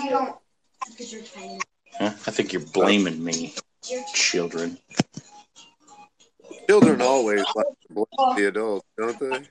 Huh? 0.00 0.24
I 2.00 2.30
think 2.30 2.52
you're 2.52 2.62
blaming 2.62 3.22
me, 3.22 3.54
children. 4.14 4.78
Children 6.68 7.02
always 7.02 7.44
like 7.54 7.66
to 7.66 7.94
blame 7.94 8.06
the 8.36 8.48
adults, 8.48 8.86
don't 8.96 9.18
they? 9.18 9.46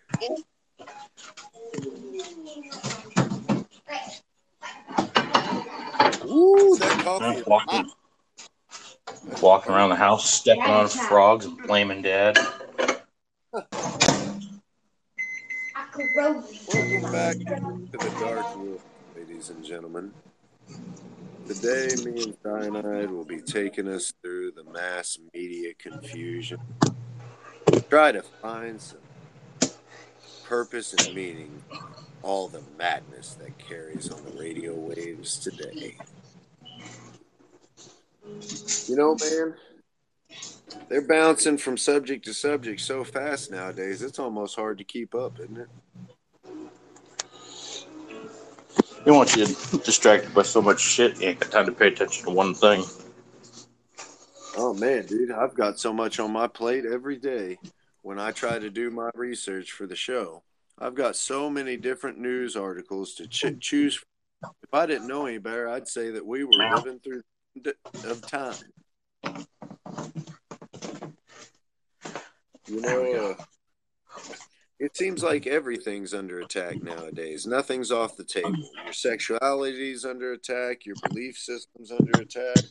Ooh, 6.26 6.76
that 6.80 7.00
coffee 7.04 7.26
is 7.40 7.46
Walking, 7.46 7.92
hot. 9.28 9.42
walking 9.42 9.72
around 9.74 9.90
the 9.90 9.96
house, 9.96 10.30
stepping 10.30 10.64
on 10.64 10.88
frogs 10.88 11.46
and 11.46 11.58
blaming 11.68 12.02
dad. 12.02 12.38
Welcome 15.96 17.12
back 17.12 17.36
to 17.38 17.92
the 17.92 18.12
Dark 18.20 18.58
Woods, 18.58 18.84
ladies 19.16 19.50
and 19.50 19.64
gentlemen. 19.64 20.14
Today, 21.48 21.90
me 22.06 22.24
and 22.24 22.38
Cyanide 22.44 23.10
will 23.10 23.26
be 23.26 23.42
taking 23.42 23.88
us 23.88 24.14
through 24.22 24.52
the 24.52 24.64
mass 24.66 25.18
media 25.34 25.74
confusion. 25.74 26.60
Try 27.90 28.12
to 28.12 28.22
find 28.22 28.80
some 28.80 29.00
purpose 30.44 30.94
and 30.94 31.16
meaning, 31.16 31.64
all 32.22 32.48
the 32.48 32.62
madness 32.78 33.36
that 33.36 33.58
carries 33.58 34.12
on 34.12 34.24
the 34.26 34.32
radio 34.40 34.74
waves 34.74 35.38
today. 35.38 35.96
You 38.88 38.96
know, 38.96 39.16
man, 39.16 39.56
they're 40.88 41.08
bouncing 41.08 41.58
from 41.58 41.78
subject 41.78 42.26
to 42.26 42.34
subject 42.34 42.82
so 42.82 43.04
fast 43.04 43.52
nowadays, 43.52 44.02
it's 44.02 44.20
almost 44.20 44.56
hard 44.56 44.78
to 44.80 44.84
keep 44.84 45.16
up, 45.16 45.40
isn't 45.40 45.58
it? 45.58 45.70
They 49.06 49.12
want 49.12 49.36
you 49.36 49.46
distracted 49.84 50.34
by 50.34 50.44
so 50.44 50.62
much 50.62 50.80
shit, 50.82 51.20
you 51.20 51.30
ain't 51.30 51.40
got 51.40 51.52
time 51.52 51.66
to 51.66 51.72
pay 51.72 51.88
attention 51.88 52.26
to 52.26 52.32
one 52.32 52.54
thing. 52.54 52.84
Oh 54.58 54.74
man, 54.74 55.06
dude, 55.06 55.32
I've 55.32 55.56
got 55.56 55.80
so 55.80 55.94
much 55.94 56.20
on 56.20 56.32
my 56.32 56.48
plate 56.48 56.86
every 56.86 57.18
day 57.18 57.58
when 58.02 58.20
I 58.20 58.32
try 58.32 58.60
to 58.60 58.70
do 58.70 58.92
my 58.92 59.10
research 59.16 59.72
for 59.72 59.88
the 59.88 59.96
show. 59.96 60.44
I've 60.78 60.96
got 60.96 61.16
so 61.16 61.50
many 61.50 61.78
different 61.78 62.20
news 62.20 62.56
articles 62.56 63.14
to 63.16 63.28
ch- 63.28 63.60
choose. 63.60 63.96
From. 63.96 64.52
If 64.64 64.74
I 64.74 64.86
didn't 64.86 65.08
know 65.08 65.26
any 65.26 65.38
better, 65.38 65.68
I'd 65.68 65.88
say 65.88 66.12
that 66.12 66.26
we 66.26 66.44
were 66.44 66.52
living 66.54 67.00
through 67.00 67.22
the 67.56 67.76
end 67.96 68.06
of 68.12 68.26
time. 68.26 68.56
You 72.68 72.82
There 72.82 73.02
we 73.04 73.14
know, 73.14 73.14
go. 73.14 73.32
uh, 73.32 73.44
it 74.80 74.96
seems 74.96 75.22
like 75.22 75.46
everything's 75.46 76.14
under 76.14 76.40
attack 76.40 76.82
nowadays. 76.82 77.46
Nothing's 77.46 77.92
off 77.92 78.16
the 78.16 78.24
table. 78.24 78.56
Your 78.84 78.94
sexuality's 78.94 80.06
under 80.06 80.32
attack. 80.32 80.86
Your 80.86 80.96
belief 81.08 81.38
system's 81.38 81.92
under 81.92 82.22
attack. 82.22 82.64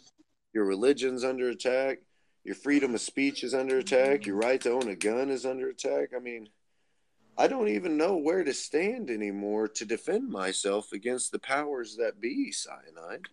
Your 0.54 0.64
religion's 0.64 1.22
under 1.22 1.50
attack. 1.50 1.98
Your 2.44 2.54
freedom 2.54 2.94
of 2.94 3.02
speech 3.02 3.44
is 3.44 3.52
under 3.52 3.78
attack. 3.78 4.24
Your 4.24 4.36
right 4.36 4.60
to 4.62 4.72
own 4.72 4.88
a 4.88 4.96
gun 4.96 5.28
is 5.28 5.44
under 5.44 5.68
attack. 5.68 6.10
I 6.16 6.18
mean, 6.18 6.48
I 7.36 7.46
don't 7.46 7.68
even 7.68 7.98
know 7.98 8.16
where 8.16 8.42
to 8.42 8.54
stand 8.54 9.10
anymore 9.10 9.68
to 9.68 9.84
defend 9.84 10.30
myself 10.30 10.92
against 10.92 11.30
the 11.30 11.38
powers 11.38 11.96
that 11.96 12.20
be, 12.20 12.50
cyanide. 12.52 13.26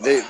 They 0.00 0.22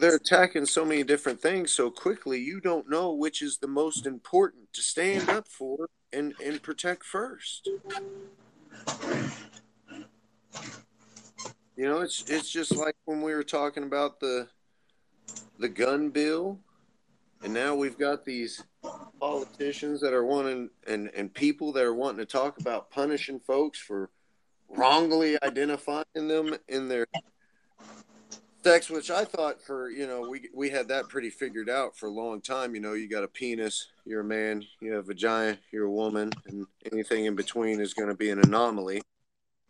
they're 0.00 0.16
attacking 0.16 0.66
so 0.66 0.84
many 0.84 1.02
different 1.02 1.40
things 1.40 1.72
so 1.72 1.90
quickly 1.90 2.38
you 2.40 2.60
don't 2.60 2.88
know 2.88 3.12
which 3.12 3.42
is 3.42 3.58
the 3.58 3.66
most 3.66 4.06
important 4.06 4.72
to 4.72 4.82
stand 4.82 5.28
up 5.28 5.48
for 5.48 5.88
and, 6.12 6.34
and 6.44 6.62
protect 6.62 7.04
first. 7.04 7.68
You 11.76 11.84
know, 11.84 12.00
it's 12.00 12.28
it's 12.28 12.50
just 12.50 12.74
like 12.76 12.96
when 13.04 13.22
we 13.22 13.34
were 13.34 13.44
talking 13.44 13.84
about 13.84 14.18
the 14.18 14.48
the 15.58 15.68
gun 15.68 16.10
bill, 16.10 16.58
and 17.42 17.54
now 17.54 17.74
we've 17.74 17.98
got 17.98 18.24
these 18.24 18.64
politicians 19.20 20.00
that 20.00 20.12
are 20.12 20.24
wanting 20.24 20.70
and 20.88 21.08
and 21.14 21.32
people 21.32 21.72
that 21.72 21.84
are 21.84 21.94
wanting 21.94 22.18
to 22.18 22.26
talk 22.26 22.58
about 22.58 22.90
punishing 22.90 23.38
folks 23.38 23.78
for 23.78 24.10
wrongly 24.68 25.40
identifying 25.42 26.04
them 26.14 26.56
in 26.66 26.88
their 26.88 27.06
sex, 28.62 28.90
which 28.90 29.10
I 29.10 29.24
thought 29.24 29.62
for 29.62 29.90
you 29.90 30.06
know 30.06 30.28
we 30.28 30.48
we 30.54 30.70
had 30.70 30.88
that 30.88 31.08
pretty 31.08 31.30
figured 31.30 31.68
out 31.68 31.96
for 31.96 32.06
a 32.06 32.12
long 32.12 32.40
time. 32.40 32.74
You 32.74 32.80
know, 32.80 32.94
you 32.94 33.08
got 33.08 33.24
a 33.24 33.28
penis, 33.28 33.88
you're 34.04 34.20
a 34.20 34.24
man, 34.24 34.64
you 34.80 34.92
have 34.92 35.04
a 35.04 35.08
vagina, 35.08 35.58
you're 35.72 35.86
a 35.86 35.90
woman, 35.90 36.30
and 36.46 36.66
anything 36.92 37.26
in 37.26 37.34
between 37.34 37.80
is 37.80 37.94
going 37.94 38.08
to 38.08 38.14
be 38.14 38.30
an 38.30 38.40
anomaly. 38.40 39.02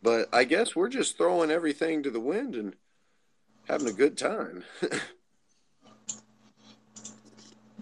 But 0.01 0.29
I 0.33 0.45
guess 0.45 0.75
we're 0.75 0.89
just 0.89 1.17
throwing 1.17 1.51
everything 1.51 2.03
to 2.03 2.09
the 2.09 2.19
wind 2.21 2.55
and 2.55 2.75
having 3.67 3.87
a 3.87 3.93
good 3.93 4.17
time. 4.17 4.63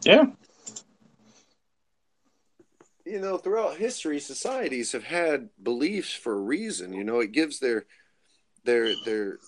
Yeah. 0.03 0.28
you 3.07 3.19
know, 3.19 3.38
throughout 3.38 3.78
history, 3.78 4.19
societies 4.19 4.91
have 4.91 5.03
had 5.03 5.50
beliefs 5.62 6.13
for 6.13 6.34
a 6.34 6.41
reason. 6.41 6.94
You 6.94 7.03
know, 7.03 7.19
it 7.19 7.31
gives 7.31 7.59
their 7.59 7.85
their 8.63 8.94
their 9.06 9.39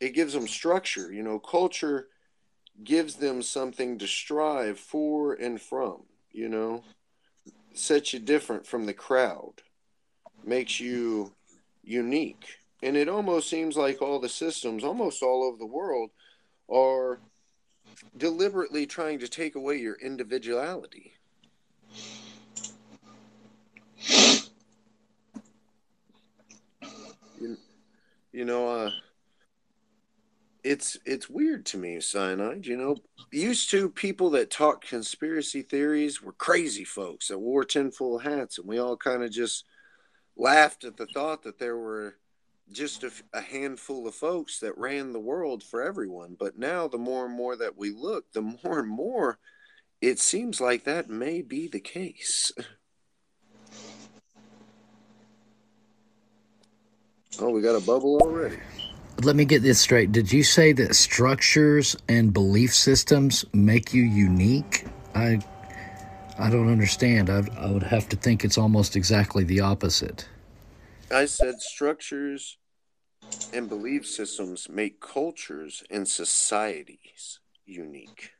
it 0.00 0.14
gives 0.14 0.32
them 0.32 0.46
structure. 0.46 1.12
You 1.12 1.22
know, 1.22 1.38
culture 1.38 2.08
gives 2.84 3.14
them 3.16 3.42
something 3.42 3.98
to 3.98 4.06
strive 4.06 4.78
for 4.78 5.34
and 5.34 5.60
from. 5.60 6.02
You 6.32 6.48
know, 6.48 6.84
sets 7.72 8.12
you 8.12 8.20
different 8.20 8.66
from 8.66 8.86
the 8.86 8.94
crowd, 8.94 9.62
makes 10.44 10.80
you 10.80 11.32
unique, 11.82 12.46
and 12.82 12.96
it 12.96 13.08
almost 13.08 13.48
seems 13.48 13.76
like 13.76 14.02
all 14.02 14.20
the 14.20 14.28
systems, 14.28 14.84
almost 14.84 15.22
all 15.22 15.44
over 15.44 15.56
the 15.56 15.66
world, 15.66 16.10
are 16.68 17.20
deliberately 18.16 18.86
trying 18.86 19.18
to 19.20 19.28
take 19.28 19.54
away 19.54 19.76
your 19.76 19.94
individuality. 19.94 21.12
You, 27.40 27.56
you 28.32 28.44
know, 28.44 28.68
uh, 28.68 28.90
it's 30.66 30.98
it's 31.06 31.30
weird 31.30 31.64
to 31.66 31.78
me, 31.78 32.00
cyanide. 32.00 32.66
You 32.66 32.76
know, 32.76 32.96
used 33.30 33.70
to 33.70 33.88
people 33.88 34.30
that 34.30 34.50
talk 34.50 34.84
conspiracy 34.84 35.62
theories 35.62 36.20
were 36.20 36.32
crazy 36.32 36.84
folks 36.84 37.28
that 37.28 37.38
wore 37.38 37.64
tinfoil 37.64 38.18
hats, 38.18 38.58
and 38.58 38.66
we 38.66 38.78
all 38.78 38.96
kind 38.96 39.22
of 39.22 39.30
just 39.30 39.64
laughed 40.36 40.84
at 40.84 40.96
the 40.96 41.06
thought 41.06 41.44
that 41.44 41.58
there 41.58 41.76
were 41.76 42.16
just 42.72 43.04
a, 43.04 43.12
a 43.32 43.40
handful 43.40 44.08
of 44.08 44.14
folks 44.14 44.58
that 44.58 44.76
ran 44.76 45.12
the 45.12 45.20
world 45.20 45.62
for 45.62 45.82
everyone. 45.82 46.36
But 46.38 46.58
now, 46.58 46.88
the 46.88 46.98
more 46.98 47.26
and 47.26 47.34
more 47.34 47.56
that 47.56 47.78
we 47.78 47.92
look, 47.92 48.32
the 48.32 48.42
more 48.42 48.80
and 48.80 48.88
more 48.88 49.38
it 50.00 50.18
seems 50.18 50.60
like 50.60 50.84
that 50.84 51.08
may 51.08 51.42
be 51.42 51.68
the 51.68 51.80
case. 51.80 52.52
Oh, 57.38 57.50
we 57.50 57.60
got 57.60 57.76
a 57.76 57.84
bubble 57.84 58.18
already. 58.22 58.56
Let 59.22 59.34
me 59.34 59.44
get 59.44 59.62
this 59.62 59.80
straight. 59.80 60.12
Did 60.12 60.30
you 60.30 60.42
say 60.42 60.72
that 60.72 60.94
structures 60.94 61.96
and 62.08 62.32
belief 62.32 62.74
systems 62.74 63.44
make 63.52 63.94
you 63.94 64.02
unique? 64.02 64.84
I 65.14 65.40
I 66.38 66.50
don't 66.50 66.68
understand. 66.68 67.30
I, 67.30 67.42
I 67.58 67.70
would 67.70 67.82
have 67.82 68.08
to 68.10 68.16
think 68.16 68.44
it's 68.44 68.58
almost 68.58 68.94
exactly 68.94 69.42
the 69.42 69.60
opposite. 69.60 70.28
I 71.10 71.24
said 71.24 71.60
structures 71.60 72.58
and 73.54 73.68
belief 73.68 74.06
systems 74.06 74.68
make 74.68 75.00
cultures 75.00 75.82
and 75.90 76.06
societies 76.06 77.40
unique. 77.64 78.32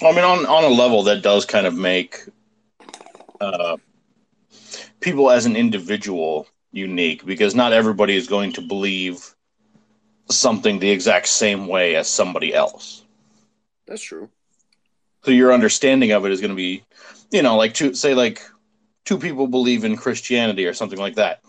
I 0.00 0.12
mean, 0.12 0.24
on 0.24 0.46
on 0.46 0.64
a 0.64 0.68
level 0.68 1.02
that 1.04 1.22
does 1.22 1.44
kind 1.44 1.66
of 1.66 1.74
make 1.74 2.20
uh, 3.40 3.78
people 5.00 5.30
as 5.30 5.44
an 5.44 5.56
individual 5.56 6.46
unique 6.72 7.24
because 7.24 7.54
not 7.54 7.72
everybody 7.72 8.16
is 8.16 8.28
going 8.28 8.52
to 8.52 8.60
believe 8.60 9.34
something 10.30 10.78
the 10.78 10.90
exact 10.90 11.28
same 11.28 11.66
way 11.66 11.96
as 11.96 12.08
somebody 12.08 12.54
else. 12.54 13.04
That's 13.86 14.02
true. 14.02 14.28
So 15.24 15.30
your 15.30 15.52
understanding 15.52 16.12
of 16.12 16.24
it 16.24 16.32
is 16.32 16.40
going 16.40 16.50
to 16.50 16.56
be, 16.56 16.84
you 17.30 17.42
know, 17.42 17.56
like 17.56 17.74
two 17.74 17.94
say 17.94 18.14
like 18.14 18.42
two 19.04 19.18
people 19.18 19.46
believe 19.46 19.84
in 19.84 19.96
Christianity 19.96 20.66
or 20.66 20.74
something 20.74 20.98
like 20.98 21.16
that. 21.16 21.42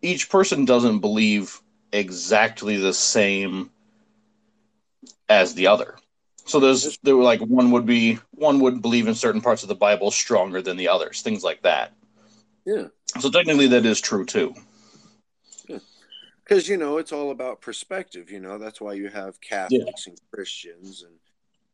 Each 0.00 0.30
person 0.30 0.64
doesn't 0.64 1.00
believe 1.00 1.60
exactly 1.92 2.76
the 2.76 2.92
same 2.94 3.70
as 5.28 5.54
the 5.54 5.66
other. 5.66 5.96
So 6.44 6.60
there's 6.60 6.98
there 7.02 7.16
were 7.16 7.24
like 7.24 7.40
one 7.40 7.72
would 7.72 7.84
be 7.84 8.18
one 8.30 8.60
would 8.60 8.80
believe 8.80 9.06
in 9.06 9.14
certain 9.14 9.40
parts 9.40 9.62
of 9.62 9.68
the 9.68 9.74
Bible 9.74 10.10
stronger 10.10 10.62
than 10.62 10.76
the 10.76 10.88
others, 10.88 11.20
things 11.20 11.44
like 11.44 11.62
that. 11.62 11.92
Yeah. 12.68 12.88
So 13.18 13.30
technically 13.30 13.66
that 13.68 13.86
is 13.86 13.98
true 13.98 14.26
too. 14.26 14.54
Because, 16.44 16.68
you 16.68 16.76
know, 16.76 16.98
it's 16.98 17.12
all 17.12 17.30
about 17.30 17.62
perspective. 17.62 18.30
You 18.30 18.40
know, 18.40 18.58
that's 18.58 18.78
why 18.78 18.92
you 18.92 19.08
have 19.08 19.40
Catholics 19.40 20.06
and 20.06 20.18
Christians. 20.30 21.02
And, 21.02 21.14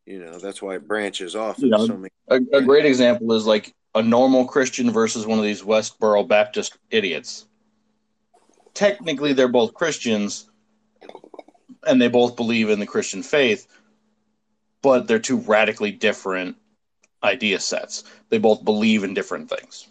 you 0.07 0.25
know, 0.25 0.39
that's 0.39 0.63
why 0.63 0.77
it 0.77 0.87
branches 0.87 1.35
off 1.35 1.59
You 1.59 1.71
know, 1.71 1.87
so 1.87 1.97
many. 1.97 2.11
A, 2.29 2.59
a 2.59 2.63
great 2.63 2.85
example 2.85 3.33
is 3.33 3.45
like 3.45 3.75
a 3.97 4.03
normal 4.03 4.45
Christian 4.45 4.93
versus 4.93 5.27
one 5.27 5.39
of 5.39 5.45
these 5.45 5.63
Westboro 5.63 6.27
Baptist 6.29 6.79
idiots. 6.91 7.47
technically 8.75 9.33
they're 9.33 9.49
both 9.49 9.75
Christians 9.75 10.51
and 11.87 12.01
they 12.01 12.09
both 12.09 12.37
believe 12.37 12.71
in 12.71 12.81
the 12.81 12.87
Christian 12.87 13.23
faith, 13.23 13.67
but 14.83 15.07
they're 15.07 15.19
two 15.19 15.39
radically 15.39 15.93
different 15.93 16.57
idea 17.23 17.61
sets. 17.61 18.05
They 18.29 18.39
both 18.39 18.65
believe 18.65 19.05
in 19.05 19.15
different 19.15 19.49
things. 19.49 19.89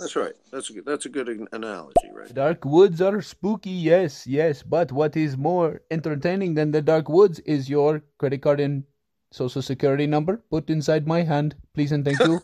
That's 0.00 0.16
right. 0.16 0.32
That's 0.50 0.70
a 0.70 0.72
good, 0.72 0.86
that's 0.86 1.04
a 1.04 1.10
good 1.10 1.28
analogy, 1.52 2.08
right? 2.10 2.32
Dark 2.32 2.64
woods 2.64 3.02
are 3.02 3.20
spooky, 3.20 3.68
yes, 3.68 4.26
yes. 4.26 4.62
But 4.62 4.90
what 4.92 5.14
is 5.14 5.36
more 5.36 5.82
entertaining 5.90 6.54
than 6.54 6.70
the 6.70 6.80
dark 6.80 7.10
woods 7.10 7.38
is 7.40 7.68
your 7.68 8.02
credit 8.16 8.40
card 8.40 8.60
and 8.60 8.84
social 9.30 9.60
security 9.60 10.06
number 10.06 10.38
put 10.50 10.70
inside 10.70 11.06
my 11.06 11.22
hand, 11.22 11.54
please 11.74 11.92
and 11.92 12.02
thank 12.02 12.18
you. 12.20 12.40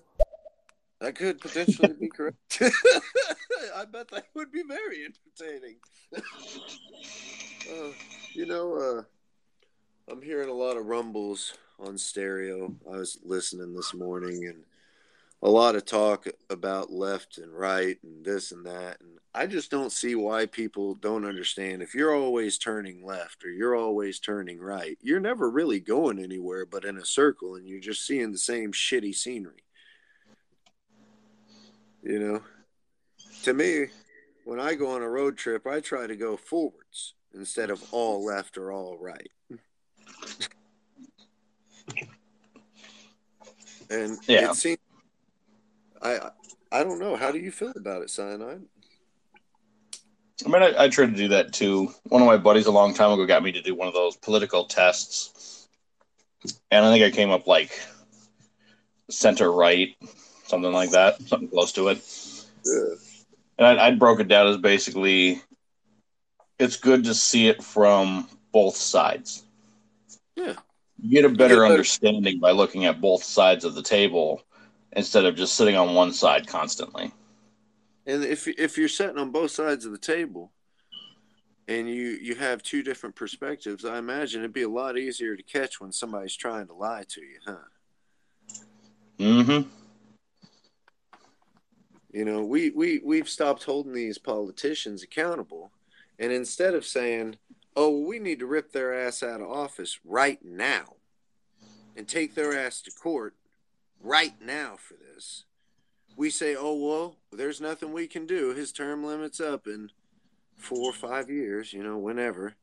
that 1.00 1.14
could 1.14 1.40
potentially 1.40 1.94
be 1.98 2.10
correct. 2.10 2.36
I 3.74 3.86
bet 3.86 4.08
that 4.08 4.26
would 4.34 4.52
be 4.52 4.62
very 4.62 5.06
entertaining. 5.06 5.76
uh, 6.14 7.90
you 8.34 8.44
know, 8.44 8.74
uh, 8.76 10.12
I'm 10.12 10.20
hearing 10.20 10.50
a 10.50 10.54
lot 10.54 10.76
of 10.76 10.84
rumbles 10.84 11.54
on 11.80 11.96
stereo. 11.96 12.74
I 12.86 12.98
was 12.98 13.18
listening 13.24 13.74
this 13.74 13.94
morning 13.94 14.44
and 14.44 14.62
a 15.46 15.48
lot 15.48 15.76
of 15.76 15.84
talk 15.84 16.26
about 16.50 16.92
left 16.92 17.38
and 17.38 17.56
right 17.56 17.96
and 18.02 18.24
this 18.24 18.50
and 18.50 18.66
that. 18.66 19.00
And 19.00 19.20
I 19.32 19.46
just 19.46 19.70
don't 19.70 19.92
see 19.92 20.16
why 20.16 20.46
people 20.46 20.96
don't 20.96 21.24
understand. 21.24 21.82
If 21.82 21.94
you're 21.94 22.16
always 22.16 22.58
turning 22.58 23.06
left 23.06 23.44
or 23.44 23.50
you're 23.50 23.76
always 23.76 24.18
turning 24.18 24.58
right, 24.58 24.98
you're 25.00 25.20
never 25.20 25.48
really 25.48 25.78
going 25.78 26.18
anywhere 26.18 26.66
but 26.66 26.84
in 26.84 26.96
a 26.96 27.04
circle 27.04 27.54
and 27.54 27.68
you're 27.68 27.78
just 27.78 28.04
seeing 28.04 28.32
the 28.32 28.38
same 28.38 28.72
shitty 28.72 29.14
scenery. 29.14 29.62
You 32.02 32.18
know, 32.18 32.42
to 33.44 33.54
me, 33.54 33.86
when 34.46 34.58
I 34.58 34.74
go 34.74 34.90
on 34.90 35.02
a 35.02 35.08
road 35.08 35.36
trip, 35.36 35.64
I 35.64 35.78
try 35.78 36.08
to 36.08 36.16
go 36.16 36.36
forwards 36.36 37.14
instead 37.32 37.70
of 37.70 37.84
all 37.92 38.24
left 38.24 38.58
or 38.58 38.72
all 38.72 38.98
right. 38.98 39.30
and 43.90 44.18
yeah. 44.26 44.50
it 44.50 44.56
seems 44.56 44.78
I 46.06 46.30
I 46.72 46.84
don't 46.84 46.98
know. 46.98 47.16
How 47.16 47.30
do 47.32 47.38
you 47.38 47.50
feel 47.50 47.72
about 47.74 48.02
it, 48.02 48.10
cyanide? 48.10 48.62
I 50.44 50.48
mean, 50.48 50.62
I, 50.62 50.84
I 50.84 50.88
tried 50.88 51.06
to 51.06 51.16
do 51.16 51.28
that 51.28 51.52
too. 51.52 51.92
One 52.04 52.20
of 52.20 52.26
my 52.26 52.36
buddies 52.36 52.66
a 52.66 52.70
long 52.70 52.92
time 52.94 53.12
ago 53.12 53.24
got 53.26 53.42
me 53.42 53.52
to 53.52 53.62
do 53.62 53.74
one 53.74 53.88
of 53.88 53.94
those 53.94 54.16
political 54.16 54.64
tests, 54.64 55.68
and 56.70 56.84
I 56.84 56.92
think 56.92 57.04
I 57.04 57.16
came 57.16 57.30
up 57.30 57.46
like 57.46 57.70
center 59.08 59.50
right, 59.50 59.96
something 60.44 60.72
like 60.72 60.90
that, 60.90 61.20
something 61.22 61.48
close 61.48 61.72
to 61.72 61.88
it. 61.88 62.04
Yeah. 62.64 62.94
And 63.58 63.80
I, 63.80 63.86
I 63.86 63.90
broke 63.92 64.20
it 64.20 64.28
down 64.28 64.48
as 64.48 64.58
basically, 64.58 65.40
it's 66.58 66.76
good 66.76 67.04
to 67.04 67.14
see 67.14 67.48
it 67.48 67.62
from 67.62 68.28
both 68.52 68.76
sides. 68.76 69.44
Yeah, 70.36 70.54
you 71.00 71.10
get 71.10 71.30
a 71.30 71.34
better 71.34 71.64
understanding 71.64 72.40
by 72.40 72.50
looking 72.50 72.84
at 72.84 73.00
both 73.00 73.24
sides 73.24 73.64
of 73.64 73.74
the 73.74 73.82
table 73.82 74.42
instead 74.96 75.26
of 75.26 75.36
just 75.36 75.54
sitting 75.54 75.76
on 75.76 75.94
one 75.94 76.12
side 76.12 76.46
constantly. 76.48 77.12
And 78.06 78.24
if 78.24 78.48
if 78.48 78.76
you're 78.76 78.88
sitting 78.88 79.18
on 79.18 79.30
both 79.30 79.50
sides 79.50 79.84
of 79.84 79.92
the 79.92 79.98
table 79.98 80.52
and 81.68 81.88
you 81.88 82.18
you 82.20 82.34
have 82.34 82.62
two 82.62 82.82
different 82.82 83.14
perspectives, 83.14 83.84
I 83.84 83.98
imagine 83.98 84.40
it'd 84.40 84.52
be 84.52 84.62
a 84.62 84.68
lot 84.68 84.98
easier 84.98 85.36
to 85.36 85.42
catch 85.42 85.80
when 85.80 85.92
somebody's 85.92 86.36
trying 86.36 86.66
to 86.68 86.74
lie 86.74 87.04
to 87.08 87.20
you, 87.20 87.38
huh? 87.46 87.56
Mm 89.18 89.44
Mhm. 89.44 89.66
You 92.12 92.24
know, 92.24 92.44
we 92.44 92.70
we 92.70 93.00
we've 93.04 93.28
stopped 93.28 93.64
holding 93.64 93.92
these 93.92 94.18
politicians 94.18 95.02
accountable 95.02 95.72
and 96.18 96.32
instead 96.32 96.74
of 96.74 96.86
saying, 96.86 97.36
"Oh, 97.74 98.00
we 98.00 98.18
need 98.18 98.38
to 98.38 98.46
rip 98.46 98.72
their 98.72 98.94
ass 98.94 99.22
out 99.22 99.42
of 99.42 99.50
office 99.50 99.98
right 100.04 100.42
now 100.42 100.96
and 101.94 102.08
take 102.08 102.34
their 102.34 102.58
ass 102.58 102.80
to 102.82 102.90
court 102.90 103.34
right 104.00 104.34
now 104.40 104.76
for 104.76 104.94
this. 104.94 105.44
We 106.16 106.30
say, 106.30 106.56
oh, 106.56 106.74
well, 106.74 107.16
there's 107.30 107.60
nothing 107.60 107.92
we 107.92 108.06
can 108.06 108.26
do. 108.26 108.54
His 108.54 108.72
term 108.72 109.04
limit's 109.04 109.40
up 109.40 109.66
in 109.66 109.90
four 110.56 110.88
or 110.88 110.92
five 110.92 111.28
years, 111.28 111.72
you 111.72 111.82
know, 111.82 111.98
whenever. 111.98 112.54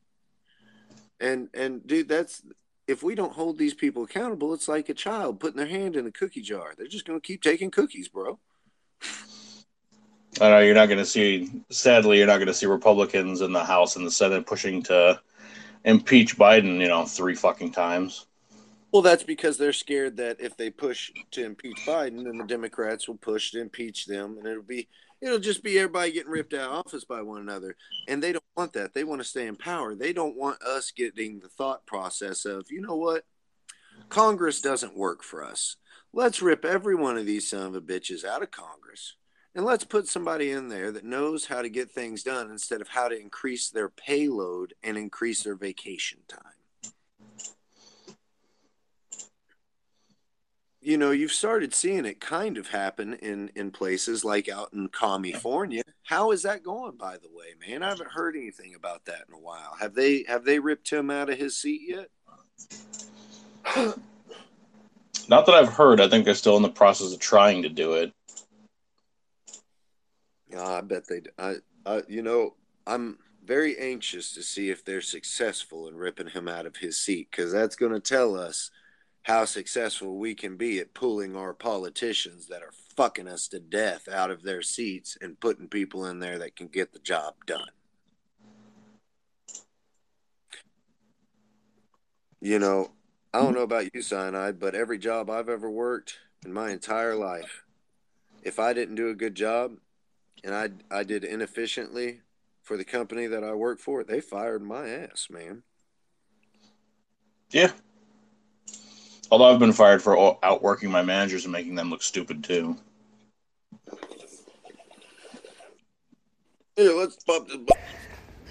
And, 1.20 1.48
and 1.54 1.86
dude, 1.86 2.08
that's, 2.08 2.42
if 2.88 3.02
we 3.02 3.14
don't 3.14 3.32
hold 3.32 3.56
these 3.56 3.74
people 3.74 4.02
accountable, 4.02 4.52
it's 4.52 4.68
like 4.68 4.88
a 4.88 4.94
child 4.94 5.38
putting 5.38 5.56
their 5.56 5.66
hand 5.66 5.96
in 5.96 6.06
a 6.06 6.10
cookie 6.10 6.42
jar. 6.42 6.74
They're 6.76 6.86
just 6.86 7.06
going 7.06 7.20
to 7.20 7.26
keep 7.26 7.42
taking 7.42 7.70
cookies, 7.70 8.08
bro. 8.08 8.38
I 10.40 10.50
know 10.50 10.58
you're 10.58 10.74
not 10.74 10.86
going 10.86 10.98
to 10.98 11.06
see, 11.06 11.62
sadly, 11.70 12.18
you're 12.18 12.26
not 12.26 12.38
going 12.38 12.48
to 12.48 12.54
see 12.54 12.66
Republicans 12.66 13.40
in 13.40 13.52
the 13.52 13.64
House 13.64 13.94
and 13.94 14.04
the 14.04 14.10
Senate 14.10 14.46
pushing 14.46 14.82
to 14.84 15.20
impeach 15.84 16.36
Biden, 16.36 16.80
you 16.80 16.88
know, 16.88 17.04
three 17.04 17.36
fucking 17.36 17.70
times. 17.70 18.26
Well, 18.94 19.02
that's 19.02 19.24
because 19.24 19.58
they're 19.58 19.72
scared 19.72 20.18
that 20.18 20.36
if 20.38 20.56
they 20.56 20.70
push 20.70 21.10
to 21.32 21.44
impeach 21.44 21.78
Biden, 21.84 22.22
then 22.22 22.38
the 22.38 22.44
Democrats 22.44 23.08
will 23.08 23.16
push 23.16 23.50
to 23.50 23.60
impeach 23.60 24.06
them, 24.06 24.38
and 24.38 24.46
it'll 24.46 24.62
be 24.62 24.86
it'll 25.20 25.40
just 25.40 25.64
be 25.64 25.80
everybody 25.80 26.12
getting 26.12 26.30
ripped 26.30 26.54
out 26.54 26.70
of 26.70 26.86
office 26.86 27.04
by 27.04 27.20
one 27.20 27.40
another. 27.40 27.74
And 28.06 28.22
they 28.22 28.30
don't 28.30 28.44
want 28.56 28.72
that. 28.74 28.94
They 28.94 29.02
want 29.02 29.20
to 29.20 29.26
stay 29.26 29.48
in 29.48 29.56
power. 29.56 29.96
They 29.96 30.12
don't 30.12 30.36
want 30.36 30.62
us 30.62 30.92
getting 30.92 31.40
the 31.40 31.48
thought 31.48 31.84
process 31.86 32.44
of, 32.44 32.70
you 32.70 32.80
know 32.80 32.94
what, 32.94 33.24
Congress 34.10 34.60
doesn't 34.60 34.96
work 34.96 35.24
for 35.24 35.42
us. 35.42 35.74
Let's 36.12 36.40
rip 36.40 36.64
every 36.64 36.94
one 36.94 37.18
of 37.18 37.26
these 37.26 37.50
son 37.50 37.66
of 37.66 37.74
a 37.74 37.80
bitches 37.80 38.24
out 38.24 38.44
of 38.44 38.52
Congress. 38.52 39.16
And 39.56 39.64
let's 39.64 39.82
put 39.82 40.06
somebody 40.06 40.52
in 40.52 40.68
there 40.68 40.92
that 40.92 41.04
knows 41.04 41.46
how 41.46 41.62
to 41.62 41.68
get 41.68 41.90
things 41.90 42.22
done 42.22 42.48
instead 42.48 42.80
of 42.80 42.86
how 42.86 43.08
to 43.08 43.20
increase 43.20 43.70
their 43.70 43.88
payload 43.88 44.74
and 44.84 44.96
increase 44.96 45.42
their 45.42 45.56
vacation 45.56 46.20
time. 46.28 46.63
You 50.84 50.98
know, 50.98 51.12
you've 51.12 51.32
started 51.32 51.72
seeing 51.74 52.04
it 52.04 52.20
kind 52.20 52.58
of 52.58 52.68
happen 52.68 53.14
in 53.14 53.50
in 53.56 53.70
places 53.70 54.24
like 54.24 54.50
out 54.50 54.72
in 54.74 54.88
California. 54.88 55.82
How 56.02 56.30
is 56.30 56.42
that 56.42 56.62
going, 56.62 56.98
by 56.98 57.16
the 57.16 57.30
way, 57.32 57.54
man? 57.66 57.82
I 57.82 57.88
haven't 57.88 58.10
heard 58.10 58.36
anything 58.36 58.74
about 58.74 59.06
that 59.06 59.24
in 59.26 59.34
a 59.34 59.40
while. 59.40 59.76
Have 59.80 59.94
they 59.94 60.24
have 60.28 60.44
they 60.44 60.58
ripped 60.58 60.90
him 60.90 61.10
out 61.10 61.30
of 61.30 61.38
his 61.38 61.56
seat 61.56 61.80
yet? 61.88 62.08
Not 65.28 65.46
that 65.46 65.54
I've 65.54 65.72
heard. 65.72 66.02
I 66.02 66.08
think 66.08 66.26
they're 66.26 66.34
still 66.34 66.58
in 66.58 66.62
the 66.62 66.68
process 66.68 67.14
of 67.14 67.18
trying 67.18 67.62
to 67.62 67.70
do 67.70 67.94
it. 67.94 68.12
Yeah, 70.50 70.66
I 70.66 70.82
bet 70.82 71.08
they. 71.08 71.22
I, 71.38 71.54
I, 71.86 72.02
you 72.08 72.20
know, 72.20 72.56
I'm 72.86 73.18
very 73.42 73.78
anxious 73.78 74.34
to 74.34 74.42
see 74.42 74.68
if 74.68 74.84
they're 74.84 75.00
successful 75.00 75.88
in 75.88 75.96
ripping 75.96 76.28
him 76.28 76.46
out 76.46 76.66
of 76.66 76.76
his 76.76 76.98
seat 76.98 77.28
because 77.30 77.52
that's 77.52 77.76
going 77.76 77.92
to 77.92 78.00
tell 78.00 78.36
us 78.36 78.70
how 79.24 79.46
successful 79.46 80.18
we 80.18 80.34
can 80.34 80.56
be 80.56 80.78
at 80.78 80.94
pulling 80.94 81.34
our 81.34 81.54
politicians 81.54 82.46
that 82.46 82.62
are 82.62 82.72
fucking 82.94 83.26
us 83.26 83.48
to 83.48 83.58
death 83.58 84.06
out 84.06 84.30
of 84.30 84.42
their 84.42 84.62
seats 84.62 85.16
and 85.20 85.40
putting 85.40 85.66
people 85.66 86.06
in 86.06 86.18
there 86.18 86.38
that 86.38 86.56
can 86.56 86.68
get 86.68 86.92
the 86.92 86.98
job 86.98 87.34
done. 87.46 87.70
You 92.40 92.58
know, 92.58 92.92
I 93.32 93.38
don't 93.38 93.54
know 93.54 93.62
about 93.62 93.94
you, 93.94 94.02
Cyanide, 94.02 94.60
but 94.60 94.74
every 94.74 94.98
job 94.98 95.30
I've 95.30 95.48
ever 95.48 95.70
worked 95.70 96.18
in 96.44 96.52
my 96.52 96.70
entire 96.70 97.14
life, 97.14 97.64
if 98.42 98.58
I 98.58 98.74
didn't 98.74 98.96
do 98.96 99.08
a 99.08 99.14
good 99.14 99.34
job 99.34 99.78
and 100.44 100.54
I 100.54 100.68
I 100.90 101.02
did 101.02 101.24
inefficiently 101.24 102.20
for 102.62 102.76
the 102.76 102.84
company 102.84 103.26
that 103.26 103.42
I 103.42 103.54
worked 103.54 103.80
for, 103.80 104.04
they 104.04 104.20
fired 104.20 104.62
my 104.62 104.86
ass, 104.90 105.28
man. 105.30 105.62
Yeah, 107.50 107.72
Although 109.34 109.52
I've 109.52 109.58
been 109.58 109.72
fired 109.72 110.00
for 110.00 110.38
outworking 110.44 110.92
my 110.92 111.02
managers 111.02 111.44
and 111.44 111.50
making 111.50 111.74
them 111.74 111.90
look 111.90 112.04
stupid 112.04 112.44
too. 112.44 112.76
Yeah, 116.76 116.90
let's 116.90 117.16
bump 117.24 117.48
this. 117.48 117.58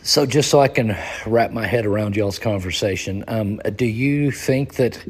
So, 0.02 0.26
just 0.26 0.50
so 0.50 0.60
I 0.60 0.68
can 0.68 0.98
wrap 1.26 1.52
my 1.52 1.66
head 1.66 1.86
around 1.86 2.18
y'all's 2.18 2.38
conversation, 2.38 3.24
um, 3.30 3.62
do 3.78 3.86
you 3.86 4.30
think 4.30 4.74
that 4.74 5.02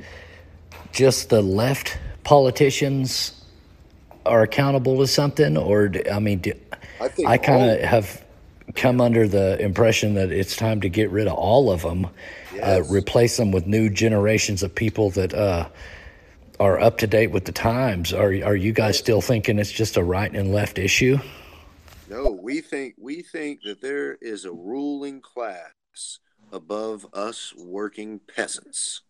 just 0.92 1.32
the 1.32 1.42
left 1.42 1.98
politicians 2.24 3.44
are 4.28 4.44
accountable 4.44 5.00
to 5.00 5.08
something, 5.08 5.58
or 5.58 5.88
do, 5.88 6.04
I 6.12 6.20
mean, 6.20 6.38
do, 6.38 6.54
I, 7.02 7.10
I 7.26 7.38
kind 7.40 7.72
of 7.72 7.80
have 7.80 8.24
come 8.76 9.02
under 9.02 9.28
the 9.28 9.60
impression 9.60 10.14
that 10.14 10.32
it's 10.32 10.56
time 10.56 10.82
to 10.82 10.90
get 10.90 11.10
rid 11.10 11.26
of 11.26 11.34
all 11.34 11.72
of 11.72 11.82
them 11.82 12.10
yes. 12.56 12.64
uh, 12.64 12.94
replace 12.94 13.38
them 13.38 13.52
with 13.52 13.68
new 13.68 13.90
generations 13.90 14.64
of 14.64 14.74
people 14.74 15.10
that 15.12 15.34
uh, 15.34 15.70
are 16.60 16.80
up 16.80 16.98
to 17.00 17.08
date 17.08 17.32
with 17.32 17.46
the 17.46 17.52
times. 17.52 18.14
Are 18.14 18.34
are 18.44 18.56
you 18.56 18.74
guys 18.74 18.98
still 18.98 19.22
thinking 19.22 19.60
it's 19.60 19.72
just 19.72 19.98
a 19.98 20.04
right 20.04 20.34
and 20.34 20.54
left 20.54 20.78
issue? 20.78 21.18
No, 22.10 22.38
we 22.42 22.62
think 22.62 22.96
we 22.98 23.22
think 23.22 23.62
that 23.64 23.82
there 23.82 24.18
is 24.22 24.46
a 24.46 24.52
ruling 24.52 25.22
class 25.22 26.20
above 26.52 27.08
us 27.14 27.54
working 27.58 28.20
peasants. 28.20 29.02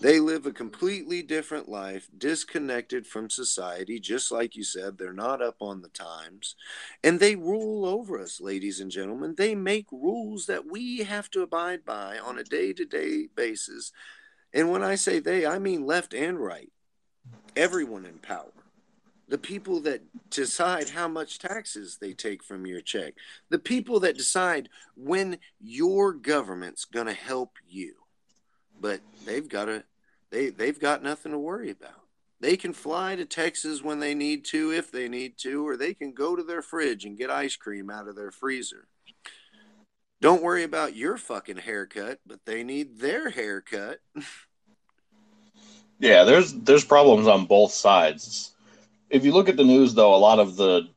They 0.00 0.18
live 0.18 0.46
a 0.46 0.52
completely 0.52 1.22
different 1.22 1.68
life, 1.68 2.08
disconnected 2.16 3.06
from 3.06 3.30
society, 3.30 4.00
just 4.00 4.32
like 4.32 4.56
you 4.56 4.64
said. 4.64 4.98
They're 4.98 5.12
not 5.12 5.40
up 5.40 5.56
on 5.60 5.80
the 5.80 5.88
times. 5.88 6.56
And 7.04 7.20
they 7.20 7.36
rule 7.36 7.86
over 7.86 8.20
us, 8.20 8.40
ladies 8.40 8.80
and 8.80 8.90
gentlemen. 8.90 9.36
They 9.36 9.54
make 9.54 9.86
rules 9.92 10.46
that 10.46 10.66
we 10.68 10.98
have 11.04 11.30
to 11.30 11.42
abide 11.42 11.84
by 11.84 12.18
on 12.18 12.38
a 12.38 12.44
day 12.44 12.72
to 12.72 12.84
day 12.84 13.28
basis. 13.34 13.92
And 14.52 14.70
when 14.70 14.82
I 14.82 14.96
say 14.96 15.20
they, 15.20 15.46
I 15.46 15.58
mean 15.58 15.86
left 15.86 16.14
and 16.14 16.38
right. 16.38 16.72
Everyone 17.54 18.04
in 18.04 18.18
power. 18.18 18.52
The 19.28 19.38
people 19.38 19.80
that 19.82 20.02
decide 20.30 20.90
how 20.90 21.08
much 21.08 21.38
taxes 21.38 21.98
they 22.00 22.12
take 22.12 22.42
from 22.42 22.66
your 22.66 22.80
check. 22.80 23.14
The 23.50 23.58
people 23.58 24.00
that 24.00 24.18
decide 24.18 24.68
when 24.96 25.38
your 25.60 26.12
government's 26.12 26.84
going 26.84 27.06
to 27.06 27.14
help 27.14 27.52
you 27.68 28.01
but 28.82 29.00
they've 29.24 29.48
got 29.48 29.66
to 29.66 29.84
they 30.30 30.50
they've 30.50 30.78
got 30.78 31.02
nothing 31.02 31.32
to 31.32 31.38
worry 31.38 31.70
about. 31.70 32.02
They 32.40 32.56
can 32.56 32.72
fly 32.72 33.14
to 33.14 33.24
Texas 33.24 33.82
when 33.82 34.00
they 34.00 34.14
need 34.14 34.44
to, 34.46 34.72
if 34.72 34.90
they 34.90 35.08
need 35.08 35.38
to, 35.38 35.66
or 35.66 35.76
they 35.76 35.94
can 35.94 36.12
go 36.12 36.34
to 36.34 36.42
their 36.42 36.60
fridge 36.60 37.04
and 37.04 37.16
get 37.16 37.30
ice 37.30 37.54
cream 37.54 37.88
out 37.88 38.08
of 38.08 38.16
their 38.16 38.32
freezer. 38.32 38.88
Don't 40.20 40.42
worry 40.42 40.64
about 40.64 40.96
your 40.96 41.16
fucking 41.16 41.58
haircut, 41.58 42.18
but 42.26 42.40
they 42.44 42.64
need 42.64 42.98
their 42.98 43.30
haircut. 43.30 44.00
yeah, 46.00 46.24
there's 46.24 46.52
there's 46.52 46.84
problems 46.84 47.28
on 47.28 47.46
both 47.46 47.72
sides. 47.72 48.52
If 49.08 49.24
you 49.24 49.32
look 49.32 49.48
at 49.48 49.56
the 49.56 49.64
news 49.64 49.94
though, 49.94 50.14
a 50.14 50.16
lot 50.16 50.40
of 50.40 50.56
the 50.56 50.88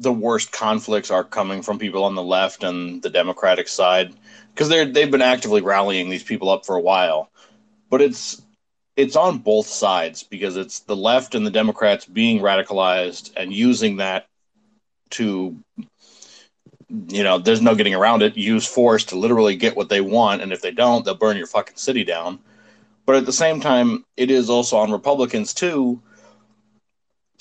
the 0.00 0.12
worst 0.12 0.50
conflicts 0.50 1.10
are 1.10 1.22
coming 1.22 1.62
from 1.62 1.78
people 1.78 2.04
on 2.04 2.14
the 2.14 2.22
left 2.22 2.64
and 2.64 3.02
the 3.02 3.10
Democratic 3.10 3.68
side 3.68 4.14
because 4.52 4.68
they're 4.68 4.86
they've 4.86 5.10
been 5.10 5.22
actively 5.22 5.60
rallying 5.60 6.08
these 6.08 6.22
people 6.22 6.48
up 6.48 6.66
for 6.66 6.74
a 6.74 6.80
while. 6.80 7.30
But 7.90 8.00
it's 8.00 8.42
it's 8.96 9.14
on 9.14 9.38
both 9.38 9.66
sides 9.66 10.22
because 10.22 10.56
it's 10.56 10.80
the 10.80 10.96
left 10.96 11.34
and 11.34 11.46
the 11.46 11.50
Democrats 11.50 12.06
being 12.06 12.40
radicalized 12.40 13.32
and 13.36 13.52
using 13.52 13.98
that 13.98 14.26
to 15.10 15.56
you 17.08 17.22
know, 17.22 17.38
there's 17.38 17.62
no 17.62 17.76
getting 17.76 17.94
around 17.94 18.22
it, 18.22 18.36
use 18.36 18.66
force 18.66 19.04
to 19.04 19.16
literally 19.16 19.54
get 19.54 19.76
what 19.76 19.88
they 19.88 20.00
want 20.00 20.42
and 20.42 20.52
if 20.52 20.60
they 20.60 20.72
don't, 20.72 21.04
they'll 21.04 21.14
burn 21.14 21.36
your 21.36 21.46
fucking 21.46 21.76
city 21.76 22.04
down. 22.04 22.40
But 23.06 23.16
at 23.16 23.26
the 23.26 23.32
same 23.32 23.60
time, 23.60 24.04
it 24.16 24.30
is 24.30 24.50
also 24.50 24.78
on 24.78 24.90
Republicans 24.90 25.54
too 25.54 26.00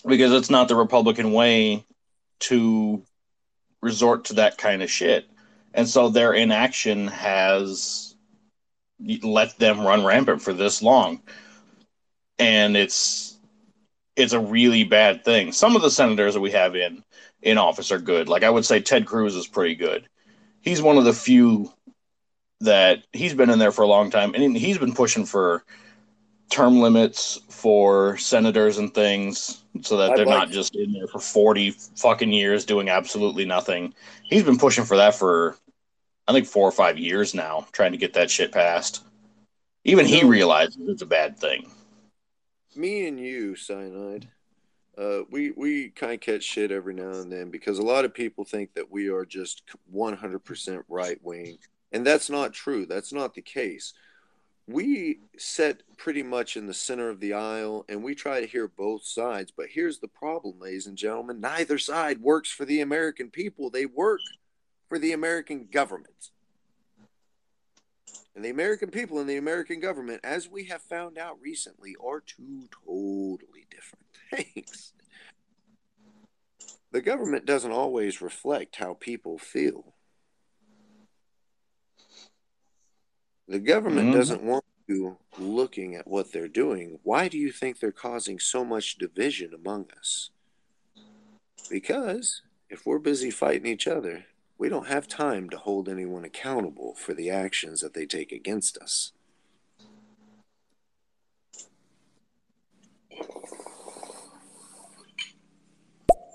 because 0.05 0.33
it's 0.33 0.49
not 0.49 0.67
the 0.67 0.75
Republican 0.75 1.31
way 1.31 1.85
to 2.39 3.03
resort 3.81 4.25
to 4.25 4.33
that 4.35 4.57
kind 4.57 4.81
of 4.81 4.91
shit. 4.91 5.25
And 5.73 5.87
so 5.87 6.09
their 6.09 6.33
inaction 6.33 7.07
has 7.07 8.15
let 9.23 9.57
them 9.59 9.81
run 9.81 10.03
rampant 10.03 10.41
for 10.41 10.53
this 10.53 10.81
long. 10.81 11.21
And 12.37 12.75
it's 12.75 13.37
it's 14.15 14.33
a 14.33 14.39
really 14.39 14.83
bad 14.83 15.23
thing. 15.23 15.51
Some 15.51 15.75
of 15.75 15.81
the 15.81 15.91
senators 15.91 16.33
that 16.33 16.41
we 16.41 16.51
have 16.51 16.75
in 16.75 17.03
in 17.41 17.57
office 17.57 17.91
are 17.91 17.99
good. 17.99 18.27
Like 18.27 18.43
I 18.43 18.49
would 18.49 18.65
say 18.65 18.81
Ted 18.81 19.05
Cruz 19.05 19.35
is 19.35 19.47
pretty 19.47 19.75
good. 19.75 20.07
He's 20.61 20.81
one 20.81 20.97
of 20.97 21.05
the 21.05 21.13
few 21.13 21.71
that 22.61 23.03
he's 23.13 23.33
been 23.33 23.49
in 23.49 23.59
there 23.59 23.71
for 23.71 23.83
a 23.83 23.87
long 23.87 24.09
time 24.09 24.33
and 24.35 24.57
he's 24.57 24.77
been 24.77 24.93
pushing 24.93 25.25
for 25.25 25.63
term 26.49 26.81
limits 26.81 27.39
for 27.49 28.17
senators 28.17 28.77
and 28.77 28.93
things 28.93 29.58
so 29.81 29.97
that 29.97 30.15
they're 30.15 30.25
like 30.25 30.37
not 30.37 30.49
just 30.49 30.75
in 30.75 30.91
there 30.91 31.07
for 31.07 31.19
40 31.19 31.71
fucking 31.95 32.31
years 32.31 32.65
doing 32.65 32.89
absolutely 32.89 33.45
nothing. 33.45 33.93
He's 34.23 34.43
been 34.43 34.57
pushing 34.57 34.85
for 34.85 34.97
that 34.97 35.15
for 35.15 35.57
I 36.27 36.33
think 36.33 36.47
4 36.47 36.67
or 36.67 36.71
5 36.71 36.97
years 36.97 37.33
now 37.33 37.67
trying 37.71 37.91
to 37.91 37.97
get 37.97 38.13
that 38.13 38.29
shit 38.29 38.51
passed. 38.51 39.03
Even 39.83 40.05
he 40.05 40.23
realizes 40.23 40.77
it's 40.87 41.01
a 41.01 41.07
bad 41.07 41.37
thing. 41.39 41.69
Me 42.75 43.07
and 43.07 43.19
you, 43.19 43.55
Cyanide, 43.55 44.27
uh, 44.97 45.21
we 45.31 45.51
we 45.51 45.89
kind 45.89 46.13
of 46.13 46.19
catch 46.19 46.43
shit 46.43 46.71
every 46.71 46.93
now 46.93 47.11
and 47.11 47.31
then 47.31 47.49
because 47.49 47.79
a 47.79 47.83
lot 47.83 48.05
of 48.05 48.13
people 48.13 48.43
think 48.43 48.73
that 48.73 48.91
we 48.91 49.07
are 49.07 49.25
just 49.25 49.63
100% 49.93 50.83
right 50.87 51.17
wing, 51.23 51.57
and 51.91 52.05
that's 52.05 52.29
not 52.29 52.53
true. 52.53 52.85
That's 52.85 53.13
not 53.13 53.33
the 53.33 53.41
case 53.41 53.93
we 54.69 55.19
sit 55.35 55.81
pretty 55.97 56.21
much 56.21 56.55
in 56.55 56.67
the 56.67 56.73
center 56.73 57.09
of 57.09 57.19
the 57.19 57.33
aisle 57.33 57.85
and 57.89 58.03
we 58.03 58.13
try 58.13 58.39
to 58.39 58.45
hear 58.45 58.67
both 58.67 59.03
sides. 59.03 59.51
But 59.55 59.67
here's 59.71 59.97
the 59.97 60.07
problem, 60.07 60.59
ladies 60.59 60.85
and 60.85 60.97
gentlemen 60.97 61.41
neither 61.41 61.79
side 61.79 62.21
works 62.21 62.51
for 62.51 62.65
the 62.65 62.81
American 62.81 63.31
people, 63.31 63.71
they 63.71 63.87
work 63.87 64.21
for 64.87 64.99
the 64.99 65.13
American 65.13 65.67
government. 65.71 66.29
And 68.35 68.45
the 68.45 68.51
American 68.51 68.91
people 68.91 69.19
and 69.19 69.27
the 69.29 69.37
American 69.37 69.79
government, 69.79 70.21
as 70.23 70.47
we 70.47 70.65
have 70.65 70.83
found 70.83 71.17
out 71.17 71.41
recently, 71.41 71.95
are 72.03 72.21
two 72.21 72.69
totally 72.85 73.65
different 73.71 74.05
things. 74.53 74.93
The 76.91 77.01
government 77.01 77.45
doesn't 77.45 77.71
always 77.71 78.21
reflect 78.21 78.75
how 78.75 78.93
people 78.93 79.39
feel. 79.39 79.95
The 83.49 83.57
government 83.57 84.09
mm-hmm. 84.09 84.17
doesn't 84.17 84.43
want 84.43 84.63
you 84.87 85.17
looking 85.39 85.95
at 85.95 86.07
what 86.07 86.31
they're 86.31 86.47
doing. 86.47 86.99
Why 87.01 87.27
do 87.27 87.39
you 87.39 87.51
think 87.51 87.79
they're 87.79 87.91
causing 87.91 88.37
so 88.37 88.63
much 88.63 88.99
division 88.99 89.55
among 89.55 89.87
us? 89.97 90.29
Because 91.67 92.43
if 92.69 92.85
we're 92.85 92.99
busy 92.99 93.31
fighting 93.31 93.65
each 93.65 93.87
other, 93.87 94.25
we 94.59 94.69
don't 94.69 94.85
have 94.85 95.07
time 95.07 95.49
to 95.49 95.57
hold 95.57 95.89
anyone 95.89 96.25
accountable 96.25 96.93
for 96.93 97.15
the 97.15 97.31
actions 97.31 97.81
that 97.81 97.95
they 97.95 98.05
take 98.05 98.31
against 98.31 98.77
us. 98.77 99.13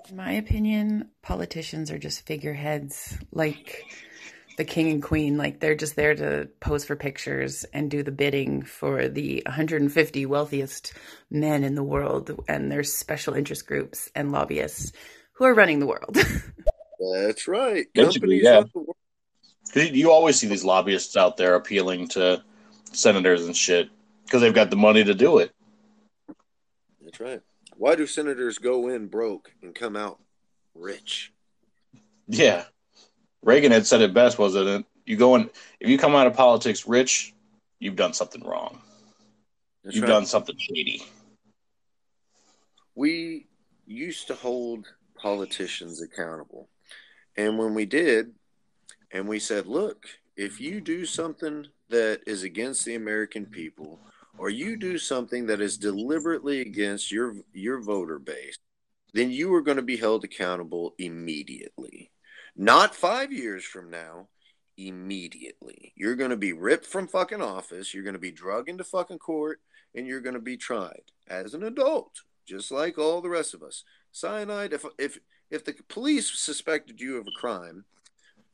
In 0.09 0.17
my 0.17 0.33
opinion, 0.33 1.11
politicians 1.21 1.89
are 1.91 1.97
just 1.97 2.25
figureheads. 2.25 3.17
Like, 3.31 3.85
the 4.57 4.65
king 4.65 4.89
and 4.89 5.03
queen 5.03 5.37
like 5.37 5.59
they're 5.59 5.75
just 5.75 5.95
there 5.95 6.15
to 6.15 6.47
pose 6.59 6.85
for 6.85 6.95
pictures 6.95 7.65
and 7.73 7.91
do 7.91 8.03
the 8.03 8.11
bidding 8.11 8.61
for 8.61 9.07
the 9.07 9.41
150 9.45 10.25
wealthiest 10.25 10.93
men 11.29 11.63
in 11.63 11.75
the 11.75 11.83
world 11.83 12.39
and 12.47 12.71
their 12.71 12.83
special 12.83 13.33
interest 13.33 13.67
groups 13.67 14.09
and 14.15 14.31
lobbyists 14.31 14.91
who 15.33 15.45
are 15.45 15.53
running 15.53 15.79
the 15.79 15.87
world. 15.87 16.17
That's 17.13 17.47
right. 17.47 17.85
Basically, 17.93 18.41
yeah. 18.41 18.63
because 19.73 19.91
you 19.91 20.11
always 20.11 20.39
see 20.39 20.47
these 20.47 20.63
lobbyists 20.63 21.17
out 21.17 21.35
there 21.35 21.55
appealing 21.55 22.07
to 22.09 22.41
senators 22.93 23.45
and 23.45 23.55
shit 23.55 23.89
because 24.23 24.41
they've 24.41 24.53
got 24.53 24.69
the 24.69 24.77
money 24.77 25.03
to 25.03 25.13
do 25.13 25.39
it. 25.39 25.51
That's 27.03 27.19
right. 27.19 27.41
Why 27.75 27.95
do 27.95 28.07
senators 28.07 28.57
go 28.57 28.87
in 28.87 29.07
broke 29.07 29.51
and 29.61 29.75
come 29.75 29.97
out 29.97 30.19
rich? 30.73 31.33
Yeah 32.27 32.63
Reagan 33.45 33.71
had 33.71 33.85
said 33.85 34.01
it 34.01 34.13
best, 34.13 34.39
wasn't 34.39 34.67
it? 34.67 34.85
You 35.05 35.17
go 35.17 35.35
in 35.35 35.49
if 35.79 35.87
you 35.87 35.97
come 35.99 36.15
out 36.15 36.25
of 36.25 36.33
politics 36.33 36.87
rich, 36.87 37.33
you've 37.79 37.95
done 37.95 38.13
something 38.13 38.43
wrong. 38.43 38.81
That's 39.83 39.95
you've 39.95 40.03
right. 40.03 40.09
done 40.09 40.25
something 40.25 40.57
shady. 40.57 41.03
We 42.95 43.45
used 43.85 44.27
to 44.27 44.35
hold 44.35 44.87
politicians 45.15 46.01
accountable. 46.01 46.69
And 47.37 47.59
when 47.59 47.75
we 47.75 47.85
did, 47.85 48.31
and 49.11 49.27
we 49.27 49.37
said, 49.37 49.67
look, 49.67 50.07
if 50.35 50.59
you 50.59 50.81
do 50.81 51.05
something 51.05 51.67
that 51.89 52.21
is 52.25 52.41
against 52.41 52.83
the 52.83 52.95
American 52.95 53.45
people, 53.45 53.99
or 54.39 54.49
you 54.49 54.75
do 54.75 54.97
something 54.97 55.45
that 55.45 55.61
is 55.61 55.77
deliberately 55.77 56.61
against 56.61 57.11
your 57.11 57.35
your 57.53 57.79
voter 57.79 58.17
base, 58.17 58.57
then 59.13 59.29
you 59.29 59.53
are 59.53 59.61
going 59.61 59.77
to 59.77 59.83
be 59.83 59.97
held 59.97 60.23
accountable 60.23 60.95
immediately. 60.97 62.09
Not 62.55 62.95
five 62.95 63.33
years 63.33 63.65
from 63.65 63.89
now, 63.89 64.29
immediately. 64.77 65.93
You're 65.95 66.15
going 66.15 66.29
to 66.29 66.37
be 66.37 66.53
ripped 66.53 66.85
from 66.85 67.07
fucking 67.07 67.41
office. 67.41 67.93
You're 67.93 68.03
going 68.03 68.13
to 68.13 68.19
be 68.19 68.31
drugged 68.31 68.69
into 68.69 68.83
fucking 68.83 69.19
court 69.19 69.59
and 69.93 70.05
you're 70.07 70.21
going 70.21 70.35
to 70.35 70.41
be 70.41 70.57
tried 70.57 71.11
as 71.27 71.53
an 71.53 71.63
adult, 71.63 72.21
just 72.45 72.71
like 72.71 72.97
all 72.97 73.21
the 73.21 73.29
rest 73.29 73.53
of 73.53 73.63
us. 73.63 73.83
Cyanide, 74.11 74.73
if, 74.73 74.85
if, 74.97 75.19
if 75.49 75.63
the 75.63 75.73
police 75.87 76.37
suspected 76.37 76.99
you 76.99 77.17
of 77.17 77.27
a 77.27 77.39
crime 77.39 77.85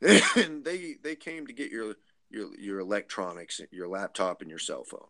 and 0.36 0.64
they, 0.64 0.96
they 1.02 1.16
came 1.16 1.46
to 1.46 1.52
get 1.52 1.70
your, 1.70 1.94
your, 2.30 2.56
your 2.58 2.80
electronics, 2.80 3.60
your 3.70 3.88
laptop 3.88 4.40
and 4.40 4.50
your 4.50 4.58
cell 4.58 4.84
phone, 4.84 5.08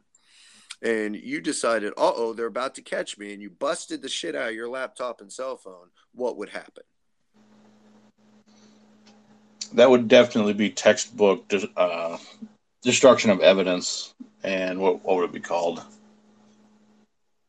and 0.83 1.15
you 1.15 1.41
decided, 1.41 1.93
uh 1.97 2.13
oh, 2.15 2.33
they're 2.33 2.47
about 2.47 2.75
to 2.75 2.83
catch 2.83 3.17
me, 3.17 3.33
and 3.33 3.41
you 3.41 3.49
busted 3.49 4.03
the 4.03 4.09
shit 4.09 4.35
out 4.35 4.49
of 4.49 4.55
your 4.55 4.69
laptop 4.69 5.21
and 5.21 5.33
cell 5.33 5.57
phone, 5.57 5.89
what 6.13 6.37
would 6.37 6.49
happen? 6.49 6.83
That 9.75 9.91
would 9.91 10.09
definitely 10.09 10.53
be 10.53 10.71
textbook 10.71 11.51
uh, 11.77 12.19
destruction 12.83 13.31
of 13.31 13.41
evidence, 13.41 14.15
and 14.43 14.79
what 14.79 15.05
what 15.05 15.17
would 15.17 15.25
it 15.27 15.33
be 15.33 15.41
called? 15.41 15.83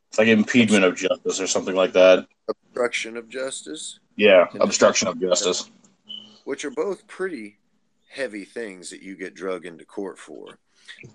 It's 0.09 0.19
like 0.19 0.27
impediment 0.27 0.85
of 0.85 0.95
justice 0.95 1.39
or 1.39 1.47
something 1.47 1.75
like 1.75 1.93
that. 1.93 2.27
Obstruction 2.47 3.17
of 3.17 3.29
justice. 3.29 3.99
Yeah, 4.15 4.45
obstruction 4.59 5.07
of 5.07 5.19
justice. 5.19 5.71
Which 6.43 6.65
are 6.65 6.71
both 6.71 7.07
pretty 7.07 7.57
heavy 8.09 8.45
things 8.45 8.89
that 8.91 9.01
you 9.01 9.15
get 9.15 9.33
drug 9.33 9.65
into 9.65 9.85
court 9.85 10.19
for. 10.19 10.59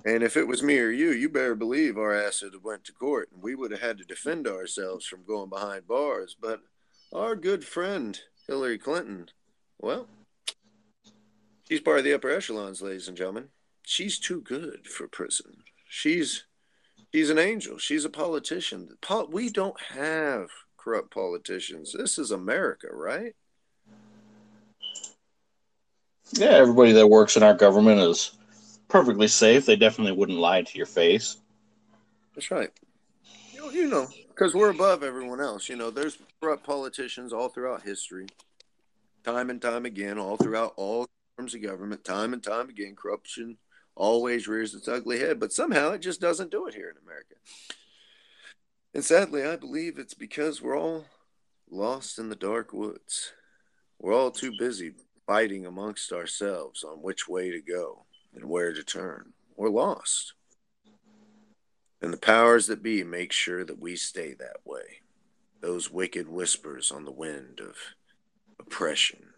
And 0.05 0.23
if 0.23 0.37
it 0.37 0.49
was 0.49 0.62
me 0.62 0.79
or 0.79 0.91
you, 0.91 1.12
you 1.12 1.29
better 1.29 1.55
believe 1.55 1.97
our 1.97 2.12
ass 2.12 2.43
would 2.43 2.55
have 2.55 2.65
went 2.65 2.85
to 2.85 2.93
court 2.93 3.29
and 3.33 3.43
we 3.43 3.55
would 3.55 3.71
have 3.71 3.81
had 3.81 3.99
to 3.99 4.05
defend 4.05 4.47
ourselves 4.47 5.07
from 5.07 5.25
going 5.25 5.49
behind 5.49 5.87
bars. 5.87 6.37
But 6.41 6.61
our 7.12 7.37
good 7.37 7.65
friend 7.65 8.19
Hillary 8.47 8.79
Clinton, 8.79 9.29
well, 9.79 10.09
she's 11.69 11.81
part 11.81 11.99
of 11.99 12.05
the 12.05 12.15
upper 12.15 12.31
echelons, 12.31 12.83
ladies 12.83 13.09
and 13.09 13.17
gentlemen. 13.17 13.49
She's 13.85 14.19
too 14.19 14.41
good 14.41 14.87
for 14.87 15.09
prison. 15.09 15.63
She's 15.89 16.45
she's 17.13 17.31
an 17.31 17.39
angel. 17.39 17.79
She's 17.79 18.05
a 18.05 18.11
politician. 18.11 18.89
We 19.31 19.51
don't 19.51 19.81
have 19.81 20.49
corrupt 20.77 21.13
politicians. 21.13 21.95
This 21.97 22.19
is 22.19 22.31
America, 22.31 22.89
right? 22.93 23.35
Yeah, 26.33 26.51
everybody 26.51 26.93
that 26.93 27.09
works 27.09 27.37
in 27.37 27.43
our 27.43 27.55
government 27.55 28.01
is 28.01 28.37
perfectly 28.89 29.29
safe. 29.29 29.65
They 29.65 29.77
definitely 29.77 30.13
wouldn't 30.13 30.39
lie 30.39 30.63
to 30.63 30.77
your 30.77 30.87
face. 30.87 31.39
That's 32.35 32.51
right. 32.51 32.71
You 33.53 33.61
know, 33.61 33.71
you 33.71 33.89
know, 33.89 34.07
because 34.29 34.55
we're 34.55 34.71
above 34.71 35.03
everyone 35.03 35.41
else. 35.41 35.69
You 35.69 35.77
know, 35.77 35.91
there's 35.91 36.19
corrupt 36.41 36.65
politicians 36.65 37.33
all 37.33 37.49
throughout 37.49 37.83
history, 37.83 38.27
time 39.25 39.49
and 39.49 39.61
time 39.61 39.87
again, 39.87 40.19
all 40.19 40.37
throughout 40.37 40.75
all 40.77 41.07
forms 41.38 41.54
of 41.54 41.62
government, 41.62 42.02
time 42.02 42.33
and 42.33 42.42
time 42.42 42.68
again, 42.68 42.97
corruption 42.97 43.57
always 43.95 44.49
rears 44.49 44.75
its 44.75 44.88
ugly 44.88 45.21
head. 45.21 45.38
But 45.38 45.52
somehow 45.52 45.92
it 45.92 46.00
just 46.00 46.21
doesn't 46.21 46.50
do 46.50 46.66
it 46.66 46.75
here 46.75 46.90
in 46.90 46.97
America. 47.07 47.37
And 48.92 49.04
sadly, 49.04 49.45
I 49.45 49.54
believe 49.54 49.99
it's 49.99 50.14
because 50.14 50.61
we're 50.61 50.76
all 50.76 51.04
lost 51.71 52.18
in 52.18 52.28
the 52.28 52.35
dark 52.35 52.73
woods. 52.73 53.33
We're 54.00 54.14
all 54.14 54.33
too 54.33 54.52
busy 54.59 54.95
fighting 55.28 55.64
amongst 55.64 56.12
ourselves 56.12 56.83
on 56.83 57.02
which 57.02 57.28
way 57.28 57.52
to 57.52 57.61
go 57.61 58.07
and 58.35 58.47
where 58.47 58.73
to 58.73 58.83
turn. 58.83 59.33
We're 59.57 59.68
lost. 59.68 60.35
And 62.02 62.12
the 62.12 62.18
powers 62.18 62.66
that 62.66 62.83
be 62.83 63.04
make 63.04 63.30
sure 63.30 63.64
that 63.64 63.80
we 63.80 63.95
stay 63.95 64.35
that 64.35 64.59
way. 64.64 65.02
Those 65.61 65.90
wicked 65.90 66.28
whispers 66.28 66.90
on 66.90 67.04
the 67.04 67.12
wind 67.12 67.61
of 67.61 67.76
oppression, 68.59 69.35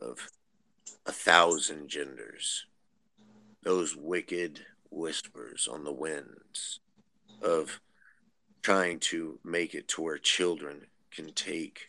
of 0.00 0.30
a 1.06 1.12
thousand 1.12 1.88
genders. 1.88 2.66
Those 3.62 3.96
wicked 3.96 4.60
whispers 4.90 5.68
on 5.70 5.84
the 5.84 5.92
winds 5.92 6.80
of 7.42 7.80
trying 8.62 8.98
to 8.98 9.38
make 9.44 9.74
it 9.74 9.88
to 9.88 10.02
where 10.02 10.18
children 10.18 10.86
can 11.10 11.32
take 11.32 11.88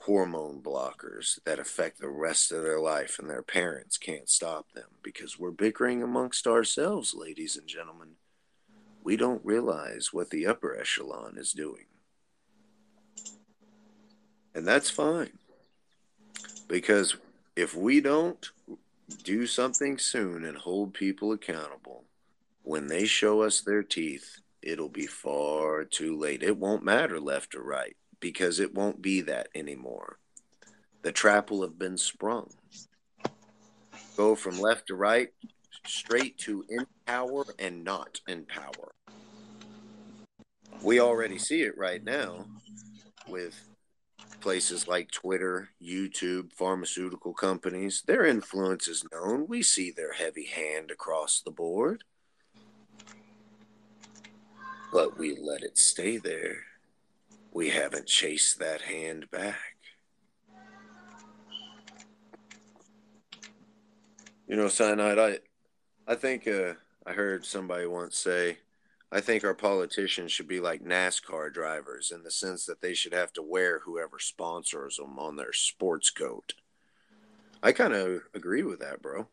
hormone 0.00 0.60
blockers 0.60 1.38
that 1.44 1.58
affect 1.58 2.00
the 2.00 2.08
rest 2.08 2.52
of 2.52 2.62
their 2.62 2.80
life 2.80 3.18
and 3.18 3.28
their 3.28 3.42
parents 3.42 3.98
can't 3.98 4.28
stop 4.28 4.72
them 4.72 4.88
because 5.02 5.38
we're 5.38 5.50
bickering 5.50 6.02
amongst 6.02 6.46
ourselves, 6.46 7.14
ladies 7.14 7.56
and 7.56 7.68
gentlemen. 7.68 8.10
We 9.02 9.16
don't 9.16 9.44
realize 9.44 10.12
what 10.12 10.30
the 10.30 10.46
upper 10.46 10.78
echelon 10.78 11.36
is 11.36 11.52
doing. 11.52 11.86
And 14.54 14.66
that's 14.66 14.90
fine. 14.90 15.38
Because 16.68 17.16
if 17.58 17.74
we 17.74 18.00
don't 18.00 18.52
do 19.24 19.44
something 19.44 19.98
soon 19.98 20.44
and 20.44 20.56
hold 20.56 20.94
people 20.94 21.32
accountable, 21.32 22.04
when 22.62 22.86
they 22.86 23.04
show 23.04 23.42
us 23.42 23.60
their 23.60 23.82
teeth, 23.82 24.38
it'll 24.62 24.88
be 24.88 25.06
far 25.06 25.82
too 25.82 26.16
late. 26.16 26.44
It 26.44 26.56
won't 26.56 26.84
matter 26.84 27.18
left 27.18 27.56
or 27.56 27.62
right 27.64 27.96
because 28.20 28.60
it 28.60 28.76
won't 28.76 29.02
be 29.02 29.22
that 29.22 29.48
anymore. 29.56 30.20
The 31.02 31.10
trap 31.10 31.50
will 31.50 31.62
have 31.62 31.76
been 31.76 31.98
sprung. 31.98 32.48
Go 34.16 34.36
from 34.36 34.60
left 34.60 34.86
to 34.86 34.94
right, 34.94 35.30
straight 35.84 36.38
to 36.38 36.64
in 36.68 36.86
power 37.06 37.44
and 37.58 37.82
not 37.82 38.20
in 38.28 38.44
power. 38.44 38.92
We 40.80 41.00
already 41.00 41.38
see 41.38 41.62
it 41.62 41.76
right 41.76 42.04
now 42.04 42.46
with 43.26 43.60
places 44.40 44.88
like 44.88 45.10
Twitter, 45.10 45.70
YouTube, 45.82 46.52
pharmaceutical 46.52 47.34
companies. 47.34 48.02
Their 48.06 48.24
influence 48.24 48.88
is 48.88 49.04
known. 49.12 49.46
We 49.48 49.62
see 49.62 49.90
their 49.90 50.12
heavy 50.12 50.46
hand 50.46 50.90
across 50.90 51.40
the 51.40 51.50
board. 51.50 52.04
But 54.92 55.18
we 55.18 55.36
let 55.38 55.62
it 55.62 55.76
stay 55.76 56.16
there 56.16 56.64
we 57.52 57.70
haven't 57.70 58.06
chased 58.06 58.58
that 58.58 58.82
hand 58.82 59.30
back. 59.30 59.76
You 64.46 64.56
know, 64.56 64.68
cyanide. 64.68 65.18
I, 65.18 65.38
I 66.06 66.14
think 66.14 66.46
uh, 66.46 66.74
I 67.04 67.12
heard 67.12 67.44
somebody 67.44 67.86
once 67.86 68.16
say, 68.16 68.58
I 69.10 69.20
think 69.20 69.42
our 69.42 69.54
politicians 69.54 70.32
should 70.32 70.48
be 70.48 70.60
like 70.60 70.84
NASCAR 70.84 71.52
drivers 71.52 72.10
in 72.10 72.22
the 72.22 72.30
sense 72.30 72.66
that 72.66 72.82
they 72.82 72.92
should 72.92 73.14
have 73.14 73.32
to 73.34 73.42
wear 73.42 73.80
whoever 73.80 74.18
sponsors 74.18 74.96
them 74.96 75.18
on 75.18 75.36
their 75.36 75.52
sports 75.52 76.10
coat. 76.10 76.54
I 77.62 77.72
kind 77.72 77.94
of 77.94 78.22
agree 78.34 78.62
with 78.62 78.80
that, 78.80 79.00
bro. 79.00 79.26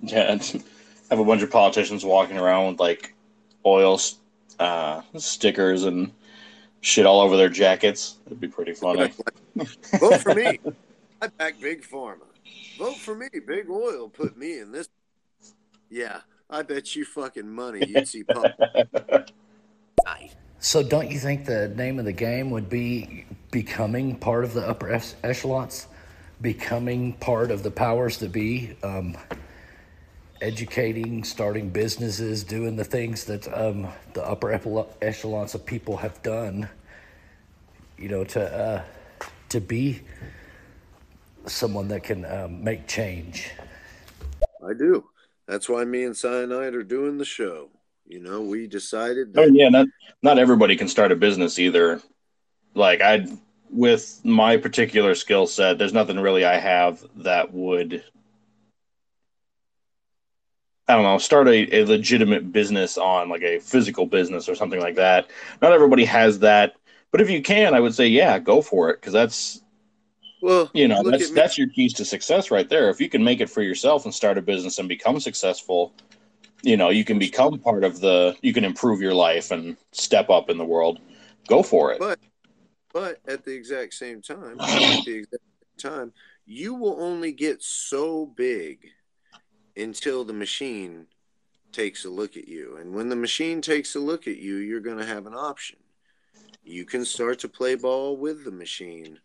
Yeah, 0.00 0.36
have 1.10 1.18
a 1.18 1.24
bunch 1.24 1.42
of 1.42 1.50
politicians 1.50 2.04
walking 2.04 2.36
around 2.36 2.68
with 2.68 2.80
like 2.80 3.14
oil 3.64 4.00
uh, 4.58 5.02
stickers 5.16 5.84
and 5.84 6.10
shit 6.80 7.06
all 7.06 7.20
over 7.20 7.36
their 7.36 7.48
jackets. 7.48 8.16
It'd 8.26 8.40
be 8.40 8.48
pretty 8.48 8.74
funny. 8.74 9.12
Vote 9.98 10.20
for 10.20 10.34
me. 10.34 10.58
I 11.22 11.28
back 11.28 11.60
Big 11.60 11.82
Pharma. 11.82 12.26
Vote 12.78 12.96
for 12.96 13.14
me. 13.14 13.28
Big 13.46 13.70
Oil 13.70 14.08
put 14.08 14.36
me 14.36 14.58
in 14.58 14.70
this. 14.70 14.88
Yeah, 15.88 16.20
I 16.48 16.62
bet 16.62 16.94
you 16.94 17.04
fucking 17.04 17.48
money 17.48 17.86
you'd 17.86 18.08
see 18.08 18.22
pump. 18.24 18.54
So, 20.58 20.82
don't 20.82 21.10
you 21.10 21.18
think 21.18 21.44
the 21.44 21.68
name 21.68 21.98
of 21.98 22.04
the 22.04 22.12
game 22.12 22.50
would 22.50 22.68
be 22.68 23.26
becoming 23.50 24.16
part 24.16 24.44
of 24.44 24.54
the 24.54 24.66
upper 24.66 25.00
echelons, 25.22 25.86
becoming 26.40 27.12
part 27.14 27.50
of 27.50 27.62
the 27.62 27.70
powers 27.70 28.18
that 28.18 28.32
be, 28.32 28.76
um, 28.82 29.16
educating, 30.40 31.24
starting 31.24 31.70
businesses, 31.70 32.42
doing 32.42 32.76
the 32.76 32.84
things 32.84 33.24
that 33.24 33.46
um, 33.56 33.88
the 34.14 34.24
upper 34.24 34.50
echelons 35.02 35.54
of 35.54 35.64
people 35.66 35.98
have 35.98 36.22
done? 36.22 36.68
you 37.98 38.08
know, 38.08 38.24
to 38.24 38.42
uh, 38.42 38.82
to 39.48 39.60
be 39.60 40.00
someone 41.46 41.88
that 41.88 42.02
can 42.02 42.24
um, 42.24 42.62
make 42.62 42.86
change. 42.86 43.50
I 44.66 44.74
do. 44.74 45.08
That's 45.46 45.68
why 45.68 45.84
me 45.84 46.04
and 46.04 46.16
Cyanide 46.16 46.74
are 46.74 46.82
doing 46.82 47.18
the 47.18 47.24
show. 47.24 47.70
You 48.06 48.20
know, 48.20 48.42
we 48.42 48.66
decided. 48.66 49.28
Oh, 49.36 49.42
that- 49.42 49.50
oh 49.50 49.52
yeah, 49.52 49.68
not 49.68 49.86
not 50.22 50.38
everybody 50.38 50.76
can 50.76 50.88
start 50.88 51.12
a 51.12 51.16
business 51.16 51.58
either. 51.58 52.00
Like 52.74 53.00
I, 53.00 53.26
with 53.70 54.20
my 54.24 54.56
particular 54.56 55.14
skill 55.14 55.46
set, 55.46 55.78
there's 55.78 55.92
nothing 55.92 56.18
really 56.18 56.44
I 56.44 56.56
have 56.58 57.04
that 57.16 57.52
would. 57.52 58.04
I 60.88 60.94
don't 60.94 61.02
know, 61.02 61.18
start 61.18 61.48
a, 61.48 61.80
a 61.80 61.84
legitimate 61.84 62.52
business 62.52 62.96
on 62.96 63.28
like 63.28 63.42
a 63.42 63.58
physical 63.58 64.06
business 64.06 64.48
or 64.48 64.54
something 64.54 64.80
like 64.80 64.94
that. 64.94 65.28
Not 65.60 65.72
everybody 65.72 66.04
has 66.04 66.38
that 66.40 66.76
but 67.16 67.22
if 67.22 67.30
you 67.30 67.40
can, 67.40 67.74
I 67.74 67.80
would 67.80 67.94
say, 67.94 68.08
yeah, 68.08 68.38
go 68.38 68.60
for 68.60 68.90
it 68.90 69.00
because 69.00 69.14
that's 69.14 69.62
well, 70.46 70.70
you 70.74 70.86
know, 70.86 71.02
that's 71.02 71.30
that's 71.30 71.58
your 71.58 71.66
keys 71.68 71.92
to 71.94 72.04
success 72.04 72.52
right 72.52 72.68
there. 72.68 72.88
If 72.88 73.00
you 73.00 73.08
can 73.08 73.24
make 73.24 73.40
it 73.40 73.50
for 73.50 73.62
yourself 73.62 74.04
and 74.04 74.14
start 74.14 74.38
a 74.38 74.42
business 74.42 74.78
and 74.78 74.88
become 74.88 75.18
successful, 75.18 75.92
you 76.62 76.76
know, 76.76 76.90
you 76.90 77.04
can 77.04 77.18
become 77.18 77.58
part 77.58 77.82
of 77.82 77.98
the. 77.98 78.36
You 78.42 78.52
can 78.52 78.64
improve 78.64 79.00
your 79.00 79.12
life 79.12 79.50
and 79.50 79.76
step 79.90 80.30
up 80.30 80.48
in 80.48 80.56
the 80.56 80.64
world. 80.64 81.00
Go 81.48 81.64
for 81.64 81.90
it. 81.92 81.98
But 81.98 82.20
but 82.92 83.18
at 83.26 83.44
the 83.44 83.52
exact 83.52 83.94
same 83.94 84.22
time, 84.22 84.60
at 84.60 85.04
the 85.04 85.14
exact 85.16 85.42
time, 85.80 86.12
you 86.44 86.74
will 86.74 87.02
only 87.02 87.32
get 87.32 87.60
so 87.60 88.26
big 88.26 88.86
until 89.76 90.24
the 90.24 90.32
machine 90.32 91.08
takes 91.72 92.04
a 92.04 92.08
look 92.08 92.36
at 92.36 92.46
you. 92.46 92.76
And 92.76 92.94
when 92.94 93.08
the 93.08 93.16
machine 93.16 93.60
takes 93.60 93.96
a 93.96 94.00
look 94.00 94.28
at 94.28 94.36
you, 94.36 94.58
you're 94.58 94.80
going 94.80 94.98
to 94.98 95.04
have 95.04 95.26
an 95.26 95.34
option 95.34 95.78
you 96.66 96.84
can 96.84 97.04
start 97.04 97.38
to 97.38 97.48
play 97.48 97.76
ball 97.76 98.16
with 98.16 98.44
the 98.44 98.50
machine, 98.50 99.20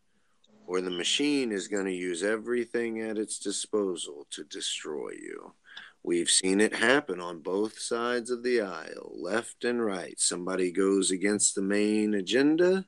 or 0.71 0.79
the 0.79 0.89
machine 0.89 1.51
is 1.51 1.67
going 1.67 1.83
to 1.83 1.91
use 1.91 2.23
everything 2.23 3.01
at 3.01 3.17
its 3.17 3.37
disposal 3.39 4.25
to 4.29 4.41
destroy 4.45 5.09
you. 5.09 5.53
We've 6.01 6.29
seen 6.29 6.61
it 6.61 6.73
happen 6.73 7.19
on 7.19 7.39
both 7.39 7.77
sides 7.77 8.31
of 8.31 8.41
the 8.41 8.61
aisle, 8.61 9.11
left 9.13 9.65
and 9.65 9.83
right. 9.85 10.17
Somebody 10.17 10.71
goes 10.71 11.11
against 11.11 11.55
the 11.55 11.61
main 11.61 12.13
agenda, 12.13 12.85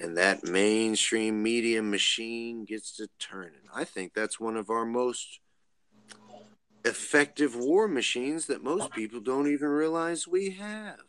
and 0.00 0.16
that 0.16 0.44
mainstream 0.44 1.42
media 1.42 1.82
machine 1.82 2.64
gets 2.64 2.96
to 2.98 3.08
turning. 3.18 3.66
I 3.74 3.82
think 3.82 4.14
that's 4.14 4.38
one 4.38 4.56
of 4.56 4.70
our 4.70 4.86
most 4.86 5.40
effective 6.84 7.56
war 7.56 7.88
machines 7.88 8.46
that 8.46 8.62
most 8.62 8.92
people 8.92 9.18
don't 9.18 9.48
even 9.48 9.66
realize 9.66 10.28
we 10.28 10.50
have 10.50 11.00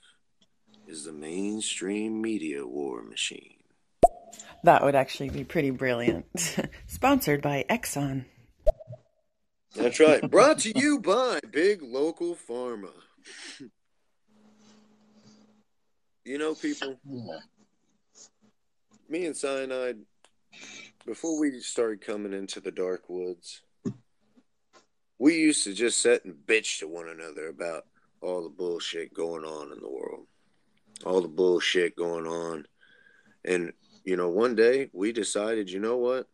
is 0.88 1.06
the 1.06 1.14
mainstream 1.14 2.20
media 2.20 2.66
war 2.66 3.04
machine. 3.04 3.57
That 4.68 4.84
would 4.84 4.96
actually 4.96 5.30
be 5.30 5.46
pretty 5.46 5.70
brilliant. 5.70 6.26
Sponsored 6.88 7.42
by 7.42 7.64
Exxon. 7.70 8.26
That's 9.74 9.98
right. 9.98 10.30
Brought 10.30 10.60
to 10.60 10.78
you 10.78 11.00
by 11.00 11.40
Big 11.50 11.82
Local 11.82 12.36
Pharma. 12.36 12.92
You 16.26 16.38
know, 16.38 16.54
people, 16.54 17.00
me 19.08 19.26
and 19.26 19.38
Cyanide, 19.38 20.00
before 21.06 21.40
we 21.40 21.62
started 21.62 22.02
coming 22.02 22.34
into 22.34 22.60
the 22.60 22.72
dark 22.72 23.04
woods, 23.08 23.62
we 25.18 25.36
used 25.36 25.64
to 25.64 25.74
just 25.74 26.00
sit 26.00 26.26
and 26.26 26.36
bitch 26.46 26.80
to 26.80 26.90
one 26.90 27.08
another 27.08 27.48
about 27.48 27.86
all 28.20 28.44
the 28.44 28.50
bullshit 28.50 29.14
going 29.14 29.46
on 29.46 29.72
in 29.72 29.80
the 29.80 29.90
world, 29.90 30.28
all 31.06 31.22
the 31.22 31.30
bullshit 31.30 31.96
going 31.96 32.28
on. 32.28 32.66
And, 33.46 33.72
you 34.08 34.16
know, 34.16 34.30
one 34.30 34.56
day 34.56 34.90
we 34.94 35.12
decided, 35.12 35.70
you 35.70 35.82
know 35.82 35.98
what? 35.98 36.30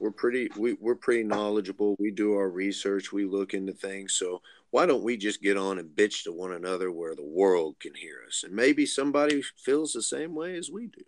We're 0.00 0.10
pretty 0.10 0.50
we, 0.56 0.72
we're 0.80 0.96
pretty 0.96 1.22
knowledgeable. 1.22 1.94
We 2.00 2.10
do 2.10 2.34
our 2.34 2.50
research, 2.50 3.12
we 3.12 3.24
look 3.24 3.54
into 3.54 3.72
things. 3.72 4.14
So 4.14 4.42
why 4.70 4.84
don't 4.84 5.04
we 5.04 5.16
just 5.16 5.40
get 5.40 5.56
on 5.56 5.78
and 5.78 5.88
bitch 5.88 6.24
to 6.24 6.32
one 6.32 6.52
another 6.52 6.90
where 6.90 7.14
the 7.14 7.24
world 7.24 7.76
can 7.78 7.94
hear 7.94 8.16
us? 8.26 8.42
And 8.42 8.52
maybe 8.52 8.84
somebody 8.84 9.42
feels 9.56 9.92
the 9.92 10.02
same 10.02 10.34
way 10.34 10.56
as 10.56 10.68
we 10.68 10.88
do. 10.88 11.04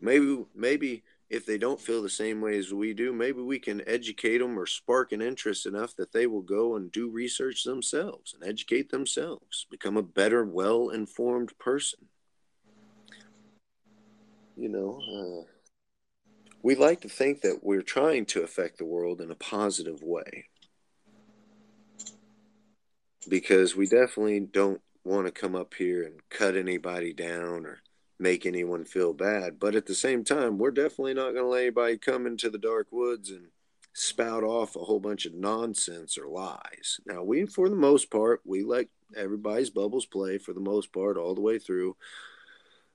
Maybe 0.00 0.44
maybe 0.54 1.04
if 1.28 1.44
they 1.44 1.58
don't 1.58 1.82
feel 1.82 2.02
the 2.02 2.08
same 2.08 2.40
way 2.40 2.56
as 2.56 2.72
we 2.72 2.94
do, 2.94 3.12
maybe 3.12 3.42
we 3.42 3.58
can 3.58 3.86
educate 3.86 4.38
them 4.38 4.58
or 4.58 4.64
spark 4.64 5.12
an 5.12 5.20
interest 5.20 5.66
enough 5.66 5.94
that 5.96 6.14
they 6.14 6.26
will 6.26 6.40
go 6.40 6.76
and 6.76 6.90
do 6.90 7.10
research 7.10 7.62
themselves 7.62 8.32
and 8.32 8.42
educate 8.42 8.88
themselves, 8.90 9.66
become 9.70 9.98
a 9.98 10.02
better, 10.02 10.46
well 10.46 10.88
informed 10.88 11.52
person. 11.58 12.08
You 14.58 14.68
know, 14.68 15.00
uh, 15.14 15.52
we 16.64 16.74
like 16.74 17.02
to 17.02 17.08
think 17.08 17.42
that 17.42 17.60
we're 17.62 17.82
trying 17.82 18.26
to 18.26 18.42
affect 18.42 18.78
the 18.78 18.84
world 18.84 19.20
in 19.20 19.30
a 19.30 19.36
positive 19.36 20.02
way 20.02 20.46
because 23.28 23.76
we 23.76 23.86
definitely 23.86 24.40
don't 24.40 24.80
want 25.04 25.26
to 25.26 25.32
come 25.32 25.54
up 25.54 25.74
here 25.74 26.02
and 26.02 26.20
cut 26.28 26.56
anybody 26.56 27.12
down 27.12 27.66
or 27.66 27.78
make 28.18 28.44
anyone 28.44 28.84
feel 28.84 29.12
bad. 29.12 29.60
But 29.60 29.76
at 29.76 29.86
the 29.86 29.94
same 29.94 30.24
time, 30.24 30.58
we're 30.58 30.72
definitely 30.72 31.14
not 31.14 31.34
going 31.34 31.44
to 31.44 31.50
let 31.50 31.62
anybody 31.62 31.96
come 31.96 32.26
into 32.26 32.50
the 32.50 32.58
dark 32.58 32.88
woods 32.90 33.30
and 33.30 33.46
spout 33.92 34.42
off 34.42 34.74
a 34.74 34.80
whole 34.80 34.98
bunch 34.98 35.24
of 35.24 35.34
nonsense 35.34 36.18
or 36.18 36.26
lies. 36.26 36.98
Now, 37.06 37.22
we, 37.22 37.46
for 37.46 37.68
the 37.68 37.76
most 37.76 38.10
part, 38.10 38.40
we 38.44 38.64
let 38.64 38.88
everybody's 39.16 39.70
bubbles 39.70 40.06
play 40.06 40.38
for 40.38 40.52
the 40.52 40.58
most 40.58 40.92
part 40.92 41.16
all 41.16 41.36
the 41.36 41.40
way 41.40 41.60
through, 41.60 41.96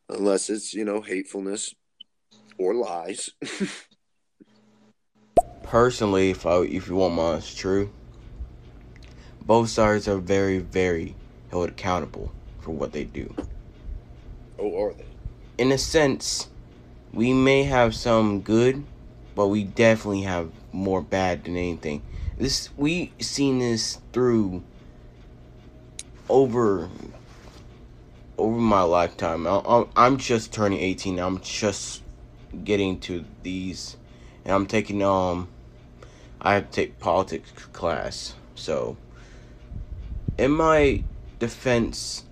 unless 0.10 0.50
it's, 0.50 0.74
you 0.74 0.86
know, 0.86 1.02
hatefulness 1.02 1.74
or 2.58 2.74
lies. 2.74 3.32
Personally, 5.64 6.30
if 6.30 6.46
I, 6.46 6.60
if 6.60 6.88
you 6.88 6.96
want 6.96 7.16
mine, 7.16 7.38
it's 7.38 7.54
true. 7.54 7.90
both 9.46 9.70
sides 9.70 10.08
are 10.08 10.18
very, 10.18 10.60
very 10.60 11.16
held 11.50 11.70
accountable 11.70 12.32
for 12.60 12.72
what 12.72 12.92
they 12.92 13.04
do. 13.04 13.34
oh, 14.60 14.84
are 14.84 14.94
they? 14.94 15.06
In 15.58 15.72
a 15.72 15.78
sense, 15.78 16.50
we 17.14 17.34
may 17.34 17.64
have 17.64 17.96
some 17.96 18.42
good, 18.42 18.84
but 19.36 19.48
we 19.48 19.64
definitely 19.64 20.24
have 20.24 20.52
more 20.72 21.02
bad 21.02 21.44
than 21.44 21.58
anything. 21.58 22.02
This 22.38 22.70
we 22.76 23.12
seen 23.20 23.60
this 23.60 24.00
through 24.12 24.64
over 26.30 26.90
over 28.38 28.58
my 28.58 28.82
lifetime. 28.82 29.48
I, 29.48 29.86
I'm 29.96 30.18
just 30.18 30.52
turning 30.52 30.80
18. 30.80 31.20
I'm 31.20 31.40
just 31.42 32.04
getting 32.64 33.00
to 33.02 33.26
these, 33.42 33.98
and 34.46 34.54
I'm 34.54 34.66
taking 34.66 35.02
um, 35.04 35.48
I 36.42 36.56
have 36.56 36.70
to 36.70 36.72
take 36.72 37.00
politics 37.00 37.52
class. 37.72 38.36
So, 38.56 38.98
in 40.38 40.52
my 40.52 41.04
defense, 41.40 42.24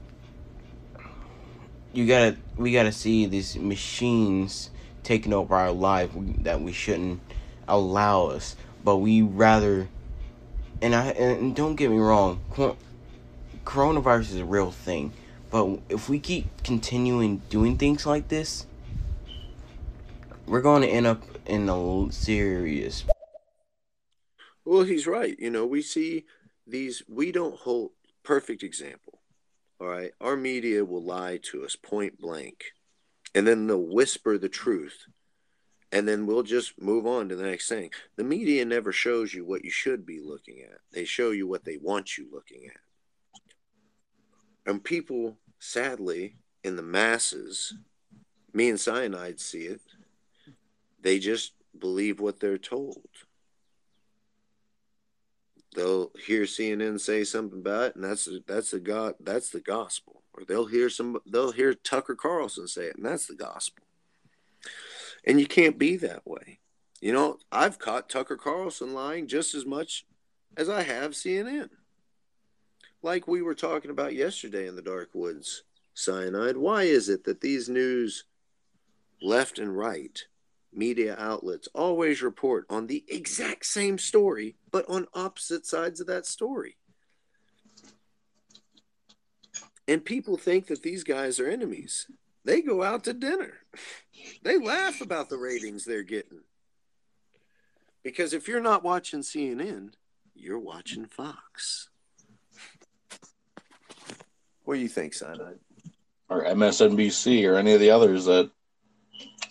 you 1.93 2.07
gotta 2.07 2.37
we 2.57 2.71
gotta 2.71 2.91
see 2.91 3.25
these 3.25 3.55
machines 3.55 4.69
taking 5.03 5.33
over 5.33 5.55
our 5.55 5.71
life 5.71 6.11
that 6.39 6.61
we 6.61 6.71
shouldn't 6.71 7.21
allow 7.67 8.27
us, 8.27 8.55
but 8.83 8.97
we 8.97 9.21
rather. 9.21 9.87
And 10.83 10.95
I 10.95 11.09
and 11.09 11.55
don't 11.55 11.75
get 11.75 11.91
me 11.91 11.99
wrong, 11.99 12.41
coronavirus 13.65 14.21
is 14.21 14.35
a 14.37 14.45
real 14.45 14.71
thing, 14.71 15.13
but 15.51 15.79
if 15.89 16.09
we 16.09 16.19
keep 16.19 16.63
continuing 16.63 17.37
doing 17.49 17.77
things 17.77 18.05
like 18.05 18.29
this, 18.29 18.65
we're 20.47 20.61
going 20.61 20.81
to 20.81 20.87
end 20.87 21.07
up 21.07 21.23
in 21.45 21.69
a 21.69 22.11
serious. 22.11 23.03
Well, 24.65 24.83
he's 24.83 25.07
right. 25.07 25.37
You 25.37 25.49
know, 25.49 25.65
we 25.65 25.81
see 25.81 26.25
these. 26.65 27.03
We 27.07 27.31
don't 27.31 27.55
hold 27.55 27.91
perfect 28.23 28.63
example. 28.63 29.19
All 29.79 29.87
right, 29.87 30.11
our 30.21 30.37
media 30.37 30.85
will 30.85 31.03
lie 31.03 31.39
to 31.51 31.65
us 31.65 31.75
point 31.75 32.19
blank, 32.19 32.65
and 33.33 33.47
then 33.47 33.65
they'll 33.65 33.81
whisper 33.81 34.37
the 34.37 34.47
truth, 34.47 35.05
and 35.91 36.07
then 36.07 36.27
we'll 36.27 36.43
just 36.43 36.79
move 36.79 37.07
on 37.07 37.29
to 37.29 37.35
the 37.35 37.45
next 37.47 37.67
thing. 37.67 37.89
The 38.15 38.23
media 38.23 38.63
never 38.63 38.91
shows 38.91 39.33
you 39.33 39.43
what 39.43 39.65
you 39.65 39.71
should 39.71 40.05
be 40.05 40.21
looking 40.23 40.61
at. 40.61 40.77
They 40.91 41.03
show 41.03 41.31
you 41.31 41.47
what 41.47 41.65
they 41.65 41.77
want 41.81 42.17
you 42.17 42.27
looking 42.31 42.67
at. 42.67 42.79
And 44.67 44.83
people, 44.83 45.37
sadly, 45.61 46.35
in 46.63 46.75
the 46.75 46.81
masses, 46.81 47.73
me 48.51 48.69
and 48.69 48.79
Cyanide 48.79 49.39
see 49.39 49.61
it, 49.61 49.81
they 50.99 51.19
just 51.19 51.53
believe 51.77 52.19
what 52.19 52.39
they're 52.39 52.57
told. 52.57 53.07
They'll 55.75 56.11
hear 56.25 56.43
CNN 56.43 56.99
say 56.99 57.23
something 57.23 57.59
about 57.59 57.91
it, 57.91 57.95
and 57.95 58.03
that's 58.03 58.27
that's 58.45 58.71
the 58.71 58.79
God 58.79 59.15
that's 59.21 59.51
the 59.51 59.61
gospel. 59.61 60.21
Or 60.33 60.43
they'll 60.43 60.65
hear 60.65 60.89
some 60.89 61.19
they'll 61.25 61.53
hear 61.53 61.73
Tucker 61.73 62.15
Carlson 62.15 62.67
say 62.67 62.87
it, 62.87 62.97
and 62.97 63.05
that's 63.05 63.27
the 63.27 63.35
gospel. 63.35 63.85
And 65.25 65.39
you 65.39 65.47
can't 65.47 65.77
be 65.77 65.95
that 65.97 66.27
way. 66.27 66.59
You 66.99 67.13
know, 67.13 67.37
I've 67.51 67.79
caught 67.79 68.09
Tucker 68.09 68.35
Carlson 68.35 68.93
lying 68.93 69.27
just 69.27 69.55
as 69.55 69.65
much 69.65 70.05
as 70.57 70.67
I 70.67 70.83
have 70.83 71.11
CNN. 71.11 71.69
Like 73.03 73.27
we 73.27 73.41
were 73.41 73.55
talking 73.55 73.91
about 73.91 74.13
yesterday 74.13 74.67
in 74.67 74.75
the 74.75 74.81
Dark 74.81 75.09
Woods, 75.13 75.63
cyanide. 75.93 76.57
Why 76.57 76.83
is 76.83 77.09
it 77.09 77.23
that 77.23 77.41
these 77.41 77.67
news, 77.67 78.25
left 79.21 79.57
and 79.57 79.75
right, 79.75 80.23
media 80.73 81.15
outlets 81.17 81.67
always 81.73 82.21
report 82.21 82.65
on 82.69 82.87
the 82.87 83.03
exact 83.07 83.65
same 83.65 83.97
story, 83.97 84.55
but 84.71 84.87
on 84.87 85.07
opposite 85.13 85.65
sides 85.65 85.99
of 85.99 86.07
that 86.07 86.25
story. 86.25 86.77
And 89.87 90.05
people 90.05 90.37
think 90.37 90.67
that 90.67 90.83
these 90.83 91.03
guys 91.03 91.39
are 91.39 91.49
enemies. 91.49 92.07
They 92.45 92.61
go 92.61 92.83
out 92.83 93.03
to 93.05 93.13
dinner. 93.13 93.53
They 94.43 94.59
laugh 94.59 95.01
about 95.01 95.29
the 95.29 95.37
ratings 95.37 95.83
they're 95.83 96.03
getting. 96.03 96.41
Because 98.03 98.33
if 98.33 98.47
you're 98.47 98.61
not 98.61 98.83
watching 98.83 99.21
CNN, 99.21 99.93
you're 100.35 100.59
watching 100.59 101.05
Fox. 101.05 101.89
What 104.71 104.77
do 104.77 104.83
you 104.83 104.87
think, 104.87 105.13
Cyanide? 105.13 105.59
Or 106.29 106.45
MSNBC 106.45 107.45
or 107.45 107.57
any 107.57 107.73
of 107.73 107.81
the 107.81 107.89
others 107.89 108.23
that 108.23 108.49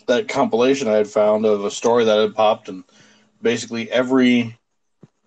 that 0.07 0.27
compilation 0.27 0.87
I 0.87 0.93
had 0.93 1.07
found 1.07 1.45
of 1.45 1.63
a 1.63 1.69
story 1.69 2.05
that 2.05 2.17
had 2.17 2.33
popped, 2.33 2.69
and 2.69 2.83
basically 3.39 3.91
every 3.91 4.57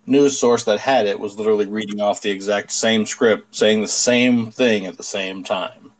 news 0.05 0.37
source 0.37 0.65
that 0.65 0.81
had 0.81 1.07
it 1.07 1.17
was 1.17 1.37
literally 1.37 1.67
reading 1.67 2.01
off 2.01 2.21
the 2.21 2.29
exact 2.29 2.73
same 2.73 3.05
script, 3.05 3.55
saying 3.55 3.79
the 3.79 3.87
same 3.87 4.51
thing 4.51 4.85
at 4.85 4.97
the 4.97 5.03
same 5.03 5.45
time. 5.45 5.93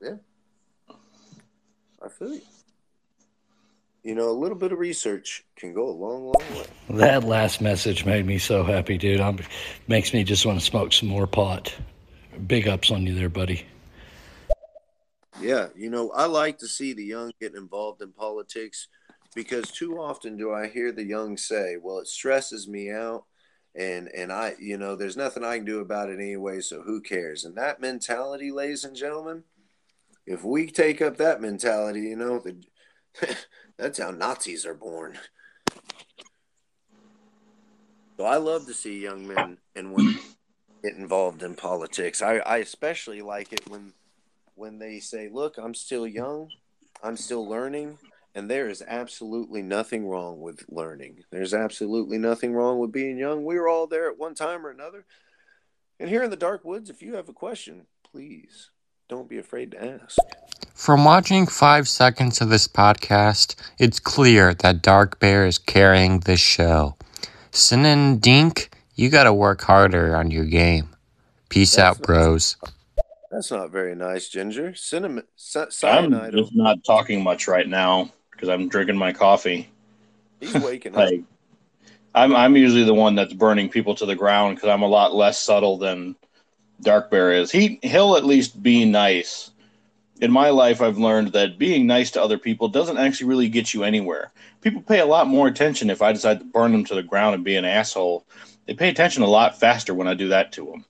Yeah, 0.00 0.14
I 2.02 2.08
feel 2.08 2.32
you. 2.32 2.40
You 4.02 4.14
know, 4.14 4.30
a 4.30 4.32
little 4.32 4.56
bit 4.56 4.72
of 4.72 4.78
research 4.78 5.44
can 5.56 5.74
go 5.74 5.86
a 5.86 5.92
long, 5.92 6.32
long 6.32 6.58
way. 6.58 6.64
That 6.88 7.24
last 7.24 7.60
message 7.60 8.06
made 8.06 8.24
me 8.24 8.38
so 8.38 8.64
happy, 8.64 8.96
dude. 8.96 9.20
I'm, 9.20 9.40
makes 9.88 10.14
me 10.14 10.24
just 10.24 10.46
want 10.46 10.58
to 10.58 10.64
smoke 10.64 10.94
some 10.94 11.10
more 11.10 11.26
pot. 11.26 11.76
Big 12.46 12.68
ups 12.68 12.90
on 12.90 13.06
you 13.06 13.14
there, 13.14 13.28
buddy. 13.28 13.66
Yeah, 15.40 15.68
you 15.74 15.90
know, 15.90 16.10
I 16.10 16.26
like 16.26 16.58
to 16.58 16.68
see 16.68 16.92
the 16.92 17.04
young 17.04 17.32
get 17.40 17.54
involved 17.54 18.02
in 18.02 18.12
politics 18.12 18.88
because 19.34 19.70
too 19.70 19.98
often 19.98 20.36
do 20.36 20.52
I 20.52 20.68
hear 20.68 20.92
the 20.92 21.04
young 21.04 21.36
say, 21.36 21.76
"Well, 21.80 21.98
it 21.98 22.08
stresses 22.08 22.68
me 22.68 22.90
out." 22.90 23.24
And 23.74 24.08
and 24.08 24.32
I, 24.32 24.56
you 24.60 24.76
know, 24.76 24.96
there's 24.96 25.16
nothing 25.16 25.44
I 25.44 25.56
can 25.56 25.64
do 25.64 25.80
about 25.80 26.10
it 26.10 26.18
anyway, 26.18 26.60
so 26.60 26.82
who 26.82 27.00
cares? 27.00 27.44
And 27.44 27.56
that 27.56 27.80
mentality, 27.80 28.50
ladies 28.50 28.84
and 28.84 28.96
gentlemen, 28.96 29.44
if 30.26 30.44
we 30.44 30.66
take 30.66 31.00
up 31.00 31.16
that 31.16 31.40
mentality, 31.40 32.02
you 32.02 32.16
know, 32.16 32.38
the, 32.40 32.62
that's 33.78 33.98
how 33.98 34.10
Nazis 34.10 34.66
are 34.66 34.74
born. 34.74 35.18
So 38.16 38.26
I 38.26 38.36
love 38.36 38.66
to 38.66 38.74
see 38.74 39.00
young 39.00 39.26
men 39.26 39.58
and 39.74 39.94
women 39.94 40.18
get 40.82 40.94
involved 40.94 41.42
in 41.42 41.54
politics. 41.54 42.22
I, 42.22 42.36
I 42.38 42.58
especially 42.58 43.22
like 43.22 43.52
it 43.52 43.68
when 43.68 43.92
when 44.54 44.78
they 44.78 45.00
say, 45.00 45.28
"Look, 45.32 45.56
I'm 45.58 45.74
still 45.74 46.06
young, 46.06 46.50
I'm 47.02 47.16
still 47.16 47.48
learning, 47.48 47.98
And 48.34 48.48
there 48.48 48.68
is 48.68 48.82
absolutely 48.86 49.60
nothing 49.62 50.06
wrong 50.06 50.40
with 50.40 50.64
learning. 50.68 51.24
There's 51.30 51.52
absolutely 51.52 52.16
nothing 52.16 52.52
wrong 52.52 52.78
with 52.78 52.92
being 52.92 53.18
young. 53.18 53.44
We 53.44 53.58
were 53.58 53.68
all 53.68 53.88
there 53.88 54.08
at 54.08 54.18
one 54.18 54.34
time 54.34 54.64
or 54.64 54.70
another. 54.70 55.04
And 55.98 56.08
here 56.08 56.22
in 56.22 56.30
the 56.30 56.36
dark 56.36 56.64
woods, 56.64 56.90
if 56.90 57.02
you 57.02 57.16
have 57.16 57.28
a 57.28 57.32
question, 57.32 57.86
please 58.04 58.70
don't 59.08 59.28
be 59.28 59.38
afraid 59.38 59.72
to 59.72 59.84
ask. 59.84 60.18
From 60.74 61.04
watching 61.04 61.46
five 61.46 61.88
seconds 61.88 62.40
of 62.40 62.50
this 62.50 62.68
podcast, 62.68 63.56
it's 63.78 63.98
clear 63.98 64.54
that 64.54 64.80
Dark 64.80 65.18
Bear 65.18 65.44
is 65.44 65.58
carrying 65.58 66.20
this 66.20 66.40
show. 66.40 66.96
Sin 67.50 67.84
and 67.84 68.20
Dink, 68.20 68.70
you 69.00 69.08
gotta 69.08 69.32
work 69.32 69.62
harder 69.62 70.14
on 70.14 70.30
your 70.30 70.44
game. 70.44 70.90
Peace 71.48 71.76
That's 71.76 71.98
out, 71.98 72.06
bros. 72.06 72.58
That's 73.30 73.50
not 73.50 73.70
very 73.70 73.94
nice, 73.94 74.28
Ginger. 74.28 74.74
Cinnamon, 74.74 75.24
ci- 75.38 75.86
I'm 75.86 76.30
just 76.32 76.54
not 76.54 76.84
talking 76.84 77.22
much 77.22 77.48
right 77.48 77.66
now 77.66 78.12
because 78.30 78.50
I'm 78.50 78.68
drinking 78.68 78.98
my 78.98 79.14
coffee. 79.14 79.70
He's 80.38 80.52
waking 80.54 80.96
up. 80.96 81.10
I'm 82.14 82.36
I'm 82.36 82.56
usually 82.56 82.84
the 82.84 82.92
one 82.92 83.14
that's 83.14 83.32
burning 83.32 83.70
people 83.70 83.94
to 83.94 84.04
the 84.04 84.16
ground 84.16 84.56
because 84.56 84.68
I'm 84.68 84.82
a 84.82 84.88
lot 84.88 85.14
less 85.14 85.38
subtle 85.38 85.78
than 85.78 86.14
Dark 86.82 87.10
Bear 87.10 87.32
is. 87.32 87.50
He 87.50 87.78
he'll 87.82 88.16
at 88.16 88.26
least 88.26 88.62
be 88.62 88.84
nice. 88.84 89.50
In 90.20 90.30
my 90.30 90.50
life, 90.50 90.82
I've 90.82 90.98
learned 90.98 91.32
that 91.32 91.58
being 91.58 91.86
nice 91.86 92.10
to 92.10 92.22
other 92.22 92.36
people 92.36 92.68
doesn't 92.68 92.98
actually 92.98 93.28
really 93.28 93.48
get 93.48 93.72
you 93.72 93.82
anywhere. 93.82 94.30
People 94.60 94.82
pay 94.82 94.98
a 94.98 95.06
lot 95.06 95.26
more 95.26 95.48
attention 95.48 95.88
if 95.88 96.02
I 96.02 96.12
decide 96.12 96.40
to 96.40 96.44
burn 96.44 96.72
them 96.72 96.84
to 96.84 96.94
the 96.94 97.02
ground 97.02 97.34
and 97.34 97.42
be 97.42 97.56
an 97.56 97.64
asshole. 97.64 98.26
They 98.70 98.76
pay 98.76 98.88
attention 98.88 99.24
a 99.24 99.26
lot 99.26 99.58
faster 99.58 99.92
when 99.92 100.06
I 100.06 100.14
do 100.14 100.28
that 100.28 100.52
to 100.52 100.64
them. 100.64 100.84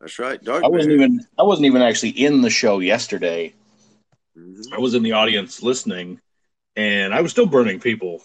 That's 0.00 0.20
right. 0.20 0.40
Dark 0.40 0.62
I 0.62 0.68
wasn't 0.68 0.90
Bear. 0.96 1.04
even 1.04 1.26
I 1.36 1.42
wasn't 1.42 1.66
even 1.66 1.82
actually 1.82 2.10
in 2.10 2.42
the 2.42 2.48
show 2.48 2.78
yesterday. 2.78 3.54
Mhm. 4.38 4.72
I 4.72 4.78
was 4.78 4.94
in 4.94 5.02
the 5.02 5.10
audience 5.10 5.64
listening, 5.64 6.20
and 6.76 7.12
I 7.12 7.20
was 7.20 7.32
still 7.32 7.46
burning 7.46 7.80
people. 7.80 8.22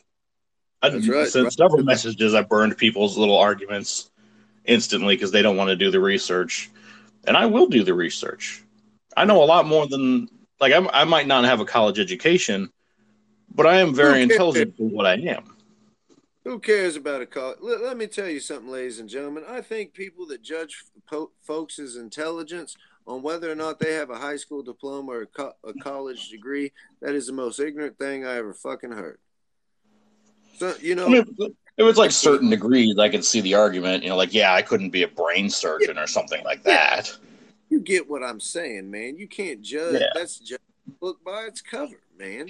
I 0.84 0.90
That's 0.90 1.08
right. 1.08 1.28
sent 1.28 1.46
Right. 1.46 1.54
several 1.54 1.82
messages. 1.82 2.36
I 2.36 2.44
burned 2.44 2.78
people's 2.78 3.18
little 3.18 3.40
arguments 3.40 4.12
instantly 4.64 5.16
because 5.16 5.32
they 5.32 5.42
don't 5.42 5.58
want 5.58 5.70
to 5.70 5.76
do 5.76 5.90
the 5.90 6.00
research, 6.00 6.70
and 7.26 7.36
I 7.36 7.48
will 7.48 7.66
do 7.66 7.84
the 7.84 7.96
research. 7.96 8.62
I 9.18 9.26
know 9.26 9.42
a 9.42 9.46
lot 9.46 9.66
more 9.66 9.88
than 9.88 10.30
like 10.60 10.72
I'm, 10.72 10.88
I 10.94 11.04
might 11.06 11.26
not 11.26 11.46
have 11.46 11.62
a 11.62 11.66
college 11.66 11.98
education, 11.98 12.72
but 13.50 13.66
I 13.66 13.78
am 13.80 13.96
very 13.96 14.22
intelligent 14.22 14.78
for 14.78 14.84
what 14.84 15.08
I 15.08 15.16
am. 15.16 15.57
Who 16.48 16.60
cares 16.60 16.96
about 16.96 17.22
a 17.22 17.26
college? 17.26 17.58
Let, 17.62 17.82
let 17.82 17.98
me 17.98 18.08
tell 18.08 18.30
you 18.30 18.40
something, 18.40 18.72
ladies 18.72 19.00
and 19.00 19.10
gentlemen. 19.10 19.44
I 19.50 19.60
think 19.60 19.94
people 19.94 20.26
that 20.28 20.42
judge 20.42 20.86
po- 21.06 21.32
folks' 21.42 21.98
intelligence 21.98 22.78
on 23.06 23.22
whether 23.22 23.52
or 23.52 23.56
not 23.56 23.80
they 23.80 23.96
have 23.96 24.10
a 24.12 24.18
high 24.18 24.38
school 24.38 24.64
diploma 24.64 25.12
or 25.12 25.22
a, 25.24 25.26
co- 25.26 25.56
a 25.66 25.74
college 25.74 26.30
degree, 26.30 26.72
that 27.02 27.16
is 27.16 27.28
the 27.28 27.34
most 27.34 27.60
ignorant 27.60 27.98
thing 27.98 28.26
I 28.26 28.38
ever 28.38 28.54
fucking 28.54 28.94
heard. 28.94 29.20
So, 30.56 30.74
you 30.82 30.96
know, 30.96 31.08
I 31.08 31.10
mean, 31.10 31.26
if 31.38 31.52
it's 31.78 31.98
like 31.98 32.12
certain 32.12 32.50
degrees, 32.50 32.98
I 32.98 33.10
can 33.10 33.24
see 33.24 33.42
the 33.42 33.56
argument. 33.56 34.04
You 34.04 34.10
know, 34.10 34.16
like 34.16 34.34
yeah, 34.34 34.54
I 34.54 34.62
couldn't 34.62 34.92
be 34.92 35.04
a 35.04 35.08
brain 35.10 35.50
surgeon 35.50 35.98
or 35.98 36.08
something 36.08 36.46
like 36.46 36.64
that. 36.64 37.14
you 37.70 37.82
get 37.82 38.10
what 38.10 38.24
I'm 38.24 38.40
saying, 38.40 38.90
man. 38.90 39.18
You 39.18 39.28
can't 39.28 39.62
judge. 39.62 40.00
Yeah. 40.00 40.08
That's 40.14 40.40
just 40.40 40.62
a 40.88 40.92
book 40.92 41.20
by 41.26 41.42
its 41.42 41.62
cover, 41.62 42.00
man. 42.18 42.48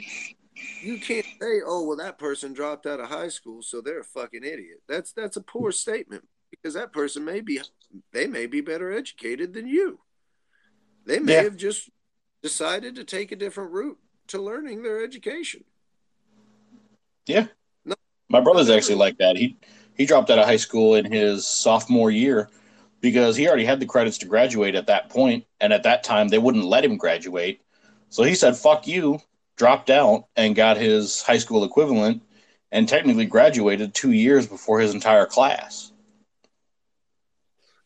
You 0.81 0.97
can't 0.97 1.25
say, 1.41 1.61
"Oh, 1.65 1.83
well, 1.83 1.97
that 1.97 2.19
person 2.19 2.53
dropped 2.53 2.85
out 2.85 2.99
of 2.99 3.09
high 3.09 3.29
school, 3.29 3.61
so 3.61 3.81
they're 3.81 4.01
a 4.01 4.05
fucking 4.05 4.43
idiot." 4.43 4.81
That's 4.87 5.11
that's 5.11 5.37
a 5.37 5.41
poor 5.41 5.71
statement 5.71 6.27
because 6.51 6.73
that 6.75 6.93
person 6.93 7.25
may 7.25 7.41
be 7.41 7.59
they 8.11 8.27
may 8.27 8.45
be 8.45 8.61
better 8.61 8.91
educated 8.91 9.53
than 9.53 9.67
you. 9.67 9.99
They 11.05 11.19
may 11.19 11.33
Yeah. 11.35 11.43
have 11.43 11.57
just 11.57 11.89
decided 12.43 12.95
to 12.95 13.03
take 13.03 13.31
a 13.31 13.35
different 13.35 13.71
route 13.71 13.99
to 14.27 14.41
learning 14.41 14.83
their 14.83 15.03
education. 15.03 15.63
Yeah, 17.25 17.47
no, 17.83 17.95
my 18.29 18.39
brother's 18.39 18.69
actually 18.69 18.95
like 18.95 19.17
that. 19.17 19.35
He 19.35 19.57
he 19.97 20.05
dropped 20.05 20.29
out 20.29 20.39
of 20.39 20.45
high 20.45 20.57
school 20.57 20.95
in 20.95 21.11
his 21.11 21.47
sophomore 21.47 22.11
year 22.11 22.49
because 23.01 23.35
he 23.35 23.47
already 23.47 23.65
had 23.65 23.79
the 23.79 23.85
credits 23.85 24.17
to 24.19 24.25
graduate 24.25 24.75
at 24.75 24.87
that 24.87 25.09
point, 25.09 25.45
and 25.59 25.73
at 25.73 25.83
that 25.83 26.03
time 26.03 26.27
they 26.27 26.37
wouldn't 26.37 26.65
let 26.65 26.85
him 26.85 26.97
graduate. 26.97 27.61
So 28.09 28.23
he 28.23 28.35
said, 28.35 28.55
"Fuck 28.55 28.87
you," 28.87 29.19
dropped 29.57 29.89
out 29.89 30.27
and 30.35 30.55
got 30.55 30.77
his 30.77 31.21
high 31.21 31.37
school 31.37 31.63
equivalent, 31.63 32.21
and 32.71 32.87
technically 32.87 33.25
graduated 33.25 33.93
two 33.93 34.11
years 34.11 34.47
before 34.47 34.79
his 34.79 34.93
entire 34.93 35.25
class. 35.25 35.91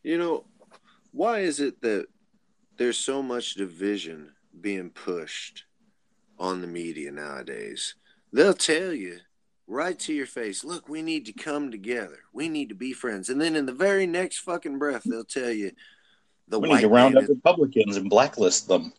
You 0.03 0.17
know, 0.17 0.45
why 1.11 1.39
is 1.39 1.59
it 1.59 1.81
that 1.81 2.07
there's 2.77 2.97
so 2.97 3.21
much 3.21 3.55
division 3.55 4.33
being 4.59 4.89
pushed 4.89 5.65
on 6.39 6.61
the 6.61 6.67
media 6.67 7.11
nowadays? 7.11 7.95
They'll 8.33 8.53
tell 8.53 8.93
you 8.93 9.19
right 9.67 9.97
to 9.99 10.13
your 10.13 10.25
face, 10.25 10.63
look, 10.63 10.89
we 10.89 11.01
need 11.01 11.25
to 11.27 11.33
come 11.33 11.71
together. 11.71 12.19
We 12.33 12.49
need 12.49 12.69
to 12.69 12.75
be 12.75 12.93
friends. 12.93 13.29
And 13.29 13.39
then 13.39 13.55
in 13.55 13.65
the 13.65 13.73
very 13.73 14.05
next 14.05 14.39
fucking 14.39 14.79
breath, 14.79 15.03
they'll 15.05 15.23
tell 15.23 15.51
you 15.51 15.71
the 16.47 16.59
We 16.59 16.69
need 16.69 16.81
to 16.81 16.89
round 16.89 17.17
up 17.17 17.27
Republicans 17.29 17.97
and 17.97 18.09
blacklist 18.09 18.67
them. 18.67 18.93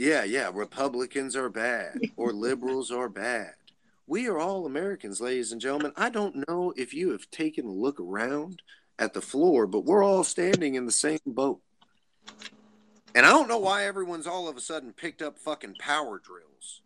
Yeah, 0.00 0.24
yeah, 0.24 0.50
Republicans 0.54 1.36
are 1.36 1.50
bad 1.50 2.00
or 2.16 2.32
liberals 2.32 2.90
are 2.90 3.10
bad. 3.10 3.52
We 4.06 4.28
are 4.28 4.38
all 4.38 4.64
Americans, 4.64 5.20
ladies 5.20 5.52
and 5.52 5.60
gentlemen. 5.60 5.92
I 5.94 6.08
don't 6.08 6.48
know 6.48 6.72
if 6.74 6.94
you 6.94 7.10
have 7.10 7.30
taken 7.30 7.66
a 7.66 7.70
look 7.70 8.00
around 8.00 8.62
at 8.98 9.12
the 9.12 9.20
floor, 9.20 9.66
but 9.66 9.84
we're 9.84 10.02
all 10.02 10.24
standing 10.24 10.74
in 10.74 10.86
the 10.86 10.90
same 10.90 11.20
boat. 11.26 11.60
And 13.14 13.26
I 13.26 13.28
don't 13.28 13.46
know 13.46 13.58
why 13.58 13.84
everyone's 13.84 14.26
all 14.26 14.48
of 14.48 14.56
a 14.56 14.60
sudden 14.60 14.94
picked 14.94 15.20
up 15.20 15.38
fucking 15.38 15.74
power 15.78 16.18
drills 16.18 16.80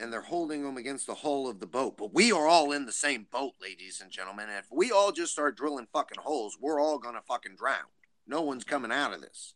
and 0.00 0.12
they're 0.12 0.20
holding 0.20 0.64
them 0.64 0.76
against 0.76 1.06
the 1.06 1.14
hull 1.14 1.48
of 1.48 1.60
the 1.60 1.66
boat. 1.66 1.96
But 1.96 2.12
we 2.12 2.32
are 2.32 2.48
all 2.48 2.72
in 2.72 2.86
the 2.86 2.92
same 2.92 3.28
boat, 3.30 3.52
ladies 3.62 4.00
and 4.02 4.10
gentlemen. 4.10 4.48
And 4.48 4.58
if 4.58 4.66
we 4.72 4.90
all 4.90 5.12
just 5.12 5.30
start 5.30 5.56
drilling 5.56 5.86
fucking 5.92 6.22
holes, 6.22 6.58
we're 6.60 6.80
all 6.80 6.98
gonna 6.98 7.22
fucking 7.22 7.54
drown. 7.54 7.86
No 8.26 8.42
one's 8.42 8.64
coming 8.64 8.90
out 8.90 9.14
of 9.14 9.20
this. 9.20 9.54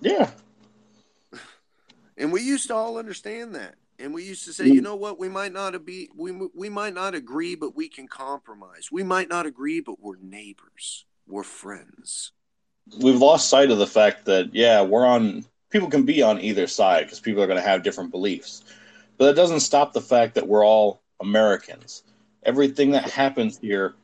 Yeah, 0.00 0.30
And 2.16 2.32
we 2.32 2.42
used 2.42 2.68
to 2.68 2.74
all 2.74 2.98
understand 2.98 3.54
that. 3.54 3.74
And 3.98 4.12
we 4.12 4.24
used 4.24 4.44
to 4.46 4.52
say, 4.52 4.64
mm. 4.64 4.74
you 4.74 4.80
know 4.80 4.96
what, 4.96 5.18
we 5.18 5.28
might 5.28 5.52
not 5.52 5.84
be 5.84 6.10
we 6.16 6.32
we 6.54 6.68
might 6.68 6.94
not 6.94 7.14
agree, 7.14 7.54
but 7.54 7.76
we 7.76 7.88
can 7.88 8.08
compromise. 8.08 8.90
We 8.90 9.02
might 9.02 9.28
not 9.28 9.46
agree, 9.46 9.80
but 9.80 10.00
we're 10.00 10.16
neighbors. 10.16 11.06
We're 11.26 11.44
friends. 11.44 12.32
we've 13.00 13.20
lost 13.20 13.48
sight 13.48 13.70
of 13.70 13.78
the 13.78 13.86
fact 13.86 14.24
that 14.26 14.54
yeah, 14.54 14.82
we're 14.82 15.06
on. 15.06 15.44
People 15.70 15.88
can 15.90 16.04
be 16.04 16.22
on 16.22 16.40
either 16.40 16.66
side 16.66 17.04
because 17.04 17.20
people 17.20 17.42
are 17.42 17.46
going 17.46 17.58
to 17.58 17.68
have 17.68 17.82
different 17.82 18.10
beliefs, 18.10 18.62
but 19.16 19.26
that 19.26 19.36
doesn't 19.36 19.60
stop 19.60 19.92
the 19.92 20.00
fact 20.00 20.34
that 20.34 20.46
we're 20.46 20.64
all 20.64 21.02
Americans. 21.20 22.02
Everything 22.44 22.90
that 22.92 23.10
happens 23.10 23.58
here 23.58 23.94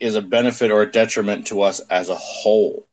is 0.00 0.16
a 0.16 0.22
benefit 0.22 0.70
or 0.70 0.82
a 0.82 0.90
detriment 0.90 1.46
to 1.46 1.62
us 1.62 1.80
as 1.88 2.08
a 2.08 2.16
whole, 2.16 2.86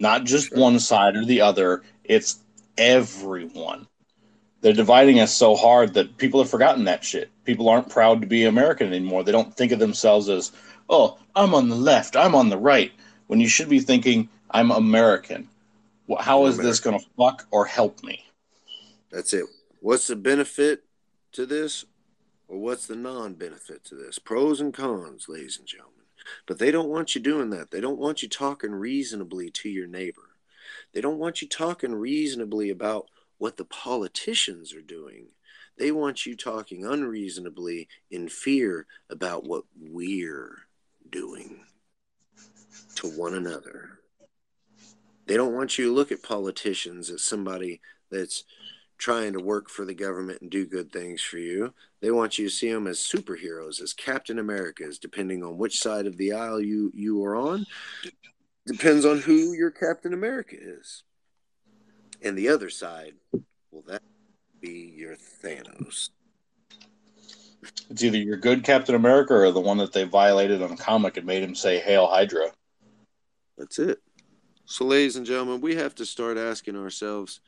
not 0.00 0.24
just 0.24 0.48
Sure. 0.48 0.58
one 0.58 0.80
side 0.80 1.14
or 1.16 1.24
the 1.24 1.40
other. 1.42 1.82
It's 2.04 2.38
everyone. 2.78 3.86
They're 4.60 4.72
dividing 4.72 5.20
us 5.20 5.34
so 5.34 5.54
hard 5.54 5.94
that 5.94 6.16
people 6.16 6.40
have 6.40 6.48
forgotten 6.50 6.84
that 6.84 7.04
shit. 7.04 7.30
People 7.44 7.68
aren't 7.68 7.90
proud 7.90 8.20
to 8.22 8.26
be 8.26 8.44
American 8.44 8.88
anymore. 8.88 9.22
They 9.22 9.32
don't 9.32 9.54
think 9.54 9.72
of 9.72 9.78
themselves 9.78 10.28
as, 10.28 10.52
oh, 10.88 11.18
I'm 11.36 11.54
on 11.54 11.68
the 11.68 11.76
left, 11.76 12.16
I'm 12.16 12.34
on 12.34 12.48
the 12.48 12.56
right, 12.56 12.92
when 13.26 13.40
you 13.40 13.48
should 13.48 13.68
be 13.68 13.80
thinking, 13.80 14.28
I'm 14.50 14.70
American. 14.70 15.48
Wh- 16.08 16.22
How 16.22 16.46
is 16.46 16.56
this 16.56 16.80
going 16.80 16.98
to 16.98 17.06
fuck 17.16 17.46
or 17.50 17.66
help 17.66 18.02
me? 18.02 18.24
That's 19.10 19.32
it. 19.34 19.44
What's 19.80 20.06
the 20.06 20.16
benefit 20.16 20.84
to 21.32 21.44
this, 21.44 21.84
or 22.48 22.58
what's 22.58 22.86
the 22.86 22.96
non 22.96 23.34
benefit 23.34 23.84
to 23.84 23.94
this? 23.94 24.18
Pros 24.18 24.60
and 24.60 24.72
cons, 24.72 25.26
ladies 25.28 25.58
and 25.58 25.66
gentlemen. 25.66 25.92
But 26.46 26.58
they 26.58 26.70
don't 26.70 26.88
want 26.88 27.14
you 27.14 27.20
doing 27.20 27.50
that. 27.50 27.70
They 27.70 27.80
don't 27.80 27.98
want 27.98 28.22
you 28.22 28.28
talking 28.28 28.72
reasonably 28.72 29.50
to 29.50 29.68
your 29.68 29.86
neighbor. 29.86 30.30
They 30.94 31.00
don't 31.00 31.18
want 31.18 31.42
you 31.42 31.48
talking 31.48 31.94
reasonably 31.94 32.70
about 32.70 33.08
what 33.38 33.56
the 33.56 33.64
politicians 33.64 34.72
are 34.72 34.80
doing. 34.80 35.26
They 35.76 35.90
want 35.90 36.24
you 36.24 36.36
talking 36.36 36.86
unreasonably 36.86 37.88
in 38.10 38.28
fear 38.28 38.86
about 39.10 39.44
what 39.44 39.64
we're 39.76 40.56
doing 41.10 41.64
to 42.94 43.08
one 43.08 43.34
another. 43.34 43.98
They 45.26 45.36
don't 45.36 45.54
want 45.54 45.78
you 45.78 45.86
to 45.86 45.92
look 45.92 46.12
at 46.12 46.22
politicians 46.22 47.10
as 47.10 47.24
somebody 47.24 47.80
that's 48.10 48.44
trying 48.96 49.32
to 49.32 49.40
work 49.40 49.68
for 49.68 49.84
the 49.84 49.94
government 49.94 50.40
and 50.42 50.50
do 50.50 50.64
good 50.64 50.92
things 50.92 51.20
for 51.20 51.38
you. 51.38 51.74
They 52.00 52.12
want 52.12 52.38
you 52.38 52.48
to 52.48 52.54
see 52.54 52.70
them 52.70 52.86
as 52.86 52.98
superheroes, 52.98 53.80
as 53.82 53.92
Captain 53.92 54.38
Americas, 54.38 54.98
depending 54.98 55.42
on 55.42 55.58
which 55.58 55.80
side 55.80 56.06
of 56.06 56.16
the 56.16 56.32
aisle 56.32 56.60
you, 56.60 56.92
you 56.94 57.24
are 57.24 57.34
on. 57.34 57.66
Depends 58.66 59.04
on 59.04 59.18
who 59.18 59.52
your 59.52 59.70
Captain 59.70 60.14
America 60.14 60.56
is. 60.58 61.02
And 62.22 62.36
the 62.36 62.48
other 62.48 62.70
side, 62.70 63.14
well, 63.70 63.84
that 63.86 64.02
be 64.60 64.94
your 64.96 65.16
Thanos. 65.16 66.08
It's 67.90 68.02
either 68.02 68.18
your 68.18 68.38
good 68.38 68.64
Captain 68.64 68.94
America 68.94 69.34
or 69.34 69.50
the 69.52 69.60
one 69.60 69.78
that 69.78 69.92
they 69.92 70.04
violated 70.04 70.62
on 70.62 70.72
a 70.72 70.76
comic 70.76 71.16
and 71.16 71.26
made 71.26 71.42
him 71.42 71.54
say 71.54 71.78
Hail 71.78 72.06
Hydra. 72.06 72.52
That's 73.58 73.78
it. 73.78 74.00
So, 74.64 74.86
ladies 74.86 75.16
and 75.16 75.26
gentlemen, 75.26 75.60
we 75.60 75.74
have 75.74 75.94
to 75.96 76.06
start 76.06 76.38
asking 76.38 76.76
ourselves 76.76 77.40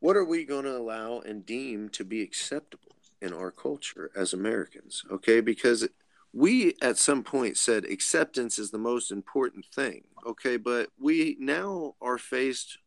What 0.00 0.16
are 0.16 0.24
we 0.24 0.44
going 0.44 0.64
to 0.64 0.76
allow 0.76 1.20
and 1.20 1.44
deem 1.44 1.90
to 1.90 2.04
be 2.04 2.22
acceptable 2.22 2.96
in 3.20 3.34
our 3.34 3.50
culture 3.50 4.10
as 4.16 4.32
Americans? 4.32 5.04
Okay, 5.10 5.40
because 5.40 5.86
we 6.32 6.74
at 6.82 6.98
some 6.98 7.22
point 7.22 7.56
said 7.56 7.84
acceptance 7.84 8.58
is 8.58 8.70
the 8.70 8.78
most 8.78 9.10
important 9.10 9.66
thing. 9.66 10.04
Okay, 10.26 10.56
but 10.56 10.90
we 10.98 11.36
now 11.40 11.94
are 12.00 12.18
faced 12.18 12.78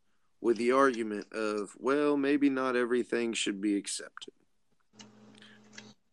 with 0.41 0.58
the 0.58 0.71
argument 0.71 1.27
of, 1.34 1.75
well, 1.77 2.17
maybe 2.17 2.49
not 2.49 2.75
everything 2.75 3.34
should 3.34 3.62
be 3.62 3.77
accepted. 3.77 4.34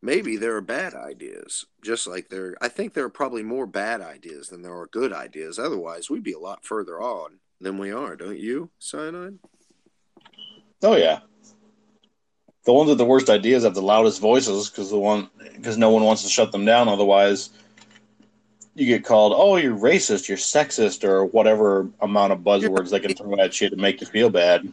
Maybe 0.00 0.36
there 0.36 0.54
are 0.54 0.60
bad 0.60 0.94
ideas, 0.94 1.66
just 1.82 2.06
like 2.06 2.28
there. 2.28 2.56
I 2.60 2.68
think 2.68 2.94
there 2.94 3.04
are 3.04 3.10
probably 3.10 3.42
more 3.42 3.66
bad 3.66 4.00
ideas 4.00 4.48
than 4.48 4.62
there 4.62 4.78
are 4.78 4.86
good 4.86 5.12
ideas. 5.12 5.58
Otherwise, 5.58 6.08
we'd 6.08 6.22
be 6.22 6.34
a 6.34 6.38
lot 6.38 6.64
further 6.64 7.00
on 7.00 7.40
than 7.60 7.78
we 7.78 7.90
are, 7.90 8.14
don't 8.14 8.38
you, 8.38 8.70
Cyanide? 8.78 9.38
Oh 10.82 10.94
yeah. 10.94 11.20
The 12.68 12.74
ones 12.74 12.90
with 12.90 12.98
the 12.98 13.06
worst 13.06 13.30
ideas 13.30 13.64
have 13.64 13.72
the 13.72 13.80
loudest 13.80 14.20
voices 14.20 14.68
because 14.68 14.90
the 14.90 14.98
one 14.98 15.30
because 15.54 15.78
no 15.78 15.88
one 15.88 16.04
wants 16.04 16.22
to 16.24 16.28
shut 16.28 16.52
them 16.52 16.66
down. 16.66 16.86
Otherwise, 16.86 17.48
you 18.74 18.84
get 18.84 19.06
called, 19.06 19.32
"Oh, 19.34 19.56
you're 19.56 19.74
racist, 19.74 20.28
you're 20.28 20.36
sexist," 20.36 21.02
or 21.02 21.24
whatever 21.24 21.88
amount 22.02 22.34
of 22.34 22.40
buzzwords 22.40 22.90
they 22.90 23.00
can 23.00 23.14
throw 23.14 23.40
at 23.40 23.58
you 23.58 23.70
to 23.70 23.76
make 23.76 24.02
you 24.02 24.06
feel 24.06 24.28
bad. 24.28 24.70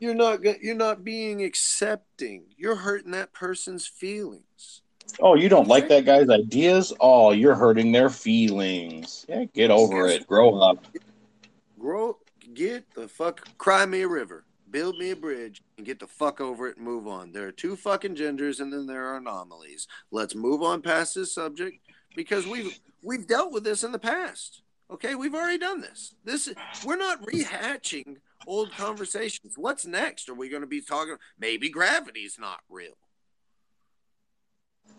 You're 0.00 0.12
not 0.12 0.42
you're 0.62 0.74
not 0.74 1.02
being 1.02 1.42
accepting. 1.42 2.42
You're 2.58 2.76
hurting 2.76 3.12
that 3.12 3.32
person's 3.32 3.86
feelings. 3.86 4.82
Oh, 5.18 5.34
you 5.34 5.48
don't 5.48 5.66
like 5.66 5.88
that 5.88 6.04
guy's 6.04 6.28
ideas? 6.28 6.92
Oh, 7.00 7.32
you're 7.32 7.54
hurting 7.54 7.90
their 7.90 8.10
feelings. 8.10 9.24
Yeah, 9.30 9.44
get 9.44 9.70
over 9.70 10.08
it. 10.08 10.26
Grow 10.26 10.58
up. 10.58 10.86
Grow, 11.78 12.18
get 12.52 12.84
the 12.94 13.08
fuck, 13.08 13.48
cry 13.56 13.86
me 13.86 14.02
a 14.02 14.08
river, 14.08 14.44
build 14.74 14.98
me 14.98 15.12
a 15.12 15.16
bridge, 15.16 15.62
and 15.76 15.86
get 15.86 16.00
the 16.00 16.06
fuck 16.08 16.40
over 16.40 16.66
it 16.66 16.76
and 16.76 16.84
move 16.84 17.06
on. 17.06 17.30
There 17.30 17.46
are 17.46 17.52
two 17.52 17.76
fucking 17.76 18.16
genders, 18.16 18.58
and 18.58 18.72
then 18.72 18.86
there 18.86 19.06
are 19.06 19.18
anomalies. 19.18 19.86
Let's 20.10 20.34
move 20.34 20.64
on 20.64 20.82
past 20.82 21.14
this 21.14 21.32
subject 21.32 21.78
because 22.16 22.44
we've 22.44 22.80
we've 23.00 23.28
dealt 23.28 23.52
with 23.52 23.62
this 23.62 23.84
in 23.84 23.92
the 23.92 24.00
past. 24.00 24.62
Okay, 24.90 25.14
we've 25.14 25.34
already 25.34 25.58
done 25.58 25.80
this. 25.80 26.16
This 26.24 26.52
we're 26.84 26.96
not 26.96 27.22
rehatching 27.22 28.16
old 28.48 28.72
conversations. 28.72 29.54
What's 29.56 29.86
next? 29.86 30.28
Are 30.28 30.34
we 30.34 30.48
going 30.48 30.62
to 30.62 30.66
be 30.66 30.80
talking? 30.80 31.18
Maybe 31.38 31.68
gravity's 31.68 32.36
not 32.36 32.58
real. 32.68 32.98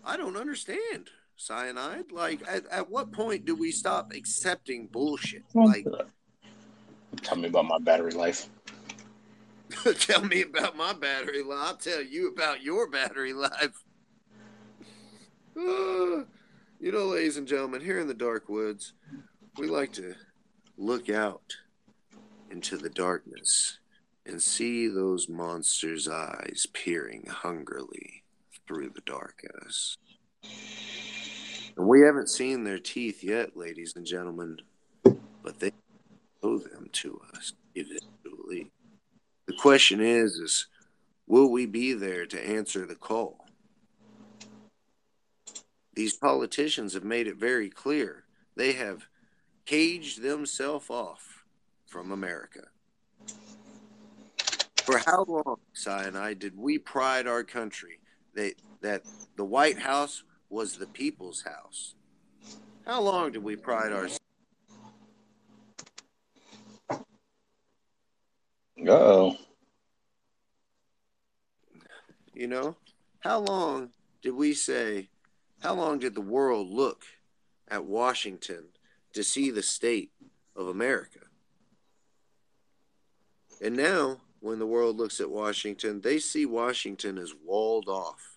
I 0.02 0.16
don't 0.16 0.38
understand 0.38 1.10
cyanide. 1.36 2.12
Like, 2.12 2.40
at, 2.48 2.64
at 2.68 2.88
what 2.88 3.12
point 3.12 3.44
do 3.44 3.54
we 3.54 3.72
stop 3.72 4.14
accepting 4.14 4.86
bullshit? 4.86 5.44
Like, 5.54 5.86
Tell 7.22 7.36
me 7.36 7.48
about 7.48 7.66
my 7.66 7.78
battery 7.78 8.12
life. 8.12 8.48
tell 9.98 10.24
me 10.24 10.42
about 10.42 10.76
my 10.76 10.92
battery 10.92 11.42
life. 11.42 11.58
I'll 11.60 11.76
tell 11.76 12.02
you 12.02 12.28
about 12.28 12.62
your 12.62 12.88
battery 12.88 13.32
life. 13.32 13.84
Uh, 15.56 15.60
you 16.80 16.92
know, 16.92 17.06
ladies 17.06 17.36
and 17.36 17.48
gentlemen, 17.48 17.80
here 17.80 17.98
in 17.98 18.06
the 18.06 18.14
dark 18.14 18.48
woods, 18.48 18.92
we 19.58 19.68
like 19.68 19.92
to 19.92 20.14
look 20.76 21.08
out 21.08 21.56
into 22.50 22.76
the 22.76 22.90
darkness 22.90 23.78
and 24.26 24.42
see 24.42 24.88
those 24.88 25.28
monsters' 25.28 26.08
eyes 26.08 26.66
peering 26.72 27.26
hungrily 27.28 28.22
through 28.66 28.90
the 28.90 29.02
dark 29.06 29.44
at 29.44 29.66
us. 29.66 29.96
And 31.76 31.86
we 31.86 32.00
haven't 32.00 32.30
seen 32.30 32.64
their 32.64 32.78
teeth 32.78 33.22
yet, 33.22 33.56
ladies 33.56 33.94
and 33.96 34.06
gentlemen, 34.06 34.58
but 35.04 35.60
they 35.60 35.72
show 36.42 36.58
them 36.58 36.88
to 36.92 37.20
us 37.34 37.52
eventually. 37.74 38.70
The 39.46 39.54
question 39.54 40.00
is, 40.00 40.34
is 40.36 40.66
will 41.26 41.50
we 41.50 41.66
be 41.66 41.92
there 41.92 42.26
to 42.26 42.48
answer 42.48 42.86
the 42.86 42.94
call? 42.94 43.46
These 45.94 46.14
politicians 46.14 46.92
have 46.94 47.04
made 47.04 47.26
it 47.26 47.36
very 47.36 47.70
clear. 47.70 48.24
They 48.54 48.72
have 48.72 49.06
caged 49.64 50.22
themselves 50.22 50.90
off 50.90 51.44
from 51.86 52.12
America. 52.12 52.64
For 54.84 54.98
how 54.98 55.24
long, 55.24 55.56
Cyanide, 55.72 56.38
did 56.38 56.56
we 56.56 56.78
pride 56.78 57.26
our 57.26 57.42
country 57.42 57.98
that, 58.34 58.54
that 58.82 59.02
the 59.36 59.44
White 59.44 59.78
House 59.78 60.22
was 60.50 60.76
the 60.76 60.86
people's 60.86 61.42
house? 61.42 61.94
How 62.86 63.00
long 63.00 63.32
did 63.32 63.42
we 63.42 63.56
pride 63.56 63.90
ourselves? 63.92 64.20
Oh. 68.86 69.36
You 72.34 72.46
know, 72.48 72.76
how 73.20 73.38
long 73.40 73.90
did 74.22 74.32
we 74.34 74.52
say, 74.52 75.08
how 75.60 75.74
long 75.74 75.98
did 75.98 76.14
the 76.14 76.20
world 76.20 76.68
look 76.68 77.04
at 77.68 77.84
Washington 77.84 78.64
to 79.14 79.24
see 79.24 79.50
the 79.50 79.62
state 79.62 80.10
of 80.54 80.68
America? 80.68 81.20
And 83.62 83.74
now, 83.74 84.20
when 84.40 84.58
the 84.58 84.66
world 84.66 84.98
looks 84.98 85.18
at 85.20 85.30
Washington, 85.30 86.02
they 86.02 86.18
see 86.18 86.44
Washington 86.44 87.16
as 87.16 87.32
walled 87.42 87.88
off 87.88 88.36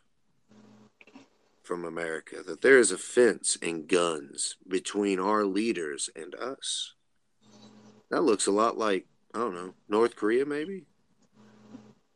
from 1.62 1.84
America, 1.84 2.38
that 2.47 2.62
there 2.62 2.80
is 2.80 2.91
a 2.91 2.97
fence 2.97 3.58
and 3.62 3.88
guns 3.88 4.56
between 4.67 5.19
our 5.19 5.43
leaders 5.43 6.10
and 6.15 6.34
us. 6.34 6.93
That 8.10 8.21
looks 8.21 8.47
a 8.47 8.52
lot 8.52 8.78
like, 8.78 9.06
I 9.33 9.39
don't 9.39 9.53
know, 9.53 9.73
North 9.87 10.15
Korea, 10.15 10.45
maybe? 10.45 10.85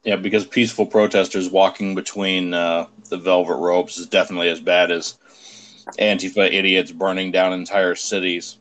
Yeah, 0.04 0.18
because 0.18 0.46
peaceful 0.46 0.86
protesters 0.86 1.50
walking 1.50 1.96
between 1.96 2.54
uh, 2.54 2.88
the 3.10 3.18
velvet 3.18 3.56
ropes 3.56 3.98
is 3.98 4.08
definitely 4.08 4.50
as 4.50 4.60
bad 4.60 4.92
as 4.92 5.18
Antifa 6.00 6.52
idiots 6.52 6.92
burning 6.92 7.32
down 7.32 7.54
entire 7.54 7.96
cities. 7.96 8.58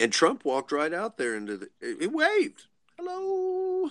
And 0.00 0.12
Trump 0.12 0.44
walked 0.44 0.72
right 0.72 0.92
out 0.92 1.18
there 1.18 1.36
into 1.36 1.56
the. 1.56 1.68
He 2.00 2.06
waved. 2.06 2.66
Hello. 2.98 3.90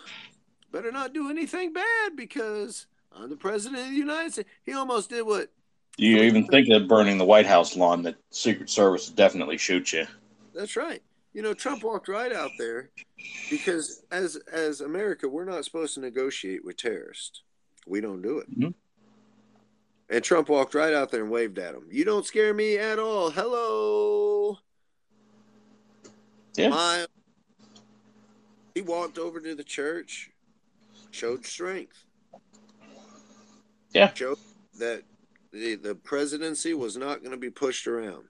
Better 0.71 0.91
not 0.91 1.13
do 1.13 1.29
anything 1.29 1.71
bad 1.71 2.15
because 2.15 2.87
I'm 3.15 3.29
the 3.29 3.37
president 3.37 3.83
of 3.83 3.89
the 3.89 3.95
United 3.95 4.33
States. 4.33 4.49
He 4.65 4.73
almost 4.73 5.09
did 5.09 5.21
what? 5.21 5.49
You 5.97 6.17
even 6.23 6.47
think 6.47 6.67
of 6.69 6.87
burning 6.87 7.19
the 7.19 7.25
White 7.25 7.45
House 7.45 7.77
lawn, 7.77 8.01
that 8.03 8.15
Secret 8.31 8.69
Service 8.69 9.07
would 9.07 9.15
definitely 9.15 9.57
shoot 9.57 9.93
you. 9.93 10.07
That's 10.53 10.75
right. 10.75 11.03
You 11.33 11.41
know, 11.41 11.53
Trump 11.53 11.83
walked 11.83 12.07
right 12.07 12.31
out 12.31 12.51
there 12.59 12.91
because 13.49 14.03
as 14.11 14.37
as 14.51 14.81
America, 14.81 15.27
we're 15.27 15.45
not 15.45 15.65
supposed 15.65 15.95
to 15.95 15.99
negotiate 15.99 16.63
with 16.63 16.77
terrorists. 16.77 17.41
We 17.87 18.01
don't 18.01 18.21
do 18.21 18.37
it. 18.39 18.59
Mhm. 18.59 18.73
And 20.09 20.23
Trump 20.23 20.49
walked 20.49 20.75
right 20.75 20.93
out 20.93 21.09
there 21.09 21.21
and 21.21 21.31
waved 21.31 21.57
at 21.57 21.73
him. 21.73 21.87
You 21.89 22.05
don't 22.05 22.25
scare 22.25 22.53
me 22.53 22.77
at 22.77 22.99
all. 22.99 23.31
Hello. 23.31 24.59
Yeah. 26.55 26.69
My, 26.69 27.05
he 28.75 28.81
walked 28.81 29.17
over 29.17 29.39
to 29.39 29.55
the 29.55 29.63
church, 29.63 30.29
showed 31.09 31.45
strength. 31.45 32.05
Yeah. 33.91 34.13
Showed 34.13 34.37
that 34.77 35.03
the, 35.51 35.75
the 35.75 35.95
presidency 35.95 36.75
was 36.75 36.95
not 36.95 37.19
going 37.19 37.31
to 37.31 37.37
be 37.37 37.49
pushed 37.49 37.87
around. 37.87 38.25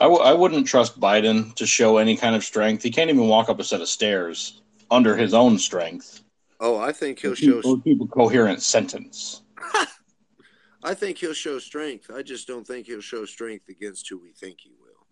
I 0.00 0.04
w- 0.04 0.22
I 0.22 0.32
wouldn't 0.32 0.66
trust 0.66 0.98
Biden 0.98 1.54
to 1.56 1.66
show 1.66 1.98
any 1.98 2.16
kind 2.16 2.34
of 2.34 2.42
strength. 2.44 2.82
He 2.82 2.90
can't 2.90 3.10
even 3.10 3.26
walk 3.28 3.48
up 3.48 3.60
a 3.60 3.64
set 3.64 3.80
of 3.80 3.88
stairs 3.88 4.62
under 4.90 5.16
his 5.16 5.34
own 5.34 5.58
strength. 5.58 6.22
Oh, 6.60 6.78
I 6.78 6.92
think 6.92 7.18
he'll 7.20 7.34
keep, 7.34 7.62
show. 7.62 7.70
or 7.70 7.80
keep 7.80 8.00
a 8.00 8.06
coherent 8.06 8.62
sentence. 8.62 9.42
I 10.84 10.94
think 10.94 11.18
he'll 11.18 11.34
show 11.34 11.58
strength. 11.58 12.10
I 12.12 12.22
just 12.22 12.46
don't 12.48 12.66
think 12.66 12.86
he'll 12.86 13.00
show 13.00 13.24
strength 13.24 13.68
against 13.68 14.08
who 14.08 14.18
we 14.18 14.32
think 14.32 14.60
he 14.60 14.72
will. 14.80 15.06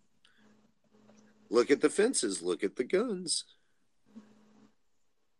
Look 1.50 1.70
at 1.70 1.80
the 1.80 1.90
fences. 1.90 2.42
Look 2.42 2.64
at 2.64 2.76
the 2.76 2.84
guns. 2.84 3.44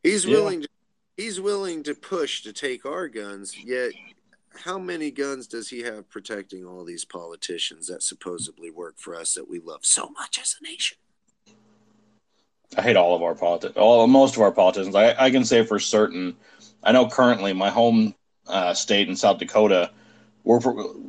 He's 0.03 0.25
Yeah. 0.25 0.37
willing. 0.37 0.63
To, 0.63 0.69
he's 1.17 1.41
willing 1.41 1.83
to 1.85 1.95
push 1.95 2.43
to 2.43 2.53
take 2.53 2.85
our 2.85 3.09
guns. 3.09 3.57
Yet, 3.57 3.93
how 4.55 4.79
many 4.79 5.11
guns 5.11 5.47
does 5.47 5.69
he 5.69 5.81
have 5.83 6.09
protecting 6.09 6.65
all 6.65 6.85
these 6.85 7.05
politicians 7.05 7.87
that 7.87 8.03
supposedly 8.03 8.71
work 8.71 8.99
for 8.99 9.15
us 9.15 9.35
that 9.35 9.49
we 9.49 9.61
love 9.61 9.85
so 9.85 10.09
much 10.11 10.39
as 10.41 10.57
a 10.61 10.65
nation? 10.65 10.99
I 12.77 12.83
hate 12.83 12.97
all 12.97 13.17
of 13.17 13.23
our 13.23 13.35
politics, 13.35 13.77
all 13.77 14.07
most 14.07 14.37
of 14.37 14.43
our 14.43 14.53
politicians. 14.53 14.95
I, 14.95 15.15
I 15.19 15.31
can 15.31 15.45
say 15.45 15.65
for 15.65 15.79
certain. 15.79 16.37
I 16.83 16.93
know 16.93 17.09
currently 17.09 17.53
my 17.53 17.71
home 17.71 18.15
uh, 18.47 18.75
state 18.75 19.09
in 19.09 19.17
South 19.17 19.39
Dakota, 19.39 19.91
we're 20.45 20.61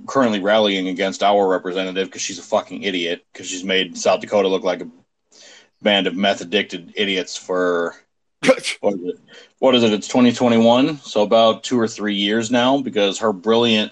currently 0.08 0.39
rallying 0.39 0.88
against 0.88 1.24
our 1.24 1.48
representative 1.48 2.08
because 2.08 2.22
she's 2.22 2.39
a 2.39 2.44
fucking 2.44 2.84
idiot 2.84 3.26
because 3.32 3.48
she's 3.48 3.64
made 3.64 3.98
South 3.98 4.22
Dakota 4.22 4.48
look 4.48 4.64
like 4.64 4.82
a 4.82 4.89
band 5.82 6.08
of 6.08 6.16
meth 6.16 6.42
addicted 6.42 6.94
idiots 6.96 7.38
for 7.38 7.96
what 8.80 8.94
is 8.96 9.02
it? 9.04 9.20
What 9.60 9.76
is 9.76 9.84
it? 9.84 9.94
It's 9.94 10.08
2021, 10.08 10.98
so 10.98 11.22
about 11.22 11.64
two 11.64 11.80
or 11.80 11.88
three 11.88 12.16
years 12.16 12.50
now. 12.52 12.82
Because 12.82 13.20
her 13.20 13.32
brilliant, 13.34 13.92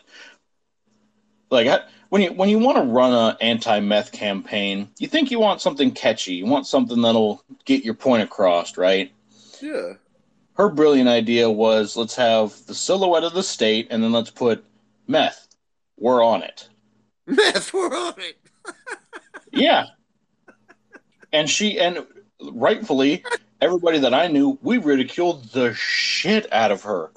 like 1.52 1.68
I- 1.68 1.84
when 2.10 2.24
you 2.24 2.34
when 2.34 2.50
you 2.50 2.58
want 2.58 2.78
to 2.78 2.84
run 2.84 3.14
a 3.14 3.38
anti 3.42 3.80
meth 3.80 4.12
campaign, 4.12 4.90
you 4.98 5.08
think 5.08 5.30
you 5.30 5.40
want 5.40 5.62
something 5.62 5.92
catchy. 5.92 6.34
You 6.34 6.46
want 6.48 6.66
something 6.66 7.02
that'll 7.02 7.44
get 7.66 7.84
your 7.86 7.94
point 7.94 8.24
across, 8.24 8.78
right? 8.78 9.12
Yeah. 9.62 9.94
her 10.54 10.70
brilliant 10.70 11.10
idea 11.10 11.50
was 11.50 11.96
let's 11.98 12.16
have 12.16 12.54
the 12.66 12.74
silhouette 12.74 13.24
of 13.26 13.34
the 13.34 13.44
state 13.44 13.88
and 13.92 14.02
then 14.04 14.12
let's 14.12 14.30
put 14.32 14.64
meth. 15.08 15.48
We're 15.98 16.24
on 16.24 16.44
it. 16.44 16.68
Meth, 17.28 17.74
we're 17.74 17.94
on 17.96 18.14
it. 18.18 18.38
Yeah. 19.52 19.86
And 21.34 21.50
she 21.50 21.80
and 21.80 22.06
rightfully 22.54 23.24
everybody 23.62 24.00
that 24.00 24.14
I 24.14 24.28
knew, 24.28 24.58
we 24.62 24.78
ridiculed 24.78 25.46
the 25.52 25.74
shit 25.74 26.52
out 26.52 26.72
of 26.72 26.84
her 26.84 27.12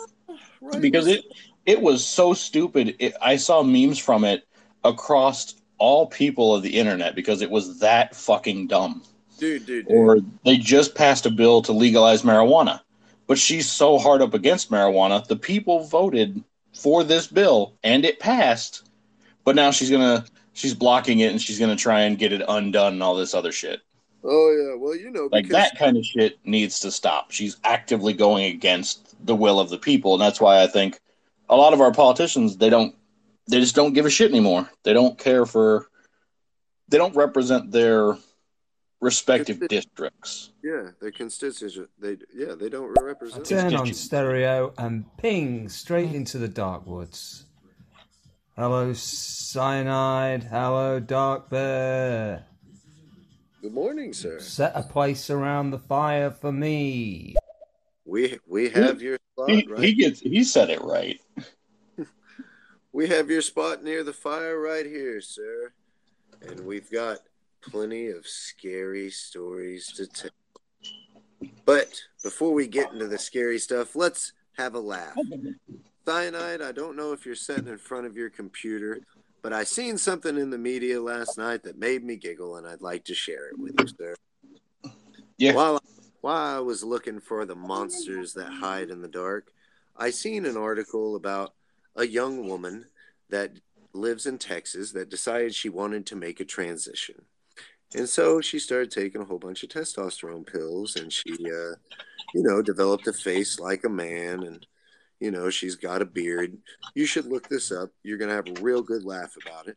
Right. 0.61 0.81
because 0.81 1.07
it 1.09 1.25
it 1.67 1.81
was 1.81 2.05
so 2.05 2.35
stupid. 2.35 2.97
It, 2.99 3.15
I 3.21 3.37
saw 3.37 3.63
memes 3.63 3.99
from 3.99 4.25
it 4.25 4.47
across 4.85 5.55
all 5.79 6.07
people 6.07 6.55
of 6.55 6.63
the 6.63 6.79
internet 6.79 7.15
because 7.15 7.43
it 7.43 7.51
was 7.51 7.81
that 7.81 8.15
fucking 8.15 8.67
dumb. 8.69 9.03
dude, 9.39 9.67
dude, 9.67 9.87
dude. 9.87 9.95
Or 9.97 10.19
they 10.45 10.57
just 10.57 10.95
passed 10.95 11.27
a 11.27 11.31
bill 11.31 11.63
to 11.63 11.73
legalize 11.73 12.23
marijuana, 12.23 12.81
but 13.27 13.39
she's 13.39 13.69
so 13.71 13.99
hard 13.99 14.23
up 14.23 14.35
against 14.35 14.71
marijuana. 14.71 15.27
The 15.27 15.37
people 15.37 15.85
voted 15.87 16.43
for 16.75 17.03
this 17.05 17.27
bill 17.27 17.75
and 17.83 18.05
it 18.05 18.19
passed, 18.21 18.89
but 19.45 19.57
now 19.57 19.71
she's 19.73 19.91
gonna 19.91 20.25
she's 20.53 20.75
blocking 20.75 21.21
it 21.21 21.31
and 21.33 21.41
she's 21.43 21.59
gonna 21.59 21.77
try 21.77 22.03
and 22.03 22.19
get 22.19 22.33
it 22.33 22.43
undone 22.49 22.95
and 22.95 23.03
all 23.03 23.15
this 23.17 23.35
other 23.35 23.51
shit. 23.53 23.81
Oh 24.25 24.51
yeah, 24.51 24.75
well 24.77 24.97
you 24.97 25.11
know 25.11 25.29
Like 25.31 25.49
that 25.49 25.77
kind 25.79 25.97
of 25.97 26.05
shit 26.05 26.39
needs 26.45 26.81
to 26.81 26.91
stop. 26.91 27.31
She's 27.31 27.57
actively 27.65 28.13
going 28.13 28.45
against 28.45 29.15
the 29.27 29.35
will 29.35 29.61
of 29.61 29.71
the 29.71 29.79
people, 29.79 30.15
and 30.15 30.23
that's 30.23 30.41
why 30.41 30.63
I 30.63 30.67
think 30.67 31.01
a 31.49 31.57
lot 31.57 31.73
of 31.73 31.81
our 31.81 31.93
politicians 31.93 32.57
they 32.57 32.71
don't 32.71 32.95
they 33.49 33.61
just 33.61 33.75
don't 33.75 33.93
give 33.93 34.07
a 34.07 34.11
shit 34.11 34.31
anymore. 34.31 34.69
They 34.85 34.93
don't 34.93 35.19
care 35.19 35.47
for 35.47 35.89
they 36.89 36.99
don't 36.99 37.17
represent 37.17 37.73
their 37.73 38.17
respective 39.01 39.59
Consti- 39.59 39.69
districts. 39.69 40.51
yeah, 40.63 40.91
their 41.01 41.11
constituents 41.11 41.93
they 41.99 42.17
yeah 42.35 42.55
they 42.55 42.69
don't 42.69 42.95
represent. 43.01 43.47
Turn 43.47 43.75
on 43.75 43.93
stereo 43.93 44.73
and 44.79 45.05
ping 45.17 45.69
straight 45.69 46.15
into 46.15 46.39
the 46.39 46.49
dark 46.49 46.87
woods. 46.87 47.47
Hello, 48.57 48.93
cyanide. 48.93 50.45
Hello, 50.45 51.01
dark 51.01 51.49
bear. 51.49 52.45
Good 53.63 53.75
morning, 53.75 54.13
sir. 54.13 54.41
Set 54.41 54.73
a 54.75 54.83
place 54.83 55.31
around 55.31 55.71
the 55.71 55.79
fire 55.79 56.33
for 56.33 56.51
me. 56.51 57.37
We 58.05 58.41
we 58.49 58.69
have 58.71 59.01
your 59.01 59.19
spot 59.33 59.51
He, 59.51 59.67
right. 59.71 59.81
he 59.85 59.95
gets 59.95 60.19
he 60.19 60.43
said 60.43 60.69
it 60.69 60.83
right. 60.83 61.21
We 62.95 63.09
have 63.09 63.31
your 63.31 63.41
spot 63.41 63.83
near 63.83 64.05
the 64.05 64.13
fire 64.13 64.61
right 64.61 64.85
here, 64.85 65.23
sir. 65.23 65.73
And 66.43 66.61
we've 66.61 66.91
got 66.91 67.21
plenty 67.63 68.09
of 68.09 68.27
scary 68.27 69.09
stories 69.09 69.87
to 69.97 70.07
tell. 70.07 70.31
But 71.65 71.99
before 72.23 72.53
we 72.53 72.67
get 72.67 72.93
into 72.93 73.07
the 73.07 73.17
scary 73.17 73.59
stuff, 73.59 73.97
let's 73.97 74.35
have 74.59 74.75
a 74.75 74.79
laugh. 74.81 75.17
Cyanide, 76.05 76.61
I 76.61 76.73
don't 76.73 76.95
know 76.95 77.13
if 77.13 77.25
you're 77.25 77.35
sitting 77.35 77.69
in 77.69 77.79
front 77.79 78.07
of 78.07 78.15
your 78.15 78.29
computer, 78.29 79.01
but 79.43 79.53
I 79.53 79.65
seen 79.65 79.99
something 79.99 80.39
in 80.39 80.51
the 80.51 80.59
media 80.59 81.03
last 81.03 81.37
night 81.37 81.65
that 81.65 81.79
made 81.79 82.05
me 82.05 82.17
giggle, 82.17 82.57
and 82.57 82.67
I'd 82.67 82.81
like 82.81 83.05
to 83.07 83.15
share 83.15 83.49
it 83.49 83.59
with 83.59 83.75
you, 83.79 83.87
sir. 83.89 84.15
Yeah. 85.37 85.55
While, 85.55 85.83
while 86.21 86.57
I 86.57 86.61
was 86.61 86.85
looking 86.85 87.21
for 87.21 87.45
the 87.45 87.57
monsters 87.57 88.33
that 88.35 88.53
hide 88.53 88.91
in 88.91 89.03
the 89.03 89.09
dark, 89.09 89.53
I 89.97 90.11
seen 90.11 90.47
an 90.47 90.57
article 90.57 91.17
about 91.17 91.55
a 91.97 92.07
young 92.07 92.49
woman 92.49 92.87
that 93.31 93.51
lives 93.93 94.27
in 94.27 94.39
Texas 94.39 94.93
that 94.93 95.11
decided 95.11 95.55
she 95.55 95.69
wanted 95.69 96.07
to 96.07 96.17
make 96.17 96.41
a 96.41 96.45
transition. 96.45 97.23
And 97.95 98.09
so 98.09 98.41
she 98.41 98.59
started 98.59 98.91
taking 98.91 99.21
a 99.21 99.25
whole 99.25 99.39
bunch 99.39 99.63
of 99.63 99.69
testosterone 99.69 100.47
pills 100.47 100.97
and 100.97 101.13
she, 101.13 101.33
uh, 101.33 101.75
you 102.33 102.43
know, 102.43 102.63
developed 102.63 103.07
a 103.07 103.13
face 103.13 103.59
like 103.59 103.85
a 103.85 103.91
man 103.91 104.45
and, 104.45 104.67
you 105.23 105.31
know, 105.31 105.51
she's 105.51 105.77
got 105.77 106.03
a 106.03 106.05
beard. 106.05 106.59
You 106.97 107.07
should 107.07 107.27
look 107.27 107.49
this 107.49 107.71
up. 107.71 107.91
You're 108.03 108.19
going 108.19 108.31
to 108.31 108.35
have 108.35 108.49
a 108.49 108.61
real 108.61 108.83
good 108.83 109.05
laugh 109.05 109.35
about 109.47 109.69
it. 109.69 109.77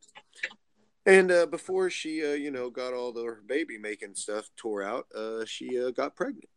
And 1.06 1.32
uh, 1.32 1.46
before 1.46 1.92
she, 1.92 2.26
uh, 2.26 2.34
you 2.34 2.50
know, 2.50 2.72
got 2.72 2.94
all 2.96 3.14
the 3.14 3.38
baby 3.46 3.78
making 3.78 4.16
stuff 4.16 4.50
tore 4.58 4.82
out, 4.82 5.06
uh, 5.16 5.46
she 5.46 5.80
uh, 5.80 5.92
got 5.92 6.16
pregnant. 6.16 6.50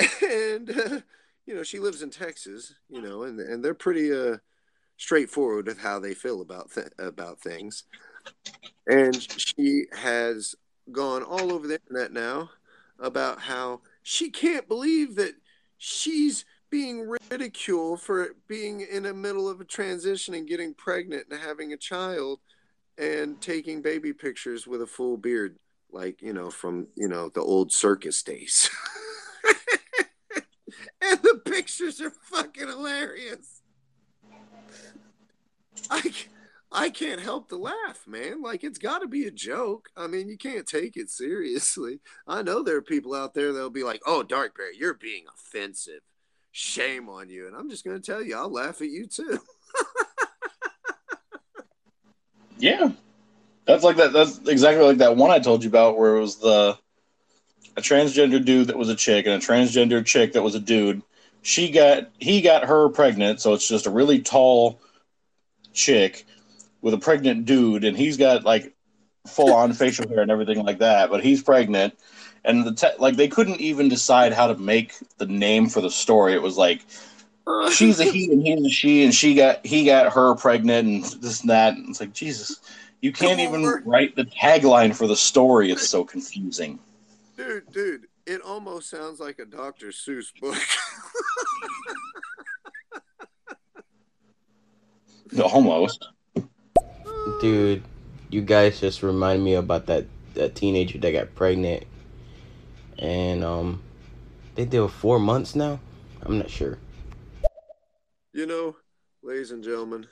and, 0.28 1.04
you 1.46 1.54
know, 1.54 1.62
she 1.62 1.78
lives 1.78 2.02
in 2.02 2.10
Texas, 2.10 2.74
you 2.88 3.00
know, 3.00 3.22
and, 3.22 3.38
and 3.38 3.64
they're 3.64 3.74
pretty 3.74 4.12
uh, 4.12 4.38
straightforward 4.96 5.68
with 5.68 5.78
how 5.78 6.00
they 6.00 6.12
feel 6.12 6.40
about, 6.40 6.72
th- 6.74 6.88
about 6.98 7.40
things. 7.40 7.84
And 8.88 9.14
she 9.40 9.84
has 9.92 10.56
gone 10.90 11.22
all 11.22 11.52
over 11.52 11.68
the 11.68 11.78
internet 11.86 12.12
now 12.12 12.50
about 12.98 13.38
how 13.38 13.82
she 14.02 14.30
can't 14.30 14.66
believe 14.66 15.14
that 15.14 15.34
she's 15.78 16.44
being 16.70 17.08
ridiculed 17.30 18.00
for 18.00 18.28
being 18.48 18.80
in 18.80 19.02
the 19.02 19.14
middle 19.14 19.48
of 19.48 19.60
a 19.60 19.64
transition 19.64 20.34
and 20.34 20.48
getting 20.48 20.74
pregnant 20.74 21.26
and 21.30 21.40
having 21.40 21.72
a 21.72 21.76
child 21.76 22.40
and 22.96 23.40
taking 23.40 23.82
baby 23.82 24.12
pictures 24.12 24.66
with 24.66 24.82
a 24.82 24.86
full 24.86 25.16
beard 25.16 25.58
like 25.92 26.22
you 26.22 26.32
know 26.32 26.50
from 26.50 26.86
you 26.94 27.08
know 27.08 27.28
the 27.30 27.40
old 27.40 27.72
circus 27.72 28.22
days. 28.22 28.70
And 31.02 31.18
the 31.22 31.40
pictures 31.44 32.00
are 32.00 32.10
fucking 32.10 32.68
hilarious. 32.68 33.62
I 35.90 36.12
i 36.72 36.88
can't 36.88 37.20
help 37.20 37.48
to 37.48 37.56
laugh 37.56 38.04
man. 38.06 38.42
Like 38.42 38.62
it's 38.62 38.78
got 38.78 39.00
to 39.00 39.08
be 39.08 39.26
a 39.26 39.30
joke. 39.30 39.88
I 39.96 40.06
mean 40.06 40.28
you 40.28 40.36
can't 40.36 40.66
take 40.66 40.96
it 40.96 41.10
seriously. 41.10 42.00
I 42.26 42.42
know 42.42 42.62
there 42.62 42.76
are 42.76 42.82
people 42.82 43.14
out 43.14 43.34
there 43.34 43.52
that'll 43.52 43.70
be 43.70 43.82
like 43.82 44.02
oh 44.06 44.22
dark 44.22 44.56
bear 44.56 44.72
you're 44.72 44.94
being 44.94 45.24
offensive 45.34 46.02
shame 46.52 47.08
on 47.08 47.28
you 47.28 47.46
and 47.46 47.54
i'm 47.54 47.70
just 47.70 47.84
going 47.84 48.00
to 48.00 48.04
tell 48.04 48.22
you 48.22 48.36
i'll 48.36 48.52
laugh 48.52 48.80
at 48.80 48.88
you 48.88 49.06
too 49.06 49.38
Yeah. 52.60 52.90
That's 53.66 53.84
like 53.84 53.96
that 53.96 54.12
that's 54.12 54.38
exactly 54.46 54.84
like 54.84 54.98
that 54.98 55.16
one 55.16 55.30
I 55.30 55.38
told 55.38 55.62
you 55.62 55.70
about 55.70 55.98
where 55.98 56.16
it 56.16 56.20
was 56.20 56.36
the 56.36 56.76
a 57.76 57.80
transgender 57.80 58.44
dude 58.44 58.68
that 58.68 58.76
was 58.76 58.88
a 58.88 58.96
chick 58.96 59.26
and 59.26 59.34
a 59.34 59.46
transgender 59.46 60.04
chick 60.04 60.32
that 60.32 60.42
was 60.42 60.54
a 60.54 60.60
dude. 60.60 61.02
She 61.42 61.70
got 61.70 62.10
he 62.18 62.40
got 62.42 62.64
her 62.64 62.88
pregnant, 62.88 63.40
so 63.40 63.54
it's 63.54 63.68
just 63.68 63.86
a 63.86 63.90
really 63.90 64.20
tall 64.20 64.80
chick 65.72 66.26
with 66.82 66.94
a 66.94 66.98
pregnant 66.98 67.44
dude 67.44 67.84
and 67.84 67.96
he's 67.96 68.16
got 68.16 68.44
like 68.44 68.74
full 69.26 69.52
on 69.52 69.72
facial 69.72 70.08
hair 70.08 70.20
and 70.20 70.30
everything 70.30 70.64
like 70.64 70.78
that, 70.78 71.10
but 71.10 71.22
he's 71.22 71.42
pregnant 71.42 71.94
and 72.44 72.64
the 72.64 72.72
te- 72.72 72.96
like 72.98 73.16
they 73.16 73.28
couldn't 73.28 73.60
even 73.60 73.88
decide 73.88 74.32
how 74.32 74.46
to 74.46 74.56
make 74.56 74.94
the 75.18 75.26
name 75.26 75.68
for 75.68 75.80
the 75.80 75.90
story. 75.90 76.34
It 76.34 76.42
was 76.42 76.56
like 76.56 76.84
she's 77.72 78.00
a 78.00 78.04
he 78.04 78.30
and 78.32 78.46
he's 78.46 78.64
a 78.64 78.68
she, 78.68 79.04
and 79.04 79.14
she 79.14 79.34
got 79.34 79.64
he 79.64 79.84
got 79.84 80.12
her 80.12 80.34
pregnant 80.36 80.88
and 80.88 81.04
this 81.22 81.40
and 81.42 81.50
that. 81.50 81.76
And 81.76 81.90
it's 81.90 82.00
like 82.00 82.12
Jesus, 82.12 82.60
you 83.00 83.12
can't 83.12 83.38
Come 83.38 83.48
even 83.48 83.64
over. 83.64 83.82
write 83.84 84.16
the 84.16 84.24
tagline 84.24 84.94
for 84.94 85.06
the 85.06 85.16
story. 85.16 85.70
It's 85.70 85.88
so 85.88 86.04
confusing. 86.04 86.78
dude 87.36 87.70
dude 87.72 88.06
it 88.26 88.42
almost 88.42 88.90
sounds 88.90 89.18
like 89.18 89.38
a 89.38 89.46
dr 89.46 89.86
seuss 89.88 90.26
book 90.40 90.56
Almost. 95.40 96.08
Dude, 97.40 97.82
you 98.30 98.42
guys 98.42 98.80
just 98.80 99.02
remind 99.02 99.44
me 99.44 99.54
about 99.54 99.86
that 99.86 100.06
that 100.34 100.54
teenager 100.54 100.98
that 100.98 101.12
got 101.12 101.34
pregnant, 101.34 101.84
and 103.00 103.42
um, 103.42 103.82
they 104.54 104.64
did 104.64 104.86
four 104.88 105.18
months 105.18 105.56
now. 105.56 105.80
I'm 106.22 106.38
not 106.38 106.50
sure. 106.50 106.78
You 108.32 108.46
know, 108.46 108.76
ladies 109.22 109.50
and 109.50 109.64
gentlemen, 109.64 110.06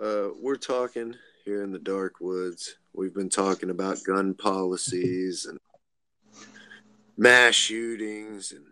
uh, 0.00 0.28
we're 0.40 0.56
talking 0.56 1.14
here 1.44 1.62
in 1.62 1.72
the 1.72 1.78
dark 1.78 2.20
woods. 2.20 2.76
We've 2.94 3.14
been 3.14 3.28
talking 3.28 3.70
about 3.70 4.04
gun 4.04 4.34
policies 4.34 5.44
and 5.44 5.58
mass 7.18 7.54
shootings 7.54 8.52
and 8.52 8.64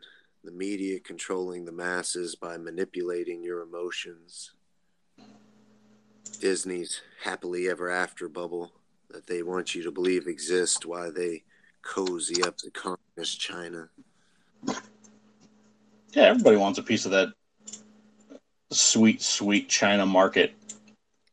the 0.44 0.52
media 0.52 1.00
controlling 1.00 1.64
the 1.64 1.72
masses 1.72 2.36
by 2.36 2.56
manipulating 2.56 3.42
your 3.42 3.62
emotions. 3.62 4.52
Disney's 6.40 7.00
happily 7.22 7.68
ever 7.68 7.90
after 7.90 8.28
bubble 8.28 8.72
that 9.10 9.26
they 9.26 9.42
want 9.42 9.74
you 9.74 9.82
to 9.82 9.90
believe 9.90 10.26
exists 10.26 10.84
while 10.84 11.12
they 11.12 11.44
cozy 11.82 12.42
up 12.42 12.56
to 12.58 12.70
communist 13.14 13.40
China. 13.40 13.88
Yeah, 16.12 16.24
everybody 16.24 16.56
wants 16.56 16.78
a 16.78 16.82
piece 16.82 17.04
of 17.04 17.12
that 17.12 17.28
sweet, 18.70 19.22
sweet 19.22 19.68
China 19.68 20.06
market. 20.06 20.54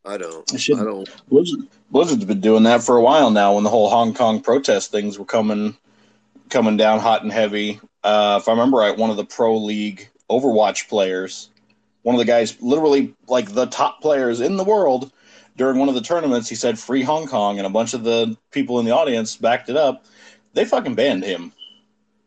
I 0.05 0.17
don't. 0.17 0.59
Should- 0.59 0.79
I 0.79 0.84
don't. 0.84 1.09
Blizzard, 1.27 1.67
Blizzard's 1.91 2.25
been 2.25 2.41
doing 2.41 2.63
that 2.63 2.84
for 2.84 2.97
a 2.97 3.01
while 3.01 3.32
now. 3.32 3.55
When 3.55 3.63
the 3.63 3.69
whole 3.69 3.89
Hong 3.89 4.13
Kong 4.13 4.41
protest 4.41 4.91
things 4.91 5.19
were 5.19 5.25
coming, 5.25 5.75
coming 6.49 6.77
down 6.77 6.99
hot 6.99 7.23
and 7.23 7.32
heavy. 7.32 7.79
Uh, 8.03 8.39
if 8.41 8.47
I 8.47 8.51
remember 8.51 8.77
right, 8.77 8.97
one 8.97 9.11
of 9.11 9.17
the 9.17 9.25
pro 9.25 9.57
league 9.57 10.09
Overwatch 10.29 10.88
players, 10.89 11.49
one 12.01 12.15
of 12.15 12.19
the 12.19 12.25
guys, 12.25 12.59
literally 12.61 13.13
like 13.27 13.53
the 13.53 13.67
top 13.67 14.01
players 14.01 14.41
in 14.41 14.57
the 14.57 14.63
world, 14.63 15.11
during 15.55 15.77
one 15.77 15.89
of 15.89 15.95
the 15.95 16.01
tournaments, 16.01 16.49
he 16.49 16.55
said 16.55 16.79
"Free 16.79 17.03
Hong 17.03 17.27
Kong," 17.27 17.59
and 17.59 17.67
a 17.67 17.69
bunch 17.69 17.93
of 17.93 18.03
the 18.03 18.36
people 18.49 18.79
in 18.79 18.86
the 18.86 18.91
audience 18.91 19.36
backed 19.36 19.69
it 19.69 19.77
up. 19.77 20.05
They 20.53 20.65
fucking 20.65 20.95
banned 20.95 21.23
him 21.23 21.53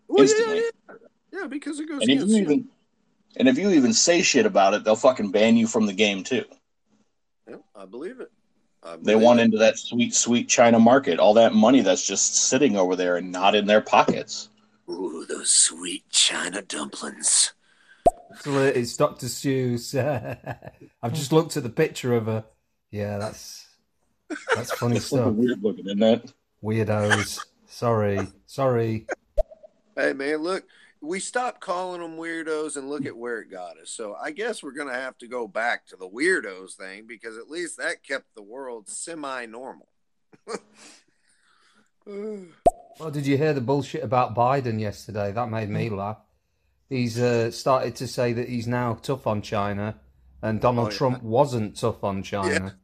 Well, 0.09 0.24
yeah, 0.24 0.30
instantly. 0.30 0.57
yeah, 0.88 0.94
yeah, 1.32 1.46
because 1.46 1.80
it 1.80 1.88
goes 1.88 2.02
and 2.02 2.11
he 2.11 2.16
you. 2.16 2.36
even 2.36 2.68
And 3.36 3.48
if 3.48 3.59
you 3.59 3.70
even 3.70 3.92
say 3.92 4.22
shit 4.22 4.46
about 4.46 4.74
it, 4.74 4.84
they'll 4.84 4.96
fucking 4.96 5.30
ban 5.30 5.57
you 5.57 5.66
from 5.66 5.86
the 5.86 5.92
game 5.92 6.22
too. 6.22 6.44
Yeah, 7.48 7.57
I 7.74 7.84
believe 7.86 8.20
it. 8.20 8.30
I 8.82 8.96
They 9.00 9.16
want 9.16 9.40
it. 9.40 9.44
into 9.44 9.59
that 9.59 9.78
sweet, 9.78 10.14
sweet 10.14 10.48
China 10.48 10.78
market. 10.78 11.18
All 11.18 11.34
that 11.34 11.55
money 11.55 11.80
that's 11.80 12.07
just 12.07 12.36
sitting 12.36 12.76
over 12.76 12.96
there 12.96 13.16
and 13.16 13.32
not 13.32 13.55
in 13.55 13.66
their 13.66 13.80
pockets. 13.80 14.50
Ooh, 14.88 15.24
those 15.26 15.50
sweet 15.50 16.09
China 16.11 16.61
dumplings. 16.62 17.55
It's 18.44 18.96
Dr. 18.96 19.26
Seuss. 19.26 19.94
I've 21.02 21.14
just 21.14 21.32
looked 21.32 21.57
at 21.57 21.62
the 21.62 21.70
picture 21.70 22.14
of 22.14 22.26
her. 22.26 22.44
Yeah, 22.90 23.18
that's 23.18 23.66
that's 24.55 24.72
funny 24.72 24.98
stuff. 24.98 25.32
weird 25.34 25.62
looking, 25.62 25.86
isn't 25.86 26.02
it? 26.02 26.32
Weirdos. 26.62 27.40
Sorry, 27.66 28.26
sorry. 28.46 29.07
Hey 29.97 30.12
man, 30.12 30.38
look, 30.38 30.64
we 31.01 31.20
stopped 31.20 31.61
calling 31.61 32.01
them 32.01 32.16
weirdos 32.16 32.76
and 32.76 32.88
look 32.88 33.07
at 33.07 33.16
where 33.16 33.40
it 33.40 33.51
got 33.51 33.78
us. 33.78 33.90
So 33.90 34.16
I 34.20 34.30
guess 34.32 34.62
we're 34.62 34.72
gonna 34.72 34.95
have 34.95 35.16
to 35.18 35.28
go 35.28 35.47
back 35.47 35.86
to 35.88 35.97
the 35.97 36.09
weirdos 36.09 36.74
thing 36.74 37.07
because 37.07 37.36
at 37.38 37.51
least 37.51 37.76
that 37.78 38.03
kept 38.03 38.34
the 38.34 38.42
world 38.42 38.88
semi-normal. 38.88 39.88
Well, 42.07 43.11
did 43.11 43.26
you 43.26 43.36
hear 43.36 43.53
the 43.53 43.61
bullshit 43.61 44.05
about 44.05 44.34
Biden 44.36 44.78
yesterday? 44.78 45.32
That 45.32 45.51
made 45.51 45.68
me 45.70 45.88
laugh. 45.90 46.18
He's 46.88 47.18
uh, 47.18 47.51
started 47.51 47.97
to 47.97 48.07
say 48.07 48.32
that 48.34 48.49
he's 48.49 48.66
now 48.68 48.99
tough 49.03 49.26
on 49.26 49.42
China, 49.42 49.97
and 50.42 50.61
Donald 50.61 50.88
Oh, 50.88 50.90
yeah. 50.90 50.97
Trump 50.97 51.22
wasn't 51.22 51.76
tough 51.76 52.05
on 52.05 52.22
China. 52.22 52.76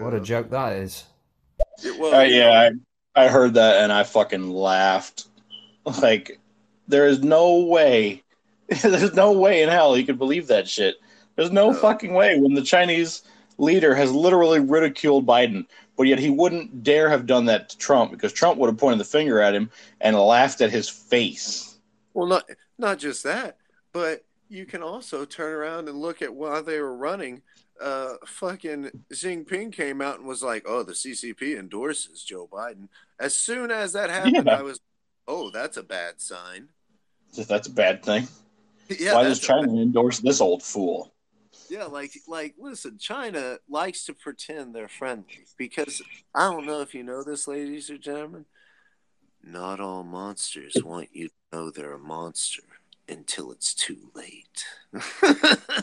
What 0.00 0.12
a 0.12 0.20
joke 0.20 0.50
that 0.50 0.72
is. 0.74 1.04
Yeah, 1.82 1.92
well, 1.98 2.14
Uh, 2.14 2.22
yeah, 2.24 2.70
I, 3.14 3.24
I 3.24 3.28
heard 3.28 3.54
that 3.54 3.82
and 3.84 3.92
I 3.92 4.02
fucking 4.02 4.50
laughed. 4.50 5.26
Like, 5.84 6.38
there 6.88 7.06
is 7.06 7.22
no 7.22 7.60
way, 7.60 8.22
there's 8.82 9.14
no 9.14 9.32
way 9.32 9.62
in 9.62 9.68
hell 9.68 9.94
he 9.94 10.04
could 10.04 10.18
believe 10.18 10.46
that 10.48 10.68
shit. 10.68 10.96
There's 11.36 11.50
no 11.50 11.70
No. 11.70 11.78
fucking 11.78 12.12
way 12.14 12.38
when 12.38 12.54
the 12.54 12.62
Chinese 12.62 13.22
leader 13.58 13.94
has 13.94 14.12
literally 14.12 14.60
ridiculed 14.60 15.26
Biden, 15.26 15.66
but 15.96 16.04
yet 16.04 16.18
he 16.18 16.30
wouldn't 16.30 16.82
dare 16.82 17.08
have 17.08 17.26
done 17.26 17.46
that 17.46 17.68
to 17.70 17.78
Trump 17.78 18.10
because 18.10 18.32
Trump 18.32 18.58
would 18.58 18.68
have 18.68 18.78
pointed 18.78 19.00
the 19.00 19.04
finger 19.04 19.40
at 19.40 19.54
him 19.54 19.70
and 20.00 20.16
laughed 20.16 20.60
at 20.60 20.70
his 20.70 20.88
face. 20.88 21.78
Well, 22.14 22.26
not 22.26 22.44
not 22.78 22.98
just 22.98 23.22
that, 23.24 23.56
but 23.92 24.24
you 24.48 24.66
can 24.66 24.82
also 24.82 25.24
turn 25.24 25.52
around 25.54 25.88
and 25.88 26.00
look 26.00 26.20
at 26.22 26.34
while 26.34 26.62
they 26.62 26.78
were 26.80 26.96
running. 26.96 27.42
Uh, 27.80 28.14
fucking 28.26 28.90
Xi 29.12 29.36
Jinping 29.38 29.72
came 29.72 30.00
out 30.02 30.18
and 30.18 30.28
was 30.28 30.42
like, 30.42 30.64
"Oh, 30.68 30.82
the 30.82 30.92
CCP 30.94 31.58
endorses 31.58 32.22
Joe 32.22 32.46
Biden." 32.52 32.88
As 33.18 33.34
soon 33.34 33.70
as 33.70 33.94
that 33.94 34.10
happened, 34.10 34.46
Yeah. 34.46 34.58
I 34.58 34.62
was, 34.62 34.80
"Oh, 35.26 35.50
that's 35.50 35.76
a 35.76 35.82
bad 35.82 36.20
sign." 36.20 36.68
That's 37.36 37.66
a 37.68 37.72
bad 37.72 38.02
thing. 38.04 38.28
Yeah, 38.98 39.14
Why 39.14 39.22
does 39.22 39.38
that's 39.38 39.48
a 39.48 39.52
bad- 39.52 39.60
China 39.68 39.80
endorse 39.80 40.18
this 40.18 40.40
old 40.42 40.62
fool? 40.62 41.14
Yeah, 41.70 41.84
like 41.84 42.12
like 42.28 42.54
listen, 42.58 42.98
China 42.98 43.56
likes 43.68 44.04
to 44.04 44.12
pretend 44.12 44.74
they're 44.74 44.88
friendly 44.88 45.46
because 45.56 46.02
I 46.34 46.50
don't 46.50 46.66
know 46.66 46.80
if 46.82 46.94
you 46.94 47.02
know 47.02 47.22
this, 47.22 47.48
ladies 47.48 47.88
or 47.88 47.96
gentlemen. 47.96 48.44
Not 49.42 49.80
all 49.80 50.02
monsters 50.02 50.76
want 50.84 51.08
you 51.12 51.28
to 51.28 51.34
know 51.52 51.70
they're 51.70 51.94
a 51.94 51.98
monster 51.98 52.62
until 53.08 53.50
it's 53.52 53.72
too 53.72 54.10
late. 54.14 54.64
yeah. 54.92 55.54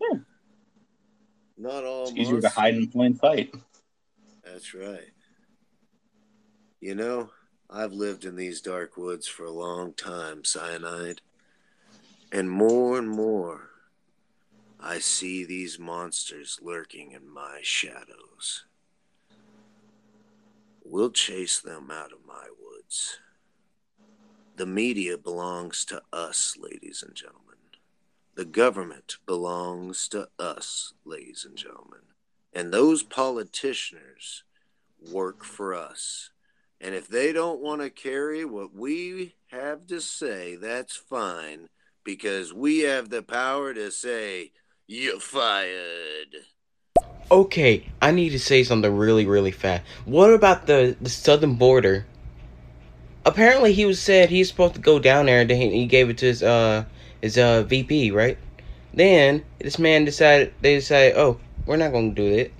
Hmm. 0.00 0.18
Not 1.56 1.84
all 1.84 2.04
It's 2.04 2.12
easier 2.16 2.40
to 2.40 2.48
hide 2.48 2.74
in 2.76 2.86
plain 2.86 3.16
sight. 3.16 3.52
That's 4.44 4.72
right. 4.74 5.10
You 6.80 6.94
know, 6.94 7.30
I've 7.70 7.92
lived 7.92 8.24
in 8.24 8.36
these 8.36 8.62
dark 8.62 8.96
woods 8.96 9.26
for 9.26 9.44
a 9.44 9.50
long 9.50 9.92
time, 9.92 10.42
Cyanide. 10.44 11.20
And 12.32 12.50
more 12.50 12.98
and 12.98 13.08
more, 13.08 13.70
I 14.80 15.00
see 15.00 15.44
these 15.44 15.78
monsters 15.78 16.58
lurking 16.62 17.12
in 17.12 17.28
my 17.28 17.58
shadows. 17.62 18.64
We'll 20.82 21.10
chase 21.10 21.60
them 21.60 21.90
out 21.90 22.12
of 22.12 22.26
my 22.26 22.46
woods. 22.58 23.18
The 24.56 24.66
media 24.66 25.18
belongs 25.18 25.84
to 25.86 26.02
us, 26.10 26.56
ladies 26.58 27.04
and 27.06 27.14
gentlemen. 27.14 27.44
The 28.34 28.46
government 28.46 29.16
belongs 29.26 30.08
to 30.08 30.28
us, 30.38 30.94
ladies 31.04 31.44
and 31.44 31.56
gentlemen. 31.56 32.00
And 32.54 32.72
those 32.72 33.02
politicians 33.02 34.44
work 35.12 35.44
for 35.44 35.74
us. 35.74 36.30
And 36.80 36.94
if 36.94 37.08
they 37.08 37.32
don't 37.32 37.60
want 37.60 37.80
to 37.82 37.90
carry 37.90 38.44
what 38.44 38.72
we 38.74 39.34
have 39.48 39.86
to 39.88 40.00
say, 40.00 40.56
that's 40.56 40.96
fine 40.96 41.68
because 42.04 42.52
we 42.54 42.80
have 42.80 43.10
the 43.10 43.22
power 43.22 43.74
to 43.74 43.90
say, 43.90 44.52
You're 44.86 45.20
fired. 45.20 46.36
Okay, 47.30 47.84
I 48.00 48.10
need 48.10 48.30
to 48.30 48.38
say 48.38 48.62
something 48.62 48.96
really, 48.96 49.26
really 49.26 49.50
fast. 49.50 49.82
What 50.06 50.32
about 50.32 50.66
the 50.66 50.96
the 51.00 51.10
southern 51.10 51.54
border? 51.56 52.06
Apparently, 53.24 53.72
he 53.72 53.84
was 53.84 54.00
said 54.00 54.30
he's 54.30 54.48
supposed 54.48 54.74
to 54.74 54.80
go 54.80 54.98
down 54.98 55.26
there, 55.26 55.40
and 55.42 55.50
then 55.50 55.60
he, 55.60 55.70
he 55.70 55.86
gave 55.86 56.08
it 56.08 56.18
to 56.18 56.26
his 56.26 56.42
uh 56.42 56.84
his 57.20 57.36
uh 57.36 57.62
VP, 57.64 58.10
right? 58.12 58.38
Then 58.94 59.44
this 59.58 59.78
man 59.78 60.04
decided 60.04 60.54
they 60.62 60.76
decided, 60.76 61.16
oh, 61.18 61.38
we're 61.66 61.76
not 61.76 61.92
gonna 61.92 62.10
do 62.10 62.24
it. 62.26 62.52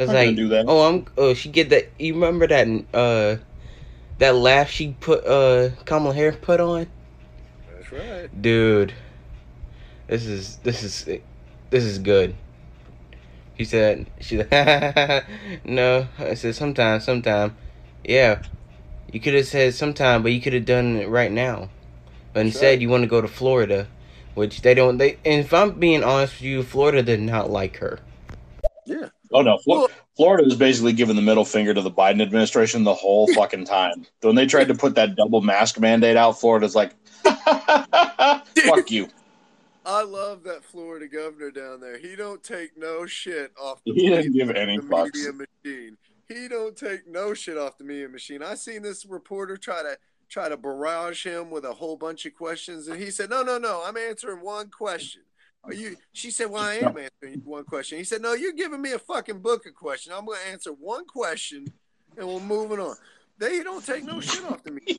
I 0.00 0.04
was 0.04 0.12
Not 0.12 0.18
gonna 0.20 0.26
like, 0.28 0.36
do 0.36 0.48
that. 0.48 0.64
oh, 0.66 0.88
I'm 0.88 1.06
oh 1.18 1.34
she 1.34 1.50
get 1.50 1.68
that. 1.70 1.90
You 1.98 2.14
remember 2.14 2.46
that 2.46 2.66
uh 2.94 3.36
that 4.18 4.34
laugh 4.34 4.70
she 4.70 4.94
put 5.00 5.24
uh 5.26 5.70
Kamala 5.84 6.14
Harris 6.14 6.36
put 6.40 6.60
on? 6.60 6.86
That's 7.74 7.92
right. 7.92 8.30
dude 8.40 8.94
this 10.06 10.26
is 10.26 10.56
this 10.58 10.82
is 10.82 11.04
this 11.70 11.84
is 11.84 11.98
good 11.98 12.34
he 13.54 13.64
said 13.64 14.06
she 14.20 14.36
said 14.42 15.24
no 15.64 16.08
i 16.18 16.34
said 16.34 16.54
sometime 16.54 17.00
sometime 17.00 17.56
yeah 18.04 18.40
you 19.12 19.20
could 19.20 19.34
have 19.34 19.46
said 19.46 19.74
sometime 19.74 20.22
but 20.22 20.32
you 20.32 20.40
could 20.40 20.52
have 20.52 20.64
done 20.64 20.96
it 20.96 21.08
right 21.08 21.32
now 21.32 21.68
but 22.32 22.44
That's 22.44 22.54
instead 22.54 22.72
right. 22.72 22.80
you 22.80 22.88
want 22.88 23.02
to 23.02 23.08
go 23.08 23.20
to 23.20 23.28
florida 23.28 23.88
which 24.34 24.62
they 24.62 24.74
don't 24.74 24.98
they 24.98 25.18
and 25.24 25.40
if 25.44 25.52
i'm 25.52 25.72
being 25.78 26.04
honest 26.04 26.34
with 26.34 26.42
you 26.42 26.62
florida 26.62 27.02
did 27.02 27.20
not 27.20 27.50
like 27.50 27.78
her 27.78 28.00
Yeah. 28.86 29.08
Oh 29.32 29.42
no, 29.42 29.58
Flo- 29.58 29.88
Florida 30.16 30.44
was 30.44 30.56
basically 30.56 30.92
giving 30.92 31.16
the 31.16 31.22
middle 31.22 31.44
finger 31.44 31.74
to 31.74 31.82
the 31.82 31.90
Biden 31.90 32.22
administration 32.22 32.84
the 32.84 32.94
whole 32.94 33.26
fucking 33.34 33.64
time. 33.64 34.06
when 34.22 34.34
they 34.34 34.46
tried 34.46 34.68
to 34.68 34.74
put 34.74 34.94
that 34.94 35.16
double 35.16 35.40
mask 35.42 35.78
mandate 35.78 36.16
out, 36.16 36.40
Florida's 36.40 36.74
like, 36.74 36.92
"Fuck 37.24 38.90
you." 38.90 39.08
I 39.84 40.02
love 40.02 40.42
that 40.44 40.64
Florida 40.64 41.06
governor 41.08 41.50
down 41.50 41.80
there. 41.80 41.96
He 41.98 42.14
don't 42.14 42.42
take 42.42 42.76
no 42.76 43.06
shit 43.06 43.52
off 43.58 43.82
the, 43.86 43.94
He 43.94 44.08
didn't 44.08 44.32
give 44.34 44.50
any 44.50 44.78
fucks. 44.78 45.14
media 45.14 45.32
machine. 45.32 45.96
He 46.28 46.46
don't 46.46 46.76
take 46.76 47.06
no 47.08 47.32
shit 47.32 47.56
off 47.56 47.78
the 47.78 47.84
media 47.84 48.08
machine. 48.08 48.42
I 48.42 48.54
seen 48.54 48.82
this 48.82 49.06
reporter 49.06 49.56
try 49.56 49.82
to 49.82 49.96
try 50.28 50.48
to 50.50 50.58
barrage 50.58 51.24
him 51.24 51.50
with 51.50 51.64
a 51.64 51.72
whole 51.72 51.96
bunch 51.96 52.26
of 52.26 52.34
questions, 52.34 52.86
and 52.88 53.00
he 53.00 53.10
said, 53.10 53.30
"No, 53.30 53.42
no, 53.42 53.56
no, 53.58 53.82
I'm 53.84 53.96
answering 53.96 54.42
one 54.42 54.68
question." 54.70 55.22
Are 55.68 55.74
you? 55.74 55.96
She 56.12 56.30
said, 56.30 56.50
"Well, 56.50 56.62
I 56.62 56.74
am 56.74 56.96
answering 56.96 57.42
one 57.44 57.64
question." 57.64 57.98
He 57.98 58.04
said, 58.04 58.22
"No, 58.22 58.32
you're 58.32 58.52
giving 58.52 58.80
me 58.80 58.92
a 58.92 58.98
fucking 58.98 59.40
book 59.40 59.66
of 59.66 59.74
questions. 59.74 60.14
I'm 60.16 60.26
going 60.26 60.38
to 60.44 60.50
answer 60.50 60.70
one 60.72 61.04
question, 61.06 61.66
and 62.16 62.26
we're 62.26 62.40
moving 62.40 62.80
on." 62.80 62.96
They 63.38 63.62
don't 63.62 63.84
take 63.84 64.04
no 64.04 64.20
shit 64.20 64.44
off 64.44 64.64
the 64.64 64.72
me, 64.72 64.98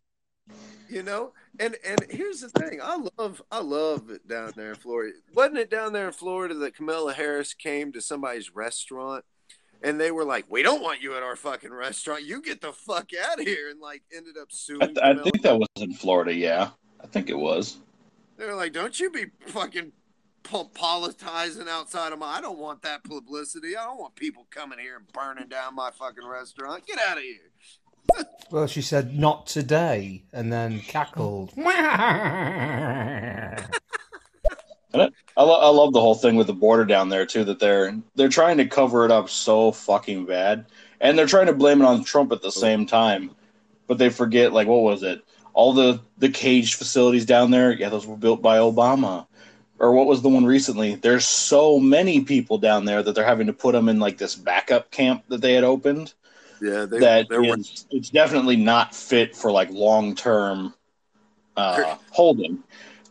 you 0.90 1.04
know 1.04 1.34
and 1.60 1.76
and 1.86 2.00
here's 2.10 2.42
the 2.42 2.50
thing 2.50 2.80
i 2.82 2.98
love 3.18 3.42
i 3.52 3.60
love 3.60 4.10
it 4.10 4.28
down 4.28 4.52
there 4.56 4.70
in 4.70 4.76
florida 4.76 5.14
wasn't 5.36 5.58
it 5.58 5.70
down 5.70 5.94
there 5.94 6.08
in 6.08 6.14
florida 6.14 6.54
that 6.54 6.76
kamala 6.76 7.14
harris 7.14 7.54
came 7.54 7.92
to 7.92 8.02
somebody's 8.02 8.56
restaurant 8.56 9.24
and 9.84 10.00
they 10.00 10.12
were 10.12 10.26
like 10.26 10.46
we 10.50 10.64
don't 10.64 10.82
want 10.82 11.02
you 11.02 11.16
at 11.16 11.24
our 11.24 11.36
fucking 11.36 11.72
restaurant 11.72 12.24
you 12.24 12.42
get 12.42 12.62
the 12.62 12.74
fuck 12.74 13.10
out 13.30 13.40
of 13.40 13.46
here 13.46 13.70
and 13.70 13.80
like 13.80 14.04
ended 14.16 14.36
up 14.42 14.52
suing 14.52 14.82
I, 14.82 14.86
th- 14.88 14.98
I 15.02 15.14
think 15.22 15.42
that 15.44 15.58
was 15.58 15.68
in 15.78 15.94
Florida. 15.94 16.34
Yeah, 16.34 16.72
I 17.02 17.08
think 17.08 17.30
it 17.30 17.38
was. 17.38 17.78
they 18.38 18.46
were 18.46 18.56
like 18.56 18.74
don't 18.74 19.00
you 19.00 19.10
be 19.10 19.26
fucking 19.48 19.92
po- 20.50 20.70
politicizing 20.74 21.68
outside 21.68 22.12
of 22.12 22.20
my 22.20 22.38
i 22.38 22.42
don't 22.42 22.58
want 22.60 22.82
that 22.82 23.04
publicity 23.04 23.78
i 23.78 23.86
don't 23.86 24.00
want 24.00 24.16
people 24.16 24.48
coming 24.50 24.80
here 24.80 24.98
and 24.98 25.08
burning 25.14 25.48
down 25.48 25.76
my 25.76 25.92
fucking 25.92 26.28
restaurant 26.28 26.86
get 26.88 26.98
out 27.08 27.18
of 27.18 27.24
here 27.24 27.52
Well, 28.50 28.66
she 28.66 28.82
said 28.82 29.16
not 29.20 29.46
today, 29.46 30.24
and 30.34 30.52
then 30.52 30.80
cackled. 30.80 31.52
I, 31.58 33.56
I, 35.38 35.44
lo- 35.44 35.60
I 35.60 35.70
love 35.70 35.94
the 35.94 36.02
whole 36.02 36.16
thing 36.16 36.36
with 36.36 36.48
the 36.48 36.54
border 36.54 36.86
down 36.86 37.10
there 37.10 37.28
too. 37.28 37.44
That 37.44 37.60
they're 37.60 37.96
they're 38.16 38.28
trying 38.30 38.58
to 38.58 38.66
cover 38.66 39.06
it 39.06 39.12
up 39.12 39.30
so 39.30 39.72
fucking 39.72 40.26
bad, 40.26 40.66
and 41.00 41.16
they're 41.18 41.28
trying 41.28 41.46
to 41.46 41.54
blame 41.54 41.82
it 41.82 41.86
on 41.86 42.04
Trump 42.04 42.32
at 42.32 42.42
the 42.42 42.52
same 42.52 42.88
time. 42.88 43.30
But 43.88 44.00
they 44.00 44.10
forget, 44.10 44.52
like, 44.54 44.68
what 44.68 44.82
was 44.82 45.04
it? 45.04 45.24
All 45.54 45.74
the 45.74 46.02
the 46.18 46.30
caged 46.30 46.74
facilities 46.76 47.26
down 47.28 47.52
there. 47.52 47.72
Yeah, 47.72 47.90
those 47.90 48.08
were 48.08 48.18
built 48.18 48.42
by 48.42 48.58
Obama. 48.58 49.28
Or 49.80 49.94
what 49.94 50.08
was 50.08 50.22
the 50.22 50.30
one 50.30 50.46
recently? 50.46 50.96
There's 50.96 51.26
so 51.26 51.80
many 51.80 52.22
people 52.22 52.58
down 52.58 52.86
there 52.86 53.02
that 53.02 53.14
they're 53.16 53.26
having 53.26 53.48
to 53.48 53.54
put 53.54 53.72
them 53.74 53.88
in 53.90 54.00
like 54.00 54.18
this 54.18 54.36
backup 54.36 54.92
camp 54.92 55.24
that 55.30 55.42
they 55.42 55.54
had 55.54 55.64
opened. 55.64 56.14
yeah 56.62 56.86
they, 56.86 57.00
that 57.00 57.28
is- 57.60 57.86
it's 57.92 58.10
definitely 58.10 58.58
not 58.58 58.94
fit 58.94 59.36
for 59.36 59.52
like 59.52 59.70
long 59.72 60.16
term 60.16 60.74
uh, 61.58 61.96
holding. 62.12 62.64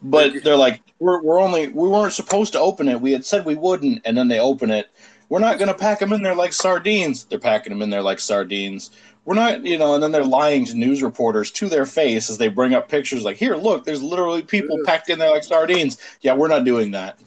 But 0.02 0.44
they're 0.44 0.56
like, 0.56 0.80
we're, 1.00 1.20
we're 1.22 1.40
only 1.40 1.68
we 1.68 1.88
weren't 1.88 2.12
supposed 2.12 2.52
to 2.52 2.60
open 2.60 2.88
it. 2.88 3.00
We 3.00 3.12
had 3.12 3.24
said 3.24 3.44
we 3.44 3.54
wouldn't, 3.56 4.02
and 4.04 4.16
then 4.16 4.28
they 4.28 4.38
open 4.38 4.70
it. 4.70 4.90
We're 5.28 5.40
not 5.40 5.58
going 5.58 5.68
to 5.68 5.74
pack 5.74 5.98
them 5.98 6.12
in 6.12 6.22
there 6.22 6.34
like 6.34 6.52
sardines. 6.52 7.24
They're 7.24 7.38
packing 7.38 7.70
them 7.72 7.82
in 7.82 7.90
there 7.90 8.02
like 8.02 8.18
sardines. 8.20 8.90
We're 9.29 9.35
not, 9.35 9.62
you 9.62 9.76
know, 9.76 9.93
and 9.93 10.03
then 10.03 10.11
they're 10.11 10.24
lying 10.24 10.64
to 10.64 10.74
news 10.74 11.03
reporters 11.03 11.51
to 11.51 11.68
their 11.68 11.85
face 11.85 12.31
as 12.31 12.39
they 12.39 12.49
bring 12.49 12.72
up 12.72 12.89
pictures 12.89 13.24
like, 13.24 13.37
here, 13.37 13.57
look, 13.57 13.85
there's 13.85 14.03
literally 14.03 14.41
people 14.41 14.79
packed 14.87 15.11
in 15.11 15.18
there 15.18 15.31
like 15.31 15.45
sardines. 15.45 15.99
Yeah, 16.22 16.33
we're 16.33 16.49
not 16.49 16.64
doing 16.64 16.93
that. 16.93 17.18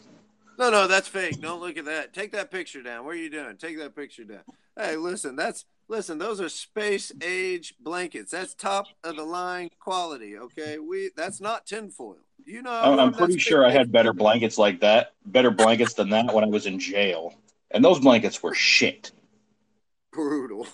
No, 0.58 0.72
no, 0.72 0.88
that's 0.88 1.08
fake. 1.08 1.40
Don't 1.40 1.62
look 1.62 1.78
at 1.78 1.86
that. 1.86 2.12
Take 2.12 2.32
that 2.32 2.50
picture 2.50 2.82
down. 2.82 3.06
What 3.06 3.14
are 3.14 3.20
you 3.20 3.30
doing? 3.30 3.56
Take 3.56 3.78
that 3.78 3.96
picture 3.96 4.24
down. 4.24 4.42
Hey, 4.76 4.96
listen, 4.96 5.36
that's 5.36 5.66
listen. 5.90 6.18
Those 6.18 6.42
are 6.42 6.50
space 6.50 7.12
age 7.22 7.76
blankets. 7.80 8.32
That's 8.32 8.56
top 8.56 8.88
of 9.04 9.16
the 9.16 9.24
line 9.24 9.70
quality. 9.80 10.40
Okay, 10.40 10.80
we 10.80 11.12
that's 11.16 11.40
not 11.40 11.68
tinfoil. 11.68 12.18
You 12.44 12.64
know, 12.64 12.72
I'm, 12.72 13.00
I'm 13.00 13.14
pretty 13.14 13.38
sure 13.38 13.64
I 13.64 13.70
had 13.70 13.92
better 13.92 14.12
blankets 14.12 14.58
like 14.58 14.80
that, 14.80 15.14
better 15.28 15.52
blankets 15.52 15.94
than 15.94 16.10
that 16.10 16.34
when 16.34 16.44
I 16.44 16.48
was 16.48 16.66
in 16.66 16.80
jail. 16.80 17.36
And 17.70 17.86
those 17.86 18.00
blankets 18.00 18.42
were 18.42 18.56
shit. 18.56 19.12
Brutal. 20.12 20.68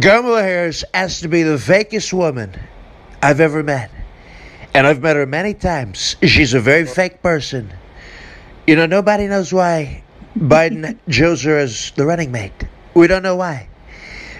Kamala 0.00 0.42
Harris 0.42 0.82
has 0.94 1.20
to 1.20 1.28
be 1.28 1.42
the 1.42 1.56
fakest 1.56 2.12
woman 2.12 2.58
I've 3.22 3.40
ever 3.40 3.62
met. 3.62 3.90
And 4.74 4.86
I've 4.86 5.02
met 5.02 5.16
her 5.16 5.26
many 5.26 5.52
times. 5.52 6.16
She's 6.22 6.54
a 6.54 6.60
very 6.60 6.86
fake 6.86 7.22
person. 7.22 7.70
You 8.66 8.76
know, 8.76 8.86
nobody 8.86 9.26
knows 9.26 9.52
why 9.52 10.02
Biden 10.38 10.98
chose 11.10 11.42
her 11.42 11.58
as 11.58 11.90
the 11.96 12.06
running 12.06 12.32
mate. 12.32 12.64
We 12.94 13.06
don't 13.06 13.22
know 13.22 13.36
why. 13.36 13.68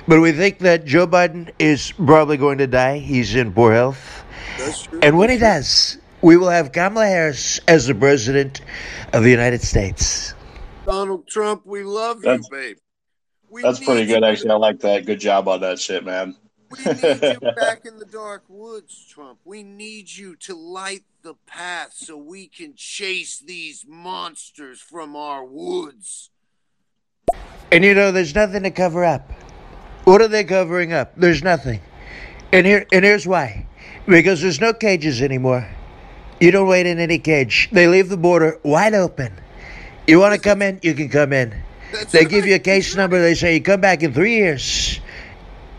But 0.09 0.21
we 0.21 0.33
think 0.33 0.61
that 0.61 0.87
Joe 0.87 1.07
Biden 1.07 1.53
is 1.59 1.93
probably 1.93 2.39
going 2.39 2.59
to 2.59 2.67
die. 2.67 2.99
He's 2.99 3.35
in 3.35 3.53
poor 3.53 3.73
health. 3.73 4.25
That's 4.59 4.85
true. 4.85 5.01
And 5.03 5.19
when 5.19 5.29
he 5.29 5.37
does, 5.37 5.99
we 6.23 6.39
will 6.39 6.51
have 6.51 6.73
Kamala 6.73 7.07
Harris 7.07 7.61
as 7.69 7.87
the 7.87 7.95
president 7.95 8.63
of 9.13 9.23
the 9.23 9.31
United 9.31 9.61
States. 9.61 10.35
Donald 10.87 11.29
Trump, 11.29 11.67
we 11.67 11.85
love 11.85 12.25
you, 12.25 12.41
babe. 12.51 12.79
We 13.53 13.61
That's 13.61 13.81
pretty 13.81 14.07
good, 14.07 14.23
you- 14.23 14.29
actually. 14.29 14.51
I 14.51 14.55
like 14.55 14.81
that. 14.81 15.05
Good 15.05 15.21
job 15.21 15.47
on 15.47 15.61
that 15.61 15.79
shit, 15.79 16.07
man. 16.07 16.35
We 16.71 16.93
need 16.95 17.23
you 17.23 17.53
back 17.57 17.85
in 17.85 17.99
the 17.99 18.07
dark 18.11 18.45
woods, 18.49 19.07
Trump. 19.11 19.41
We 19.45 19.63
need 19.63 20.11
you 20.11 20.37
to 20.37 20.55
light 20.55 21.03
the 21.23 21.35
path 21.47 21.93
so 21.93 22.17
we 22.17 22.47
can 22.47 22.73
chase 22.77 23.39
these 23.41 23.85
monsters 23.87 24.81
from 24.81 25.15
our 25.15 25.45
woods. 25.45 26.31
And 27.71 27.85
you 27.85 27.93
know, 27.93 28.11
there's 28.11 28.35
nothing 28.35 28.63
to 28.63 28.71
cover 28.71 29.05
up. 29.05 29.31
What 30.05 30.23
are 30.23 30.29
they 30.29 30.45
covering 30.45 30.95
up? 30.95 31.13
There's 31.15 31.43
nothing. 31.43 31.83
And 32.53 32.65
here 32.65 32.87
and 32.91 33.05
here's 33.05 33.27
why. 33.27 33.67
Because 34.07 34.41
there's 34.41 34.63
no 34.63 34.73
cages 34.73 35.21
anymore. 35.21 35.69
You 36.41 36.53
don't 36.53 36.69
wait 36.69 36.87
in 36.87 36.99
any 36.99 37.19
cage. 37.19 37.69
They 37.71 37.87
leave 37.87 38.09
the 38.09 38.17
border 38.17 38.59
wide 38.63 38.95
open. 38.95 39.39
You 40.07 40.21
want 40.21 40.35
to 40.35 40.41
come 40.41 40.63
in, 40.63 40.81
you 40.83 40.95
can 40.95 41.11
come 41.11 41.35
in. 41.35 41.63
That's 41.93 42.13
They 42.13 42.25
give 42.27 42.47
you 42.47 42.57
a 42.57 42.61
case 42.61 42.97
number, 42.97 43.21
they 43.21 43.35
say 43.35 43.55
you 43.55 43.63
come 43.63 43.81
back 43.81 44.03
in 44.03 44.15
three 44.15 44.37
years. 44.37 45.01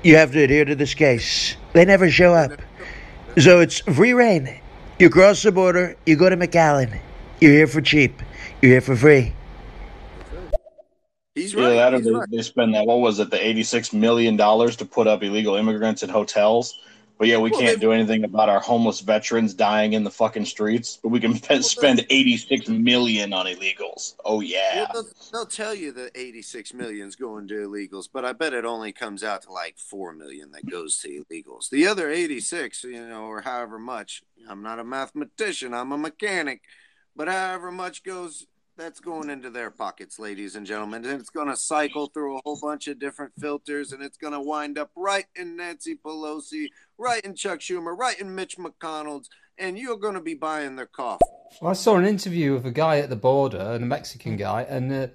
You 0.04 0.18
have 0.18 0.32
to 0.34 0.44
adhere 0.44 0.66
to 0.66 0.76
this 0.76 0.94
case. 0.96 1.58
They 1.74 1.86
never 1.86 2.12
show 2.12 2.34
up. 2.34 2.62
So 3.40 3.62
it's 3.62 3.80
free 3.82 4.14
reign. 4.14 4.62
You 5.00 5.10
cross 5.10 5.44
the 5.44 5.52
border, 5.52 5.98
you 6.06 6.16
go 6.18 6.30
to 6.30 6.38
McAllen. 6.38 7.02
You're 7.42 7.54
here 7.54 7.68
for 7.68 7.82
cheap. 7.82 8.22
You're 8.62 8.74
here 8.74 8.82
for 8.82 8.96
free. 8.96 9.34
He's 11.36 11.56
Yeah, 11.56 11.70
right. 11.70 11.76
that 11.76 11.94
or 11.96 12.00
he's 12.00 12.06
they, 12.06 12.12
right. 12.12 12.30
they 12.32 12.42
spend 12.44 12.76
that. 12.76 12.86
What 12.88 13.00
was 13.02 13.20
it? 13.20 13.32
The 13.32 13.44
eighty-six 13.46 13.94
million 13.94 14.38
dollars 14.38 14.78
to 14.78 14.86
put 14.86 15.08
up 15.08 15.24
illegal 15.24 15.56
immigrants 15.56 16.04
in 16.04 16.10
hotels. 16.10 16.80
But 17.18 17.28
yeah, 17.28 17.38
we 17.38 17.52
Well, 17.52 17.62
can't 17.62 17.80
do 17.80 17.92
anything 17.92 18.24
about 18.24 18.50
our 18.50 18.60
homeless 18.60 19.00
veterans 19.00 19.54
dying 19.54 19.94
in 19.94 20.04
the 20.04 20.12
fucking 20.12 20.46
streets. 20.46 20.98
But 21.02 21.10
we 21.10 21.20
can 21.20 21.36
spend, 21.36 21.64
spend 21.64 22.06
eighty-six 22.10 22.68
million 22.68 23.34
on 23.34 23.46
illegals. 23.46 24.16
Oh 24.26 24.42
yeah. 24.42 24.88
Well, 24.94 25.04
they'll, 25.04 25.14
they'll 25.32 25.46
tell 25.46 25.76
you 25.76 25.92
that 25.94 26.12
86 26.16 26.74
million 26.74 27.08
is 27.08 27.16
going 27.16 27.48
to 27.50 27.54
illegals, 27.54 28.10
but 28.12 28.26
I 28.26 28.34
bet 28.34 28.54
it 28.54 28.66
only 28.66 28.92
comes 28.92 29.24
out 29.24 29.44
to 29.44 29.52
like 29.52 29.78
4 29.78 30.14
million 30.14 30.52
that 30.52 30.70
goes 30.70 30.98
to 31.00 31.24
illegals. 31.24 31.70
The 31.70 31.88
other 31.88 32.10
86, 32.10 32.84
you 32.84 33.08
know, 33.08 33.24
or 33.24 33.42
however 33.42 33.80
much, 33.80 34.24
I'm 34.50 34.64
not 34.64 34.80
a 34.80 34.84
mathematician, 34.84 35.74
I'm 35.74 35.92
a 35.92 35.98
mechanic, 35.98 36.62
but 37.16 37.28
however 37.28 37.72
much 37.72 38.04
goes, 38.04 38.46
that's 38.78 39.00
going 39.00 39.30
into 39.30 39.50
their 39.50 39.70
pockets, 39.70 40.20
ladies 40.20 40.56
and 40.56 40.66
gentlemen. 40.66 41.06
And 41.06 41.20
it's 41.20 41.30
going 41.30 41.48
to 41.48 41.56
cycle 41.56 42.08
through 42.08 42.38
a 42.38 42.42
whole 42.44 42.60
bunch 42.62 42.88
of 42.88 43.00
different 43.00 43.34
filters, 43.40 43.92
and 43.92 44.04
it's 44.04 44.18
going 44.18 44.34
to 44.34 44.42
wind 44.42 44.78
up 44.78 44.92
right 44.96 45.26
in 45.36 45.58
Nancy 45.58 45.96
Pelosi, 45.96 46.70
right 46.98 47.24
in 47.24 47.36
Chuck 47.36 47.60
Schumer, 47.60 47.98
right 47.98 48.20
in 48.20 48.36
Mitch 48.36 48.58
McConnell's, 48.58 49.30
and 49.58 49.78
you're 49.78 49.98
going 49.98 50.16
to 50.16 50.22
be 50.22 50.34
buying 50.34 50.76
their 50.76 50.88
coffee. 50.88 51.26
Well, 51.62 51.72
I 51.72 51.74
saw 51.74 51.98
an 51.98 52.06
interview 52.06 52.56
of 52.56 52.66
a 52.66 52.72
guy 52.72 53.00
at 53.00 53.10
the 53.10 53.16
border, 53.16 53.60
a 53.60 53.80
Mexican 53.80 54.38
guy, 54.38 54.64
and 54.64 54.92
uh, 54.92 55.08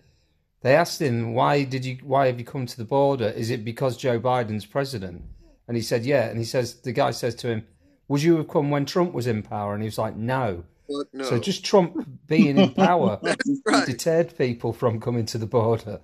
they 0.63 0.75
asked 0.75 1.01
him, 1.01 1.35
"Why 1.35 1.65
did 1.65 1.85
you? 1.85 1.99
Why 2.03 2.27
have 2.27 2.39
you 2.39 2.45
come 2.45 2.67
to 2.67 2.77
the 2.77 2.85
border? 2.85 3.29
Is 3.29 3.51
it 3.51 3.65
because 3.65 3.97
Joe 3.97 4.21
Biden's 4.21 4.67
president?" 4.67 5.23
And 5.67 5.77
he 5.77 5.83
said, 5.83 6.05
"Yeah." 6.05 6.29
And 6.29 6.39
he 6.39 6.45
says, 6.45 6.81
the 6.81 6.93
guy 6.93 7.11
says 7.11 7.35
to 7.37 7.49
him, 7.49 7.67
"Would 8.07 8.23
you 8.23 8.37
have 8.37 8.49
come 8.49 8.71
when 8.71 8.87
Trump 8.87 9.13
was 9.13 9.27
in 9.27 9.43
power?" 9.43 9.75
And 9.75 9.83
he 9.83 9.89
was 9.89 9.99
like, 9.99 10.17
"No." 10.17 10.65
But 10.89 11.07
no. 11.13 11.25
So 11.25 11.39
just 11.39 11.65
Trump 11.65 12.09
being 12.27 12.57
in 12.59 12.73
power 12.75 13.21
right. 13.23 13.87
deterred 13.87 14.37
people 14.39 14.73
from 14.73 15.01
coming 15.01 15.27
to 15.27 15.39
the 15.39 15.47
border. 15.47 16.01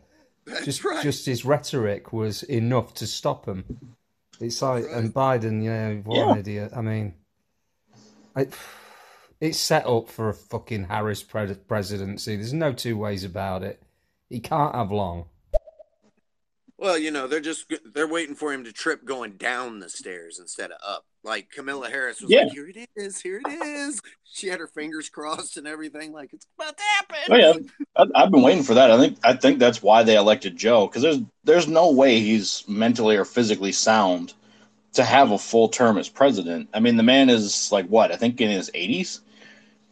That's 0.46 0.64
Just, 0.66 0.84
right. 0.84 1.02
just 1.02 1.24
his 1.24 1.44
rhetoric 1.44 2.12
was 2.12 2.42
enough 2.42 2.92
to 2.94 3.06
stop 3.06 3.46
them. 3.46 3.64
It's 4.40 4.60
like, 4.60 4.84
right. 4.84 4.94
and 4.94 5.14
Biden, 5.14 5.64
yeah, 5.64 5.94
what 6.06 6.16
Yeah. 6.18 6.32
an 6.32 6.38
idiot. 6.38 6.72
I 6.76 6.82
mean, 6.82 7.14
I, 8.36 8.48
it's 9.40 9.58
set 9.58 9.86
up 9.86 10.08
for 10.10 10.28
a 10.28 10.34
fucking 10.34 10.84
Harris 10.84 11.22
pre- 11.22 11.54
presidency. 11.54 12.36
There's 12.36 12.52
no 12.52 12.72
two 12.74 12.98
ways 12.98 13.24
about 13.24 13.62
it. 13.62 13.82
He 14.28 14.40
can't 14.40 14.74
have 14.74 14.90
long. 14.92 15.26
Well, 16.84 16.98
you 16.98 17.10
know, 17.10 17.26
they're 17.26 17.40
just 17.40 17.72
they're 17.94 18.06
waiting 18.06 18.34
for 18.34 18.52
him 18.52 18.64
to 18.64 18.72
trip 18.72 19.06
going 19.06 19.38
down 19.38 19.78
the 19.78 19.88
stairs 19.88 20.38
instead 20.38 20.70
of 20.70 20.76
up. 20.86 21.06
Like 21.22 21.48
Camilla 21.48 21.88
Harris 21.88 22.20
was 22.20 22.30
Yeah. 22.30 22.42
like, 22.42 22.52
"Here 22.52 22.68
it 22.68 22.88
is, 22.94 23.18
here 23.22 23.40
it 23.42 23.50
is." 23.66 24.02
She 24.24 24.48
had 24.48 24.60
her 24.60 24.66
fingers 24.66 25.08
crossed 25.08 25.56
and 25.56 25.66
everything, 25.66 26.12
like 26.12 26.34
it's 26.34 26.46
about 26.58 26.76
to 26.76 26.82
happen. 26.98 27.16
Oh 27.30 27.36
yeah, 27.36 27.52
I, 27.96 28.22
I've 28.22 28.30
been 28.30 28.42
waiting 28.42 28.62
for 28.62 28.74
that. 28.74 28.90
I 28.90 28.98
think 28.98 29.16
I 29.24 29.32
think 29.32 29.58
that's 29.58 29.82
why 29.82 30.02
they 30.02 30.14
elected 30.14 30.58
Joe 30.58 30.86
because 30.86 31.00
there's 31.00 31.20
there's 31.44 31.66
no 31.66 31.90
way 31.90 32.20
he's 32.20 32.64
mentally 32.68 33.16
or 33.16 33.24
physically 33.24 33.72
sound 33.72 34.34
to 34.92 35.04
have 35.04 35.30
a 35.30 35.38
full 35.38 35.70
term 35.70 35.96
as 35.96 36.10
president. 36.10 36.68
I 36.74 36.80
mean, 36.80 36.98
the 36.98 37.02
man 37.02 37.30
is 37.30 37.72
like 37.72 37.86
what? 37.86 38.12
I 38.12 38.16
think 38.16 38.38
in 38.42 38.50
his 38.50 38.70
80s. 38.74 39.20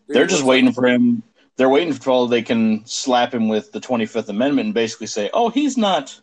They're 0.09 0.27
just 0.27 0.45
waiting 0.45 0.73
for 0.75 0.87
him. 0.87 1.23
They're 1.57 1.71
waiting 1.71 1.95
until 1.95 2.27
they 2.27 2.43
can 2.43 2.85
slap 2.85 3.33
him 3.33 3.49
with 3.49 3.73
the 3.73 3.81
25th 3.81 4.29
Amendment 4.29 4.67
and 4.67 4.75
basically 4.75 5.07
say, 5.07 5.31
"Oh, 5.33 5.49
he's 5.49 5.79
not, 5.79 6.21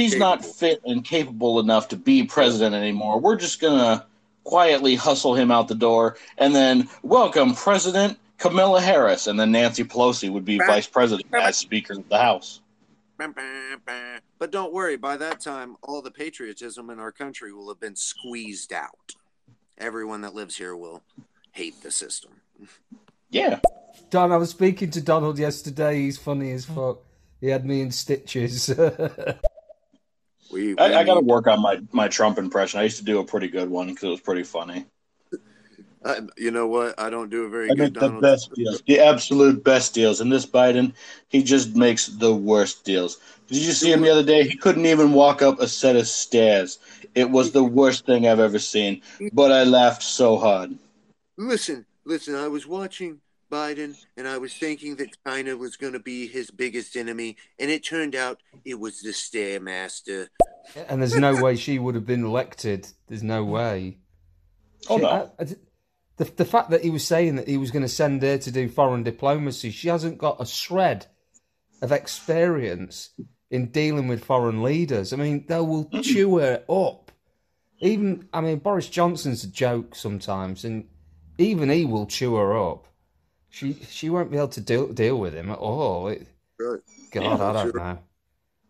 he's 0.00 0.16
not 0.16 0.44
fit 0.44 0.80
and 0.84 1.04
capable 1.04 1.60
enough 1.60 1.88
to 1.88 1.96
be 1.96 2.24
president 2.24 2.74
anymore. 2.74 3.20
We're 3.20 3.36
just 3.36 3.60
gonna 3.60 4.06
quietly 4.44 4.94
hustle 4.94 5.34
him 5.34 5.50
out 5.50 5.68
the 5.68 5.74
door, 5.74 6.16
and 6.38 6.54
then 6.54 6.88
welcome 7.02 7.54
President 7.54 8.18
Camilla 8.38 8.80
Harris, 8.80 9.26
and 9.26 9.38
then 9.38 9.52
Nancy 9.52 9.84
Pelosi 9.84 10.30
would 10.30 10.44
be 10.44 10.58
vice 10.58 10.86
president 10.86 11.32
as 11.34 11.56
Speaker 11.56 11.94
of 11.94 12.08
the 12.08 12.18
House." 12.18 12.60
Bam, 13.18 13.32
bam, 13.32 13.82
bam. 13.84 14.20
But 14.38 14.50
don't 14.50 14.72
worry, 14.72 14.96
by 14.96 15.18
that 15.18 15.40
time, 15.40 15.76
all 15.82 16.00
the 16.00 16.10
patriotism 16.10 16.88
in 16.88 16.98
our 16.98 17.12
country 17.12 17.52
will 17.52 17.68
have 17.68 17.78
been 17.78 17.96
squeezed 17.96 18.72
out. 18.72 19.14
Everyone 19.76 20.22
that 20.22 20.34
lives 20.34 20.56
here 20.56 20.74
will 20.74 21.02
hate 21.52 21.82
the 21.82 21.90
system. 21.90 22.32
Yeah, 23.32 23.60
Don, 24.10 24.32
I 24.32 24.38
was 24.38 24.50
speaking 24.50 24.90
to 24.90 25.00
Donald 25.00 25.38
yesterday. 25.38 26.00
He's 26.00 26.18
funny 26.18 26.50
as 26.50 26.64
fuck. 26.64 26.98
He 27.40 27.46
had 27.46 27.64
me 27.64 27.80
in 27.80 27.92
stitches. 27.92 28.68
We, 30.52 30.74
we 30.74 30.78
I, 30.78 31.00
I 31.00 31.04
got 31.04 31.14
to 31.14 31.20
work 31.20 31.46
on 31.46 31.60
my 31.60 31.80
my 31.92 32.08
Trump 32.08 32.38
impression. 32.38 32.80
I 32.80 32.84
used 32.84 32.98
to 32.98 33.04
do 33.04 33.18
a 33.20 33.24
pretty 33.24 33.48
good 33.48 33.70
one 33.70 33.88
because 33.88 34.04
it 34.04 34.08
was 34.08 34.20
pretty 34.20 34.42
funny. 34.42 34.86
I- 36.04 36.20
you 36.38 36.50
know 36.50 36.66
what? 36.66 36.98
I 36.98 37.10
don't 37.10 37.28
do 37.30 37.44
a 37.44 37.48
very 37.50 37.70
I 37.70 37.74
good 37.74 37.94
the 37.94 38.00
Donald. 38.00 38.22
best 38.22 38.52
deals, 38.54 38.82
the 38.86 39.00
absolute 39.00 39.62
best 39.62 39.92
deals. 39.94 40.20
And 40.20 40.32
this 40.32 40.46
Biden, 40.46 40.94
he 41.28 41.42
just 41.42 41.76
makes 41.76 42.06
the 42.06 42.34
worst 42.34 42.84
deals. 42.84 43.18
Did 43.48 43.58
you 43.58 43.72
see 43.72 43.92
him 43.92 44.00
the 44.00 44.10
other 44.10 44.22
day? 44.22 44.44
He 44.48 44.56
couldn't 44.56 44.86
even 44.86 45.12
walk 45.12 45.42
up 45.42 45.60
a 45.60 45.68
set 45.68 45.96
of 45.96 46.06
stairs. 46.06 46.78
It 47.14 47.30
was 47.30 47.52
the 47.52 47.64
worst 47.64 48.06
thing 48.06 48.26
I've 48.26 48.40
ever 48.40 48.58
seen. 48.58 49.02
But 49.32 49.52
I 49.52 49.64
laughed 49.64 50.02
so 50.02 50.38
hard. 50.38 50.78
Listen, 51.36 51.84
listen, 52.04 52.34
I 52.34 52.48
was 52.48 52.66
watching 52.66 53.20
Biden 53.50 53.96
and 54.16 54.26
I 54.28 54.38
was 54.38 54.54
thinking 54.54 54.96
that 54.96 55.16
China 55.26 55.56
was 55.56 55.76
going 55.76 55.92
to 55.94 55.98
be 56.00 56.26
his 56.26 56.50
biggest 56.50 56.96
enemy, 56.96 57.36
and 57.58 57.70
it 57.70 57.84
turned 57.84 58.14
out 58.14 58.38
it 58.64 58.78
was 58.78 59.00
the 59.00 59.10
Stairmaster. 59.10 60.28
and 60.88 61.00
there's 61.00 61.16
no 61.16 61.42
way 61.42 61.56
she 61.56 61.78
would 61.78 61.94
have 61.94 62.06
been 62.06 62.24
elected. 62.24 62.86
There's 63.08 63.22
no 63.22 63.44
way. 63.44 63.98
Oh, 64.88 64.96
She- 64.98 65.02
no. 65.02 65.08
I- 65.38 65.42
I- 65.42 65.46
the, 66.16 66.24
the 66.36 66.44
fact 66.44 66.68
that 66.70 66.84
he 66.84 66.90
was 66.90 67.06
saying 67.06 67.36
that 67.36 67.48
he 67.48 67.56
was 67.56 67.70
going 67.70 67.82
to 67.82 67.88
send 67.88 68.20
her 68.22 68.36
to 68.36 68.50
do 68.50 68.68
foreign 68.68 69.02
diplomacy, 69.02 69.70
she 69.70 69.88
hasn't 69.88 70.18
got 70.18 70.38
a 70.38 70.44
shred 70.44 71.06
of 71.80 71.92
experience 71.92 73.10
in 73.50 73.70
dealing 73.70 74.06
with 74.06 74.22
foreign 74.22 74.62
leaders. 74.62 75.14
I 75.14 75.16
mean, 75.16 75.46
they 75.48 75.60
will 75.60 75.88
chew 76.02 76.36
her 76.38 76.62
up. 76.68 77.10
Even, 77.80 78.28
I 78.34 78.42
mean, 78.42 78.58
Boris 78.58 78.88
Johnson's 78.90 79.44
a 79.44 79.48
joke 79.48 79.94
sometimes, 79.94 80.66
and 80.66 80.88
even 81.38 81.70
he 81.70 81.86
will 81.86 82.04
chew 82.06 82.34
her 82.34 82.54
up. 82.54 82.86
She 83.50 83.74
she 83.88 84.08
won't 84.10 84.30
be 84.30 84.36
able 84.36 84.48
to 84.48 84.60
deal 84.60 84.86
deal 84.88 85.18
with 85.18 85.34
him 85.34 85.50
at 85.50 85.58
all. 85.58 86.08
It, 86.08 86.26
Right. 86.58 86.80
God, 87.10 87.22
Yeah, 87.22 87.32
I 87.34 87.52
don't 87.54 87.72
sure. 87.72 87.80
know. 87.80 87.98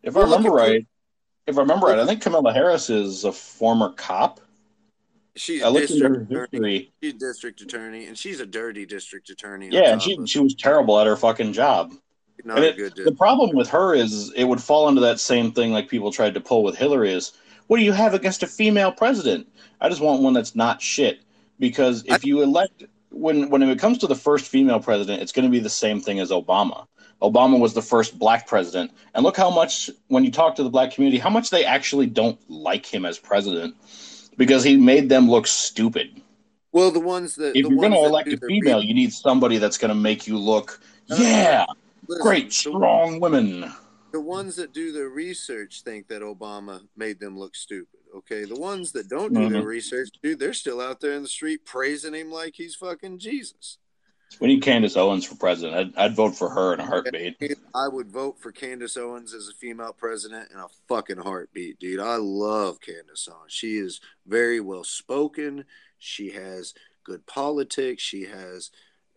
If 0.03 0.17
I 0.17 0.21
Well, 0.21 0.29
look 0.29 0.39
remember 0.39 0.61
at 0.61 0.67
the- 0.67 0.71
right, 0.73 0.87
if 1.47 1.59
I 1.59 1.61
remember 1.61 1.87
right, 1.89 1.99
I 1.99 2.07
think 2.07 2.23
Kamala 2.23 2.53
Harris 2.53 2.89
is 2.89 3.25
a 3.25 3.33
former 3.33 3.91
cop. 3.93 4.41
She's 5.37 5.63
I 5.63 5.69
looked 5.69 5.91
into 5.91 6.09
her 6.09 6.17
district 6.17 6.55
attorney. 6.55 6.93
She's 7.03 7.15
district 7.15 7.61
attorney, 7.61 8.07
and 8.07 8.17
she's 8.19 8.41
a 8.41 8.47
dirty 8.47 8.87
district 8.87 9.31
attorney. 9.31 9.69
Yeah, 9.71 9.93
and 9.93 10.03
she 10.03 10.19
she 10.27 10.39
was 10.41 10.55
terrible 10.55 10.99
at 11.01 11.07
her 11.07 11.17
fucking 11.17 11.53
job. 11.53 11.93
not 12.45 12.57
And 12.59 12.65
a 12.67 12.69
it, 12.71 12.95
good. 12.95 13.05
the 13.05 13.13
problem 13.13 13.55
with 13.55 13.69
her 13.69 13.95
is 13.95 14.33
it 14.35 14.45
would 14.45 14.63
fall 14.63 14.89
into 14.89 15.01
that 15.03 15.21
same 15.21 15.53
thing 15.53 15.73
like 15.73 15.89
people 15.89 16.11
tried 16.13 16.35
to 16.35 16.41
pull 16.41 16.63
with 16.63 16.77
Hillary 16.77 17.13
is 17.13 17.33
what 17.67 17.77
do 17.77 17.83
you 17.85 17.93
have 17.93 18.15
against 18.15 18.43
a 18.43 18.47
female 18.47 18.91
president? 18.93 19.47
I 19.81 19.89
just 19.89 20.01
want 20.01 20.23
one 20.23 20.33
that's 20.33 20.55
not 20.57 20.81
shit. 20.81 21.21
Because 21.59 22.03
if 22.07 22.25
you 22.25 22.41
elect 22.43 22.85
when 23.11 23.51
when 23.51 23.63
it 23.63 23.79
comes 23.79 23.99
to 23.99 24.07
the 24.07 24.15
first 24.15 24.47
female 24.47 24.81
president, 24.81 25.23
it's 25.23 25.33
going 25.33 25.45
to 25.45 25.51
be 25.51 25.59
the 25.59 25.69
same 25.69 26.01
thing 26.01 26.21
as 26.21 26.31
Obama. 26.31 26.87
Obama 27.21 27.59
was 27.59 27.75
the 27.75 27.83
first 27.83 28.19
black 28.19 28.47
president, 28.47 28.93
and 29.15 29.23
look 29.25 29.37
how 29.37 29.51
much 29.51 29.91
when 30.09 30.25
you 30.25 30.31
talk 30.31 30.57
to 30.57 30.63
the 30.63 30.71
black 30.71 30.93
community, 30.93 31.19
how 31.19 31.31
much 31.31 31.51
they 31.51 31.65
actually 31.65 32.07
don't 32.07 32.39
like 32.49 32.87
him 32.87 33.05
as 33.05 33.19
president 33.19 33.75
because 34.37 34.65
he 34.65 34.77
made 34.77 35.09
them 35.09 35.29
look 35.29 35.47
stupid. 35.47 36.23
Well, 36.73 36.91
the 36.91 37.01
ones 37.01 37.35
that 37.35 37.57
If 37.57 37.65
the 37.65 37.71
you're 37.71 37.79
going 37.79 37.93
to 37.93 37.99
elect 37.99 38.33
a 38.33 38.39
female, 38.39 38.79
re- 38.81 38.87
you 38.87 38.95
need 38.95 39.13
somebody 39.13 39.59
that's 39.59 39.77
going 39.77 39.91
to 39.91 39.95
make 39.95 40.27
you 40.27 40.39
look, 40.39 40.81
yeah, 41.07 41.67
listen, 42.09 42.23
great, 42.23 42.47
the- 42.47 42.55
strong 42.55 43.21
women. 43.21 43.71
the 44.13 44.21
ones 44.21 44.57
that 44.57 44.73
do 44.73 44.93
the 44.93 45.07
research 45.07 45.83
think 45.83 46.09
that 46.09 46.23
Obama 46.23 46.81
made 46.97 47.21
them 47.21 47.39
look 47.39 47.55
stupid. 47.55 48.00
Okay, 48.15 48.45
the 48.45 48.57
ones 48.59 48.93
that 48.93 49.09
don't 49.09 49.33
do 49.33 49.49
their 49.49 49.63
Mhm. 49.63 49.67
research, 49.67 50.09
dude, 50.23 50.39
they're 50.39 50.53
still 50.53 50.81
out 50.81 51.01
there 51.01 51.13
in 51.13 51.23
the 51.23 51.29
street 51.29 51.65
praising 51.65 52.15
him 52.15 52.31
like 52.31 52.55
he's 52.57 52.75
fucking 52.75 53.19
Jesus. 53.19 53.79
We 54.41 54.47
need 54.47 54.63
Candace 54.63 54.97
Owens 54.97 55.25
for 55.25 55.35
president. 55.35 55.97
I'd, 55.97 55.97
I'd 56.05 56.15
vote 56.17 56.37
for 56.37 56.51
her 56.51 56.73
in 56.73 56.81
a 56.81 56.87
heartbeat. 56.87 57.37
I 57.75 57.89
would 57.89 58.09
vote 58.11 58.39
for 58.39 58.53
Candace 58.53 58.97
Owens 58.97 59.35
as 59.35 59.49
a 59.49 59.55
female 59.55 59.93
president 59.93 60.51
in 60.53 60.59
a 60.59 60.69
fucking 60.89 61.19
heartbeat, 61.19 61.79
dude. 61.81 61.99
I 62.01 62.17
love 62.17 62.81
Candace 62.81 63.29
Owens. 63.29 63.53
She 63.53 63.77
is 63.77 64.01
very 64.27 64.61
well 64.61 64.85
spoken. 64.85 65.65
She 65.99 66.31
has 66.31 66.75
good 67.03 67.27
politics. 67.27 68.03
She 68.03 68.25
has 68.25 68.71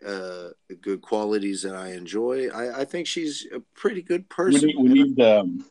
uh, 0.06 0.50
good 0.82 1.02
qualities 1.02 1.62
that 1.62 1.76
I 1.76 1.94
enjoy. 1.94 2.50
I, 2.50 2.82
I 2.82 2.86
think 2.86 3.08
she's 3.08 3.48
a 3.54 3.60
pretty 3.76 4.02
good 4.02 4.22
We 4.24 4.36
person. 4.36 4.68
need, 4.68 4.78
we 4.78 4.90
need 4.90 5.22
um, 5.22 5.64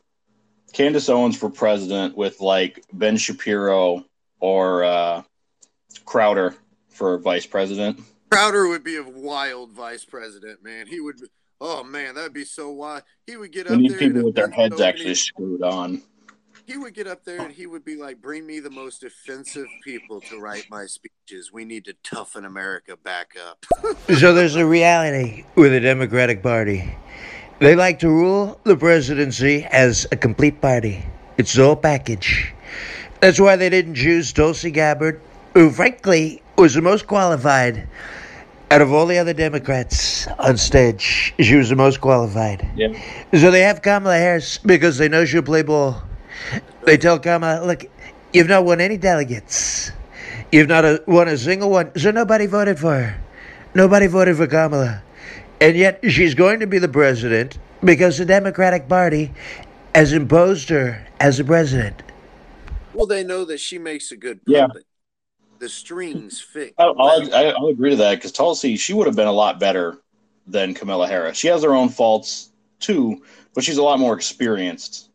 Candace 0.73 1.07
Owens 1.07 1.37
for 1.37 1.49
president 1.49 2.17
with 2.17 2.41
like 2.41 2.83
Ben 2.93 3.15
Shapiro 3.15 4.03
or 4.39 4.83
uh, 4.83 5.21
Crowder 6.05 6.55
for 6.89 7.17
vice 7.19 7.45
president. 7.45 8.01
Crowder 8.31 8.67
would 8.67 8.83
be 8.83 8.97
a 8.97 9.03
wild 9.03 9.71
vice 9.71 10.03
president, 10.03 10.63
man. 10.63 10.87
He 10.87 10.99
would. 10.99 11.21
Oh 11.61 11.83
man, 11.83 12.15
that'd 12.15 12.33
be 12.33 12.43
so 12.43 12.71
wild. 12.71 13.03
He 13.25 13.37
would 13.37 13.51
get 13.51 13.69
We 13.69 13.75
up 13.75 13.81
need 13.81 13.91
there 13.91 13.99
people 13.99 14.15
and 14.17 14.25
with 14.25 14.35
their 14.35 14.49
heads 14.49 14.77
so 14.77 14.83
actually 14.83 15.05
many- 15.05 15.15
screwed 15.15 15.61
on. 15.63 16.01
He 16.65 16.77
would 16.77 16.93
get 16.93 17.07
up 17.07 17.25
there 17.25 17.41
and 17.41 17.51
he 17.53 17.67
would 17.67 17.83
be 17.83 17.97
like, 17.97 18.21
"Bring 18.21 18.45
me 18.47 18.59
the 18.61 18.69
most 18.69 19.03
offensive 19.03 19.67
people 19.83 20.21
to 20.21 20.39
write 20.39 20.65
my 20.69 20.85
speeches. 20.85 21.51
We 21.51 21.65
need 21.65 21.83
to 21.85 21.93
toughen 22.03 22.45
America 22.45 22.95
back 22.97 23.33
up." 23.49 23.65
So 24.17 24.33
there's 24.33 24.55
a 24.55 24.65
reality 24.65 25.43
with 25.55 25.73
the 25.73 25.81
Democratic 25.81 26.41
Party. 26.41 26.95
They 27.63 27.77
like 27.77 27.99
to 27.99 28.09
rule 28.09 28.59
the 28.65 28.75
presidency 28.75 29.63
as 29.63 30.05
a 30.11 30.17
complete 30.17 30.59
party. 30.59 31.05
It's 31.37 31.57
all 31.57 31.77
package. 31.77 32.53
That's 33.21 33.39
why 33.39 33.55
they 33.55 33.69
didn't 33.69 33.95
choose 33.95 34.33
Tulsi 34.33 34.69
Gabbard, 34.69 35.21
who 35.53 35.69
frankly 35.71 36.43
was 36.57 36.73
the 36.73 36.81
most 36.81 37.07
qualified 37.07 37.87
out 38.69 38.81
of 38.81 38.91
all 38.91 39.05
the 39.05 39.17
other 39.17 39.31
Democrats 39.31 40.27
on 40.39 40.57
stage. 40.57 41.33
She 41.39 41.55
was 41.55 41.69
the 41.69 41.77
most 41.77 42.01
qualified. 42.01 42.67
Yeah. 42.75 43.01
So 43.33 43.49
they 43.49 43.61
have 43.61 43.81
Kamala 43.81 44.17
Harris 44.17 44.57
because 44.57 44.97
they 44.97 45.07
know 45.07 45.23
she'll 45.23 45.41
play 45.41 45.63
ball. 45.63 46.03
They 46.83 46.97
tell 46.97 47.17
Kamala, 47.17 47.65
look, 47.65 47.85
you've 48.33 48.49
not 48.49 48.65
won 48.65 48.81
any 48.81 48.97
delegates. 48.97 49.93
You've 50.51 50.67
not 50.67 50.83
a, 50.83 51.01
won 51.07 51.29
a 51.29 51.37
single 51.37 51.69
one. 51.69 51.97
So 51.97 52.11
nobody 52.11 52.45
voted 52.45 52.77
for 52.77 52.93
her. 52.93 53.21
Nobody 53.73 54.07
voted 54.07 54.35
for 54.35 54.47
Kamala. 54.47 55.01
And 55.63 55.77
yet 55.77 55.99
she's 56.11 56.35
going 56.35 56.59
to 56.59 56.67
be 56.67 56.77
the 56.77 56.89
president 56.89 57.57
because 57.83 58.17
the 58.17 58.25
Democratic 58.25 58.89
Party 58.89 59.31
has 59.95 60.11
imposed 60.11 60.67
her 60.69 61.07
as 61.19 61.37
the 61.37 61.43
president. 61.45 62.03
well, 62.93 63.05
they 63.05 63.23
know 63.23 63.45
that 63.45 63.59
she 63.59 63.77
makes 63.77 64.11
a 64.11 64.17
good 64.17 64.41
Yeah. 64.45 64.67
The 65.59 65.69
strings 65.69 66.41
fit. 66.41 66.73
I'll, 66.77 66.93
well. 66.95 67.07
I'll, 67.21 67.33
I- 67.35 67.53
I'll 67.57 67.67
agree 67.67 67.91
to 67.91 67.95
that 67.95 68.15
because 68.15 68.33
Tulsi, 68.33 68.75
she 68.75 68.93
would 68.93 69.07
have 69.07 69.15
been 69.15 69.27
a 69.27 69.31
lot 69.33 69.59
better 69.59 69.97
than 70.45 70.73
Camilla 70.73 71.07
Harris. 71.07 71.37
She 71.37 71.47
has 71.47 71.63
her 71.63 71.73
own 71.73 71.87
faults 71.87 72.51
too, 72.81 73.23
but 73.53 73.63
she's 73.63 73.77
a 73.77 73.83
lot 73.83 73.97
more 73.99 74.13
experienced 74.13 75.09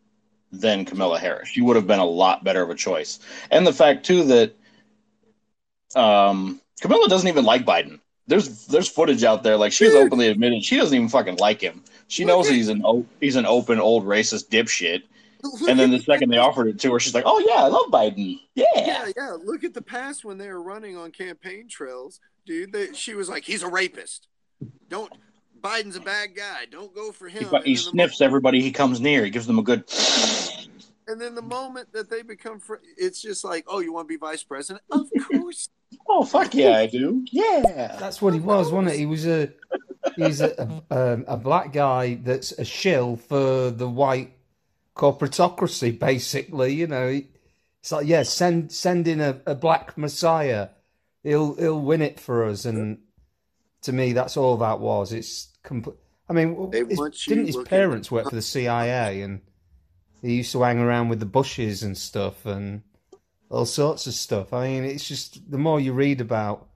than 0.50 0.86
Camilla 0.86 1.18
Harris. 1.18 1.50
She 1.50 1.60
would 1.60 1.76
have 1.76 1.86
been 1.86 1.98
a 1.98 2.06
lot 2.06 2.42
better 2.42 2.62
of 2.62 2.70
a 2.70 2.74
choice. 2.74 3.18
And 3.50 3.66
the 3.66 3.72
fact 3.74 4.06
too 4.06 4.24
that 4.24 4.56
um, 5.94 6.60
Camilla 6.80 7.08
doesn't 7.08 7.28
even 7.28 7.44
like 7.44 7.66
Biden. 7.66 8.00
There's 8.28 8.66
there's 8.66 8.88
footage 8.88 9.24
out 9.24 9.42
there 9.42 9.56
like 9.56 9.72
she's 9.72 9.94
openly 9.94 10.28
admitted 10.28 10.62
she 10.62 10.76
doesn't 10.76 10.94
even 10.94 11.08
fucking 11.08 11.38
like 11.38 11.60
him. 11.60 11.82
She 12.08 12.24
knows 12.24 12.48
he's 12.48 12.68
an 12.68 12.82
he's 13.20 13.36
an 13.36 13.46
open 13.46 13.80
old 13.80 14.04
racist 14.04 14.48
dipshit. 14.48 15.02
And 15.68 15.78
then 15.78 15.90
the 15.90 16.00
second 16.00 16.30
they 16.30 16.38
offered 16.38 16.66
it 16.68 16.80
to 16.80 16.92
her, 16.92 17.00
she's 17.00 17.14
like, 17.14 17.24
"Oh 17.26 17.38
yeah, 17.38 17.62
I 17.62 17.68
love 17.68 17.86
Biden. 17.86 18.40
Yeah." 18.54 18.64
Yeah, 18.74 19.12
yeah. 19.16 19.36
Look 19.42 19.64
at 19.64 19.72
the 19.72 19.82
past 19.82 20.24
when 20.24 20.36
they 20.36 20.48
were 20.48 20.62
running 20.62 20.96
on 20.96 21.12
campaign 21.12 21.68
trails, 21.68 22.20
dude. 22.44 22.72
They, 22.72 22.92
she 22.92 23.14
was 23.14 23.28
like, 23.28 23.44
"He's 23.44 23.62
a 23.62 23.68
rapist. 23.68 24.26
Don't. 24.88 25.12
Biden's 25.60 25.96
a 25.96 26.00
bad 26.00 26.36
guy. 26.36 26.66
Don't 26.70 26.94
go 26.94 27.12
for 27.12 27.28
him." 27.28 27.44
He, 27.44 27.48
he 27.48 27.54
And 27.54 27.54
then 27.54 27.64
the 27.72 27.76
sniffs 27.76 28.20
everybody 28.20 28.60
he 28.60 28.72
comes 28.72 29.00
near. 29.00 29.24
He 29.24 29.30
gives 29.30 29.46
them 29.46 29.58
a 29.58 29.62
good. 29.62 29.84
And 31.06 31.18
then 31.18 31.34
the 31.34 31.42
moment 31.42 31.90
that 31.92 32.10
they 32.10 32.22
become, 32.22 32.60
fr- 32.60 32.76
it's 32.98 33.22
just 33.22 33.42
like, 33.42 33.64
oh, 33.66 33.80
you 33.80 33.94
want 33.94 34.06
to 34.06 34.12
be 34.12 34.18
vice 34.18 34.42
president? 34.42 34.84
Of 34.90 35.08
course. 35.32 35.70
Oh 36.08 36.24
fuck 36.24 36.54
yeah, 36.54 36.76
I 36.78 36.86
do. 36.86 37.24
Yeah. 37.30 37.96
That's 37.98 38.20
what 38.20 38.34
he 38.34 38.40
was, 38.40 38.72
wasn't 38.72 38.94
it? 38.94 38.98
He 38.98 39.06
was 39.06 39.26
a 39.26 39.50
he's 40.16 40.40
a, 40.40 40.82
a, 40.90 41.18
a 41.28 41.36
black 41.36 41.72
guy 41.72 42.14
that's 42.14 42.52
a 42.52 42.64
shill 42.64 43.16
for 43.16 43.70
the 43.70 43.88
white 43.88 44.32
corporatocracy, 44.96 45.98
basically. 45.98 46.74
You 46.74 46.86
know, 46.86 47.20
it's 47.80 47.92
like 47.92 48.06
yeah, 48.06 48.22
send 48.22 48.72
send 48.72 49.08
in 49.08 49.20
a, 49.20 49.40
a 49.46 49.54
black 49.54 49.96
messiah, 49.96 50.68
he'll 51.22 51.54
he'll 51.54 51.80
win 51.80 52.02
it 52.02 52.18
for 52.20 52.44
us. 52.44 52.64
And 52.64 52.98
to 53.82 53.92
me, 53.92 54.12
that's 54.12 54.36
all 54.36 54.56
that 54.58 54.80
was. 54.80 55.12
It's 55.12 55.48
complete. 55.62 55.96
I 56.28 56.32
mean, 56.34 56.54
his- 56.90 56.98
didn't 57.26 57.46
his 57.46 57.56
parents 57.68 58.10
work 58.10 58.28
for 58.28 58.34
the 58.36 58.42
CIA 58.42 59.22
and 59.22 59.40
he 60.20 60.34
used 60.36 60.52
to 60.52 60.62
hang 60.62 60.78
around 60.78 61.08
with 61.08 61.20
the 61.20 61.26
Bushes 61.26 61.82
and 61.82 61.96
stuff 61.96 62.44
and 62.44 62.82
all 63.50 63.64
sorts 63.66 64.06
of 64.06 64.14
stuff. 64.14 64.52
I 64.52 64.68
mean, 64.68 64.84
it's 64.84 65.06
just 65.08 65.50
the 65.50 65.58
more 65.58 65.80
you 65.80 65.92
read 65.92 66.20
about. 66.20 66.66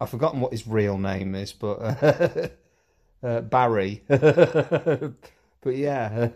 I've 0.00 0.08
forgotten 0.10 0.40
what 0.40 0.52
his 0.52 0.66
real 0.66 0.96
name 0.96 1.34
is, 1.34 1.52
but 1.52 1.74
uh, 1.74 2.48
uh, 3.26 3.40
Barry. 3.42 4.02
but 4.08 5.12
yeah, 5.66 6.28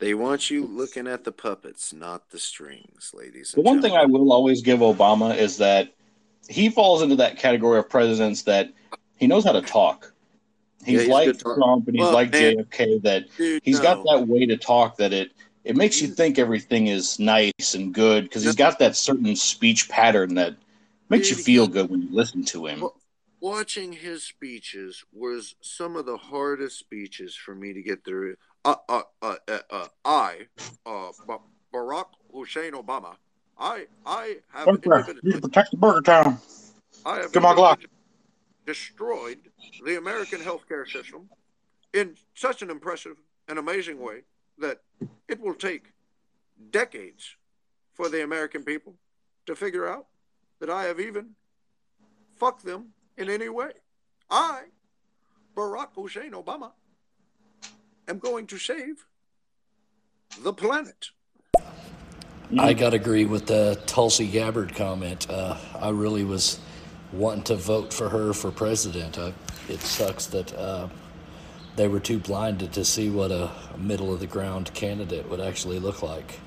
They 0.00 0.14
want 0.14 0.50
you 0.50 0.66
looking 0.66 1.06
at 1.06 1.22
the 1.24 1.30
puppets, 1.32 1.92
not 1.92 2.30
the 2.30 2.38
strings, 2.40 3.12
ladies. 3.14 3.54
And 3.54 3.62
gentlemen. 3.64 3.64
The 3.64 3.70
And 3.70 3.76
one 3.76 3.82
thing 3.82 3.96
I 3.96 4.04
will 4.06 4.32
always 4.32 4.60
give 4.60 4.80
Obama 4.80 5.36
is 5.36 5.56
that 5.58 5.94
he 6.48 6.68
falls 6.68 7.00
into 7.00 7.16
that 7.16 7.38
category 7.38 7.78
of 7.78 7.88
presidents 7.88 8.42
that 8.42 8.70
he 9.16 9.26
knows 9.28 9.44
how 9.44 9.52
to 9.52 9.62
talk. 9.62 10.12
He's, 10.84 10.94
Yeah, 10.94 11.00
he's 11.02 11.08
like 11.08 11.26
good 11.26 11.38
talk- 11.38 11.56
Trump 11.56 11.86
and 11.86 11.96
he's 11.96 12.02
Well, 12.04 12.12
like 12.12 12.32
man. 12.32 12.56
JFK 12.56 13.02
that 13.02 13.24
Dude, 13.36 13.62
he's 13.64 13.78
got 13.80 14.04
that 14.04 14.26
way 14.26 14.46
to 14.46 14.56
talk 14.56 14.96
that 14.96 15.12
it 15.12 15.30
it 15.64 15.76
makes 15.76 16.00
you 16.00 16.08
think 16.08 16.38
everything 16.38 16.88
is 16.88 17.18
nice 17.18 17.74
and 17.74 17.92
good 17.94 18.24
because 18.24 18.44
he's 18.44 18.54
got 18.54 18.78
that 18.78 18.96
certain 18.96 19.34
speech 19.34 19.88
pattern 19.88 20.34
that 20.34 20.54
makes 21.08 21.30
you 21.30 21.36
feel 21.36 21.66
good 21.66 21.90
when 21.90 22.02
you 22.02 22.08
listen 22.10 22.44
to 22.44 22.66
him. 22.66 22.84
Watching 23.40 23.92
his 23.92 24.24
speeches 24.24 25.04
was 25.12 25.54
some 25.60 25.96
of 25.96 26.06
the 26.06 26.16
hardest 26.16 26.78
speeches 26.78 27.34
for 27.36 27.54
me 27.54 27.72
to 27.72 27.82
get 27.82 28.04
through. 28.04 28.36
Uh, 28.64 28.76
uh, 28.88 29.02
uh, 29.20 29.36
uh, 29.48 29.58
uh, 29.70 29.86
I, 30.04 30.46
uh, 30.86 31.10
Ba- 31.26 31.38
Barack 31.74 32.06
Hussein 32.32 32.72
Obama, 32.72 33.16
I, 33.58 33.86
I 34.06 34.36
have 34.52 34.68
you 34.68 35.40
protect 35.40 35.70
the 35.70 35.76
Burger 35.76 36.00
Town. 36.00 36.38
I 37.04 37.18
have 37.18 37.32
Give 37.32 37.42
my 37.42 37.54
Glock. 37.54 37.84
destroyed 38.66 39.38
the 39.84 39.98
American 39.98 40.40
healthcare 40.40 40.90
system 40.90 41.28
in 41.92 42.16
such 42.34 42.62
an 42.62 42.70
impressive 42.70 43.16
and 43.46 43.58
amazing 43.58 44.00
way 44.00 44.22
that 44.58 44.80
it 45.28 45.40
will 45.40 45.54
take 45.54 45.92
decades 46.70 47.36
for 47.92 48.08
the 48.08 48.22
American 48.22 48.62
people 48.64 48.94
to 49.46 49.54
figure 49.54 49.88
out 49.88 50.06
that 50.60 50.70
I 50.70 50.84
have 50.84 51.00
even 51.00 51.30
fucked 52.36 52.64
them 52.64 52.88
in 53.16 53.30
any 53.30 53.48
way. 53.48 53.70
I, 54.30 54.62
Barack 55.56 55.88
Hussein 55.94 56.32
Obama, 56.32 56.72
am 58.08 58.18
going 58.18 58.46
to 58.48 58.58
save 58.58 59.06
the 60.40 60.52
planet. 60.52 61.10
I 62.58 62.72
got 62.72 62.90
to 62.90 62.96
agree 62.96 63.24
with 63.24 63.46
the 63.46 63.80
Tulsi 63.86 64.28
Gabbard 64.28 64.74
comment. 64.74 65.28
Uh, 65.28 65.56
I 65.80 65.90
really 65.90 66.24
was 66.24 66.60
wanting 67.12 67.44
to 67.44 67.56
vote 67.56 67.92
for 67.92 68.08
her 68.08 68.32
for 68.32 68.50
president. 68.50 69.18
I, 69.18 69.32
it 69.68 69.80
sucks 69.80 70.26
that 70.26 70.52
uh, 70.56 70.88
they 71.76 71.88
were 71.88 72.00
too 72.00 72.18
blinded 72.18 72.72
to 72.72 72.84
see 72.84 73.10
what 73.10 73.30
a 73.30 73.50
middle 73.76 74.12
of 74.12 74.20
the 74.20 74.26
ground 74.26 74.72
candidate 74.74 75.28
would 75.28 75.40
actually 75.40 75.78
look 75.78 76.02
like. 76.02 76.38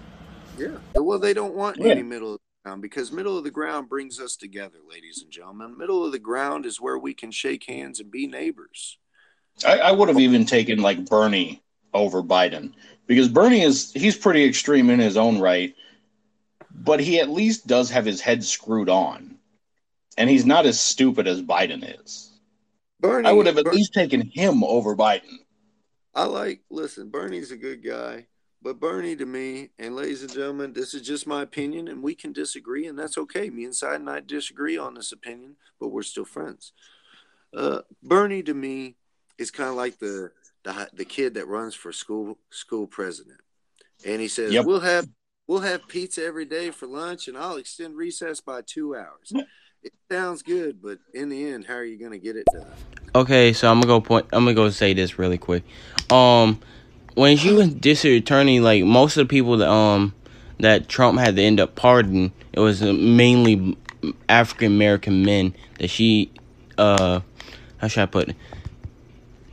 Yeah. 0.58 0.78
Well, 0.96 1.20
they 1.20 1.34
don't 1.34 1.54
want 1.54 1.78
Yeah. 1.78 1.92
any 1.92 2.04
middle 2.04 2.34
of 2.36 2.40
the 2.40 2.70
ground 2.70 2.82
because 2.82 3.12
middle 3.12 3.38
of 3.38 3.44
the 3.44 3.52
ground 3.52 3.90
brings 3.90 4.20
us 4.20 4.36
together, 4.36 4.78
ladies 4.90 5.22
and 5.22 5.32
gentlemen. 5.32 5.78
Middle 5.78 6.06
of 6.06 6.12
the 6.12 6.20
ground 6.20 6.66
is 6.66 6.82
where 6.82 6.98
we 6.98 7.14
can 7.14 7.32
shake 7.32 7.66
hands 7.66 8.00
and 8.00 8.10
be 8.10 8.28
neighbors. 8.28 8.98
I, 9.66 9.80
I 9.80 9.92
would 9.92 10.08
have 10.08 10.20
even 10.20 10.46
taken 10.46 10.82
like 10.82 11.06
Bernie 11.10 11.62
over 11.94 12.22
Biden 12.22 12.74
because 13.08 13.28
Bernie 13.28 13.62
is 13.64 13.92
he's 13.94 14.18
pretty 14.18 14.44
extreme 14.46 14.90
in 14.90 15.00
his 15.00 15.18
own 15.18 15.40
right, 15.40 15.76
but 16.72 17.00
he 17.00 17.20
at 17.20 17.30
least 17.30 17.68
does 17.68 17.90
have 17.90 18.06
his 18.06 18.22
head 18.22 18.44
screwed 18.44 18.90
on, 18.90 19.38
and 20.18 20.30
he's 20.30 20.46
not 20.46 20.66
as 20.66 20.80
stupid 20.80 21.28
as 21.28 21.42
Biden 21.42 22.00
is. 22.02 22.37
Bernie, 23.00 23.28
I 23.28 23.32
would 23.32 23.46
have 23.46 23.58
at 23.58 23.66
Ber- 23.66 23.74
least 23.74 23.94
taken 23.94 24.22
him 24.22 24.64
over 24.64 24.96
Biden. 24.96 25.38
I 26.14 26.24
like. 26.24 26.62
Listen, 26.70 27.10
Bernie's 27.10 27.52
a 27.52 27.58
good 27.58 27.84
guy, 27.84 28.28
but 28.62 28.80
Bernie 28.80 29.16
to 29.16 29.26
me, 29.26 29.70
and 29.78 29.96
ladies 29.96 30.24
and 30.24 30.32
gentlemen, 30.34 30.74
this 30.74 30.94
is 30.94 31.04
just 31.04 31.28
my 31.28 31.44
opinion, 31.44 31.88
and 31.88 32.02
we 32.02 32.16
can 32.16 32.34
disagree, 32.34 32.88
and 32.88 32.98
that's 32.98 33.18
okay. 33.18 33.50
Me 33.50 33.66
and 33.66 33.76
Side 33.76 34.00
and 34.00 34.10
I 34.10 34.20
disagree 34.22 34.78
on 34.78 34.96
this 34.96 35.12
opinion, 35.12 35.58
but 35.80 35.90
we're 35.90 36.02
still 36.04 36.26
friends. 36.26 36.74
Uh, 37.56 37.82
Bernie 38.02 38.44
to 38.44 38.54
me 38.54 38.96
is 39.38 39.52
kind 39.52 39.70
of 39.70 39.76
like 39.76 40.00
the, 40.00 40.32
the 40.64 40.90
the 40.94 41.06
kid 41.06 41.36
that 41.36 41.48
runs 41.48 41.76
for 41.76 41.92
school 41.92 42.40
school 42.50 42.88
president, 42.88 43.40
and 44.06 44.20
he 44.20 44.28
says, 44.28 44.52
Yep. 44.54 44.66
"We'll 44.66 44.80
have 44.80 45.08
we'll 45.46 45.60
have 45.60 45.88
pizza 45.88 46.26
every 46.26 46.46
day 46.46 46.72
for 46.72 46.88
lunch, 46.88 47.28
and 47.28 47.38
I'll 47.38 47.58
extend 47.58 47.96
recess 47.96 48.42
by 48.42 48.62
two 48.66 48.96
hours." 48.96 49.32
It 49.84 49.94
sounds 50.12 50.42
good, 50.42 50.82
but 50.82 51.00
in 51.14 51.30
the 51.30 51.52
end, 51.52 51.66
how 51.66 51.76
are 51.76 51.84
you 51.84 51.98
to 52.10 52.18
get 52.18 52.36
it 52.36 52.46
done? 52.52 52.66
Okay, 53.16 53.54
so 53.54 53.70
I'm 53.70 53.80
gonna 53.80 53.88
go 53.88 54.02
point. 54.02 54.26
I'm 54.34 54.44
gonna 54.44 54.54
go 54.54 54.70
say 54.70 54.94
this 54.94 55.18
really 55.18 55.38
quick. 55.38 55.64
Um, 56.12 56.60
when 57.16 57.36
she 57.38 57.52
was 57.52 57.74
district 57.74 58.26
attorney, 58.26 58.60
like 58.60 58.84
most 58.84 59.18
of 59.18 59.28
the 59.28 59.32
people 59.32 59.58
that 59.58 59.70
um 59.70 60.14
that 60.60 60.88
Trump 60.88 61.20
had 61.20 61.36
to 61.36 61.42
end 61.42 61.60
up 61.60 61.76
pardoning, 61.76 62.32
it 62.54 62.60
was 62.60 62.82
mainly 62.82 63.78
African 64.30 64.68
American 64.68 65.26
men 65.26 65.56
that 65.80 65.90
she 65.90 66.32
uh 66.78 67.22
how 67.78 67.88
should 67.88 68.04
I 68.04 68.06
put 68.06 68.30
it? 68.30 68.36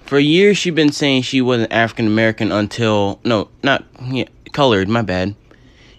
For 0.04 0.18
years, 0.18 0.58
she'd 0.58 0.74
been 0.74 0.92
saying 0.92 1.22
she 1.22 1.40
wasn't 1.40 1.72
African 1.72 2.06
American 2.06 2.52
until 2.52 3.18
no, 3.24 3.48
not 3.62 3.84
yeah, 4.02 4.26
colored. 4.52 4.88
My 4.88 5.02
bad. 5.02 5.34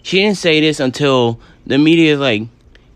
She 0.02 0.18
didn't 0.18 0.36
say 0.36 0.60
this 0.60 0.78
until 0.78 1.40
the 1.66 1.78
media 1.78 2.16
like 2.16 2.42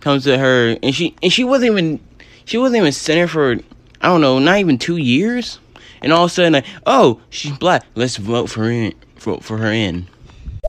comes 0.00 0.24
to 0.24 0.38
her, 0.38 0.76
and 0.82 0.94
she 0.94 1.14
and 1.22 1.32
she 1.32 1.44
wasn't 1.44 1.72
even 1.72 2.00
she 2.44 2.58
wasn't 2.58 2.78
even 2.80 2.92
center 2.92 3.28
for 3.28 3.52
I 4.00 4.08
don't 4.08 4.20
know, 4.20 4.38
not 4.38 4.58
even 4.58 4.78
two 4.78 4.96
years, 4.96 5.58
and 6.00 6.12
all 6.12 6.24
of 6.24 6.30
a 6.30 6.34
sudden, 6.34 6.54
like, 6.54 6.66
oh, 6.86 7.20
she's 7.30 7.56
black. 7.58 7.84
Let's 7.94 8.16
vote 8.16 8.48
for 8.50 8.70
in 8.70 8.94
for 9.16 9.40
for 9.40 9.58
her 9.58 9.70
in. 9.72 10.06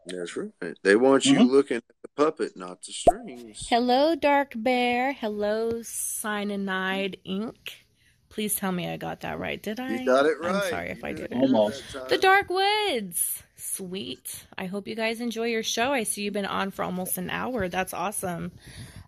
That's 0.05 0.35
right. 0.35 0.51
They 0.83 0.95
want 0.95 1.25
you 1.25 1.35
Mhm. 1.39 1.49
looking 1.49 1.77
at 1.77 1.83
the 2.01 2.09
puppet, 2.15 2.57
not 2.57 2.81
the 2.83 2.91
strings. 2.91 3.67
Hello, 3.69 4.15
Dark 4.15 4.53
Bear. 4.55 5.13
Hello, 5.13 5.81
Cyanide 5.83 7.17
Ink. 7.23 7.85
Please 8.29 8.55
tell 8.55 8.71
me 8.71 8.87
I 8.89 8.97
got 8.97 9.21
that 9.21 9.39
right. 9.39 9.61
Did 9.61 9.79
I? 9.79 9.99
You 9.99 10.05
got 10.05 10.25
it 10.25 10.39
right. 10.39 10.55
I'm 10.55 10.69
sorry 10.69 10.89
if 10.89 11.03
I 11.03 11.09
You 11.09 11.15
did 11.15 11.29
did 11.29 11.31
it. 11.33 11.37
it 11.37 11.41
Almost. 11.43 11.83
The 12.09 12.17
Dark 12.17 12.49
Woods. 12.49 13.43
Sweet. 13.57 14.45
I 14.57 14.65
hope 14.65 14.87
you 14.87 14.95
guys 14.95 15.19
enjoy 15.21 15.47
your 15.47 15.63
show. 15.63 15.91
I 15.91 16.03
see 16.03 16.23
you've 16.23 16.33
been 16.33 16.45
on 16.45 16.71
for 16.71 16.83
almost 16.83 17.17
an 17.17 17.29
hour. 17.29 17.67
That's 17.67 17.93
awesome. 17.93 18.51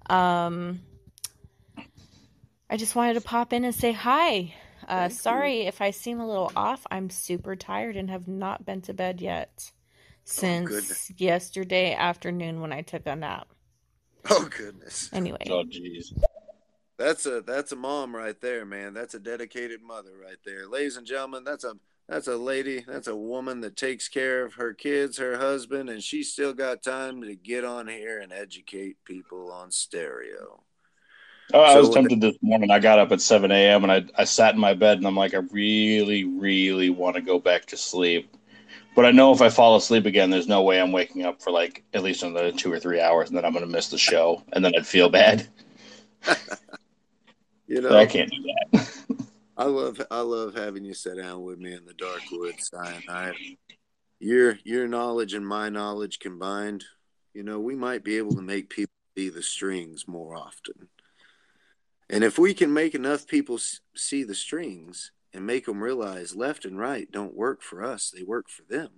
Um, 0.10 0.82
I 2.70 2.78
just 2.78 2.96
wanted 2.96 3.16
to 3.16 3.22
pop 3.22 3.54
in 3.54 3.66
and 3.66 3.74
say 3.76 3.92
hi. 3.92 4.54
Uh, 4.88 5.10
sorry 5.10 5.62
if 5.62 5.82
I 5.82 5.92
seem 5.92 6.20
a 6.20 6.28
little 6.28 6.52
off. 6.56 6.86
I'm 6.92 7.10
super 7.10 7.56
tired 7.56 7.96
and 7.96 8.10
have 8.10 8.28
not 8.28 8.66
been 8.66 8.82
to 8.82 8.94
bed 8.94 9.22
yet 9.22 9.72
since 10.26 10.68
goodness. 10.68 11.12
yesterday 11.18 11.94
afternoon 11.94 12.62
when 12.62 12.74
I 12.74 12.82
took 12.82 13.06
a 13.06 13.16
nap. 13.16 13.48
Oh 14.30 14.50
goodness. 14.58 15.10
Anyway, 15.14 15.46
Oh, 15.50 15.64
jeez. 15.64 16.14
That's 16.98 17.26
a 17.26 17.42
that's 17.42 17.72
a 17.72 17.76
mom 17.76 18.16
right 18.16 18.40
there, 18.40 18.66
man. 18.66 18.94
That's 18.94 19.14
a 19.16 19.20
dedicated 19.20 19.82
mother 19.82 20.12
right 20.22 20.38
there. 20.46 20.68
Ladies 20.68 20.96
and 20.96 21.06
gentlemen, 21.06 21.44
that's 21.44 21.64
a 21.64 21.76
that's 22.08 22.28
a 22.28 22.38
lady, 22.38 22.82
that's 22.88 23.08
a 23.08 23.16
woman 23.16 23.62
that 23.62 23.76
takes 23.78 24.08
care 24.08 24.44
of 24.46 24.56
her 24.56 24.74
kids, 24.74 25.18
her 25.18 25.38
husband, 25.38 25.90
and 25.90 26.04
she's 26.04 26.32
still 26.32 26.54
got 26.54 26.84
time 26.84 27.22
to 27.22 27.36
get 27.36 27.64
on 27.64 27.88
here 27.88 28.20
and 28.20 28.32
educate 28.34 28.98
people 29.06 29.52
on 29.52 29.72
stereo. 29.72 30.64
Oh, 31.54 31.62
I 31.62 31.76
So 31.76 31.80
was 31.80 31.90
tempted 31.90 32.20
this 32.20 32.36
morning. 32.42 32.72
I 32.72 32.80
got 32.80 33.00
up 33.00 33.12
at 33.12 33.22
7 33.22 33.52
a.m. 33.52 33.84
and 33.84 33.92
I, 33.92 34.06
I 34.22 34.24
sat 34.24 34.56
in 34.56 34.60
my 34.60 34.74
bed 34.74 34.98
and 34.98 35.06
I'm 35.08 35.16
like, 35.16 35.34
I 35.34 35.38
really, 35.52 36.24
really 36.24 36.90
want 36.90 37.16
to 37.16 37.22
go 37.22 37.40
back 37.40 37.66
to 37.68 37.78
sleep. 37.78 38.36
But 38.96 39.06
I 39.06 39.12
know 39.12 39.34
if 39.34 39.42
I 39.42 39.50
fall 39.50 39.76
asleep 39.76 40.06
again, 40.06 40.30
there's 40.30 40.48
no 40.48 40.64
way 40.64 40.82
I'm 40.82 40.92
waking 40.92 41.26
up 41.26 41.42
for 41.42 41.52
like 41.52 41.84
at 41.94 42.04
least 42.04 42.24
another 42.24 42.52
two 42.52 42.72
or 42.72 42.80
three 42.80 43.02
hours 43.02 43.30
and 43.30 43.38
then 43.38 43.46
I'm 43.46 43.54
going 43.54 43.66
to 43.66 43.72
miss 43.72 43.90
the 43.90 43.98
show 43.98 44.44
and 44.54 44.66
then 44.66 44.74
I'd 44.76 44.88
feel 44.88 45.10
bad. 45.10 45.48
You 47.68 47.82
So 47.88 47.96
know, 47.96 47.98
I 47.98 48.06
can't 48.06 48.30
do 48.32 48.44
that. 48.72 48.88
I 49.56 49.66
love 49.66 50.02
I 50.10 50.22
love 50.22 50.56
having 50.56 50.84
you 50.84 50.96
sit 50.96 51.18
down 51.18 51.44
with 51.44 51.60
me 51.60 51.74
in 51.74 51.86
the 51.86 51.94
dark 51.94 52.22
woods, 52.32 52.70
cyanide. 52.74 53.36
Your 54.20 54.58
your 54.64 54.88
knowledge 54.88 55.34
and 55.34 55.46
my 55.46 55.70
knowledge 55.70 56.20
combined, 56.20 56.86
you 57.34 57.44
know, 57.44 57.60
we 57.60 57.76
might 57.76 58.04
be 58.04 58.18
able 58.18 58.36
to 58.36 58.42
make 58.42 58.70
people 58.70 58.94
see 59.16 59.30
the 59.30 59.44
strings 59.44 60.08
more 60.08 60.36
often. 60.36 60.90
And 62.10 62.24
if 62.24 62.40
we 62.40 62.56
can 62.56 62.74
make 62.74 62.96
enough 62.96 63.28
people 63.28 63.60
see 63.96 64.24
the 64.24 64.36
strings 64.36 65.12
and 65.34 65.46
make 65.46 65.66
them 65.66 65.84
realize 65.84 66.36
left 66.36 66.66
and 66.66 66.80
right 66.80 67.12
don't 67.12 67.36
work 67.36 67.62
for 67.62 67.84
us, 67.84 68.10
they 68.10 68.24
work 68.24 68.50
for 68.50 68.64
them, 68.64 68.90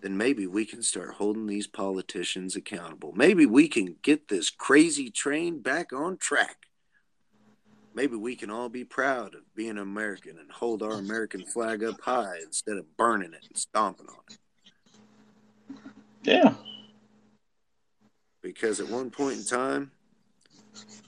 then 0.00 0.16
maybe 0.16 0.46
we 0.46 0.64
can 0.64 0.82
start 0.82 1.14
holding 1.14 1.46
these 1.46 1.66
politicians 1.66 2.56
accountable. 2.56 3.12
Maybe 3.14 3.44
we 3.44 3.68
can 3.68 3.96
get 4.02 4.28
this 4.28 4.48
crazy 4.48 5.10
train 5.10 5.60
back 5.60 5.92
on 5.92 6.16
track 6.16 6.66
maybe 7.94 8.16
we 8.16 8.36
can 8.36 8.50
all 8.50 8.68
be 8.68 8.84
proud 8.84 9.34
of 9.34 9.54
being 9.54 9.78
American 9.78 10.38
and 10.38 10.50
hold 10.50 10.82
our 10.82 10.94
American 10.94 11.44
flag 11.46 11.82
up 11.84 12.00
high 12.00 12.38
instead 12.42 12.76
of 12.76 12.96
burning 12.96 13.32
it 13.32 13.46
and 13.48 13.56
stomping 13.56 14.06
on 14.08 14.20
it. 14.30 14.38
Yeah. 16.22 16.54
Because 18.42 18.80
at 18.80 18.88
one 18.88 19.10
point 19.10 19.38
in 19.38 19.44
time, 19.44 19.92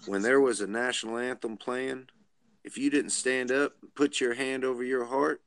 when 0.07 0.22
there 0.22 0.41
was 0.41 0.61
a 0.61 0.66
national 0.66 1.18
anthem 1.18 1.57
playing, 1.57 2.09
if 2.64 2.78
you 2.78 2.91
didn't 2.91 3.11
stand 3.11 3.51
up 3.51 3.74
and 3.82 3.95
put 3.95 4.20
your 4.20 4.34
hand 4.34 4.64
over 4.64 4.84
your 4.84 5.05
heart, 5.05 5.41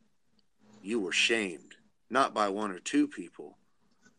you 0.81 0.99
were 0.99 1.11
shamed. 1.11 1.75
Not 2.09 2.33
by 2.33 2.49
one 2.49 2.71
or 2.71 2.79
two 2.79 3.07
people, 3.07 3.57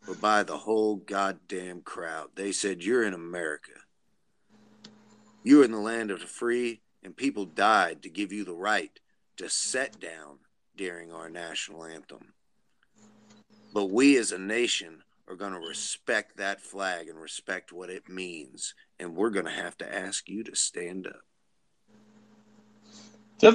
but 0.07 0.21
by 0.21 0.43
the 0.43 0.59
whole 0.59 0.97
goddamn 0.97 1.83
crowd. 1.83 2.29
They 2.37 2.53
said, 2.53 2.85
You're 2.85 3.05
in 3.05 3.15
America. 3.15 3.73
You're 5.43 5.65
in 5.65 5.73
the 5.73 5.79
land 5.79 6.11
of 6.11 6.21
the 6.21 6.27
free, 6.27 6.83
and 7.03 7.17
people 7.17 7.45
died 7.45 8.03
to 8.03 8.09
give 8.09 8.33
you 8.33 8.45
the 8.45 8.55
right 8.55 8.99
to 9.37 9.49
sit 9.49 9.99
down 10.01 10.39
during 10.77 11.13
our 11.13 11.31
national 11.31 11.85
anthem. 11.85 12.35
But 13.73 13.87
we 13.87 14.17
as 14.17 14.33
a 14.33 14.39
nation 14.39 15.03
are 15.29 15.37
going 15.37 15.53
to 15.53 15.61
respect 15.61 16.37
that 16.37 16.61
flag 16.61 17.09
and 17.09 17.21
respect 17.21 17.73
what 17.73 17.89
it 17.89 18.09
means. 18.09 18.75
And 18.99 19.15
we're 19.15 19.31
going 19.31 19.45
to 19.45 19.51
have 19.51 19.79
to 19.79 19.95
ask 19.95 20.29
you 20.29 20.43
to 20.45 20.57
stand 20.57 21.07
up. 21.07 21.21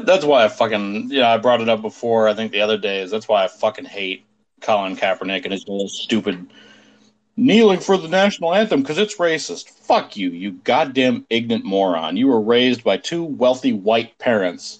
That's 0.06 0.26
why 0.26 0.46
I 0.46 0.48
fucking, 0.48 1.12
yeah, 1.12 1.32
I 1.32 1.38
brought 1.38 1.62
it 1.62 1.70
up 1.70 1.82
before, 1.82 2.28
I 2.28 2.34
think 2.34 2.52
the 2.52 2.62
other 2.62 2.78
day, 2.78 3.02
is 3.02 3.12
that's 3.12 3.28
why 3.28 3.44
I 3.44 3.48
fucking 3.48 3.86
hate 3.86 4.26
Colin 4.62 4.96
Kaepernick 4.96 5.44
and 5.44 5.54
his 5.54 5.68
little 5.68 5.88
stupid 5.88 6.48
kneeling 7.38 7.80
for 7.80 7.98
the 7.98 8.08
national 8.08 8.54
anthem 8.54 8.82
because 8.82 8.98
it's 8.98 9.18
racist. 9.18 9.70
Fuck 9.70 10.16
you, 10.18 10.30
you 10.30 10.52
goddamn 10.52 11.26
ignorant 11.30 11.66
moron. 11.66 12.18
You 12.18 12.28
were 12.28 12.42
raised 12.42 12.84
by 12.84 12.98
two 12.98 13.24
wealthy 13.24 13.74
white 13.74 14.18
parents. 14.18 14.80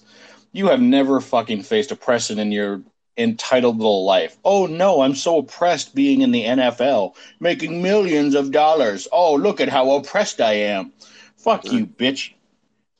You 0.52 0.68
have 0.68 0.80
never 0.80 1.20
fucking 1.20 1.62
faced 1.62 1.92
oppression 1.92 2.38
in 2.38 2.50
your 2.50 2.82
entitled 3.18 3.78
little 3.78 4.04
life. 4.04 4.36
Oh 4.44 4.66
no, 4.66 5.02
I'm 5.02 5.14
so 5.14 5.38
oppressed 5.38 5.94
being 5.94 6.20
in 6.22 6.32
the 6.32 6.44
NFL, 6.44 7.14
making 7.40 7.82
millions 7.82 8.34
of 8.34 8.50
dollars. 8.52 9.08
Oh, 9.12 9.34
look 9.34 9.60
at 9.60 9.68
how 9.68 9.90
oppressed 9.92 10.40
I 10.40 10.52
am. 10.52 10.92
Fuck 11.36 11.64
you, 11.66 11.86
bitch. 11.86 12.32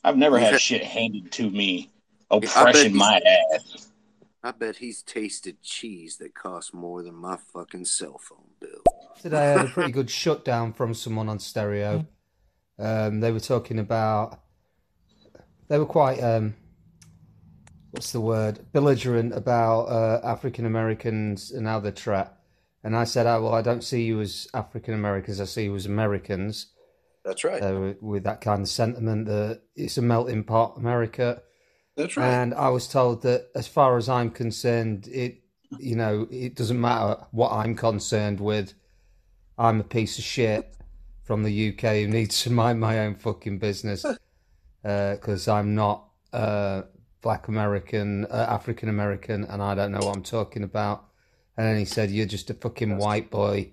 I've 0.05 0.17
never 0.17 0.39
had 0.39 0.61
shit 0.61 0.85
handed 0.85 1.33
to 1.33 1.51
me. 1.51 1.91
Oppression 2.31 2.95
my 2.95 3.21
ass. 3.55 3.86
I 4.47 4.53
bet 4.53 4.77
he's 4.77 5.03
tasted 5.03 5.61
cheese 5.61 6.19
that 6.19 6.33
costs 6.33 6.73
more 6.73 7.03
than 7.03 7.17
my 7.17 7.37
fucking 7.37 7.85
cell 7.85 8.17
phone 8.17 8.53
bill. 8.61 8.85
Today 9.21 9.39
I 9.39 9.59
had 9.59 9.67
a 9.67 9.69
pretty 9.69 9.91
good 9.99 10.09
shutdown 10.09 10.73
from 10.73 10.95
someone 10.95 11.29
on 11.29 11.41
stereo. 11.41 12.07
Um, 12.79 13.19
they 13.19 13.33
were 13.33 13.41
talking 13.41 13.81
about. 13.81 14.41
They 15.67 15.81
were 15.81 15.85
quite. 15.85 16.21
Um, 16.21 16.55
what's 17.91 18.13
the 18.13 18.21
word? 18.21 18.61
Belligerent 18.73 19.35
about 19.35 19.87
uh, 19.87 20.21
African 20.23 20.65
Americans 20.65 21.51
and 21.51 21.67
how 21.67 21.81
they're 21.81 21.91
trapped. 21.91 22.41
And 22.85 22.97
I 22.97 23.03
said, 23.03 23.27
oh, 23.27 23.43
well, 23.43 23.55
I 23.55 23.63
don't 23.63 23.83
see 23.83 24.05
you 24.05 24.21
as 24.21 24.47
African 24.55 24.95
Americans. 24.95 25.41
I 25.41 25.47
see 25.47 25.65
you 25.65 25.75
as 25.75 25.87
Americans. 25.87 26.69
That's 27.25 27.43
right. 27.43 27.61
uh, 27.61 27.95
with 28.01 28.23
that 28.23 28.43
kind 28.43 28.63
of 28.63 28.69
sentiment 28.69 29.27
that 29.27 29.63
it's 29.75 29.99
a 29.99 30.03
melting 30.03 30.45
pot, 30.45 30.77
America. 30.77 31.43
That's 31.97 32.17
right. 32.17 32.29
And 32.29 32.55
I 32.55 32.69
was 32.69 32.89
told 32.89 33.23
that, 33.23 33.49
as 33.55 33.67
far 33.67 33.97
as 33.97 34.09
I'm 34.09 34.31
concerned, 34.31 35.09
it 35.09 35.43
you 35.79 35.97
know 35.97 36.29
it 36.31 36.55
doesn't 36.55 36.81
matter 36.81 37.23
what 37.33 37.53
I'm 37.53 37.75
concerned 37.75 38.41
with. 38.41 38.75
I'm 39.59 39.81
a 39.81 39.85
piece 39.85 40.19
of 40.19 40.25
shit 40.25 40.75
from 41.25 41.43
the 41.43 41.71
UK 41.71 41.97
who 41.97 42.09
needs 42.09 42.43
to 42.43 42.51
mind 42.51 42.79
my 42.79 43.01
own 43.01 43.15
fucking 43.17 43.59
business 43.59 44.05
because 44.83 45.49
I'm 45.49 45.75
not 45.75 46.09
uh, 46.33 46.83
Black 47.23 47.49
American, 47.49 48.27
uh, 48.27 48.47
African 48.49 48.89
American, 48.89 49.45
and 49.45 49.63
I 49.63 49.75
don't 49.75 49.93
know 49.93 49.99
what 49.99 50.17
I'm 50.17 50.23
talking 50.23 50.63
about. 50.63 51.07
And 51.57 51.67
then 51.67 51.79
he 51.79 51.85
said, 51.85 52.11
"You're 52.11 52.27
just 52.27 52.51
a 52.51 52.55
fucking 52.55 52.99
white 52.99 53.31
boy 53.31 53.73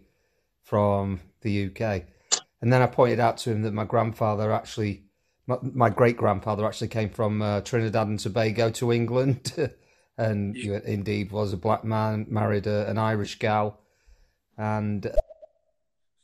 from 0.64 1.20
the 1.42 1.66
UK." 1.68 2.06
And 2.62 2.72
then 2.72 2.82
I 2.82 2.88
pointed 2.88 3.20
out 3.20 3.38
to 3.40 3.52
him 3.52 3.62
that 3.64 3.74
my 3.74 3.84
grandfather 3.84 4.52
actually, 4.52 5.03
my, 5.48 5.58
my 5.62 5.90
great 5.90 6.18
grandfather 6.18 6.66
actually 6.66 6.88
came 6.88 7.10
from 7.10 7.42
uh, 7.42 7.62
Trinidad 7.62 8.08
and 8.08 8.20
Tobago 8.20 8.70
to 8.72 8.92
England, 8.92 9.54
and 10.18 10.56
you 10.56 10.76
indeed 10.76 11.32
was 11.32 11.54
a 11.54 11.58
black 11.58 11.84
man, 11.84 12.26
married 12.30 12.68
a, 12.68 12.90
an 12.90 12.98
Irish 12.98 13.40
gal, 13.40 13.80
and 14.58 15.12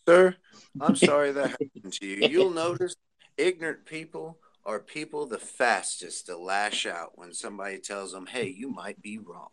Sir, 0.07 0.35
I'm 0.81 0.95
sorry 0.95 1.31
that 1.33 1.51
happened 1.51 1.93
to 1.93 2.07
you. 2.07 2.27
You'll 2.27 2.49
notice 2.49 2.95
ignorant 3.37 3.85
people 3.85 4.39
are 4.65 4.79
people 4.79 5.25
the 5.25 5.39
fastest 5.39 6.25
to 6.25 6.37
lash 6.37 6.85
out 6.85 7.17
when 7.17 7.33
somebody 7.33 7.77
tells 7.77 8.11
them, 8.11 8.25
hey, 8.25 8.47
you 8.47 8.69
might 8.69 9.01
be 9.01 9.17
wrong. 9.17 9.49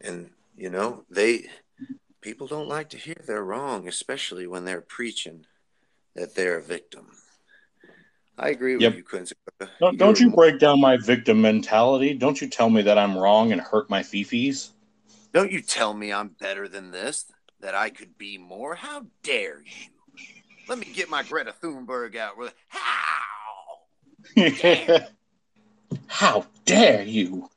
And, 0.00 0.30
you 0.56 0.70
know, 0.70 1.04
they 1.10 1.48
people 2.20 2.46
don't 2.46 2.68
like 2.68 2.90
to 2.90 2.96
hear 2.96 3.16
they're 3.26 3.44
wrong, 3.44 3.86
especially 3.86 4.46
when 4.46 4.64
they're 4.64 4.80
preaching 4.80 5.46
that 6.14 6.34
they're 6.34 6.58
a 6.58 6.62
victim. 6.62 7.08
I 8.38 8.50
agree 8.50 8.74
with 8.74 8.82
Yep. 8.82 8.94
you, 8.94 9.02
Quincy. 9.02 9.34
Don't, 9.80 9.98
don't 9.98 10.20
You're 10.20 10.30
break 10.30 10.58
down 10.58 10.80
my 10.80 10.96
victim 10.96 11.40
mentality? 11.40 12.14
Don't 12.14 12.40
you 12.40 12.48
tell 12.48 12.70
me 12.70 12.82
that 12.82 12.98
I'm 12.98 13.16
wrong 13.16 13.52
and 13.52 13.60
hurt 13.60 13.90
my 13.90 14.02
fifis? 14.02 14.70
Don't 15.32 15.52
you 15.52 15.60
tell 15.60 15.94
me 15.94 16.12
I'm 16.12 16.28
better 16.40 16.68
than 16.68 16.90
this, 16.90 17.26
that 17.60 17.74
I 17.74 17.90
could 17.90 18.16
be 18.18 18.38
more. 18.38 18.74
How 18.74 19.06
dare 19.22 19.62
you? 19.62 19.90
Let 20.68 20.78
me 20.78 20.86
get 20.92 21.08
my 21.10 21.22
Greta 21.22 21.54
Thunberg 21.62 22.16
out. 22.16 22.34
How? 22.68 22.88
How 26.06 26.46
dare 26.64 27.02
you? 27.02 27.48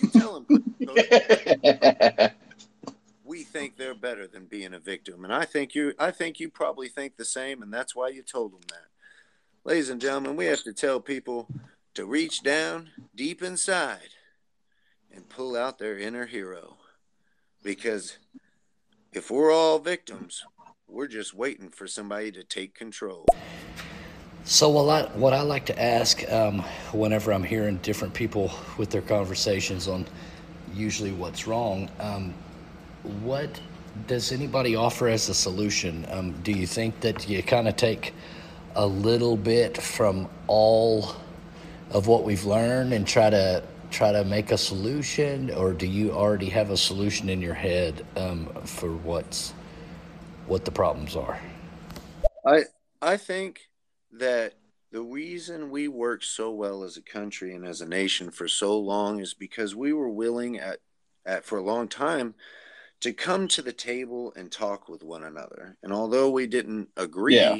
You 0.00 0.08
tell 0.08 0.40
them 0.40 0.46
we 3.24 3.42
think 3.42 3.76
they're 3.76 3.94
better 3.94 4.26
than 4.26 4.46
being 4.46 4.72
a 4.74 4.78
victim, 4.78 5.24
and 5.24 5.34
I 5.34 5.44
think 5.44 5.74
you. 5.74 5.92
I 5.98 6.10
think 6.10 6.40
you 6.40 6.48
probably 6.48 6.88
think 6.88 7.16
the 7.16 7.24
same, 7.24 7.62
and 7.62 7.72
that's 7.72 7.94
why 7.94 8.08
you 8.08 8.22
told 8.22 8.52
them 8.52 8.60
that. 8.68 8.95
Ladies 9.66 9.90
and 9.90 10.00
gentlemen, 10.00 10.36
we 10.36 10.46
have 10.46 10.62
to 10.62 10.72
tell 10.72 11.00
people 11.00 11.48
to 11.94 12.06
reach 12.06 12.44
down 12.44 12.90
deep 13.16 13.42
inside 13.42 14.10
and 15.12 15.28
pull 15.28 15.56
out 15.56 15.76
their 15.80 15.98
inner 15.98 16.24
hero, 16.24 16.76
because 17.64 18.18
if 19.12 19.28
we're 19.28 19.50
all 19.50 19.80
victims, 19.80 20.44
we're 20.86 21.08
just 21.08 21.34
waiting 21.34 21.68
for 21.68 21.88
somebody 21.88 22.30
to 22.30 22.44
take 22.44 22.76
control. 22.76 23.26
So 24.44 24.68
what 24.68 24.88
I, 24.88 25.08
what 25.18 25.32
I 25.32 25.40
like 25.40 25.66
to 25.66 25.82
ask 25.82 26.22
um, 26.30 26.60
whenever 26.92 27.32
I'm 27.32 27.42
hearing 27.42 27.78
different 27.78 28.14
people 28.14 28.52
with 28.78 28.90
their 28.90 29.02
conversations 29.02 29.88
on 29.88 30.06
usually 30.74 31.10
what's 31.10 31.48
wrong, 31.48 31.90
um, 31.98 32.32
what 33.02 33.60
does 34.06 34.30
anybody 34.30 34.76
offer 34.76 35.08
as 35.08 35.28
a 35.28 35.34
solution? 35.34 36.06
Um, 36.12 36.30
do 36.42 36.52
you 36.52 36.68
think 36.68 37.00
that 37.00 37.28
you 37.28 37.42
kind 37.42 37.66
of 37.66 37.74
take 37.74 38.14
a 38.76 38.86
little 38.86 39.36
bit 39.36 39.76
from 39.76 40.28
all 40.46 41.16
of 41.90 42.06
what 42.06 42.24
we've 42.24 42.44
learned 42.44 42.92
and 42.92 43.06
try 43.06 43.30
to 43.30 43.62
try 43.90 44.12
to 44.12 44.24
make 44.24 44.50
a 44.50 44.58
solution, 44.58 45.50
or 45.50 45.72
do 45.72 45.86
you 45.86 46.12
already 46.12 46.48
have 46.50 46.70
a 46.70 46.76
solution 46.76 47.28
in 47.30 47.40
your 47.40 47.54
head 47.54 48.04
um, 48.16 48.46
for 48.64 48.92
what's 48.92 49.54
what 50.46 50.64
the 50.64 50.70
problems 50.70 51.16
are? 51.16 51.40
I 52.46 52.64
I 53.00 53.16
think 53.16 53.60
that 54.12 54.54
the 54.92 55.02
reason 55.02 55.70
we 55.70 55.88
worked 55.88 56.24
so 56.24 56.50
well 56.50 56.82
as 56.84 56.96
a 56.96 57.02
country 57.02 57.54
and 57.54 57.66
as 57.66 57.80
a 57.80 57.88
nation 57.88 58.30
for 58.30 58.48
so 58.48 58.78
long 58.78 59.20
is 59.20 59.34
because 59.34 59.74
we 59.74 59.92
were 59.92 60.10
willing 60.10 60.58
at, 60.58 60.78
at 61.24 61.44
for 61.44 61.58
a 61.58 61.62
long 61.62 61.88
time 61.88 62.34
to 63.00 63.12
come 63.12 63.46
to 63.48 63.62
the 63.62 63.72
table 63.72 64.32
and 64.36 64.50
talk 64.50 64.88
with 64.88 65.02
one 65.02 65.24
another. 65.24 65.76
And 65.82 65.92
although 65.92 66.30
we 66.30 66.46
didn't 66.46 66.88
agree, 66.96 67.36
Yeah. 67.36 67.58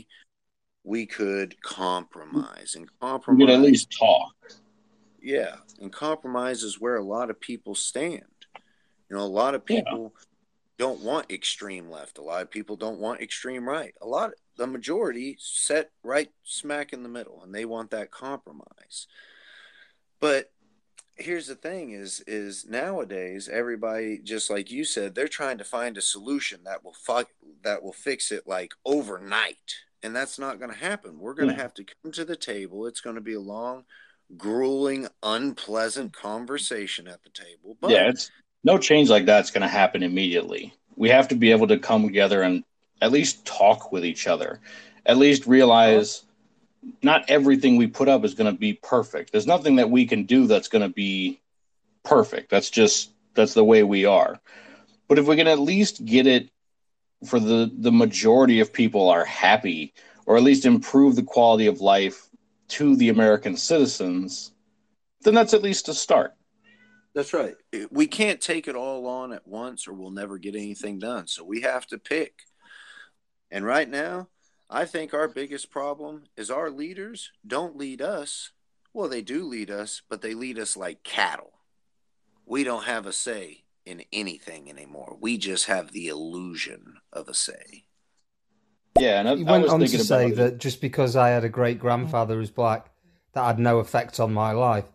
We 0.86 1.04
could 1.04 1.60
compromise. 1.62 2.74
And 2.76 2.88
compromise. 3.00 3.38
We 3.40 3.46
could 3.46 3.54
at 3.54 3.60
least 3.60 3.92
talk. 3.98 4.34
yeah, 5.20 5.56
and 5.80 5.92
compromise 5.92 6.62
is 6.62 6.80
where 6.80 6.94
a 6.96 7.02
lot 7.04 7.28
of 7.28 7.40
people 7.40 7.74
stand. 7.74 8.22
You 9.10 9.16
know, 9.16 9.22
a 9.22 9.26
lot 9.26 9.54
of 9.56 9.62
Yeah. 9.68 9.80
people 9.82 10.14
don't 10.78 11.00
want 11.00 11.30
extreme 11.30 11.90
left. 11.90 12.18
A 12.18 12.22
lot 12.22 12.42
of 12.42 12.50
people 12.50 12.76
don't 12.76 13.00
want 13.00 13.20
extreme 13.20 13.68
right. 13.68 13.94
A 14.00 14.06
lot, 14.06 14.30
the 14.56 14.66
majority 14.66 15.36
set 15.40 15.90
right 16.04 16.30
smack 16.44 16.92
in 16.92 17.02
the 17.02 17.08
middle, 17.08 17.42
and 17.42 17.52
they 17.54 17.64
want 17.64 17.90
that 17.90 18.10
compromise. 18.12 19.08
But 20.20 20.52
here's 21.16 21.46
the 21.48 21.54
thing: 21.56 21.90
is 21.90 22.20
is 22.28 22.64
nowadays 22.66 23.48
everybody, 23.48 24.18
just 24.18 24.50
like 24.50 24.70
you 24.70 24.84
said, 24.84 25.14
they're 25.14 25.26
trying 25.28 25.58
to 25.58 25.64
find 25.64 25.96
a 25.98 26.02
solution 26.02 26.62
that 26.64 26.84
will 26.84 26.92
fuck 26.94 27.30
that 27.62 27.82
will 27.82 27.92
fix 27.92 28.30
it 28.30 28.46
like 28.46 28.72
overnight, 28.84 29.74
and 30.02 30.14
that's 30.14 30.38
not 30.38 30.58
going 30.58 30.70
to 30.70 30.76
happen. 30.76 31.18
We're 31.18 31.34
going 31.34 31.48
to 31.48 31.54
Yeah. 31.54 31.62
have 31.62 31.74
to 31.74 31.84
come 31.84 32.12
to 32.12 32.24
the 32.24 32.36
table. 32.36 32.86
It's 32.86 33.00
going 33.00 33.16
to 33.16 33.22
be 33.22 33.34
a 33.34 33.40
long 33.40 33.84
grueling, 34.36 35.08
unpleasant 35.22 36.12
conversation 36.12 37.06
at 37.06 37.22
the 37.22 37.30
table. 37.30 37.76
But 37.80 37.90
yeah, 37.90 38.08
it's 38.08 38.30
no 38.64 38.78
change 38.78 39.08
like 39.08 39.26
that's 39.26 39.50
going 39.50 39.62
to 39.62 39.68
happen 39.68 40.02
immediately. 40.02 40.74
We 40.96 41.08
have 41.10 41.28
to 41.28 41.34
be 41.34 41.50
able 41.50 41.68
to 41.68 41.78
come 41.78 42.02
together 42.04 42.42
and 42.42 42.64
at 43.00 43.12
least 43.12 43.44
talk 43.44 43.92
with 43.92 44.04
each 44.04 44.26
other. 44.26 44.60
At 45.04 45.18
least 45.18 45.46
realize 45.46 46.24
not 47.02 47.28
everything 47.28 47.76
we 47.76 47.86
put 47.86 48.08
up 48.08 48.24
is 48.24 48.34
going 48.34 48.52
to 48.52 48.58
be 48.58 48.74
perfect. 48.74 49.30
There's 49.32 49.46
nothing 49.46 49.76
that 49.76 49.90
we 49.90 50.06
can 50.06 50.24
do 50.24 50.46
that's 50.46 50.68
going 50.68 50.82
to 50.82 50.92
be 50.92 51.40
perfect. 52.04 52.50
That's 52.50 52.70
just 52.70 53.10
that's 53.34 53.54
the 53.54 53.64
way 53.64 53.82
we 53.82 54.04
are. 54.06 54.40
But 55.08 55.18
if 55.18 55.26
we 55.26 55.36
can 55.36 55.46
at 55.46 55.60
least 55.60 56.04
get 56.04 56.26
it 56.26 56.50
for 57.24 57.40
the 57.40 57.70
the 57.78 57.92
majority 57.92 58.60
of 58.60 58.72
people 58.72 59.08
are 59.08 59.24
happy 59.24 59.94
or 60.26 60.36
at 60.36 60.42
least 60.42 60.66
improve 60.66 61.16
the 61.16 61.22
quality 61.22 61.66
of 61.66 61.80
life 61.80 62.28
to 62.68 62.96
the 62.96 63.08
American 63.08 63.56
citizens, 63.56 64.52
then 65.22 65.34
that's 65.34 65.54
at 65.54 65.62
least 65.62 65.88
a 65.88 65.94
start. 65.94 66.34
That's 67.14 67.32
right. 67.32 67.54
We 67.90 68.06
can't 68.06 68.40
take 68.40 68.68
it 68.68 68.76
all 68.76 69.06
on 69.06 69.32
at 69.32 69.46
once 69.46 69.88
or 69.88 69.94
we'll 69.94 70.10
never 70.10 70.36
get 70.36 70.54
anything 70.54 70.98
done. 70.98 71.28
So 71.28 71.44
we 71.44 71.62
have 71.62 71.86
to 71.86 71.98
pick. 71.98 72.34
And 73.50 73.64
right 73.64 73.88
now, 73.88 74.28
I 74.68 74.84
think 74.84 75.14
our 75.14 75.28
biggest 75.28 75.70
problem 75.70 76.24
is 76.36 76.50
our 76.50 76.70
leaders 76.70 77.30
don't 77.46 77.76
lead 77.76 78.02
us. 78.02 78.50
Well, 78.92 79.08
they 79.08 79.22
do 79.22 79.44
lead 79.44 79.70
us, 79.70 80.02
but 80.10 80.20
they 80.20 80.34
lead 80.34 80.58
us 80.58 80.76
like 80.76 81.04
cattle. 81.04 81.52
We 82.44 82.64
don't 82.64 82.84
have 82.84 83.06
a 83.06 83.12
say 83.12 83.64
in 83.86 84.02
anything 84.12 84.68
anymore. 84.68 85.16
We 85.20 85.38
just 85.38 85.66
have 85.66 85.92
the 85.92 86.08
illusion 86.08 86.96
of 87.12 87.28
a 87.28 87.34
say. 87.34 87.84
Yeah, 88.98 89.20
and 89.20 89.28
I, 89.28 89.36
He 89.36 89.46
I 89.46 89.50
went 89.52 89.64
was 89.64 89.72
on 89.72 89.80
to 89.80 89.98
say 90.04 90.26
about 90.26 90.32
it. 90.32 90.36
that 90.36 90.58
just 90.58 90.80
because 90.80 91.16
I 91.16 91.28
had 91.30 91.44
a 91.44 91.48
great 91.48 91.78
grandfather 91.78 92.34
who's 92.34 92.50
black, 92.50 92.90
that 93.34 93.44
had 93.44 93.58
no 93.58 93.78
effect 93.78 94.18
on 94.20 94.32
my 94.32 94.52
life. 94.52 94.86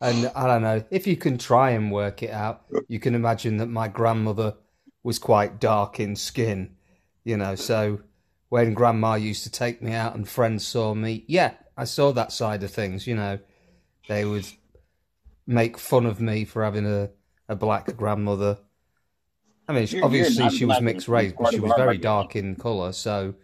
And 0.00 0.30
I 0.34 0.46
don't 0.46 0.62
know, 0.62 0.84
if 0.90 1.06
you 1.06 1.16
can 1.16 1.38
try 1.38 1.70
and 1.70 1.90
work 1.90 2.22
it 2.22 2.30
out, 2.30 2.64
you 2.88 3.00
can 3.00 3.14
imagine 3.14 3.56
that 3.58 3.66
my 3.66 3.88
grandmother 3.88 4.54
was 5.02 5.18
quite 5.18 5.60
dark 5.60 5.98
in 6.00 6.16
skin, 6.16 6.76
you 7.24 7.36
know. 7.36 7.54
So 7.56 8.00
when 8.48 8.74
grandma 8.74 9.14
used 9.14 9.42
to 9.44 9.50
take 9.50 9.82
me 9.82 9.92
out 9.92 10.14
and 10.14 10.28
friends 10.28 10.66
saw 10.66 10.94
me, 10.94 11.24
yeah, 11.26 11.54
I 11.76 11.84
saw 11.84 12.12
that 12.12 12.32
side 12.32 12.62
of 12.62 12.70
things, 12.70 13.06
you 13.06 13.14
know. 13.16 13.38
They 14.08 14.24
would 14.24 14.46
make 15.46 15.76
fun 15.78 16.06
of 16.06 16.20
me 16.20 16.44
for 16.44 16.64
having 16.64 16.86
a, 16.86 17.10
a 17.48 17.56
black 17.56 17.96
grandmother. 17.96 18.58
I 19.68 19.72
mean, 19.72 19.82
You're- 19.82 19.96
you're 19.96 20.04
obviously 20.04 20.50
she 20.50 20.64
was 20.64 20.80
mixed 20.80 21.08
race, 21.08 21.32
but 21.38 21.52
she 21.52 21.60
was 21.60 21.72
very 21.76 21.98
background. 21.98 22.02
dark 22.32 22.36
in 22.36 22.56
colour, 22.56 22.92
so 22.92 23.34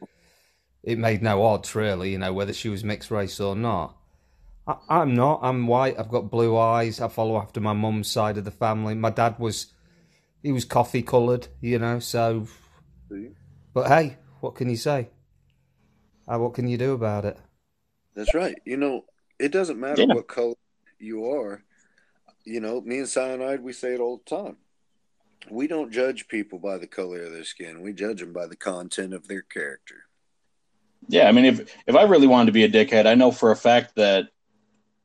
it 0.82 0.98
made 0.98 1.22
no 1.22 1.42
odds 1.42 1.74
really, 1.74 2.12
you 2.12 2.18
know, 2.18 2.32
whether 2.32 2.52
she 2.52 2.68
was 2.68 2.82
mixed 2.84 3.10
race 3.10 3.40
or 3.40 3.54
not. 3.54 3.96
I, 4.66 4.76
I'm 4.88 5.14
not. 5.14 5.40
I'm 5.42 5.66
white. 5.66 5.98
I've 5.98 6.08
got 6.08 6.30
blue 6.30 6.56
eyes. 6.56 7.00
I 7.00 7.08
follow 7.08 7.36
after 7.36 7.60
my 7.60 7.74
mum's 7.74 8.08
side 8.10 8.38
of 8.38 8.44
the 8.44 8.50
family. 8.50 8.94
My 8.94 9.10
dad 9.10 9.38
was, 9.38 9.66
he 10.42 10.52
was 10.52 10.64
coffee 10.64 11.02
coloured, 11.02 11.48
you 11.60 11.78
know. 11.78 11.98
So, 11.98 12.46
but 13.74 13.88
hey, 13.88 14.16
what 14.40 14.54
can 14.54 14.70
you 14.70 14.76
say? 14.76 15.08
Uh, 16.26 16.38
what 16.38 16.54
can 16.54 16.66
you 16.68 16.78
do 16.78 16.92
about 16.92 17.26
it? 17.26 17.36
That's 18.14 18.32
right. 18.34 18.56
You 18.64 18.78
know, 18.78 19.04
it 19.38 19.52
doesn't 19.52 19.78
matter 19.78 20.02
Yeah. 20.02 20.14
what 20.14 20.28
color 20.28 20.54
you 20.98 21.26
are. 21.30 21.62
You 22.44 22.60
know, 22.60 22.80
me 22.80 22.98
and 22.98 23.08
Cyanide, 23.08 23.62
we 23.62 23.72
say 23.72 23.94
it 23.94 24.00
all 24.00 24.18
the 24.18 24.36
time. 24.36 24.56
We 25.50 25.66
don't 25.66 25.92
judge 25.92 26.28
people 26.28 26.58
by 26.58 26.78
the 26.78 26.86
color 26.86 27.22
of 27.22 27.32
their 27.32 27.44
skin. 27.44 27.82
We 27.82 27.92
judge 27.92 28.20
them 28.20 28.32
by 28.32 28.46
the 28.46 28.56
content 28.56 29.12
of 29.12 29.28
their 29.28 29.42
character. 29.42 30.06
Yeah, 31.08 31.28
I 31.28 31.32
mean, 31.32 31.44
if 31.44 31.74
if 31.86 31.94
I 31.94 32.02
really 32.04 32.26
wanted 32.26 32.46
to 32.46 32.52
be 32.52 32.64
a 32.64 32.68
dickhead, 32.68 33.06
I 33.06 33.14
know 33.14 33.30
for 33.30 33.50
a 33.50 33.56
fact 33.56 33.96
that 33.96 34.28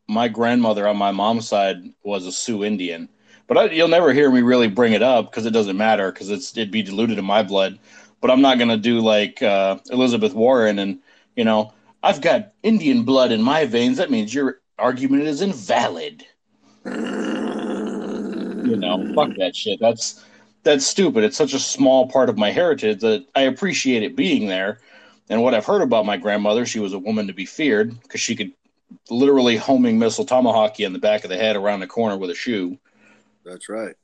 my 0.08 0.28
grandmother 0.28 0.88
on 0.88 0.98
my 0.98 1.12
mom's 1.12 1.48
side 1.48 1.78
was 2.04 2.26
a 2.26 2.32
Sioux 2.32 2.64
Indian. 2.64 3.10
But 3.48 3.58
I, 3.58 3.66
you'll 3.66 3.88
never 3.88 4.14
hear 4.14 4.32
me 4.32 4.42
really 4.42 4.68
bring 4.68 4.94
it 4.94 5.04
up 5.04 5.30
because 5.30 5.46
it 5.46 5.52
doesn't 5.52 5.78
matter 5.78 6.12
because 6.12 6.30
it's 6.30 6.56
it'd 6.58 6.72
be 6.72 6.84
diluted 6.84 7.18
in 7.18 7.26
my 7.26 7.44
blood. 7.44 7.80
But 8.22 8.32
I'm 8.32 8.42
not 8.42 8.60
gonna 8.60 8.78
do 8.78 9.00
like 9.00 9.42
uh, 9.42 9.78
Elizabeth 9.92 10.34
Warren 10.34 10.80
and 10.80 11.00
you 11.36 11.44
know 11.44 11.74
I've 12.02 12.22
got 12.22 12.54
Indian 12.64 13.04
blood 13.04 13.32
in 13.32 13.42
my 13.42 13.66
veins. 13.66 13.98
That 13.98 14.12
means 14.12 14.34
your 14.34 14.62
argument 14.78 15.24
is 15.24 15.42
invalid. 15.42 16.26
You 18.62 18.78
know, 18.78 19.06
fuck 19.16 19.36
that 19.38 19.56
shit. 19.56 19.80
That's 19.80 20.24
that's 20.64 20.86
stupid. 20.86 21.24
It's 21.24 21.38
such 21.38 21.54
a 21.54 21.60
small 21.60 22.08
part 22.10 22.30
of 22.30 22.38
my 22.38 22.52
heritage 22.52 23.00
that 23.02 23.26
I 23.36 23.42
appreciate 23.42 24.04
it 24.04 24.16
being 24.16 24.48
there. 24.48 24.80
And 25.30 25.42
what 25.42 25.54
I've 25.54 25.66
heard 25.66 25.82
about 25.82 26.06
my 26.06 26.18
grandmother, 26.18 26.66
she 26.66 26.80
was 26.80 26.94
a 26.94 27.00
woman 27.00 27.28
to 27.28 27.34
be 27.34 27.46
feared 27.46 28.00
because 28.02 28.20
she 28.20 28.36
could 28.36 28.52
literally 29.10 29.56
homing 29.56 30.00
missile 30.00 30.26
tomahawk 30.26 30.80
you 30.80 30.86
in 30.86 30.94
the 30.94 31.00
back 31.00 31.24
of 31.24 31.30
the 31.30 31.38
head 31.38 31.56
around 31.56 31.80
the 31.80 31.88
corner 31.88 32.18
with 32.18 32.32
a 32.32 32.36
shoe. 32.36 32.78
That's 33.46 33.70
right. 33.70 33.96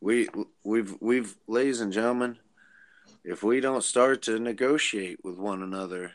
We 0.00 0.28
we've 0.64 0.96
we've 1.00 1.36
ladies 1.46 1.80
and 1.80 1.92
gentlemen, 1.92 2.38
if 3.24 3.42
we 3.42 3.60
don't 3.60 3.84
start 3.84 4.22
to 4.22 4.38
negotiate 4.38 5.18
with 5.22 5.36
one 5.36 5.62
another, 5.62 6.12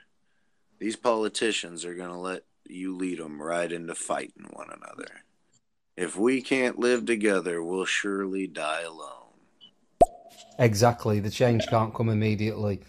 these 0.80 0.96
politicians 0.96 1.86
are 1.86 1.96
going 1.96 2.10
to 2.10 2.18
let 2.18 2.44
you 2.68 2.96
lead 2.96 3.20
them 3.20 3.42
right 3.42 3.72
into 3.72 3.96
fighting 3.96 4.48
one 4.52 4.70
another. 4.70 5.24
If 5.98 6.16
we 6.16 6.42
can't 6.42 6.78
live 6.78 7.06
together, 7.06 7.64
we'll 7.64 7.86
surely 7.86 8.46
die 8.46 8.82
alone. 8.82 9.14
Exactly. 10.60 11.20
The 11.20 11.32
change 11.32 11.68
can't 11.68 11.94
come 11.94 12.10
immediately. 12.10 12.82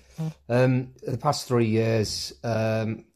Um, 0.48 0.92
the 1.02 1.16
past 1.16 1.48
three 1.48 1.66
years, 1.66 2.34
um, 2.44 3.06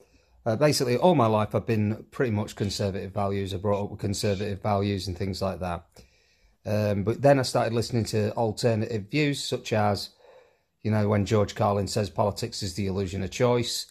uh, 0.46 0.56
basically, 0.56 0.96
all 0.96 1.14
my 1.14 1.26
life, 1.26 1.54
I've 1.54 1.66
been 1.66 2.06
pretty 2.10 2.32
much 2.32 2.56
conservative 2.56 3.12
values. 3.12 3.52
I 3.52 3.58
brought 3.58 3.84
up 3.84 3.90
with 3.90 4.00
conservative 4.00 4.62
values 4.62 5.08
and 5.08 5.16
things 5.16 5.42
like 5.42 5.60
that. 5.60 5.84
Um, 6.64 7.02
but 7.02 7.20
then 7.20 7.38
I 7.38 7.42
started 7.42 7.72
listening 7.74 8.04
to 8.06 8.32
alternative 8.34 9.10
views, 9.10 9.42
such 9.44 9.72
as, 9.72 10.10
you 10.82 10.90
know, 10.90 11.08
when 11.08 11.26
George 11.26 11.54
Carlin 11.54 11.88
says 11.88 12.08
politics 12.08 12.62
is 12.62 12.74
the 12.74 12.86
illusion 12.86 13.22
of 13.22 13.30
choice. 13.30 13.86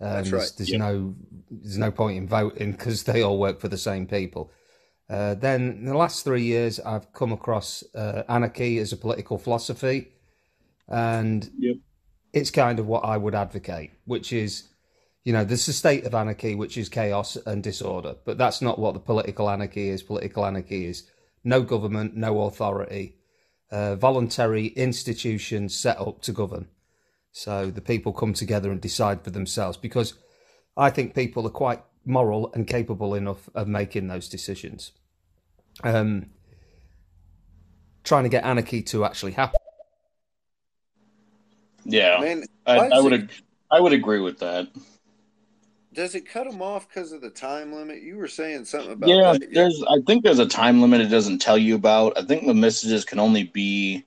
Um, 0.00 0.10
That's 0.10 0.32
right. 0.32 0.52
There's 0.56 0.70
Yeah. 0.70 0.78
no 0.78 1.14
there's 1.50 1.78
no 1.78 1.90
point 1.90 2.18
in 2.18 2.26
voting 2.28 2.72
because 2.72 3.04
they 3.04 3.22
all 3.22 3.38
work 3.38 3.60
for 3.60 3.68
the 3.68 3.78
same 3.78 4.06
people. 4.06 4.50
Uh, 5.08 5.34
then 5.34 5.60
in 5.78 5.84
the 5.84 5.96
last 5.96 6.24
three 6.24 6.42
years, 6.42 6.80
I've 6.80 7.12
come 7.12 7.32
across 7.32 7.84
uh, 7.94 8.22
anarchy 8.28 8.78
as 8.78 8.92
a 8.92 8.96
political 8.96 9.38
philosophy, 9.38 10.08
and 10.88 11.48
Yep. 11.58 11.76
it's 12.32 12.50
kind 12.50 12.78
of 12.78 12.86
what 12.86 13.04
I 13.04 13.16
would 13.16 13.34
advocate, 13.34 13.92
which 14.04 14.32
is, 14.32 14.64
you 15.24 15.32
know, 15.32 15.44
there's 15.44 15.68
a 15.68 15.72
state 15.72 16.04
of 16.04 16.14
anarchy, 16.14 16.54
which 16.54 16.76
is 16.76 16.88
chaos 16.88 17.36
and 17.46 17.62
disorder, 17.62 18.16
but 18.24 18.38
that's 18.38 18.60
not 18.60 18.78
what 18.78 18.94
the 18.94 19.00
political 19.00 19.48
anarchy 19.48 19.88
is. 19.88 20.02
Political 20.02 20.44
anarchy 20.46 20.86
is 20.86 21.08
no 21.44 21.62
government, 21.62 22.16
no 22.16 22.42
authority, 22.42 23.14
uh, 23.70 23.94
voluntary 23.96 24.66
institutions 24.68 25.76
set 25.76 25.98
up 26.00 26.20
to 26.22 26.32
govern. 26.32 26.68
So 27.32 27.70
the 27.70 27.80
people 27.80 28.12
come 28.12 28.32
together 28.32 28.70
and 28.72 28.80
decide 28.80 29.22
for 29.22 29.30
themselves 29.30 29.76
because 29.76 30.14
I 30.76 30.90
think 30.90 31.14
people 31.14 31.46
are 31.46 31.50
quite 31.50 31.82
moral 32.06 32.52
and 32.54 32.66
capable 32.66 33.14
enough 33.14 33.50
of 33.54 33.68
making 33.68 34.08
those 34.08 34.28
decisions. 34.28 34.92
Um, 35.84 36.30
trying 38.04 38.22
to 38.22 38.30
get 38.30 38.44
anarchy 38.44 38.80
to 38.84 39.04
actually 39.04 39.32
happen. 39.32 39.58
Yeah, 41.84 42.18
I, 42.66 42.76
why 42.76 42.86
I 42.86 42.88
does 42.88 43.04
would 43.04 43.12
it- 43.12 43.30
I 43.70 43.80
would 43.80 43.92
agree 43.92 44.20
with 44.20 44.38
that. 44.38 44.68
Does 45.92 46.14
it 46.14 46.28
cut 46.28 46.48
them 46.48 46.60
off 46.60 46.86
because 46.88 47.10
of 47.12 47.20
the 47.20 47.30
time 47.30 47.72
limit? 47.72 48.02
You 48.02 48.16
were 48.16 48.28
saying 48.28 48.66
something 48.66 48.92
about 48.92 49.08
Yeah, 49.08 49.32
that. 49.32 49.52
there's 49.52 49.82
I 49.88 49.98
think 50.06 50.22
there's 50.24 50.38
a 50.38 50.46
time 50.46 50.80
limit 50.82 51.00
it 51.00 51.06
doesn't 51.08 51.38
tell 51.38 51.56
you 51.58 51.74
about. 51.74 52.16
I 52.18 52.22
think 52.22 52.46
the 52.46 52.54
messages 52.54 53.04
can 53.04 53.18
only 53.18 53.44
be 53.44 54.04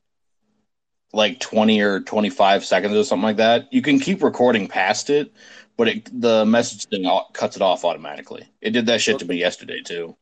like 1.12 1.40
20 1.40 1.82
or 1.82 2.00
25 2.02 2.64
seconds 2.64 2.96
or 2.96 3.04
something 3.04 3.24
like 3.24 3.38
that. 3.38 3.74
You 3.74 3.82
can 3.82 4.00
keep 4.00 4.22
recording 4.22 4.68
past 4.68 5.10
it, 5.10 5.34
but 5.80 5.88
it, 5.88 6.22
the 6.22 6.46
message 6.46 6.88
thing 6.88 7.10
cuts 7.32 7.56
it 7.56 7.62
off 7.62 7.86
automatically. 7.86 8.46
It 8.60 8.72
did 8.72 8.86
that 8.88 9.00
shit 9.00 9.18
to 9.20 9.26
me 9.26 9.38
yesterday 9.38 9.80
too. 9.82 10.18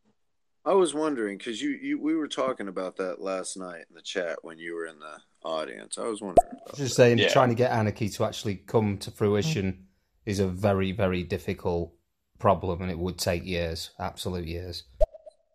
I 0.64 0.74
was 0.74 0.94
wondering 0.94 1.40
because 1.40 1.60
you, 1.60 1.72
you 1.72 2.00
we 2.00 2.16
were 2.16 2.28
talking 2.28 2.68
about 2.68 2.98
that 2.98 3.20
last 3.20 3.58
night 3.58 3.86
in 3.90 3.96
the 3.96 4.04
chat 4.04 4.38
when 4.44 4.60
you 4.60 4.76
were 4.76 4.86
in 4.86 5.00
the 5.00 5.18
audience. 5.44 5.98
I 5.98 6.04
was 6.04 6.22
wondering 6.22 6.48
about 6.52 6.78
Just 6.78 6.90
that. 6.92 6.96
saying, 6.96 7.18
Yeah. 7.18 7.30
trying 7.30 7.50
to 7.50 7.56
get 7.56 7.72
anarchy 7.72 8.08
to 8.08 8.24
actually 8.26 8.58
come 8.58 9.00
to 9.00 9.10
fruition 9.10 9.72
mm-hmm. 9.72 10.30
is 10.30 10.40
a 10.40 10.48
very, 10.48 10.92
very 10.92 11.24
difficult 11.24 11.92
problem, 12.38 12.84
and 12.84 12.92
it 12.92 13.00
would 13.00 13.18
take 13.18 13.44
years, 13.44 13.90
absolute 13.98 14.46
years. 14.46 14.84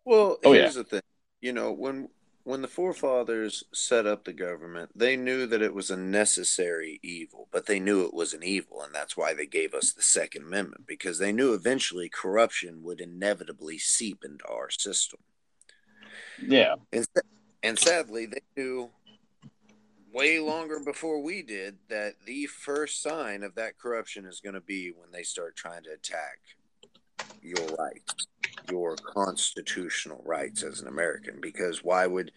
Well, 0.03 0.37
Oh, 0.43 0.51
here's 0.51 0.75
the 0.75 0.83
thing. 0.83 1.01
You 1.39 1.53
know, 1.53 1.71
when 1.71 2.09
when 2.43 2.61
the 2.61 2.67
forefathers 2.67 3.63
set 3.73 4.05
up 4.05 4.25
the 4.25 4.33
government, 4.33 4.91
they 4.93 5.15
knew 5.15 5.45
that 5.47 5.61
it 5.61 5.73
was 5.73 5.89
a 5.89 5.97
necessary 5.97 6.99
evil, 7.01 7.47
but 7.51 7.65
they 7.65 7.79
knew 7.79 8.03
it 8.03 8.13
was 8.13 8.33
an 8.33 8.43
evil, 8.43 8.81
and 8.81 8.93
that's 8.93 9.15
why 9.15 9.33
they 9.33 9.45
gave 9.45 9.73
us 9.73 9.93
the 9.93 10.01
Second 10.01 10.43
Amendment 10.43 10.85
because 10.85 11.19
they 11.19 11.31
knew 11.31 11.53
eventually 11.53 12.09
corruption 12.09 12.83
would 12.83 12.99
inevitably 12.99 13.77
seep 13.77 14.25
into 14.25 14.45
our 14.47 14.69
system. 14.69 15.19
Yeah. 16.45 16.75
And, 16.91 17.07
and 17.63 17.79
sadly, 17.79 18.25
they 18.25 18.41
knew 18.57 18.89
way 20.13 20.39
longer 20.39 20.79
before 20.79 21.21
we 21.21 21.41
did 21.41 21.77
that 21.87 22.13
the 22.25 22.45
first 22.47 23.01
sign 23.01 23.43
of 23.43 23.55
that 23.55 23.77
corruption 23.79 24.25
is 24.25 24.41
going 24.41 24.53
to 24.53 24.61
be 24.61 24.91
when 24.91 25.11
they 25.11 25.23
start 25.23 25.55
trying 25.55 25.83
to 25.83 25.91
attack 25.91 26.39
your 27.41 27.65
rights, 27.77 28.27
your 28.69 28.95
constitutional 28.95 30.21
rights 30.25 30.63
as 30.63 30.81
an 30.81 30.87
American. 30.87 31.39
Because 31.41 31.83
why 31.83 32.07
would 32.07 32.31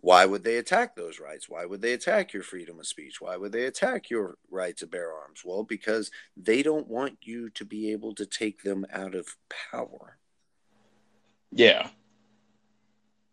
why 0.00 0.24
would 0.24 0.44
they 0.44 0.58
attack 0.58 0.94
those 0.94 1.18
rights? 1.18 1.48
Why 1.48 1.64
would 1.64 1.82
they 1.82 1.92
attack 1.92 2.32
your 2.32 2.44
freedom 2.44 2.78
of 2.78 2.86
speech? 2.86 3.20
Why 3.20 3.36
would 3.36 3.50
they 3.50 3.64
attack 3.64 4.10
your 4.10 4.36
right 4.48 4.76
to 4.76 4.86
bear 4.86 5.12
arms? 5.12 5.42
Well, 5.44 5.64
because 5.64 6.10
they 6.36 6.62
don't 6.62 6.86
want 6.86 7.18
you 7.22 7.50
to 7.50 7.64
be 7.64 7.90
able 7.90 8.14
to 8.14 8.26
take 8.26 8.62
them 8.62 8.86
out 8.92 9.16
of 9.16 9.36
power. 9.72 10.18
Yeah. 11.50 11.88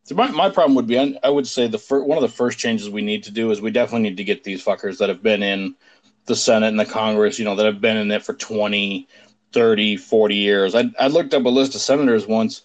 So 0.06 0.16
my, 0.16 0.30
my 0.32 0.50
problem 0.50 0.76
would 0.76 0.88
be 0.88 1.18
I, 1.24 1.30
would 1.30 1.48
say 1.48 1.68
the 1.68 1.80
fir- 1.80 2.04
one 2.04 2.18
of 2.18 2.24
the 2.24 2.28
first 2.36 2.58
changes 2.58 2.90
we 2.90 3.02
need 3.02 3.24
to 3.24 3.32
do 3.32 3.52
is 3.52 3.62
we 3.62 3.72
definitely 3.72 4.10
need 4.10 4.18
to 4.18 4.24
get 4.24 4.44
these 4.44 4.64
fuckers 4.64 4.98
that 5.00 5.10
have 5.10 5.24
been 5.24 5.44
in 5.44 5.76
the 6.26 6.36
Senate 6.36 6.68
and 6.68 6.80
the 6.80 6.86
Congress, 6.86 7.38
you 7.38 7.46
know, 7.46 7.56
that 7.56 7.66
have 7.66 7.82
been 7.82 7.98
in 7.98 8.12
it 8.12 8.24
for 8.24 8.34
20, 8.34 9.08
30, 9.56 9.96
40 9.96 10.36
years. 10.36 10.76
I, 10.76 10.92
I 11.00 11.08
looked 11.08 11.34
up 11.34 11.46
a 11.46 11.50
list 11.50 11.76
of 11.76 11.82
senators 11.82 12.28
once. 12.28 12.62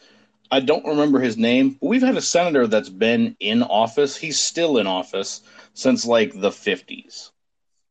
I 0.51 0.59
don't 0.59 0.85
remember 0.85 1.21
his 1.21 1.37
name, 1.37 1.79
but 1.81 1.87
we've 1.87 2.03
had 2.03 2.17
a 2.17 2.21
senator 2.21 2.67
that's 2.67 2.89
been 2.89 3.37
in 3.39 3.63
office. 3.63 4.17
He's 4.17 4.41
still 4.41 4.77
in 4.77 4.89
office 4.89 5.43
since 5.73 6.05
like 6.05 6.33
the 6.33 6.51
50s. 6.51 7.31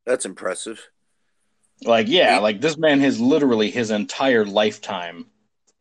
That's 0.06 0.26
impressive. 0.26 0.86
Like, 1.86 2.10
yeah, 2.10 2.40
like 2.40 2.60
this 2.60 2.78
man 2.78 3.00
has 3.00 3.22
literally 3.22 3.72
his 3.72 3.90
entire 3.90 4.46
lifetime 4.46 5.28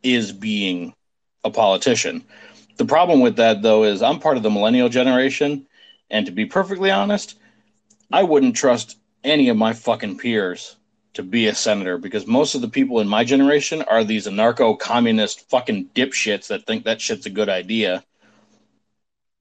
is 0.04 0.30
being 0.30 0.94
a 1.42 1.50
politician. 1.50 2.24
The 2.76 2.84
problem 2.84 3.20
with 3.20 3.34
that, 3.36 3.62
though, 3.62 3.82
is 3.82 4.00
I'm 4.00 4.20
part 4.20 4.36
of 4.36 4.44
the 4.44 4.50
millennial 4.50 4.88
generation. 4.88 5.66
And 6.08 6.24
to 6.26 6.32
be 6.32 6.46
perfectly 6.46 6.92
honest, 6.92 7.36
I 8.12 8.22
wouldn't 8.22 8.54
trust 8.54 8.96
any 9.24 9.48
of 9.48 9.56
my 9.56 9.72
fucking 9.72 10.18
peers 10.18 10.76
to 11.18 11.22
be 11.24 11.48
a 11.48 11.54
senator 11.54 11.98
because 11.98 12.28
most 12.28 12.54
of 12.54 12.60
the 12.60 12.68
people 12.68 13.00
in 13.00 13.08
my 13.08 13.24
generation 13.24 13.82
are 13.82 14.04
these 14.04 14.28
anarcho 14.28 14.78
communist 14.78 15.50
fucking 15.50 15.88
dipshits 15.92 16.46
that 16.46 16.64
think 16.64 16.84
that 16.84 17.00
shit's 17.00 17.26
a 17.26 17.30
good 17.30 17.48
idea. 17.48 18.04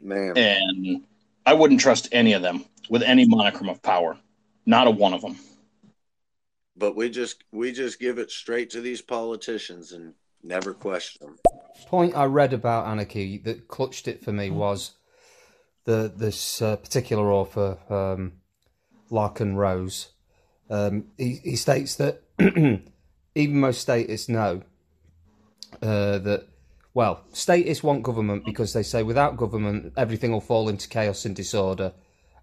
Man. 0.01 0.35
And 0.35 1.03
I 1.45 1.53
wouldn't 1.53 1.79
trust 1.79 2.09
any 2.11 2.33
of 2.33 2.41
them 2.41 2.65
with 2.89 3.03
any 3.03 3.27
monicum 3.27 3.69
of 3.69 3.83
power. 3.83 4.17
Not 4.65 4.87
a 4.87 4.91
one 4.91 5.13
of 5.13 5.21
them. 5.21 5.37
But 6.75 6.95
we 6.95 7.11
just 7.11 7.43
we 7.51 7.71
just 7.71 7.99
give 7.99 8.17
it 8.17 8.31
straight 8.31 8.71
to 8.71 8.81
these 8.81 9.03
politicians 9.03 9.91
and 9.91 10.15
never 10.41 10.73
question 10.73 11.27
them. 11.27 11.37
point 11.85 12.17
I 12.17 12.25
read 12.25 12.53
about 12.53 12.87
anarchy 12.87 13.37
that 13.45 13.67
clutched 13.67 14.07
it 14.07 14.23
for 14.23 14.31
me 14.31 14.49
was 14.49 14.93
the 15.83 16.11
this 16.15 16.59
uh, 16.59 16.75
particular 16.77 17.31
author, 17.31 17.77
um, 17.87 18.33
Larken 19.11 19.55
Rose. 19.55 20.13
Um, 20.69 21.05
he, 21.17 21.39
he 21.43 21.55
states 21.55 21.95
that 21.95 22.23
even 22.39 23.59
most 23.59 23.81
statists 23.81 24.29
know 24.29 24.61
uh, 25.81 26.19
that. 26.19 26.47
Well, 26.93 27.23
statists 27.31 27.83
want 27.83 28.01
government 28.01 28.43
because 28.43 28.73
they 28.73 28.81
say 28.81 29.03
without 29.03 29.37
government, 29.37 29.93
everything 29.95 30.31
will 30.31 30.41
fall 30.41 30.67
into 30.67 30.89
chaos 30.89 31.25
and 31.25 31.35
disorder, 31.35 31.93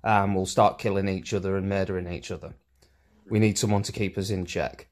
and 0.04 0.36
we'll 0.36 0.46
start 0.46 0.78
killing 0.78 1.08
each 1.08 1.34
other 1.34 1.56
and 1.56 1.68
murdering 1.68 2.06
each 2.06 2.30
other. 2.30 2.54
We 3.28 3.40
need 3.40 3.58
someone 3.58 3.82
to 3.82 3.92
keep 3.92 4.16
us 4.16 4.30
in 4.30 4.46
check. 4.46 4.88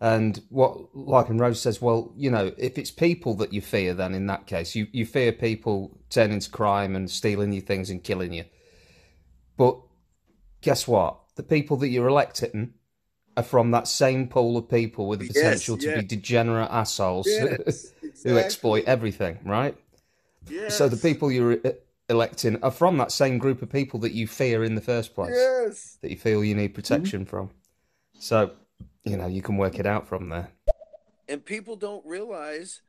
And 0.00 0.40
what 0.48 0.94
Larken 0.94 1.40
Rose 1.40 1.60
says, 1.60 1.82
well, 1.82 2.12
you 2.16 2.30
know, 2.30 2.52
if 2.56 2.78
it's 2.78 2.90
people 2.90 3.34
that 3.34 3.52
you 3.52 3.60
fear, 3.60 3.94
then 3.94 4.14
in 4.14 4.26
that 4.26 4.46
case, 4.46 4.76
you, 4.76 4.86
you 4.92 5.04
fear 5.04 5.32
people 5.32 5.98
turning 6.08 6.38
to 6.38 6.50
crime 6.50 6.94
and 6.94 7.10
stealing 7.10 7.52
your 7.52 7.62
things 7.62 7.90
and 7.90 8.02
killing 8.02 8.32
you. 8.32 8.44
But 9.56 9.76
guess 10.60 10.86
what? 10.86 11.18
The 11.38 11.44
people 11.44 11.76
that 11.76 11.88
you're 11.88 12.08
electing 12.08 12.74
are 13.36 13.44
from 13.44 13.70
that 13.70 13.86
same 13.86 14.26
pool 14.26 14.56
of 14.56 14.68
people 14.68 15.06
with 15.06 15.20
the 15.20 15.26
Yes, 15.26 15.36
potential 15.36 15.78
to 15.78 15.86
yeah. 15.88 16.00
be 16.00 16.06
degenerate 16.06 16.68
assholes 16.68 17.28
Yes, 17.30 17.92
who 18.24 18.36
exploit 18.36 18.82
everything, 18.86 19.38
right? 19.44 19.76
Yes. 20.50 20.76
So 20.76 20.88
the 20.88 20.96
people 20.96 21.30
you're 21.30 21.60
electing 22.08 22.60
are 22.64 22.72
from 22.72 22.96
that 22.98 23.12
same 23.12 23.38
group 23.38 23.62
of 23.62 23.70
people 23.70 24.00
that 24.00 24.10
you 24.10 24.26
fear 24.26 24.64
in 24.64 24.74
the 24.74 24.80
first 24.80 25.14
place, 25.14 25.30
Yes. 25.32 25.98
that 26.02 26.10
you 26.10 26.16
feel 26.16 26.42
you 26.42 26.56
need 26.56 26.70
mm-hmm. 26.70 26.74
protection 26.74 27.24
from. 27.24 27.50
So, 28.18 28.50
you 29.04 29.16
know, 29.16 29.28
you 29.28 29.40
can 29.40 29.56
work 29.58 29.78
it 29.78 29.86
out 29.86 30.08
from 30.08 30.30
there. 30.30 30.48
and 31.28 31.44
people 31.44 31.76
don't 31.76 32.04
realize 32.04 32.80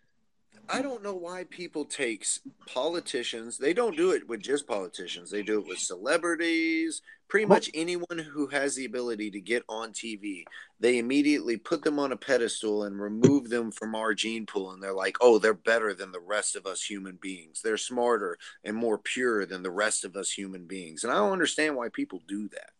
i 0.72 0.82
don't 0.82 1.04
know 1.04 1.16
why 1.16 1.44
people 1.50 1.86
takes 1.86 2.42
politicians 2.68 3.58
they 3.58 3.74
don't 3.74 3.98
do 3.98 4.12
it 4.12 4.28
with 4.28 4.42
just 4.42 4.68
politicians 4.68 5.32
they 5.32 5.42
do 5.44 5.60
it 5.60 5.68
with 5.68 5.80
celebrities 5.80 7.02
pretty 7.28 7.46
much 7.46 7.70
anyone 7.74 8.18
who 8.34 8.48
has 8.48 8.76
the 8.76 8.86
ability 8.86 9.30
to 9.30 9.40
get 9.40 9.64
on 9.70 9.92
tv 9.92 10.44
they 10.80 10.98
immediately 10.98 11.58
put 11.58 11.84
them 11.84 12.00
on 12.00 12.12
a 12.12 12.18
pedestal 12.18 12.84
and 12.84 13.02
remove 13.02 13.50
them 13.50 13.72
from 13.72 13.96
our 13.96 14.14
gene 14.14 14.46
pool 14.46 14.72
and 14.72 14.82
they're 14.82 14.94
like 14.94 15.18
oh 15.22 15.38
they're 15.38 15.54
better 15.54 15.94
than 15.94 16.12
the 16.12 16.20
rest 16.20 16.56
of 16.56 16.66
us 16.66 16.82
human 16.84 17.18
beings. 17.22 17.62
They're 17.62 17.78
smarter 17.78 18.38
and 18.64 18.76
more 18.76 18.98
pure 18.98 19.46
than 19.46 19.64
the 19.64 19.72
rest 19.72 20.06
of 20.06 20.16
us 20.16 20.32
human 20.32 20.66
beings. 20.66 21.04
And 21.04 21.12
i 21.12 21.18
don't 21.18 21.32
understand 21.32 21.76
why 21.76 21.90
people 21.90 22.22
do 22.28 22.50
that. 22.50 22.72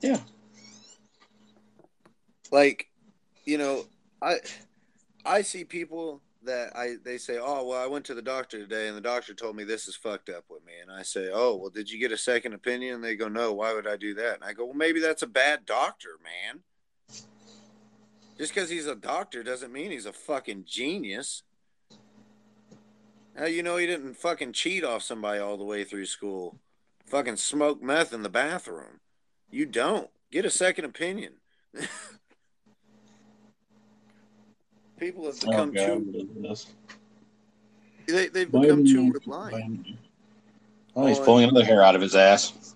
Yeah. 0.00 0.18
like 2.50 2.88
you 3.44 3.58
know 3.58 3.84
i 4.20 4.38
i 5.24 5.42
see 5.42 5.64
people 5.64 6.20
that 6.44 6.74
i 6.76 6.96
they 7.04 7.18
say 7.18 7.38
oh 7.40 7.64
well 7.64 7.82
i 7.82 7.86
went 7.86 8.04
to 8.04 8.14
the 8.14 8.22
doctor 8.22 8.58
today 8.58 8.88
and 8.88 8.96
the 8.96 9.00
doctor 9.00 9.34
told 9.34 9.54
me 9.54 9.64
this 9.64 9.86
is 9.86 9.96
fucked 9.96 10.28
up 10.28 10.44
with 10.48 10.64
me. 10.64 10.72
And 10.80 10.90
i 10.90 11.02
say 11.02 11.30
oh 11.32 11.56
well 11.56 11.70
did 11.70 11.90
you 11.90 11.98
get 11.98 12.12
a 12.12 12.18
second 12.18 12.52
opinion? 12.52 12.96
And 12.96 13.04
they 13.04 13.16
go 13.16 13.28
no 13.28 13.52
why 13.52 13.72
would 13.72 13.86
i 13.86 13.96
do 13.96 14.14
that? 14.14 14.36
And 14.36 14.44
i 14.44 14.52
go 14.52 14.64
well 14.66 14.74
maybe 14.74 15.00
that's 15.00 15.22
a 15.22 15.26
bad 15.26 15.64
doctor 15.66 16.18
man. 16.22 16.62
Just 18.38 18.54
because 18.54 18.70
he's 18.70 18.86
a 18.86 18.96
doctor 18.96 19.42
doesn't 19.42 19.72
mean 19.72 19.90
he's 19.90 20.06
a 20.06 20.12
fucking 20.12 20.64
genius. 20.66 21.42
How 23.36 23.46
you 23.46 23.62
know 23.62 23.76
he 23.76 23.86
didn't 23.86 24.14
fucking 24.14 24.52
cheat 24.52 24.84
off 24.84 25.02
somebody 25.02 25.38
all 25.38 25.56
the 25.56 25.64
way 25.64 25.84
through 25.84 26.06
school. 26.06 26.58
Fucking 27.06 27.36
smoke 27.36 27.82
meth 27.82 28.12
in 28.12 28.22
the 28.22 28.28
bathroom. 28.28 29.00
You 29.50 29.66
don't. 29.66 30.10
Get 30.30 30.44
a 30.44 30.50
second 30.50 30.86
opinion 30.86 31.34
people 35.02 35.26
have 35.26 35.34
Oh, 35.42 35.50
become 35.50 35.72
God, 35.72 35.86
too 35.86 35.98
what 36.38 36.48
is 36.48 36.64
this? 36.66 36.66
they, 38.06 38.28
they've 38.28 38.50
become 38.52 38.84
too 38.84 39.12
reliant 39.26 39.86
Oh, 40.94 41.06
he's 41.06 41.18
on- 41.18 41.24
pulling 41.24 41.48
another 41.48 41.64
hair 41.64 41.82
out 41.82 41.96
of 41.96 42.02
his 42.02 42.14
ass. 42.14 42.74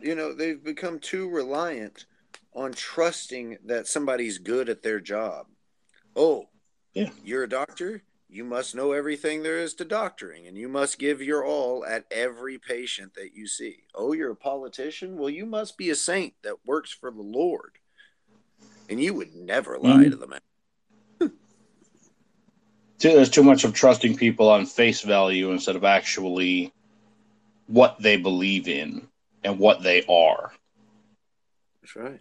you 0.00 0.14
know 0.14 0.32
they've 0.32 0.62
become 0.62 1.00
too 1.00 1.28
reliant 1.28 2.06
on 2.54 2.72
trusting 2.72 3.58
that 3.64 3.88
somebody's 3.88 4.38
good 4.38 4.68
at 4.68 4.82
their 4.84 5.00
job 5.00 5.46
oh 6.14 6.48
Yeah. 6.94 7.10
you're 7.24 7.42
a 7.44 7.48
doctor 7.48 8.02
you 8.28 8.44
must 8.44 8.76
know 8.76 8.92
everything 8.92 9.42
there 9.42 9.58
is 9.58 9.74
to 9.74 9.84
doctoring 9.84 10.46
and 10.46 10.56
you 10.56 10.68
must 10.68 11.00
give 11.00 11.20
your 11.20 11.44
all 11.44 11.84
at 11.84 12.04
every 12.12 12.58
patient 12.58 13.14
that 13.14 13.34
you 13.34 13.48
see 13.48 13.78
oh 13.94 14.12
you're 14.12 14.30
a 14.30 14.36
politician 14.36 15.16
well 15.16 15.30
you 15.30 15.46
must 15.46 15.76
be 15.76 15.90
a 15.90 15.96
saint 15.96 16.34
that 16.44 16.64
works 16.64 16.92
for 16.92 17.10
the 17.10 17.22
lord 17.22 17.72
and 18.88 19.00
you 19.02 19.12
would 19.14 19.34
never 19.34 19.76
lie 19.78 20.04
Mhm. 20.04 20.10
to 20.10 20.16
the 20.16 20.26
man 20.28 20.40
Too, 23.00 23.14
there's 23.14 23.30
too 23.30 23.42
much 23.42 23.64
of 23.64 23.72
trusting 23.72 24.16
people 24.16 24.50
on 24.50 24.66
face 24.66 25.00
value 25.00 25.50
instead 25.52 25.74
of 25.74 25.84
actually 25.84 26.70
what 27.66 27.96
they 27.98 28.18
believe 28.18 28.68
in 28.68 29.08
and 29.42 29.58
what 29.58 29.82
they 29.82 30.04
are. 30.06 30.52
That's 31.80 31.96
right. 31.96 32.20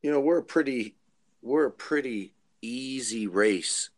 You 0.00 0.12
know, 0.12 0.20
we're 0.20 0.38
a 0.38 0.44
pretty 0.44 0.94
we're 1.42 1.66
a 1.66 1.72
pretty 1.72 2.34
easy 2.62 3.26
race 3.26 3.90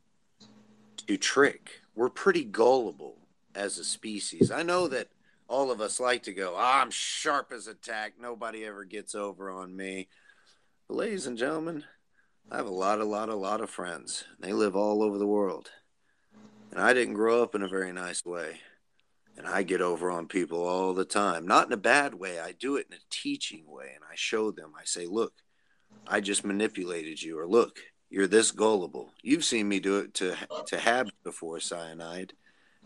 to 1.06 1.18
trick. 1.18 1.82
We're 1.94 2.08
pretty 2.08 2.44
gullible 2.44 3.18
as 3.54 3.76
a 3.76 3.84
species. 3.84 4.50
I 4.50 4.62
know 4.62 4.88
that 4.88 5.08
all 5.46 5.70
of 5.70 5.82
us 5.82 6.00
like 6.00 6.22
to 6.22 6.32
go, 6.32 6.54
ah, 6.56 6.80
I'm 6.80 6.90
sharp 6.90 7.52
as 7.52 7.66
a 7.66 7.74
tack, 7.74 8.14
nobody 8.18 8.64
ever 8.64 8.84
gets 8.84 9.14
over 9.14 9.50
on 9.50 9.76
me. 9.76 10.08
But 10.88 10.96
ladies 10.96 11.26
and 11.26 11.36
gentlemen, 11.36 11.84
I 12.50 12.56
have 12.56 12.66
a 12.66 12.70
lot, 12.70 13.00
a 13.00 13.04
lot, 13.04 13.28
a 13.28 13.34
lot 13.34 13.60
of 13.60 13.70
friends. 13.70 14.24
They 14.40 14.52
live 14.52 14.76
all 14.76 15.02
over 15.02 15.18
the 15.18 15.26
world. 15.26 15.70
And 16.70 16.80
I 16.80 16.92
didn't 16.92 17.14
grow 17.14 17.42
up 17.42 17.54
in 17.54 17.62
a 17.62 17.68
very 17.68 17.92
nice 17.92 18.24
way. 18.24 18.60
And 19.36 19.46
I 19.46 19.62
get 19.62 19.80
over 19.80 20.10
on 20.10 20.26
people 20.26 20.66
all 20.66 20.92
the 20.92 21.04
time. 21.04 21.46
Not 21.46 21.66
in 21.66 21.72
a 21.72 21.78
bad 21.78 22.14
way. 22.14 22.40
I 22.40 22.52
do 22.52 22.76
it 22.76 22.86
in 22.90 22.96
a 22.96 23.00
teaching 23.10 23.64
way. 23.66 23.92
And 23.94 24.04
I 24.04 24.14
show 24.14 24.50
them, 24.50 24.72
I 24.78 24.84
say, 24.84 25.06
look, 25.06 25.32
I 26.06 26.20
just 26.20 26.44
manipulated 26.44 27.22
you. 27.22 27.38
Or 27.38 27.46
look, 27.46 27.78
you're 28.10 28.26
this 28.26 28.50
gullible. 28.50 29.12
You've 29.22 29.44
seen 29.44 29.68
me 29.68 29.80
do 29.80 29.98
it 29.98 30.14
to, 30.14 30.36
to 30.66 30.76
Habs 30.76 31.10
before, 31.24 31.60
cyanide. 31.60 32.34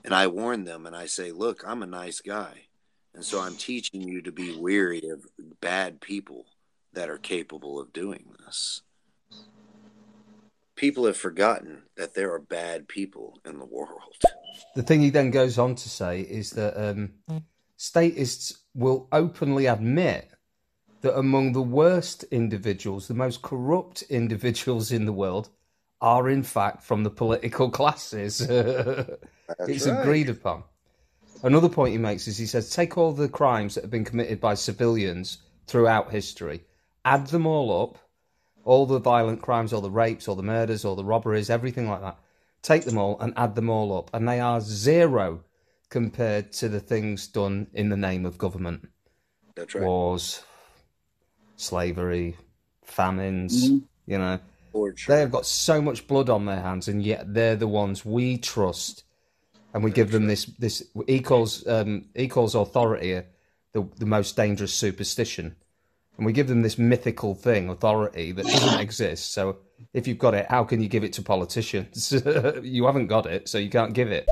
And 0.04 0.14
I 0.14 0.28
warn 0.28 0.64
them 0.64 0.86
and 0.86 0.94
I 0.94 1.06
say, 1.06 1.32
look, 1.32 1.64
I'm 1.66 1.82
a 1.82 1.86
nice 1.86 2.20
guy. 2.20 2.66
And 3.14 3.24
so 3.24 3.40
I'm 3.40 3.56
teaching 3.56 4.02
you 4.02 4.22
to 4.22 4.30
be 4.30 4.56
weary 4.56 5.02
of 5.10 5.26
bad 5.60 6.00
people 6.00 6.46
that 6.92 7.10
are 7.10 7.18
capable 7.18 7.80
of 7.80 7.92
doing 7.92 8.26
this. 8.44 8.82
People 10.76 11.06
have 11.06 11.16
forgotten 11.16 11.82
that 11.96 12.14
there 12.14 12.32
are 12.32 12.38
bad 12.38 12.86
people 12.86 13.40
in 13.44 13.58
the 13.58 13.64
world. 13.64 14.22
The 14.74 14.82
thing 14.82 15.00
he 15.00 15.10
then 15.10 15.30
goes 15.30 15.58
on 15.58 15.74
to 15.74 15.88
say 15.88 16.20
is 16.20 16.50
that 16.50 16.76
um, 16.76 17.14
statists 17.76 18.64
will 18.74 19.08
openly 19.10 19.66
admit 19.66 20.30
that 21.00 21.18
among 21.18 21.52
the 21.52 21.62
worst 21.62 22.24
individuals, 22.24 23.08
the 23.08 23.14
most 23.14 23.42
corrupt 23.42 24.02
individuals 24.02 24.92
in 24.92 25.06
the 25.06 25.12
world, 25.12 25.48
are 26.00 26.28
in 26.28 26.42
fact 26.42 26.82
from 26.82 27.04
the 27.04 27.10
political 27.10 27.70
classes. 27.70 28.40
it's 28.40 29.86
right. 29.86 30.00
agreed 30.00 30.28
upon. 30.28 30.62
Another 31.42 31.68
point 31.68 31.92
he 31.92 31.98
makes 31.98 32.28
is 32.28 32.36
he 32.36 32.46
says, 32.46 32.70
take 32.70 32.98
all 32.98 33.12
the 33.12 33.28
crimes 33.28 33.74
that 33.74 33.82
have 33.82 33.90
been 33.90 34.04
committed 34.04 34.40
by 34.40 34.54
civilians 34.54 35.38
throughout 35.66 36.10
history, 36.10 36.64
add 37.04 37.26
them 37.28 37.46
all 37.46 37.82
up, 37.82 37.98
all 38.66 38.84
the 38.84 38.98
violent 38.98 39.40
crimes, 39.40 39.72
all 39.72 39.80
the 39.80 39.90
rapes, 39.90 40.26
all 40.26 40.34
the 40.34 40.42
murders, 40.42 40.84
all 40.84 40.96
the 40.96 41.04
robberies, 41.04 41.48
everything 41.48 41.88
like 41.88 42.00
that. 42.00 42.18
Take 42.62 42.84
them 42.84 42.98
all 42.98 43.16
and 43.20 43.32
add 43.36 43.54
them 43.54 43.70
all 43.70 43.96
up, 43.96 44.10
and 44.12 44.28
they 44.28 44.40
are 44.40 44.60
zero 44.60 45.44
compared 45.88 46.52
to 46.52 46.68
the 46.68 46.80
things 46.80 47.28
done 47.28 47.68
in 47.72 47.90
the 47.90 47.96
name 47.96 48.26
of 48.26 48.38
government 48.38 48.88
That's 49.54 49.72
right. 49.76 49.84
wars, 49.84 50.42
slavery, 51.54 52.36
famines. 52.82 53.70
Mhm. 53.70 53.82
You 54.06 54.18
know, 54.18 54.40
Torture. 54.72 55.12
they 55.12 55.20
have 55.20 55.30
got 55.30 55.46
so 55.46 55.80
much 55.80 56.08
blood 56.08 56.28
on 56.28 56.46
their 56.46 56.60
hands, 56.60 56.88
and 56.88 57.04
yet 57.04 57.32
they're 57.32 57.56
the 57.56 57.68
ones 57.68 58.04
we 58.04 58.36
trust, 58.36 59.04
and 59.72 59.84
we 59.84 59.92
give 59.92 60.10
them 60.10 60.26
this. 60.26 60.46
This 60.58 60.82
he 61.06 61.20
calls 61.20 61.64
um, 61.68 62.06
calls 62.30 62.56
authority 62.56 63.22
the 63.72 63.88
the 63.96 64.06
most 64.06 64.36
dangerous 64.36 64.74
superstition, 64.74 65.54
and 66.16 66.26
we 66.26 66.32
give 66.32 66.48
them 66.48 66.62
this 66.62 66.78
mythical 66.78 67.34
thing, 67.34 67.68
authority 67.68 68.32
that 68.32 68.50
doesn't 68.50 68.78
exist. 68.78 69.32
So 69.32 69.58
if 69.92 70.06
you've 70.06 70.18
got 70.18 70.34
it, 70.34 70.46
how 70.48 70.64
can 70.64 70.80
you 70.80 70.88
give 70.88 71.04
it 71.04 71.12
to 71.14 71.22
politicians? 71.22 72.12
you 72.62 72.86
haven't 72.86 73.08
got 73.08 73.26
it, 73.26 73.48
so 73.48 73.58
you 73.58 73.70
can't 73.70 73.92
give 73.92 74.10
it. 74.10 74.28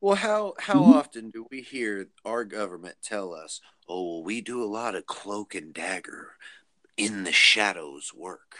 Well, 0.00 0.16
how 0.16 0.54
how 0.58 0.84
Mhm. 0.84 0.94
often 0.94 1.30
do 1.30 1.46
we 1.50 1.62
hear 1.62 2.08
our 2.24 2.44
government 2.44 2.96
tell 3.02 3.32
us, 3.34 3.60
"Oh, 3.88 4.04
well, 4.14 4.22
we 4.24 4.40
do 4.40 4.62
a 4.62 4.66
lot 4.66 4.94
of 4.94 5.06
cloak 5.06 5.54
and 5.54 5.72
dagger, 5.74 6.36
in 6.96 7.24
the 7.24 7.32
shadows 7.32 8.12
work," 8.14 8.58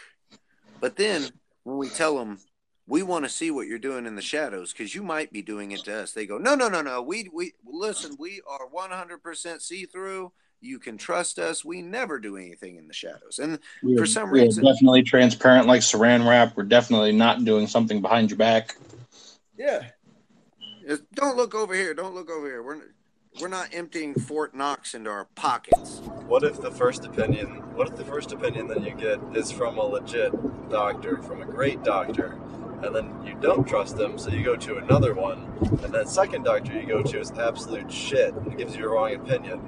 but 0.80 0.96
then 0.96 1.40
when 1.64 1.78
we 1.78 1.90
tell 1.90 2.18
them 2.18 2.40
we 2.86 3.02
want 3.02 3.24
to 3.24 3.28
see 3.30 3.50
what 3.50 3.66
you're 3.68 3.78
doing 3.78 4.06
in 4.06 4.16
the 4.16 4.22
shadows 4.22 4.72
because 4.72 4.94
you 4.94 5.02
might 5.02 5.32
be 5.32 5.42
doing 5.42 5.72
it 5.72 5.84
to 5.84 5.94
us, 5.94 6.12
they 6.12 6.26
go, 6.26 6.38
"No, 6.38 6.54
no, 6.54 6.68
no, 6.68 6.82
no. 6.82 7.02
We 7.02 7.28
we 7.32 7.54
listen. 7.64 8.16
We 8.18 8.42
are 8.48 8.66
100% 8.68 9.62
see 9.62 9.86
through. 9.86 10.32
You 10.60 10.78
can 10.78 10.98
trust 10.98 11.38
us. 11.38 11.64
We 11.64 11.82
never 11.82 12.18
do 12.18 12.36
anything 12.36 12.76
in 12.76 12.88
the 12.88 12.94
shadows." 12.94 13.38
And 13.38 13.58
We're, 13.82 13.98
For 13.98 14.06
some 14.06 14.30
we're 14.30 14.42
reason- 14.44 14.64
definitely 14.64 15.02
transparent 15.02 15.66
like 15.66 15.80
saran 15.82 16.28
wrap. 16.28 16.56
We're 16.56 16.64
definitely 16.64 17.12
not 17.12 17.44
doing 17.44 17.66
something 17.66 18.00
behind 18.02 18.30
your 18.30 18.38
back. 18.38 18.76
Yeah. 19.56 19.90
It's- 20.82 21.00
Don't 21.14 21.36
look 21.36 21.54
over 21.54 21.74
here. 21.74 21.94
Don't 21.94 22.14
look 22.14 22.30
over 22.30 22.46
here. 22.46 22.62
We're 22.62 22.80
we're 23.40 23.46
not 23.48 23.68
emptying 23.72 24.14
Fort 24.14 24.52
Knox 24.54 24.94
into 24.94 25.10
our 25.10 25.26
pockets. 25.36 26.00
What 26.26 26.42
if 26.42 26.60
the 26.60 26.72
first 26.72 27.04
opinion? 27.04 27.48
What 27.76 27.88
if 27.88 27.94
the 27.96 28.04
first 28.04 28.32
opinion 28.32 28.66
that 28.68 28.82
you 28.82 28.94
get 28.94 29.20
is 29.36 29.52
from 29.52 29.78
a 29.78 29.84
legit 29.84 30.32
doctor, 30.70 31.22
from 31.22 31.42
a 31.42 31.44
great 31.44 31.84
doctor, 31.84 32.36
and 32.82 32.92
then 32.92 33.22
you 33.24 33.36
don't 33.40 33.68
trust 33.68 33.96
them, 33.96 34.18
so 34.18 34.30
you 34.30 34.42
go 34.42 34.56
to 34.56 34.78
another 34.78 35.14
one, 35.14 35.52
and 35.84 35.94
that 35.94 36.08
second 36.08 36.42
doctor 36.44 36.72
you 36.72 36.84
go 36.86 37.00
to 37.02 37.20
is 37.20 37.30
absolute 37.30 37.92
shit 37.92 38.34
and 38.34 38.56
gives 38.58 38.74
you 38.74 38.86
a 38.86 38.88
wrong 38.88 39.14
opinion? 39.14 39.60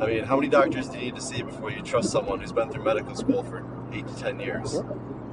I 0.00 0.06
mean, 0.06 0.24
how 0.24 0.36
many 0.36 0.48
doctors 0.48 0.88
do 0.88 0.96
you 0.98 1.06
need 1.06 1.16
to 1.16 1.20
see 1.20 1.42
before 1.42 1.72
you 1.72 1.82
trust 1.82 2.10
someone 2.10 2.38
who's 2.38 2.52
been 2.52 2.70
through 2.70 2.84
medical 2.84 3.16
school 3.16 3.42
for 3.42 3.64
eight 3.92 4.06
to 4.06 4.14
ten 4.14 4.38
years? 4.38 4.80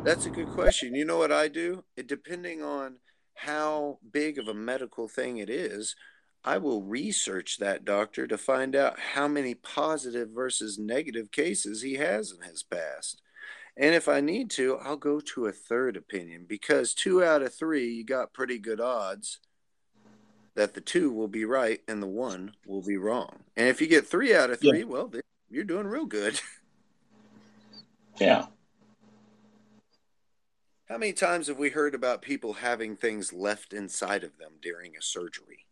That's 0.03 0.25
a 0.25 0.31
good 0.31 0.49
question. 0.49 0.95
You 0.95 1.05
know 1.05 1.17
what 1.17 1.31
I 1.31 1.49
do? 1.49 1.83
It 1.95 2.07
depending 2.07 2.63
on 2.63 2.97
how 3.35 3.99
big 4.11 4.39
of 4.39 4.47
a 4.47 4.55
medical 4.55 5.07
thing 5.07 5.37
it 5.37 5.51
is, 5.51 5.95
I 6.43 6.57
will 6.57 6.81
research 6.81 7.57
that 7.59 7.85
doctor 7.85 8.25
to 8.25 8.37
find 8.39 8.75
out 8.75 8.99
how 9.13 9.27
many 9.27 9.53
positive 9.53 10.29
versus 10.33 10.79
negative 10.79 11.31
cases 11.31 11.83
he 11.83 11.95
has 11.95 12.31
in 12.31 12.49
his 12.49 12.63
past. 12.63 13.21
And 13.77 13.93
if 13.93 14.07
I 14.07 14.19
need 14.19 14.49
to, 14.51 14.77
I'll 14.77 14.97
go 14.97 15.19
to 15.19 15.45
a 15.45 15.51
third 15.51 15.95
opinion 15.95 16.45
because 16.47 16.95
two 16.95 17.23
out 17.23 17.43
of 17.43 17.53
three, 17.53 17.89
you 17.89 18.03
got 18.03 18.33
pretty 18.33 18.57
good 18.57 18.81
odds 18.81 19.39
that 20.55 20.73
the 20.73 20.81
two 20.81 21.11
will 21.11 21.27
be 21.27 21.45
right 21.45 21.81
and 21.87 22.01
the 22.01 22.07
one 22.07 22.55
will 22.65 22.81
be 22.81 22.97
wrong. 22.97 23.39
And 23.55 23.67
if 23.67 23.81
you 23.81 23.87
get 23.87 24.07
three 24.07 24.33
out 24.33 24.49
of 24.49 24.59
three, 24.59 24.79
Yeah. 24.79 24.85
well, 24.85 25.11
you're 25.49 25.63
doing 25.63 25.87
real 25.87 26.05
good. 26.05 26.39
Yeah. 28.17 28.45
How 30.87 30.97
many 30.97 31.11
times 31.11 31.47
have 31.47 31.57
we 31.57 31.69
heard 31.69 31.93
about 31.93 32.21
people 32.21 32.53
having 32.53 32.95
things 32.95 33.33
left 33.33 33.73
inside 33.73 34.23
of 34.23 34.37
them 34.37 34.53
during 34.61 34.95
a 34.95 35.01
surgery? 35.01 35.65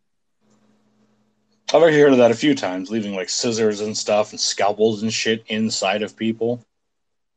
I've 1.74 1.82
actually 1.82 2.02
heard 2.02 2.12
of 2.12 2.18
that 2.18 2.32
a 2.32 2.36
few 2.36 2.54
times, 2.54 2.90
leaving 2.92 3.16
like 3.16 3.30
scissors 3.30 3.80
and 3.80 3.98
stuff 3.98 4.32
and 4.32 4.40
scalpels 4.42 5.04
and 5.04 5.14
shit 5.14 5.46
inside 5.48 6.04
of 6.04 6.18
people. 6.18 6.66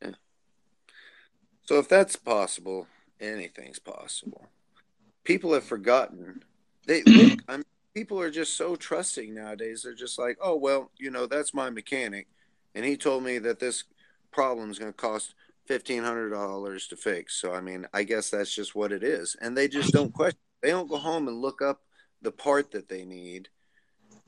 Yeah. 0.02 0.10
So 1.66 1.78
if 1.78 1.89
that's 1.89 2.16
possible, 2.16 2.89
anything's 3.20 3.78
possible. 3.78 4.47
People 5.23 5.55
have 5.55 5.62
forgotten. 5.62 6.43
They 6.86 7.04
look. 7.04 7.42
I'm. 7.48 7.62
People 7.94 8.20
are 8.20 8.30
just 8.30 8.56
so 8.56 8.76
trusting 8.76 9.34
nowadays. 9.34 9.82
They're 9.82 9.94
just 9.94 10.18
like, 10.18 10.36
oh 10.42 10.56
well, 10.56 10.90
you 10.98 11.10
know, 11.10 11.26
that's 11.26 11.54
my 11.54 11.70
mechanic, 11.70 12.28
and 12.74 12.84
he 12.84 12.96
told 12.96 13.24
me 13.24 13.38
that 13.38 13.58
this 13.58 13.84
problem's 14.32 14.78
going 14.78 14.92
to 14.92 14.96
cost 14.96 15.34
fifteen 15.66 16.02
hundred 16.02 16.30
dollars 16.30 16.86
to 16.88 16.96
fix. 16.96 17.40
So 17.40 17.52
I 17.54 17.60
mean, 17.60 17.86
I 17.94 18.02
guess 18.02 18.30
that's 18.30 18.54
just 18.54 18.74
what 18.74 18.92
it 18.92 19.02
is, 19.02 19.36
and 19.40 19.56
they 19.56 19.68
just 19.68 19.92
don't 19.92 20.12
question. 20.12 20.38
They 20.62 20.70
don't 20.70 20.88
go 20.88 20.98
home 20.98 21.28
and 21.28 21.40
look 21.40 21.62
up 21.62 21.82
the 22.22 22.32
part 22.32 22.70
that 22.72 22.88
they 22.88 23.04
need, 23.04 23.48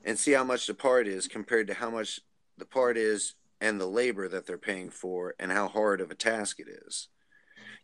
and 0.03 0.17
see 0.17 0.31
how 0.31 0.43
much 0.43 0.67
the 0.67 0.73
part 0.73 1.07
is 1.07 1.27
compared 1.27 1.67
to 1.67 1.73
how 1.73 1.89
much 1.89 2.19
the 2.57 2.65
part 2.65 2.97
is 2.97 3.35
and 3.61 3.79
the 3.79 3.87
labor 3.87 4.27
that 4.29 4.45
they're 4.47 4.57
paying 4.57 4.89
for, 4.89 5.35
and 5.39 5.51
how 5.51 5.67
hard 5.67 6.01
of 6.01 6.11
a 6.11 6.15
task 6.15 6.59
it 6.59 6.67
is. 6.87 7.09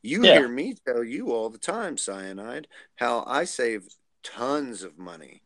You 0.01 0.23
Yeah. 0.23 0.33
hear 0.33 0.47
me 0.47 0.75
tell 0.85 1.03
you 1.03 1.31
all 1.31 1.49
the 1.49 1.57
time, 1.57 1.97
Cyanide, 1.97 2.67
how 2.95 3.23
I 3.27 3.43
save 3.43 3.87
tons 4.25 4.83
of 4.83 4.97
money 4.97 5.43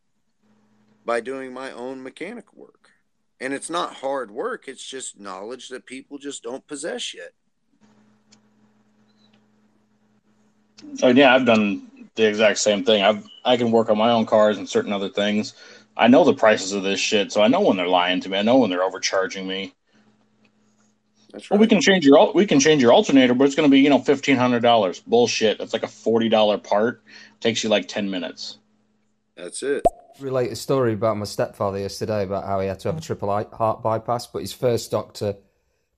by 1.05 1.19
doing 1.19 1.53
my 1.53 1.71
own 1.71 2.01
mechanic 2.01 2.53
work. 2.53 2.91
And 3.41 3.53
it's 3.53 3.69
not 3.69 3.95
hard 3.95 4.31
work, 4.31 4.67
it's 4.67 4.85
just 4.85 5.19
knowledge 5.19 5.69
that 5.69 5.85
people 5.85 6.17
just 6.17 6.43
don't 6.43 6.65
possess 6.65 7.13
yet. 7.13 7.33
Oh 11.03 11.09
yeah, 11.09 11.35
I've 11.35 11.45
done 11.45 11.87
the 12.15 12.25
exact 12.25 12.59
same 12.59 12.83
thing. 12.83 13.03
I've 13.03 13.25
I 13.45 13.57
can 13.57 13.71
work 13.71 13.89
on 13.89 13.97
my 13.97 14.11
own 14.11 14.25
cars 14.25 14.57
and 14.57 14.67
certain 14.67 14.93
other 14.93 15.09
things. 15.09 15.53
I 15.95 16.07
know 16.07 16.23
the 16.23 16.33
prices 16.33 16.71
of 16.73 16.83
this 16.83 16.99
shit, 16.99 17.31
so 17.31 17.41
I 17.41 17.47
know 17.47 17.61
when 17.61 17.75
they're 17.77 17.87
lying 17.87 18.21
to 18.21 18.29
me. 18.29 18.37
I 18.37 18.41
know 18.41 18.57
when 18.57 18.69
they're 18.69 18.83
overcharging 18.83 19.47
me. 19.47 19.73
That's 21.31 21.49
Well, 21.49 21.59
we 21.59 21.67
can 21.67 21.81
change 21.81 22.05
your 22.05 22.33
we 22.33 22.45
can 22.45 22.59
change 22.59 22.81
your 22.81 22.93
alternator, 22.93 23.33
but 23.33 23.45
it's 23.45 23.55
going 23.55 23.69
to 23.69 23.71
be 23.71 23.79
you 23.79 23.89
know 23.89 23.99
fifteen 23.99 24.37
hundred 24.37 24.61
dollars. 24.61 24.99
Bullshit. 24.99 25.57
That's 25.57 25.73
like 25.73 25.83
a 25.83 25.87
forty 25.87 26.29
dollar 26.29 26.57
part. 26.57 27.01
Takes 27.39 27.63
you 27.63 27.69
like 27.69 27.87
ten 27.87 28.09
minutes. 28.09 28.57
That's 29.39 29.63
it. 29.63 29.85
relate 30.19 30.51
a 30.51 30.55
story 30.55 30.93
about 30.93 31.17
my 31.17 31.25
stepfather 31.25 31.79
yesterday 31.79 32.23
about 32.23 32.45
how 32.45 32.59
he 32.59 32.67
had 32.67 32.79
to 32.81 32.89
have 32.89 32.97
a 32.97 33.01
triple 33.01 33.29
heart 33.29 33.81
bypass, 33.81 34.27
but 34.27 34.39
his 34.39 34.53
first 34.53 34.91
doctor 34.91 35.37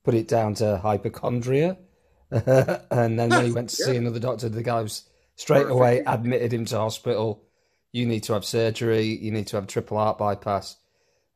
put 0.04 0.14
it 0.14 0.28
down 0.28 0.54
to 0.56 0.78
hypochondria. 0.78 1.78
and 2.32 3.20
then 3.20 3.30
when 3.30 3.46
he 3.46 3.52
went 3.52 3.70
to 3.70 3.76
see 3.76 3.98
another 3.98 4.20
doctor, 4.20 4.48
the 4.48 4.64
guy 4.64 4.82
was 4.82 5.10
straight 5.36 5.68
away 5.68 6.04
admitted 6.06 6.54
him 6.54 6.66
to 6.66 6.78
hospital. 6.78 7.44
You 7.92 8.06
need 8.06 8.24
to 8.24 8.34
have 8.34 8.46
surgery. 8.46 9.06
You 9.06 9.32
need 9.32 9.48
to 9.48 9.58
have 9.58 9.66
a 9.66 9.68
triple 9.68 9.98
heart 9.98 10.18
bypass. 10.18 10.78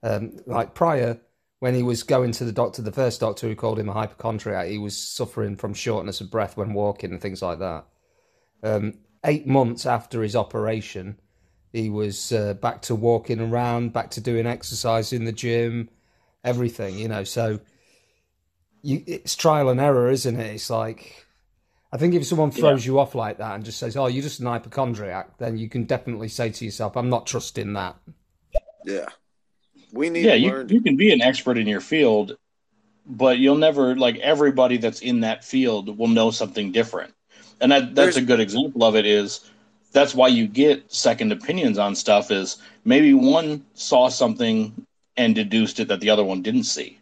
Um, 0.03 0.38
like 0.45 0.76
prior, 0.76 1.19
when 1.60 1.73
he 1.73 1.84
was 1.84 2.03
going 2.03 2.32
to 2.34 2.45
the 2.45 2.52
doctor, 2.52 2.82
the 2.82 2.91
first 2.91 3.19
doctor 3.19 3.48
who 3.48 3.56
called 3.56 3.80
him 3.80 3.90
a 3.90 3.94
hypochondriac, 3.94 4.68
he 4.68 4.77
was 4.77 4.95
suffering 4.95 5.56
from 5.56 5.73
shortness 5.73 6.22
of 6.22 6.30
breath 6.30 6.56
when 6.56 6.73
walking 6.73 7.11
and 7.11 7.22
things 7.22 7.41
like 7.41 7.60
that. 7.60 7.86
Um, 8.64 8.99
eight 9.26 9.48
months 9.48 9.86
after 9.86 10.22
his 10.22 10.36
operation, 10.36 11.19
he 11.76 11.89
was 11.89 12.31
uh, 12.31 12.53
back 12.56 12.81
to 12.84 12.95
walking 12.95 13.39
around, 13.39 13.93
back 13.93 14.11
to 14.11 14.22
doing 14.22 14.47
exercise 14.47 15.11
in 15.11 15.26
the 15.26 15.31
gym, 15.31 15.89
everything, 16.43 16.97
you 16.97 17.07
know. 17.07 17.23
So 17.23 17.60
you, 18.81 19.03
it's 19.06 19.35
trial 19.35 19.69
and 19.69 19.80
error, 19.80 20.10
isn't 20.10 20.39
it? 20.39 20.56
It's 20.56 20.69
like, 20.69 21.26
I 21.91 21.97
think 21.97 22.14
if 22.14 22.26
someone 22.26 22.52
throws 22.52 22.85
you 22.85 22.99
off 22.99 23.14
like 23.15 23.39
that 23.39 23.56
and 23.56 23.65
just 23.65 23.80
says, 23.80 23.97
"Oh, 23.97 24.07
you're 24.07 24.23
just 24.23 24.39
an 24.39 24.45
hypochondriac," 24.45 25.38
then 25.38 25.57
you 25.57 25.68
can 25.68 25.84
definitely 25.84 26.30
say 26.30 26.49
to 26.49 26.65
yourself, 26.65 26.95
"I'm 26.95 27.10
not 27.10 27.27
trusting 27.27 27.73
that." 27.73 27.95
Yeah. 28.85 29.07
We 29.91 30.10
need 30.10 30.26
yeah, 30.26 30.31
to 30.34 30.38
you 30.39 30.52
learn 30.52 30.69
you 30.69 30.81
can 30.81 30.97
be 30.97 31.11
an 31.14 31.22
expert 31.22 31.57
in 31.57 31.68
your 31.68 31.81
field, 31.81 32.38
but 33.06 33.38
you'll 33.38 33.57
never 33.57 33.95
like 33.95 34.18
everybody 34.18 34.77
that's 34.77 35.02
in 35.02 35.22
that 35.22 35.43
field 35.43 35.97
will 35.97 36.07
know 36.07 36.31
something 36.31 36.72
different. 36.72 37.14
And 37.61 37.72
that 37.72 37.95
that's 37.95 38.15
There's- 38.15 38.18
a 38.18 38.22
good 38.22 38.39
example 38.39 38.84
of 38.84 38.95
it 38.95 39.06
is 39.06 39.49
that's 39.95 40.13
why 40.13 40.27
you 40.27 40.45
get 40.45 40.93
second 40.93 41.31
opinions 41.31 41.77
on 41.77 41.95
stuff 41.95 42.30
is 42.30 42.57
maybe 42.84 43.13
one 43.13 43.65
saw 43.76 44.09
something 44.09 44.85
and 45.15 45.34
deduced 45.34 45.80
it 45.80 45.88
that 45.88 46.01
the 46.01 46.09
other 46.09 46.26
one 46.26 46.41
didn't 46.41 46.65
see. 46.65 46.99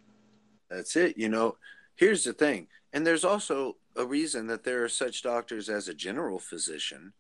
That's 0.69 0.95
it. 0.95 1.17
You 1.17 1.27
know, 1.27 1.57
here's 1.95 2.23
the 2.23 2.33
thing. 2.33 2.67
And 2.93 3.05
there's 3.05 3.25
also 3.25 3.77
a 3.95 4.05
reason 4.05 4.45
that 4.45 4.63
there 4.63 4.83
are 4.83 4.89
such 4.89 5.23
doctors 5.23 5.69
as 5.69 5.87
a 5.87 5.93
general 5.95 6.37
physician 6.37 7.13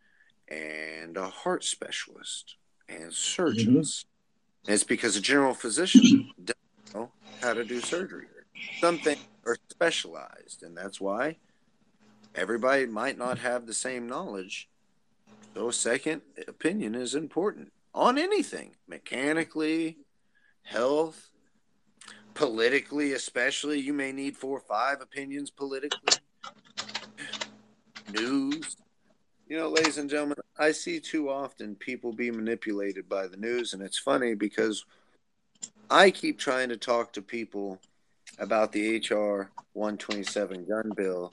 and 0.47 1.17
a 1.17 1.27
heart 1.27 1.63
specialist 1.63 2.55
and 2.87 3.11
surgeons. 3.11 4.05
Mm-hmm. 4.05 4.67
And 4.67 4.75
it's 4.75 4.83
because 4.83 5.15
a 5.15 5.21
general 5.21 5.55
physician 5.55 6.29
doesn't 6.43 6.93
know 6.93 7.11
how 7.41 7.55
to 7.55 7.65
do 7.65 7.81
surgery. 7.81 8.27
Some 8.79 8.99
things 8.99 9.25
are 9.47 9.57
specialized, 9.71 10.61
and 10.61 10.77
that's 10.77 11.01
why 11.01 11.37
everybody 12.35 12.85
might 12.85 13.17
not 13.17 13.39
have 13.39 13.65
the 13.65 13.73
same 13.73 14.07
knowledge. 14.07 14.69
So, 15.55 15.69
second 15.69 16.21
opinion 16.47 16.95
is 16.95 17.13
important 17.13 17.71
on 17.93 18.17
anything 18.17 18.75
mechanically, 18.87 19.97
health, 20.63 21.29
politically, 22.33 23.13
especially. 23.13 23.79
You 23.79 23.93
may 23.93 24.11
need 24.11 24.35
four 24.35 24.57
or 24.57 24.61
five 24.61 25.01
opinions 25.01 25.51
politically, 25.51 26.17
news. 28.11 28.77
You 29.47 29.57
know, 29.57 29.69
ladies 29.69 29.99
and 29.99 30.09
gentlemen, 30.09 30.37
I 30.57 30.71
see 30.71 30.99
too 30.99 31.29
often 31.29 31.75
people 31.75 32.13
be 32.13 32.31
manipulated 32.31 33.07
by 33.07 33.27
the 33.27 33.37
news, 33.37 33.73
and 33.73 33.83
it's 33.83 33.99
funny 33.99 34.33
because 34.33 34.85
I 35.89 36.09
keep 36.09 36.39
trying 36.39 36.69
to 36.69 36.77
talk 36.77 37.13
to 37.13 37.21
people 37.21 37.79
about 38.39 38.71
the 38.71 38.97
HR 38.97 39.51
127 39.73 40.65
gun 40.65 40.91
bill. 40.95 41.31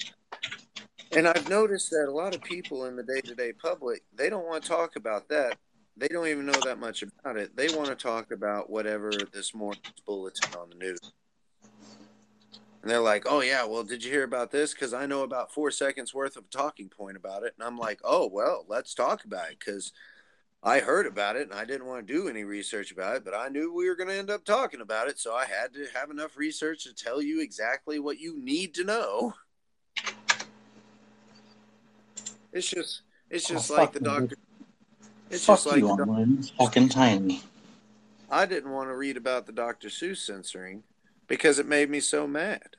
And 1.12 1.26
I've 1.26 1.48
noticed 1.48 1.90
that 1.90 2.06
a 2.08 2.12
lot 2.12 2.34
of 2.36 2.42
people 2.42 2.84
in 2.84 2.94
the 2.94 3.02
day 3.02 3.20
to 3.22 3.34
day 3.34 3.52
public, 3.52 4.02
they 4.14 4.30
don't 4.30 4.46
want 4.46 4.62
to 4.62 4.68
talk 4.68 4.94
about 4.94 5.28
that. 5.28 5.56
They 5.96 6.06
don't 6.06 6.28
even 6.28 6.46
know 6.46 6.60
that 6.64 6.78
much 6.78 7.02
about 7.02 7.36
it. 7.36 7.56
They 7.56 7.68
want 7.74 7.88
to 7.88 7.96
talk 7.96 8.30
about 8.30 8.70
whatever 8.70 9.10
this 9.32 9.52
morning's 9.54 10.00
bulletin 10.06 10.54
on 10.58 10.70
the 10.70 10.76
news. 10.76 11.00
And 12.82 12.90
they're 12.90 13.00
like, 13.00 13.24
oh, 13.28 13.40
yeah, 13.40 13.64
well, 13.64 13.82
did 13.82 14.04
you 14.04 14.10
hear 14.10 14.22
about 14.22 14.52
this? 14.52 14.72
Because 14.72 14.94
I 14.94 15.04
know 15.04 15.22
about 15.22 15.52
four 15.52 15.70
seconds 15.70 16.14
worth 16.14 16.36
of 16.36 16.48
talking 16.48 16.88
point 16.88 17.16
about 17.16 17.42
it. 17.42 17.54
And 17.58 17.66
I'm 17.66 17.76
like, 17.76 18.00
oh, 18.04 18.30
well, 18.32 18.64
let's 18.68 18.94
talk 18.94 19.24
about 19.24 19.50
it 19.50 19.58
because 19.58 19.92
I 20.62 20.78
heard 20.78 21.06
about 21.06 21.36
it 21.36 21.50
and 21.50 21.58
I 21.58 21.64
didn't 21.64 21.86
want 21.86 22.06
to 22.06 22.12
do 22.12 22.28
any 22.28 22.44
research 22.44 22.92
about 22.92 23.16
it, 23.16 23.24
but 23.24 23.34
I 23.34 23.48
knew 23.48 23.74
we 23.74 23.88
were 23.88 23.96
going 23.96 24.08
to 24.08 24.16
end 24.16 24.30
up 24.30 24.44
talking 24.44 24.80
about 24.80 25.08
it. 25.08 25.18
So 25.18 25.34
I 25.34 25.44
had 25.44 25.74
to 25.74 25.86
have 25.92 26.10
enough 26.10 26.36
research 26.36 26.84
to 26.84 26.94
tell 26.94 27.20
you 27.20 27.42
exactly 27.42 27.98
what 27.98 28.20
you 28.20 28.42
need 28.42 28.74
to 28.74 28.84
know. 28.84 29.34
It's 32.52 32.68
just, 32.68 33.02
it's 33.28 33.50
oh, 33.50 33.54
just 33.54 33.70
Oh, 33.70 33.74
like 33.74 33.92
the 33.92 34.00
doctor. 34.00 34.36
It's 35.30 35.44
Fuck 35.44 35.56
just 35.56 35.66
like 35.66 35.76
you, 35.76 35.86
the 35.86 36.02
online. 36.02 36.36
It's 36.38 36.50
fucking 36.50 36.88
tiny. 36.88 37.42
I 38.30 38.46
didn't 38.46 38.70
want 38.72 38.88
to 38.88 38.96
read 38.96 39.16
about 39.16 39.46
the 39.46 39.52
Dr. 39.52 39.88
Seuss 39.88 40.18
censoring 40.18 40.82
because 41.26 41.58
it 41.58 41.66
made 41.66 41.90
me 41.90 42.00
so 42.00 42.26
mad. 42.26 42.76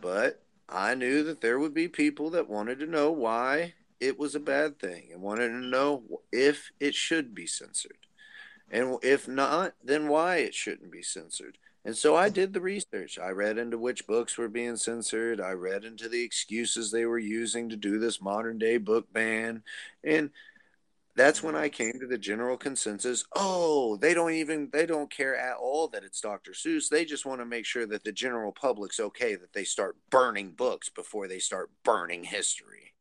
But 0.00 0.42
I 0.68 0.94
knew 0.94 1.22
that 1.24 1.40
there 1.40 1.58
would 1.58 1.74
be 1.74 1.88
people 1.88 2.30
that 2.30 2.48
wanted 2.48 2.78
to 2.80 2.86
know 2.86 3.10
why 3.10 3.74
it 4.00 4.18
was 4.18 4.34
a 4.34 4.40
bad 4.40 4.78
thing 4.78 5.08
and 5.12 5.22
wanted 5.22 5.48
to 5.48 5.64
know 5.64 6.02
if 6.32 6.70
it 6.80 6.94
should 6.94 7.34
be 7.34 7.46
censored. 7.46 7.98
And 8.70 8.98
if 9.02 9.28
not, 9.28 9.74
then 9.82 10.08
why 10.08 10.36
it 10.36 10.54
shouldn't 10.54 10.90
be 10.90 11.02
censored. 11.02 11.58
And 11.86 11.96
so 11.96 12.16
I 12.16 12.30
did 12.30 12.52
the 12.52 12.60
research. 12.60 13.16
I 13.16 13.28
read 13.28 13.58
into 13.58 13.78
which 13.78 14.08
books 14.08 14.36
were 14.36 14.48
being 14.48 14.76
censored. 14.76 15.40
I 15.40 15.52
read 15.52 15.84
into 15.84 16.08
the 16.08 16.24
excuses 16.24 16.90
they 16.90 17.04
were 17.06 17.16
using 17.16 17.68
to 17.68 17.76
do 17.76 18.00
this 18.00 18.20
modern 18.20 18.58
day 18.58 18.76
book 18.76 19.12
ban. 19.12 19.62
And 20.02 20.30
that's 21.14 21.44
when 21.44 21.54
I 21.54 21.68
came 21.68 21.92
to 22.00 22.08
the 22.08 22.18
general 22.18 22.56
consensus. 22.56 23.24
Oh, 23.36 23.96
they 23.98 24.14
don't 24.14 24.32
even 24.32 24.68
they 24.72 24.84
don't 24.84 25.08
care 25.08 25.36
at 25.36 25.58
all 25.58 25.86
that 25.88 26.02
it's 26.02 26.20
Dr. 26.20 26.50
Seuss. 26.50 26.88
They 26.88 27.04
just 27.04 27.24
want 27.24 27.40
to 27.40 27.46
make 27.46 27.64
sure 27.64 27.86
that 27.86 28.02
the 28.02 28.10
general 28.10 28.50
public's 28.50 28.98
okay 28.98 29.36
that 29.36 29.52
they 29.52 29.64
start 29.64 29.96
burning 30.10 30.50
books 30.50 30.88
before 30.88 31.28
they 31.28 31.38
start 31.38 31.70
burning 31.84 32.24
history. 32.24 32.94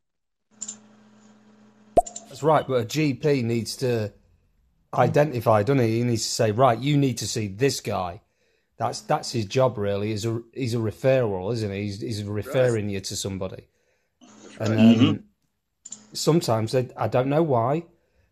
That's 2.28 2.44
right, 2.44 2.68
but 2.68 2.82
a 2.82 2.86
GP 2.86 3.44
needs 3.46 3.78
to 3.78 4.14
identify, 4.94 5.64
doesn't 5.64 5.84
he? 5.84 5.98
He 5.98 6.04
needs 6.04 6.22
to 6.22 6.30
say, 6.30 6.52
right, 6.52 6.78
you 6.78 6.98
need 6.98 7.18
to 7.18 7.28
see 7.28 7.48
this 7.48 7.82
guy. 7.82 8.22
That's 8.78 9.02
that's 9.02 9.32
his 9.32 9.46
job, 9.46 9.78
really. 9.78 10.10
He's 10.10 10.26
a 10.26 10.42
he's 10.54 10.74
a 10.74 10.80
referral, 10.80 11.54
isn't 11.54 11.72
he? 11.72 11.84
He's, 11.84 12.02
he's 12.02 12.24
referring 12.24 12.90
you 12.90 13.00
to 13.02 13.16
somebody. 13.16 13.68
And 14.60 14.74
um, 14.74 14.80
Mhm. 14.80 15.24
sometimes 16.14 16.72
they, 16.74 16.90
I 16.98 17.08
don't 17.08 17.30
know 17.30 17.44
why, 17.44 17.86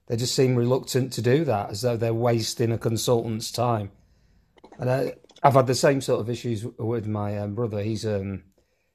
they 0.07 0.15
just 0.17 0.35
seem 0.35 0.55
reluctant 0.55 1.13
to 1.13 1.21
do 1.21 1.45
that, 1.45 1.69
as 1.69 1.81
though 1.81 1.97
they're 1.97 2.13
wasting 2.13 2.71
a 2.71 2.77
consultant's 2.77 3.51
time. 3.51 3.91
And 4.79 4.89
I, 4.89 5.13
I've 5.41 5.53
had 5.53 5.67
the 5.67 5.75
same 5.75 6.01
sort 6.01 6.21
of 6.21 6.29
issues 6.29 6.65
with 6.77 7.07
my 7.07 7.37
um, 7.37 7.55
brother. 7.55 7.81
He's 7.81 8.05
um 8.05 8.43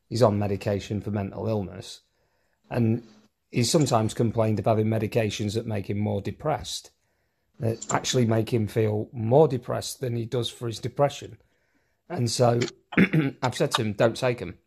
he's 0.08 0.22
on 0.22 0.38
medication 0.38 1.00
for 1.00 1.10
mental 1.10 1.48
illness, 1.48 2.00
and 2.70 3.04
he's 3.50 3.70
sometimes 3.70 4.12
complained 4.14 4.58
of 4.58 4.66
having 4.66 4.86
medications 4.86 5.54
that 5.54 5.66
make 5.66 5.88
him 5.88 5.98
more 5.98 6.20
depressed. 6.20 6.90
That 7.60 7.92
actually 7.92 8.24
make 8.24 8.52
him 8.52 8.68
feel 8.68 9.08
more 9.12 9.48
depressed 9.48 10.00
than 10.00 10.14
he 10.14 10.24
does 10.26 10.48
for 10.48 10.68
his 10.68 10.78
depression. 10.78 11.38
And 12.08 12.30
so 12.30 12.60
I've 13.42 13.56
said 13.56 13.72
to 13.72 13.82
him, 13.82 13.94
"Don't 13.94 14.16
take 14.16 14.38
them. 14.38 14.58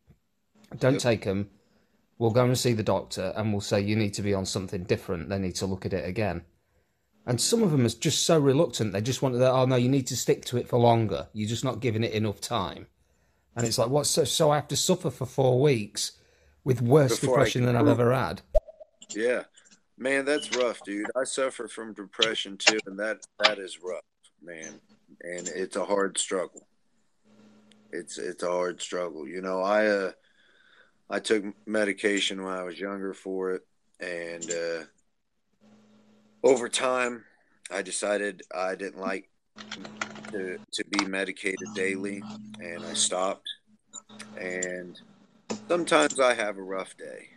Don't 0.77 0.99
take 0.99 1.23
them. 1.23 1.49
We'll 2.18 2.31
go 2.31 2.43
and 2.43 2.57
see 2.57 2.73
the 2.73 2.84
doctor, 2.84 3.34
and 3.35 3.51
we'll 3.51 3.61
say 3.61 3.80
you 3.81 3.95
need 3.95 4.13
to 4.15 4.22
be 4.22 4.34
on 4.34 4.45
something 4.45 4.84
different. 4.84 5.30
They 5.30 5.39
need 5.39 5.55
to 5.55 5.65
look 5.65 5.85
at 5.85 5.93
it 5.93 6.07
again." 6.07 6.43
And 7.26 7.39
some 7.39 7.61
of 7.61 7.72
them 7.72 7.85
are 7.85 7.89
just 7.89 8.26
so 8.26 8.39
reluctant. 8.39 8.93
They 8.93 9.01
just 9.01 9.22
want 9.22 9.35
to, 9.35 9.51
oh 9.51 9.65
no, 9.65 9.76
you 9.76 9.89
need 9.89 10.07
to 10.07 10.18
stick 10.18 10.43
to 10.45 10.57
it 10.57 10.68
for 10.68 10.80
longer. 10.80 11.27
You're 11.34 11.49
just 11.49 11.63
not 11.63 11.80
giving 11.80 12.03
it 12.03 12.13
enough 12.13 12.41
time. 12.41 12.88
And 13.55 13.68
it's 13.68 13.77
like, 13.77 13.89
what? 13.89 14.07
So, 14.07 14.23
so 14.23 14.49
I 14.49 14.55
have 14.55 14.68
to 14.69 14.77
suffer 14.77 15.09
for 15.11 15.26
four 15.26 15.61
weeks 15.61 16.13
with 16.63 16.81
worse 16.81 17.19
Before 17.19 17.35
depression 17.35 17.61
can 17.61 17.68
than 17.68 17.76
I've 17.76 17.88
ever 17.88 18.13
had. 18.13 18.41
Yeah, 19.13 19.43
man, 20.02 20.26
that's 20.26 20.56
rough, 20.57 20.84
dude. 20.84 21.11
I 21.15 21.23
suffer 21.23 21.68
from 21.68 21.94
depression 21.94 22.57
too, 22.57 22.80
and 22.88 22.99
that 22.99 23.19
that 23.40 23.60
is 23.60 23.80
rough, 23.82 24.02
man. 24.44 24.82
And 25.22 25.48
it's 25.48 25.76
a 25.76 25.86
hard 25.86 26.18
struggle. 26.18 26.68
It's 27.91 28.18
it's 28.18 28.44
a 28.44 28.52
hard 28.52 28.82
struggle. 28.82 29.28
You 29.28 29.41
know, 29.41 29.61
I 29.61 29.86
uh, 29.88 30.11
I 31.10 31.19
took 31.19 31.45
medication 31.68 32.44
when 32.44 32.53
I 32.53 32.64
was 32.64 32.80
younger 32.80 33.14
for 33.14 33.52
it, 33.52 33.61
and 33.99 34.52
uh, 34.52 34.84
over 36.44 36.68
time, 36.68 37.23
I 37.69 37.84
decided 37.84 38.41
I 38.53 38.76
didn't 38.76 38.99
like 38.99 39.30
to 40.32 40.57
to 40.73 40.86
be 40.86 41.06
medicated 41.06 41.69
daily, 41.76 42.23
and 42.60 42.84
I 42.84 42.94
stopped. 42.94 43.48
And 44.36 44.99
sometimes 45.69 46.19
I 46.19 46.34
have 46.34 46.57
a 46.57 46.64
rough 46.64 46.98
day 46.98 47.31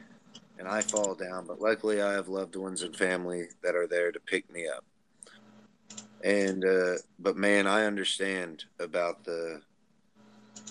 and 0.58 0.68
I 0.68 0.82
fall 0.82 1.14
down, 1.14 1.46
but 1.46 1.60
luckily 1.60 2.00
I 2.00 2.12
have 2.12 2.28
loved 2.28 2.56
ones 2.56 2.82
and 2.82 2.94
family 2.94 3.48
that 3.62 3.74
are 3.74 3.86
there 3.86 4.12
to 4.12 4.20
pick 4.20 4.50
me 4.52 4.66
up. 4.68 4.84
And 6.22 6.64
uh, 6.64 6.94
but 7.18 7.36
man, 7.36 7.66
I 7.66 7.84
understand 7.84 8.64
about 8.78 9.24
the 9.24 9.60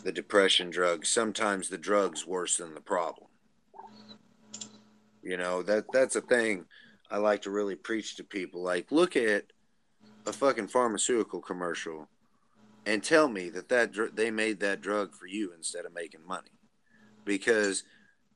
the 0.04 0.12
depression 0.12 0.70
drugs. 0.70 1.10
Sometimes 1.10 1.70
the 1.70 1.78
drugs 1.78 2.26
worse 2.26 2.58
than 2.58 2.74
the 2.74 2.82
problem. 2.82 3.28
You 5.22 5.38
know 5.38 5.62
that 5.64 5.86
that's 5.94 6.16
a 6.16 6.22
thing 6.22 6.66
I 7.12 7.18
like 7.18 7.44
to 7.44 7.52
really 7.52 7.76
preach 7.76 8.16
to 8.16 8.24
people. 8.24 8.64
Like, 8.64 8.92
look 8.92 9.16
at 9.16 9.46
a 10.26 10.34
fucking 10.34 10.70
pharmaceutical 10.70 11.42
commercial 11.42 12.08
and 12.86 13.04
tell 13.04 13.28
me 13.28 13.50
that 13.50 13.70
that 13.70 13.92
dr- 13.92 14.16
they 14.16 14.32
made 14.32 14.60
that 14.62 14.82
drug 14.82 15.14
for 15.14 15.28
you 15.28 15.54
instead 15.56 15.86
of 15.86 15.94
making 15.94 16.26
money 16.26 16.52
because 17.26 17.84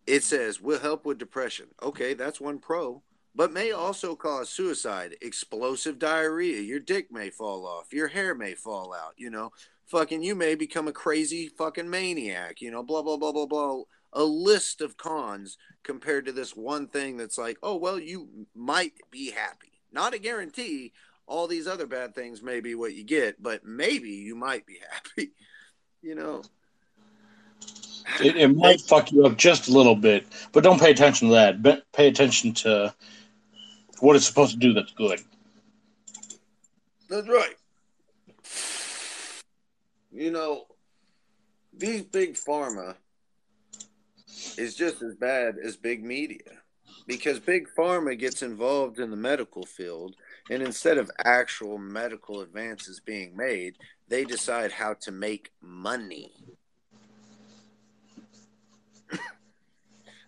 it 0.08 0.24
says 0.24 0.62
will 0.62 0.80
help 0.80 1.06
with 1.06 1.18
depression. 1.20 1.68
Okay, 1.84 2.14
that's 2.14 2.42
one 2.42 2.60
pro, 2.60 3.04
but 3.36 3.54
may 3.54 3.72
also 3.72 4.16
cause 4.16 4.50
suicide, 4.50 5.16
explosive 5.22 6.00
diarrhea, 6.00 6.62
your 6.62 6.80
dick 6.80 7.12
may 7.12 7.30
fall 7.30 7.68
off, 7.68 7.94
your 7.94 8.08
hair 8.08 8.34
may 8.34 8.56
fall 8.56 8.94
out, 8.94 9.14
you 9.18 9.30
know, 9.30 9.52
fucking 9.86 10.24
you 10.24 10.34
may 10.34 10.56
become 10.56 10.88
a 10.88 10.94
crazy 10.94 11.48
fucking 11.48 11.90
maniac, 11.90 12.62
you 12.62 12.72
know, 12.72 12.82
blah 12.82 13.02
blah 13.02 13.18
blah 13.18 13.32
blah 13.32 13.46
blah. 13.46 13.82
A 14.14 14.24
list 14.24 14.82
of 14.82 14.98
cons 14.98 15.58
compared 15.84 16.26
to 16.26 16.32
this 16.32 16.56
one 16.56 16.88
thing 16.88 17.18
that's 17.18 17.38
like, 17.38 17.58
oh 17.62 17.76
well, 17.76 18.00
you 18.00 18.48
might 18.56 18.94
be 19.12 19.32
happy. 19.32 19.82
Not 19.92 20.14
a 20.14 20.20
guarantee. 20.20 20.94
All 21.28 21.48
these 21.48 21.68
other 21.68 21.86
bad 21.86 22.16
things 22.16 22.42
may 22.42 22.62
be 22.62 22.74
what 22.74 22.96
you 22.96 23.04
get, 23.04 23.44
but 23.44 23.66
maybe 23.66 24.12
you 24.12 24.34
might 24.36 24.66
be 24.66 24.80
happy. 24.92 25.32
You 26.02 26.16
know, 26.16 26.44
It, 28.22 28.38
it 28.38 28.56
might 28.56 28.82
fuck 28.82 29.12
you 29.12 29.26
up 29.26 29.38
just 29.38 29.68
a 29.68 29.72
little 29.72 29.96
bit, 29.96 30.26
but 30.52 30.64
don't 30.64 30.80
pay 30.80 30.92
attention 30.92 31.28
to 31.30 31.34
that. 31.36 31.62
Be- 31.62 31.82
Pay 31.94 32.08
attention 32.08 32.54
to 32.54 32.94
what 34.00 34.16
it's 34.16 34.26
supposed 34.26 34.54
to 34.54 34.58
do 34.58 34.74
that's 34.74 34.94
good. 34.94 35.20
That's 37.10 37.28
right. 37.28 37.56
You 40.12 40.32
know, 40.32 40.66
these 41.78 42.04
big 42.04 42.36
pharma 42.36 42.96
is 44.58 44.76
just 44.76 45.02
as 45.02 45.16
bad 45.16 45.56
as 45.64 45.78
big 45.78 46.04
media 46.04 46.62
because 47.06 47.40
big 47.40 47.68
pharma 47.78 48.18
gets 48.18 48.42
involved 48.42 49.00
in 49.00 49.12
the 49.12 49.18
medical 49.18 49.66
field 49.66 50.16
and 50.50 50.64
instead 50.64 50.98
of 50.98 51.12
actual 51.24 51.78
medical 51.78 52.42
advances 52.42 53.00
being 53.00 53.36
made, 53.36 53.76
they 54.08 54.24
decide 54.24 54.72
how 54.72 54.94
to 55.02 55.12
make 55.12 55.52
money. 55.62 56.32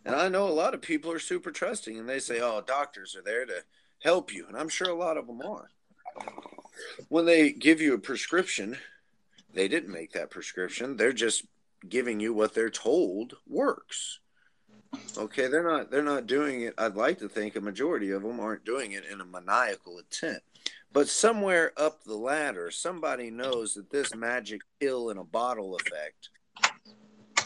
And 0.06 0.16
I 0.16 0.30
know 0.30 0.48
a 0.48 0.50
lot 0.50 0.74
of 0.74 0.82
people 0.82 1.12
are 1.12 1.20
super 1.20 1.52
trusting 1.52 1.98
and 1.98 2.08
they 2.08 2.20
say, 2.20 2.40
"Oh, 2.40 2.62
doctors 2.62 3.16
are 3.16 3.22
there 3.22 3.46
to 3.46 3.64
help 4.04 4.34
you." 4.34 4.48
And 4.48 4.58
I'm 4.58 4.70
sure 4.70 4.90
a 4.90 4.94
lot 4.94 5.18
of 5.18 5.28
them 5.28 5.42
are. 5.42 5.70
When 7.08 7.26
they 7.26 7.52
give 7.52 7.82
you 7.82 7.94
a 7.94 8.00
prescription, 8.00 8.78
they 9.54 9.68
didn't 9.68 9.92
make 9.92 10.12
that 10.14 10.30
prescription. 10.30 10.98
They're 10.98 11.14
just 11.14 11.46
giving 11.88 12.20
you 12.20 12.34
what 12.34 12.54
they're 12.54 12.70
told 12.70 13.36
works. 13.48 14.20
Okay, 15.18 15.48
they're 15.48 15.64
not 15.64 15.92
they're 15.92 16.04
not 16.04 16.28
doing 16.28 16.62
it. 16.62 16.74
I'd 16.78 16.96
like 16.96 17.20
to 17.20 17.30
think 17.30 17.56
a 17.56 17.62
majority 17.62 18.12
of 18.12 18.24
them 18.24 18.40
aren't 18.40 18.66
doing 18.66 18.94
it 18.94 19.06
in 19.06 19.22
a 19.22 19.26
maniacal 19.26 20.00
intent. 20.00 20.42
But 20.92 21.08
somewhere 21.08 21.72
up 21.78 22.04
the 22.04 22.16
ladder, 22.16 22.72
somebody 22.72 23.30
knows 23.30 23.76
that 23.76 23.92
this 23.92 24.16
magic 24.16 24.62
pill 24.80 25.12
in 25.12 25.18
a 25.18 25.24
bottle 25.24 25.76
effect 25.76 26.30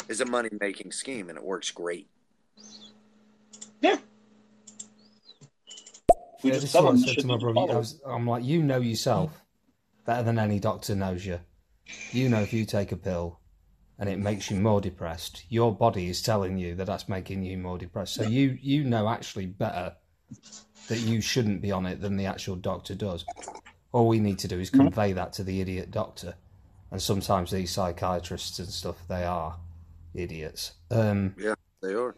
is 0.07 0.21
a 0.21 0.25
money 0.25 0.49
making 0.61 0.93
scheme 0.93 1.29
and 1.29 1.37
it 1.37 1.43
works 1.43 1.69
great. 1.69 2.07
Yeah. 3.83 3.97
We 6.43 6.49
Yeah, 6.49 6.55
just 6.55 6.61
this 6.61 6.63
is 6.63 6.71
tell 6.71 6.85
what 6.85 6.95
I 6.95 6.97
said 6.97 7.17
to 7.19 7.27
my 7.27 7.37
brother. 7.37 7.59
I 7.59 7.75
was, 7.75 8.01
I'm 8.05 8.25
like, 8.25 8.43
you 8.43 8.63
know 8.63 8.79
yourself 8.79 9.31
better 10.05 10.23
than 10.23 10.39
any 10.39 10.59
doctor 10.59 10.95
knows 10.95 11.25
you. 11.25 11.39
You 12.11 12.29
know 12.29 12.41
if 12.41 12.53
you 12.53 12.65
take 12.65 12.91
a 12.91 12.97
pill 12.97 13.39
and 13.99 14.09
it 14.09 14.19
makes 14.19 14.49
you 14.49 14.57
more 14.57 14.81
depressed, 14.81 15.43
your 15.49 15.75
body 15.75 16.09
is 16.09 16.21
telling 16.21 16.57
you 16.57 16.75
that 16.75 16.87
that's 16.87 17.09
making 17.09 17.43
you 17.43 17.57
more 17.57 17.77
depressed. 17.77 18.15
So 18.15 18.23
you 18.23 18.57
you 18.61 18.83
know 18.85 19.07
actually 19.09 19.47
better 19.47 19.95
that 20.87 20.99
you 20.99 21.21
shouldn't 21.21 21.61
be 21.61 21.71
on 21.71 21.85
it 21.85 22.01
than 22.01 22.15
the 22.17 22.25
actual 22.25 22.55
doctor 22.55 22.95
does. 22.95 23.25
All 23.91 24.07
we 24.07 24.19
need 24.19 24.39
to 24.39 24.47
do 24.47 24.59
is 24.59 24.69
convey 24.69 25.13
that 25.13 25.33
to 25.33 25.43
the 25.43 25.61
idiot 25.61 25.91
doctor. 25.91 26.35
And 26.91 27.01
sometimes 27.01 27.51
these 27.51 27.71
psychiatrists 27.71 28.59
and 28.59 28.69
stuff, 28.69 28.97
they 29.07 29.23
are 29.23 29.57
idiots. 30.13 30.73
Um, 30.89 31.35
Yeah, 31.37 31.55
they 31.81 31.93
are. 31.93 32.15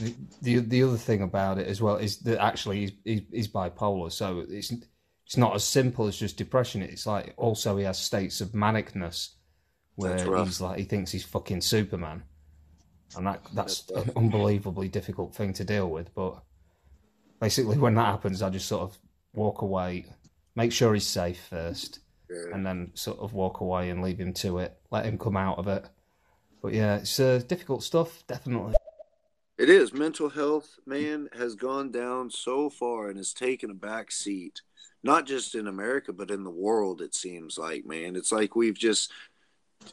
The, 0.00 0.14
the 0.42 0.58
the 0.58 0.82
other 0.82 0.96
thing 0.96 1.22
about 1.22 1.58
it 1.58 1.66
as 1.66 1.80
well 1.80 1.96
is 1.96 2.18
that 2.18 2.42
actually 2.42 2.80
he's, 2.80 2.92
he's, 3.04 3.22
he's 3.32 3.48
bipolar, 3.48 4.10
so 4.12 4.44
it's 4.48 4.72
it's 5.24 5.36
not 5.36 5.54
as 5.54 5.64
simple 5.64 6.06
as 6.06 6.16
just 6.16 6.36
depression. 6.36 6.82
It's 6.82 7.06
like 7.06 7.34
also 7.36 7.76
he 7.76 7.84
has 7.84 7.98
states 7.98 8.40
of 8.40 8.50
manicness 8.50 9.30
where 9.96 10.16
he's 10.44 10.60
like 10.60 10.78
he 10.78 10.84
thinks 10.84 11.10
he's 11.12 11.24
fucking 11.24 11.60
Superman, 11.60 12.22
and 13.16 13.26
that 13.26 13.40
that's 13.54 13.82
That's 13.82 14.06
an 14.08 14.12
unbelievably 14.16 14.88
difficult 14.88 15.34
thing 15.34 15.52
to 15.54 15.64
deal 15.64 15.88
with. 15.90 16.14
But 16.14 16.42
basically, 17.40 17.78
when 17.78 17.94
that 17.94 18.06
happens, 18.06 18.42
I 18.42 18.50
just 18.50 18.68
sort 18.68 18.82
of 18.82 18.98
walk 19.34 19.62
away, 19.62 20.06
make 20.54 20.72
sure 20.72 20.94
he's 20.94 21.06
safe 21.06 21.40
first, 21.48 22.00
Yeah. 22.30 22.54
and 22.54 22.66
then 22.66 22.90
sort 22.94 23.18
of 23.18 23.32
walk 23.32 23.60
away 23.60 23.90
and 23.90 24.02
leave 24.02 24.18
him 24.20 24.32
to 24.34 24.58
it, 24.58 24.76
let 24.90 25.06
him 25.06 25.18
come 25.18 25.36
out 25.36 25.58
of 25.58 25.68
it. 25.68 25.88
But 26.62 26.72
yeah, 26.72 26.96
it's 26.96 27.20
uh, 27.20 27.40
difficult 27.46 27.82
stuff, 27.82 28.24
definitely. 28.26 28.74
It 29.58 29.70
is. 29.70 29.94
Mental 29.94 30.28
health, 30.28 30.78
man, 30.86 31.28
has 31.36 31.54
gone 31.54 31.90
down 31.90 32.30
so 32.30 32.68
far 32.68 33.08
and 33.08 33.16
has 33.16 33.32
taken 33.32 33.70
a 33.70 33.74
back 33.74 34.12
seat, 34.12 34.60
not 35.02 35.26
just 35.26 35.54
in 35.54 35.66
America, 35.66 36.12
but 36.12 36.30
in 36.30 36.44
the 36.44 36.50
world, 36.50 37.00
it 37.00 37.14
seems 37.14 37.56
like, 37.56 37.86
man. 37.86 38.16
It's 38.16 38.32
like 38.32 38.54
we've 38.54 38.78
just 38.78 39.12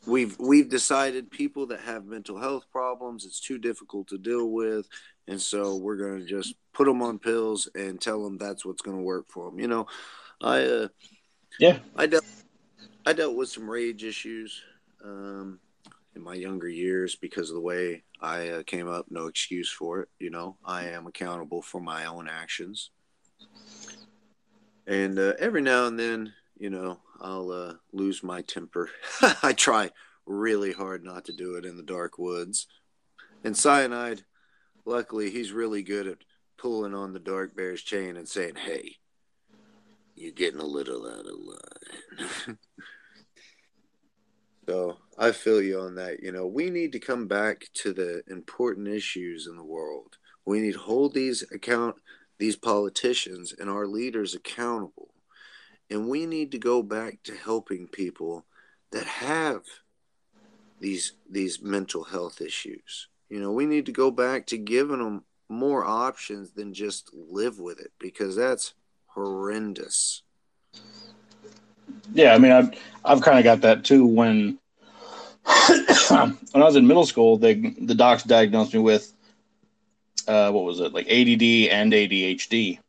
we've 0.05 0.37
we've 0.37 0.69
decided 0.69 1.31
people 1.31 1.67
that 1.67 1.79
have 1.81 2.05
mental 2.05 2.37
health 2.37 2.65
problems, 2.71 3.25
it's 3.25 3.39
too 3.39 3.57
difficult 3.57 4.07
to 4.09 4.17
deal 4.17 4.49
with, 4.51 4.87
and 5.27 5.41
so 5.41 5.77
we're 5.77 5.97
going 5.97 6.19
to 6.19 6.25
just 6.25 6.55
put 6.73 6.85
them 6.85 7.01
on 7.01 7.19
pills 7.19 7.69
and 7.75 8.01
tell 8.01 8.21
them 8.23 8.37
that's 8.37 8.65
what's 8.65 8.81
going 8.81 8.97
to 8.97 9.03
work 9.03 9.27
for 9.29 9.49
them. 9.49 9.59
You 9.59 9.67
know, 9.67 9.87
I 10.41 10.63
uh 10.63 10.87
Yeah. 11.59 11.79
I 11.95 12.07
dealt 12.07 12.25
I 13.05 13.13
dealt 13.13 13.35
with 13.35 13.49
some 13.49 13.69
rage 13.69 14.03
issues 14.03 14.61
um 15.05 15.59
in 16.15 16.21
my 16.21 16.33
younger 16.33 16.69
years 16.69 17.15
because 17.15 17.49
of 17.49 17.55
the 17.55 17.61
way 17.61 18.03
I 18.23 18.47
uh, 18.49 18.63
came 18.63 18.87
up. 18.87 19.07
No 19.09 19.27
excuse 19.27 19.69
for 19.69 19.99
it. 19.99 20.09
You 20.17 20.29
know, 20.29 20.55
I 20.63 20.85
am 20.85 21.07
accountable 21.07 21.61
for 21.61 21.81
my 21.81 22.05
own 22.05 22.29
actions. 22.29 22.89
And 24.87 25.19
uh, 25.19 25.33
every 25.39 25.61
now 25.61 25.87
and 25.87 25.99
then, 25.99 26.33
you 26.57 26.69
know, 26.69 26.99
I'll 27.19 27.51
uh, 27.51 27.73
lose 27.91 28.23
my 28.23 28.41
temper. 28.41 28.89
I 29.43 29.51
try 29.51 29.91
really 30.25 30.71
hard 30.71 31.03
not 31.03 31.25
to 31.25 31.33
do 31.33 31.55
it 31.55 31.65
in 31.65 31.75
the 31.75 31.83
dark 31.83 32.17
woods. 32.17 32.67
And 33.43 33.57
Cyanide, 33.57 34.23
luckily, 34.85 35.29
he's 35.29 35.51
really 35.51 35.83
good 35.83 36.07
at 36.07 36.19
pulling 36.57 36.93
on 36.93 37.11
the 37.11 37.19
dark 37.19 37.57
bear's 37.57 37.81
chain 37.81 38.15
and 38.15 38.27
saying, 38.27 38.55
"Hey, 38.55 38.95
you're 40.15 40.31
getting 40.31 40.61
a 40.61 40.65
little 40.65 41.05
out 41.05 41.25
of 41.25 42.47
line." 42.47 42.57
so 44.67 44.97
I 45.17 45.31
feel 45.31 45.61
you 45.61 45.79
on 45.79 45.95
that. 45.95 46.21
You 46.21 46.31
know, 46.31 46.47
we 46.47 46.69
need 46.69 46.91
to 46.93 46.99
come 46.99 47.27
back 47.27 47.67
to 47.75 47.93
the 47.93 48.23
important 48.27 48.87
issues 48.87 49.47
in 49.47 49.55
the 49.55 49.63
world. 49.63 50.17
We 50.45 50.59
need 50.59 50.73
to 50.73 50.79
hold 50.79 51.13
these 51.13 51.43
account 51.51 51.95
these 52.39 52.55
politicians 52.55 53.53
and 53.57 53.69
our 53.69 53.87
leaders 53.87 54.33
accountable. 54.33 55.13
And 55.89 56.09
we 56.09 56.25
need 56.25 56.51
to 56.51 56.57
go 56.57 56.81
back 56.81 57.23
to 57.23 57.35
helping 57.35 57.87
people 57.87 58.45
that 58.91 59.05
have 59.05 59.61
these 60.79 61.13
these 61.29 61.61
mental 61.61 62.03
health 62.03 62.41
issues. 62.41 63.07
You 63.29 63.39
know, 63.39 63.51
we 63.51 63.65
need 63.65 63.85
to 63.85 63.91
go 63.91 64.11
back 64.11 64.45
to 64.47 64.57
giving 64.57 64.99
them 64.99 65.23
more 65.49 65.85
options 65.85 66.51
than 66.51 66.73
just 66.73 67.13
live 67.13 67.59
with 67.59 67.79
it 67.79 67.91
because 67.99 68.35
that's 68.35 68.73
horrendous. 69.05 70.23
Yeah, 72.11 72.33
I 72.33 72.37
mean, 72.37 72.51
I've 72.51 72.69
I've 73.03 73.21
kind 73.21 73.37
of 73.37 73.43
got 73.43 73.61
that 73.61 73.83
too. 73.83 74.05
When 74.05 74.57
when 76.09 76.37
I 76.55 76.59
was 76.59 76.75
in 76.75 76.87
middle 76.87 77.05
school, 77.05 77.37
they 77.37 77.53
the 77.55 77.95
docs 77.95 78.23
diagnosed 78.23 78.73
me 78.73 78.79
with 78.79 79.13
uh, 80.27 80.51
what 80.51 80.63
was 80.63 80.79
it 80.79 80.93
like 80.93 81.07
ADD 81.07 81.69
and 81.71 81.93
ADHD, 81.93 82.79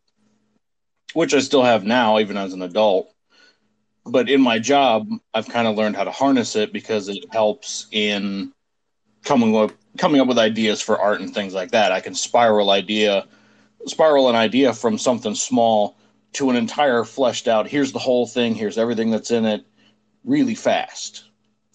which 1.14 1.34
I 1.34 1.40
still 1.40 1.62
have 1.62 1.84
now, 1.84 2.18
even 2.18 2.36
as 2.36 2.52
an 2.52 2.62
adult. 2.62 3.10
But 4.06 4.28
in 4.28 4.40
my 4.40 4.58
job, 4.58 5.08
I've 5.32 5.48
kind 5.48 5.66
of 5.66 5.76
learned 5.76 5.96
how 5.96 6.04
to 6.04 6.10
harness 6.10 6.56
it 6.56 6.72
because 6.72 7.08
it 7.08 7.24
helps 7.32 7.86
in 7.90 8.52
coming 9.24 9.56
up 9.56 9.72
coming 9.98 10.20
up 10.20 10.28
with 10.28 10.38
ideas 10.38 10.80
for 10.80 10.98
art 10.98 11.20
and 11.20 11.32
things 11.32 11.54
like 11.54 11.70
that. 11.70 11.92
I 11.92 12.00
can 12.00 12.14
spiral 12.14 12.70
idea, 12.70 13.26
spiral 13.86 14.28
an 14.28 14.36
idea 14.36 14.72
from 14.72 14.98
something 14.98 15.34
small 15.34 15.96
to 16.34 16.50
an 16.50 16.56
entire 16.56 17.04
fleshed 17.04 17.48
out. 17.48 17.68
Here's 17.68 17.92
the 17.92 17.98
whole 17.98 18.26
thing. 18.26 18.54
Here's 18.54 18.78
everything 18.78 19.10
that's 19.10 19.30
in 19.30 19.44
it, 19.44 19.64
really 20.24 20.54
fast, 20.54 21.24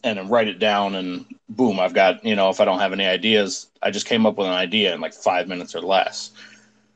and 0.04 0.18
then 0.18 0.30
write 0.30 0.48
it 0.48 0.60
down. 0.60 0.96
And 0.96 1.26
boom, 1.50 1.80
I've 1.80 1.94
got 1.94 2.24
you 2.24 2.36
know. 2.36 2.50
If 2.50 2.60
I 2.60 2.66
don't 2.66 2.80
have 2.80 2.94
any 2.94 3.06
ideas, 3.06 3.68
I 3.82 3.92
just 3.92 4.06
came 4.06 4.26
up 4.26 4.38
with 4.38 4.48
an 4.48 4.54
idea 4.54 4.94
in 4.94 5.02
like 5.02 5.14
five 5.14 5.48
minutes 5.48 5.76
or 5.76 5.82
less. 5.82 6.32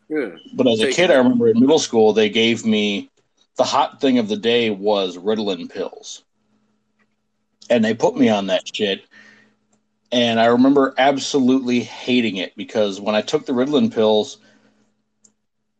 Yeah. 0.09 0.31
But 0.53 0.67
as 0.67 0.81
a 0.81 0.91
kid, 0.91 1.11
I 1.11 1.15
remember 1.15 1.47
in 1.47 1.59
middle 1.59 1.79
school 1.79 2.13
they 2.13 2.29
gave 2.29 2.65
me 2.65 3.09
the 3.55 3.63
hot 3.63 4.01
thing 4.01 4.17
of 4.19 4.27
the 4.27 4.37
day 4.37 4.69
was 4.69 5.17
Ritalin 5.17 5.69
pills, 5.71 6.23
and 7.69 7.83
they 7.83 7.93
put 7.93 8.15
me 8.15 8.29
on 8.29 8.47
that 8.47 8.75
shit 8.75 9.05
and 10.13 10.39
I 10.39 10.45
remember 10.45 10.93
absolutely 10.99 11.79
hating 11.79 12.37
it 12.37 12.55
because 12.55 13.01
when 13.01 13.15
I 13.15 13.21
took 13.21 13.47
the 13.47 13.53
Ritalin 13.53 13.91
pills, 13.91 14.37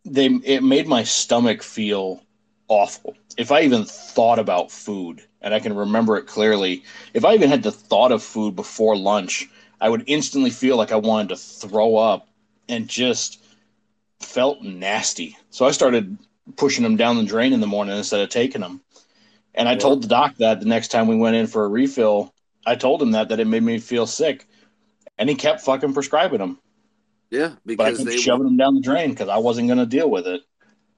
they 0.05 0.27
it 0.27 0.63
made 0.63 0.87
my 0.87 1.03
stomach 1.03 1.63
feel 1.63 2.21
awful. 2.67 3.15
If 3.37 3.51
I 3.51 3.61
even 3.61 3.85
thought 3.85 4.39
about 4.39 4.71
food, 4.71 5.21
and 5.41 5.53
I 5.53 5.59
can 5.59 5.75
remember 5.75 6.17
it 6.17 6.27
clearly, 6.27 6.83
if 7.13 7.25
I 7.25 7.33
even 7.33 7.49
had 7.49 7.63
the 7.63 7.71
thought 7.71 8.11
of 8.11 8.23
food 8.23 8.55
before 8.55 8.95
lunch, 8.95 9.49
I 9.81 9.89
would 9.89 10.03
instantly 10.07 10.49
feel 10.49 10.77
like 10.77 10.91
I 10.91 10.97
wanted 10.97 11.29
to 11.29 11.35
throw 11.35 11.97
up 11.97 12.27
and 12.69 12.87
just 12.87 13.43
felt 14.21 14.61
nasty. 14.61 15.37
So 15.49 15.65
I 15.65 15.71
started 15.71 16.17
pushing 16.55 16.83
them 16.83 16.97
down 16.97 17.17
the 17.17 17.23
drain 17.23 17.53
in 17.53 17.59
the 17.59 17.67
morning 17.67 17.97
instead 17.97 18.21
of 18.21 18.29
taking 18.29 18.61
them. 18.61 18.81
And 19.55 19.67
I 19.69 19.75
told 19.75 20.03
the 20.03 20.07
doc 20.07 20.35
that 20.37 20.59
the 20.59 20.65
next 20.65 20.89
time 20.89 21.07
we 21.07 21.15
went 21.15 21.35
in 21.35 21.47
for 21.47 21.65
a 21.65 21.69
refill, 21.69 22.33
I 22.65 22.75
told 22.75 23.01
him 23.01 23.11
that 23.11 23.29
that 23.29 23.39
it 23.39 23.47
made 23.47 23.63
me 23.63 23.79
feel 23.79 24.07
sick, 24.07 24.47
and 25.17 25.29
he 25.29 25.35
kept 25.35 25.61
fucking 25.61 25.93
prescribing 25.93 26.39
them. 26.39 26.59
Yeah, 27.33 27.55
But 27.65 27.79
I 27.81 27.91
because 27.91 27.97
kept 27.97 28.09
they 28.09 28.17
shoving 28.17 28.45
them 28.45 28.57
down 28.57 28.75
the 28.75 28.81
drain 28.81 29.09
because 29.09 29.27
I 29.27 29.37
wasn't 29.37 29.67
going 29.67 29.79
to 29.79 29.87
deal 29.87 30.09
with 30.09 30.27
it. 30.27 30.41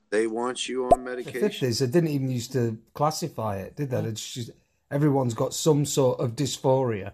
they 0.09 0.27
want 0.27 0.67
you 0.67 0.85
on 0.85 0.89
The 0.91 0.97
medication. 0.97 1.39
fifties, 1.39 1.79
they 1.79 1.87
didn't 1.87 2.09
even 2.09 2.29
used 2.29 2.51
to 2.53 2.77
classify 2.93 3.57
it, 3.57 3.75
did 3.77 3.89
they? 3.89 3.99
It's 4.01 4.33
just, 4.33 4.51
everyone's 4.91 5.33
got 5.33 5.53
some 5.53 5.85
sort 5.85 6.19
of 6.19 6.35
dysphoria, 6.35 7.13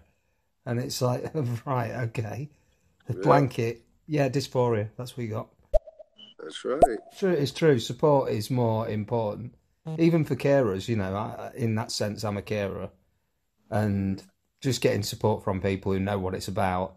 and 0.66 0.80
it's 0.80 1.00
like, 1.00 1.30
right, 1.66 1.92
okay, 2.08 2.50
the 3.06 3.14
Yeah. 3.14 3.22
blanket, 3.22 3.82
yeah, 4.08 4.28
dysphoria. 4.28 4.88
That's 4.96 5.16
what 5.16 5.22
you 5.24 5.30
got. 5.30 5.48
That's 6.38 6.64
right. 6.64 6.82
True, 7.16 7.30
it's 7.32 7.52
true. 7.52 7.78
Support 7.78 8.30
is 8.32 8.50
more 8.50 8.88
important, 8.88 9.54
hmm. 9.86 9.94
even 10.00 10.24
for 10.24 10.34
carers. 10.34 10.88
You 10.88 10.96
know, 10.96 11.14
I, 11.14 11.52
in 11.54 11.76
that 11.76 11.92
sense, 11.92 12.24
I'm 12.24 12.36
a 12.36 12.42
carer, 12.42 12.90
and 13.70 14.20
just 14.60 14.80
getting 14.80 15.04
support 15.04 15.44
from 15.44 15.60
people 15.60 15.92
who 15.92 16.00
know 16.00 16.18
what 16.18 16.34
it's 16.34 16.48
about 16.48 16.96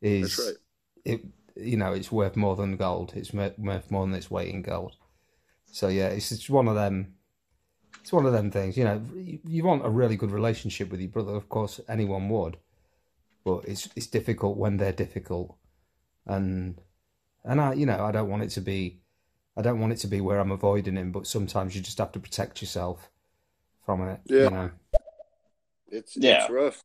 is 0.00 0.36
That's 0.36 0.48
right. 0.48 0.56
it. 1.04 1.24
You 1.56 1.76
know, 1.76 1.92
it's 1.92 2.10
worth 2.10 2.36
more 2.36 2.56
than 2.56 2.76
gold. 2.76 3.12
It's 3.14 3.32
worth 3.32 3.58
worth 3.58 3.90
more 3.90 4.06
than 4.06 4.14
its 4.14 4.30
weight 4.30 4.54
in 4.54 4.62
gold. 4.62 4.96
So 5.70 5.88
yeah, 5.88 6.08
it's 6.08 6.28
just 6.30 6.50
one 6.50 6.68
of 6.68 6.74
them. 6.74 7.14
It's 8.00 8.12
one 8.12 8.26
of 8.26 8.32
them 8.32 8.50
things. 8.50 8.76
You 8.76 8.84
know, 8.84 9.02
you, 9.14 9.38
you 9.46 9.64
want 9.64 9.86
a 9.86 9.90
really 9.90 10.16
good 10.16 10.30
relationship 10.30 10.90
with 10.90 11.00
your 11.00 11.10
brother. 11.10 11.34
Of 11.34 11.48
course, 11.48 11.80
anyone 11.88 12.28
would, 12.28 12.56
but 13.44 13.64
it's 13.66 13.88
it's 13.96 14.06
difficult 14.06 14.56
when 14.56 14.76
they're 14.76 14.92
difficult, 14.92 15.56
and 16.26 16.80
and 17.44 17.60
I, 17.60 17.74
you 17.74 17.86
know, 17.86 18.04
I 18.04 18.12
don't 18.12 18.30
want 18.30 18.42
it 18.42 18.50
to 18.50 18.60
be, 18.60 19.00
I 19.56 19.62
don't 19.62 19.80
want 19.80 19.92
it 19.92 19.98
to 20.00 20.08
be 20.08 20.20
where 20.20 20.38
I'm 20.40 20.50
avoiding 20.52 20.96
him. 20.96 21.12
But 21.12 21.26
sometimes 21.26 21.74
you 21.74 21.82
just 21.82 21.98
have 21.98 22.12
to 22.12 22.20
protect 22.20 22.60
yourself 22.60 23.10
from 23.84 24.06
it. 24.08 24.20
Yeah. 24.26 24.44
You 24.44 24.50
know. 24.50 24.70
It's 25.90 26.16
Yeah. 26.16 26.42
it's 26.42 26.50
rough. 26.50 26.82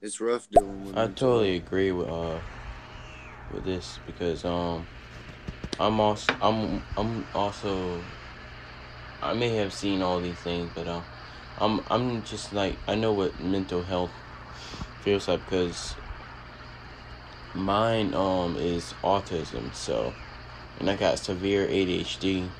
It's 0.00 0.20
rough 0.20 0.48
dealing 0.50 0.84
with 0.86 0.98
I 0.98 1.06
totally 1.06 1.56
agree 1.56 1.92
with 1.92 2.08
uh 2.08 2.38
with 3.50 3.64
this 3.64 4.00
because 4.06 4.44
um 4.44 4.86
I'm 5.78 6.00
also 6.00 6.32
I'm 6.40 6.82
I'm 6.96 7.26
also 7.34 8.04
I 9.22 9.34
may 9.34 9.54
have 9.54 9.72
seen 9.72 10.02
all 10.02 10.20
these 10.20 10.40
things, 10.40 10.70
but 10.74 10.86
uh, 10.88 11.02
I'm 11.58 11.80
I'm 11.88 12.22
just 12.22 12.52
like 12.52 12.78
I 12.88 12.94
know 12.94 13.12
what 13.12 13.40
mental 13.40 13.84
health 13.84 14.12
feels 15.00 15.28
like 15.28 15.44
because 15.44 15.96
mine 17.54 18.14
um 18.14 18.56
is 18.56 18.94
autism, 19.02 19.74
so 19.74 20.14
and 20.78 20.90
I 20.90 20.96
got 20.96 21.18
severe 21.18 21.66
ADHD. 21.66 22.50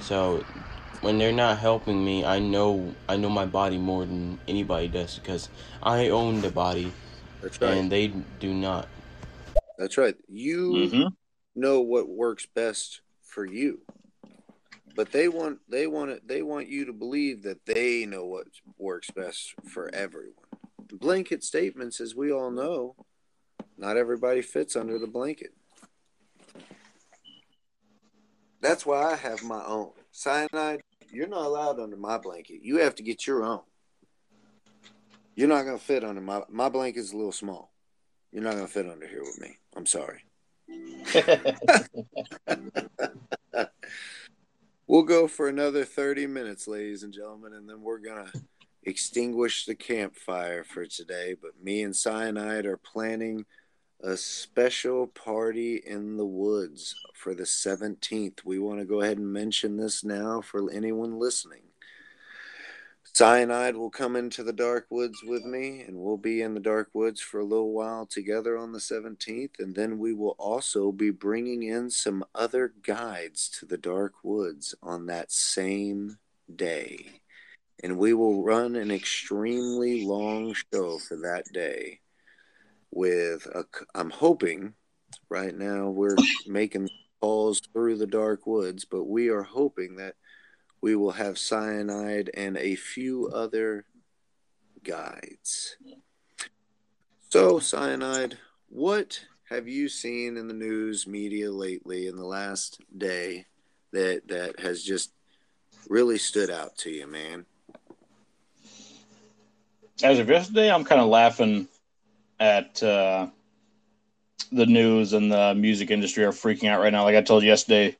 So 0.00 0.44
when 1.00 1.18
they're 1.18 1.32
not 1.32 1.58
helping 1.58 2.04
me, 2.04 2.24
I 2.24 2.38
know 2.38 2.94
I 3.08 3.16
know 3.16 3.28
my 3.30 3.46
body 3.46 3.78
more 3.78 4.06
than 4.06 4.38
anybody 4.48 4.88
does 4.88 5.16
because 5.16 5.48
I 5.82 6.08
own 6.08 6.40
the 6.40 6.50
body 6.50 6.92
right. 7.60 7.62
and 7.62 7.92
they 7.92 8.08
do 8.08 8.54
not. 8.54 8.88
That's 9.78 9.96
right. 9.96 10.16
You 10.28 10.72
Mhm. 10.72 11.16
know 11.54 11.80
what 11.80 12.08
works 12.08 12.46
best 12.46 13.00
for 13.22 13.46
you. 13.46 13.86
But 14.96 15.12
they 15.12 15.28
want 15.28 15.60
they 15.68 15.86
want 15.86 16.10
it 16.10 16.26
they 16.26 16.42
want 16.42 16.68
you 16.68 16.84
to 16.86 16.92
believe 16.92 17.42
that 17.44 17.64
they 17.64 18.04
know 18.04 18.26
what 18.26 18.48
works 18.76 19.10
best 19.12 19.54
for 19.62 19.88
everyone. 19.94 20.34
Blanket 20.90 21.44
statements, 21.44 22.00
as 22.00 22.16
we 22.16 22.32
all 22.32 22.50
know, 22.50 22.96
not 23.76 23.96
everybody 23.96 24.42
fits 24.42 24.74
under 24.74 24.98
the 24.98 25.06
blanket. 25.06 25.54
That's 28.60 28.84
why 28.84 29.12
I 29.12 29.14
have 29.14 29.44
my 29.44 29.64
own. 29.64 29.92
Cyanide, 30.10 30.82
you're 31.12 31.28
not 31.28 31.46
allowed 31.46 31.78
under 31.78 31.96
my 31.96 32.18
blanket. 32.18 32.62
You 32.62 32.78
have 32.78 32.96
to 32.96 33.04
get 33.04 33.26
your 33.26 33.44
own. 33.44 33.62
You're 35.36 35.46
not 35.46 35.64
gonna 35.64 35.78
fit 35.78 36.02
under 36.02 36.20
my 36.20 36.42
my 36.48 36.68
blanket's 36.68 37.12
a 37.12 37.16
little 37.16 37.30
small. 37.30 37.72
You're 38.32 38.42
not 38.42 38.54
gonna 38.54 38.68
fit 38.68 38.88
under 38.88 39.06
here 39.06 39.22
with 39.22 39.40
me. 39.40 39.58
I'm 39.76 39.86
sorry. 39.86 40.24
We'll 44.88 45.02
go 45.02 45.28
for 45.28 45.48
another 45.48 45.84
30 45.84 46.26
minutes, 46.28 46.66
ladies 46.66 47.02
and 47.02 47.12
gentlemen, 47.12 47.52
and 47.52 47.68
then 47.68 47.82
we're 47.82 47.98
going 47.98 48.24
to 48.24 48.40
extinguish 48.84 49.66
the 49.66 49.74
campfire 49.74 50.64
for 50.64 50.86
today. 50.86 51.36
But 51.40 51.62
me 51.62 51.82
and 51.82 51.94
Cyanide 51.94 52.64
are 52.64 52.78
planning 52.78 53.44
a 54.02 54.16
special 54.16 55.08
party 55.08 55.76
in 55.76 56.16
the 56.16 56.24
woods 56.24 56.96
for 57.12 57.34
the 57.34 57.42
17th. 57.42 58.46
We 58.46 58.58
want 58.58 58.78
to 58.78 58.86
go 58.86 59.02
ahead 59.02 59.18
and 59.18 59.30
mention 59.30 59.76
this 59.76 60.04
now 60.04 60.40
for 60.40 60.70
anyone 60.70 61.18
listening. 61.18 61.64
Cyanide 63.14 63.76
will 63.76 63.90
come 63.90 64.14
into 64.16 64.42
the 64.42 64.52
dark 64.52 64.86
woods 64.90 65.22
with 65.24 65.44
me, 65.44 65.82
and 65.82 65.96
we'll 65.96 66.16
be 66.16 66.42
in 66.42 66.54
the 66.54 66.60
dark 66.60 66.90
woods 66.92 67.20
for 67.20 67.40
a 67.40 67.44
little 67.44 67.72
while 67.72 68.06
together 68.06 68.56
on 68.56 68.72
the 68.72 68.78
17th. 68.78 69.58
And 69.58 69.74
then 69.74 69.98
we 69.98 70.12
will 70.12 70.36
also 70.38 70.92
be 70.92 71.10
bringing 71.10 71.64
in 71.64 71.90
some 71.90 72.24
other 72.34 72.72
guides 72.82 73.48
to 73.58 73.66
the 73.66 73.78
dark 73.78 74.12
woods 74.22 74.74
on 74.82 75.06
that 75.06 75.32
same 75.32 76.18
day. 76.54 77.20
And 77.82 77.98
we 77.98 78.12
will 78.12 78.44
run 78.44 78.76
an 78.76 78.90
extremely 78.90 80.04
long 80.04 80.54
show 80.72 80.98
for 80.98 81.16
that 81.16 81.44
day. 81.52 82.00
With 82.90 83.46
a, 83.46 83.64
I'm 83.94 84.10
hoping 84.10 84.74
right 85.28 85.54
now 85.54 85.90
we're 85.90 86.16
making 86.46 86.88
calls 87.20 87.60
through 87.72 87.96
the 87.96 88.06
dark 88.06 88.46
woods, 88.46 88.84
but 88.84 89.04
we 89.04 89.28
are 89.28 89.42
hoping 89.42 89.96
that 89.96 90.14
we 90.80 90.96
will 90.96 91.12
have 91.12 91.38
cyanide 91.38 92.30
and 92.34 92.56
a 92.56 92.74
few 92.74 93.28
other 93.28 93.84
guides. 94.84 95.76
So, 97.30 97.58
cyanide, 97.58 98.38
what 98.68 99.20
have 99.50 99.68
you 99.68 99.88
seen 99.88 100.36
in 100.36 100.48
the 100.48 100.54
news 100.54 101.06
media 101.06 101.50
lately 101.50 102.06
in 102.06 102.16
the 102.16 102.24
last 102.24 102.80
day 102.96 103.46
that 103.92 104.28
that 104.28 104.60
has 104.60 104.82
just 104.82 105.12
really 105.88 106.18
stood 106.18 106.50
out 106.50 106.76
to 106.78 106.90
you, 106.90 107.06
man? 107.06 107.46
As 110.02 110.18
of 110.18 110.28
yesterday, 110.28 110.70
I'm 110.70 110.84
kind 110.84 111.00
of 111.00 111.08
laughing 111.08 111.66
at 112.38 112.82
uh, 112.82 113.26
the 114.52 114.66
news 114.66 115.12
and 115.12 115.32
the 115.32 115.54
music 115.54 115.90
industry 115.90 116.24
are 116.24 116.32
freaking 116.32 116.68
out 116.68 116.80
right 116.80 116.92
now. 116.92 117.04
Like 117.04 117.16
I 117.16 117.22
told 117.22 117.42
you 117.42 117.48
yesterday, 117.48 117.96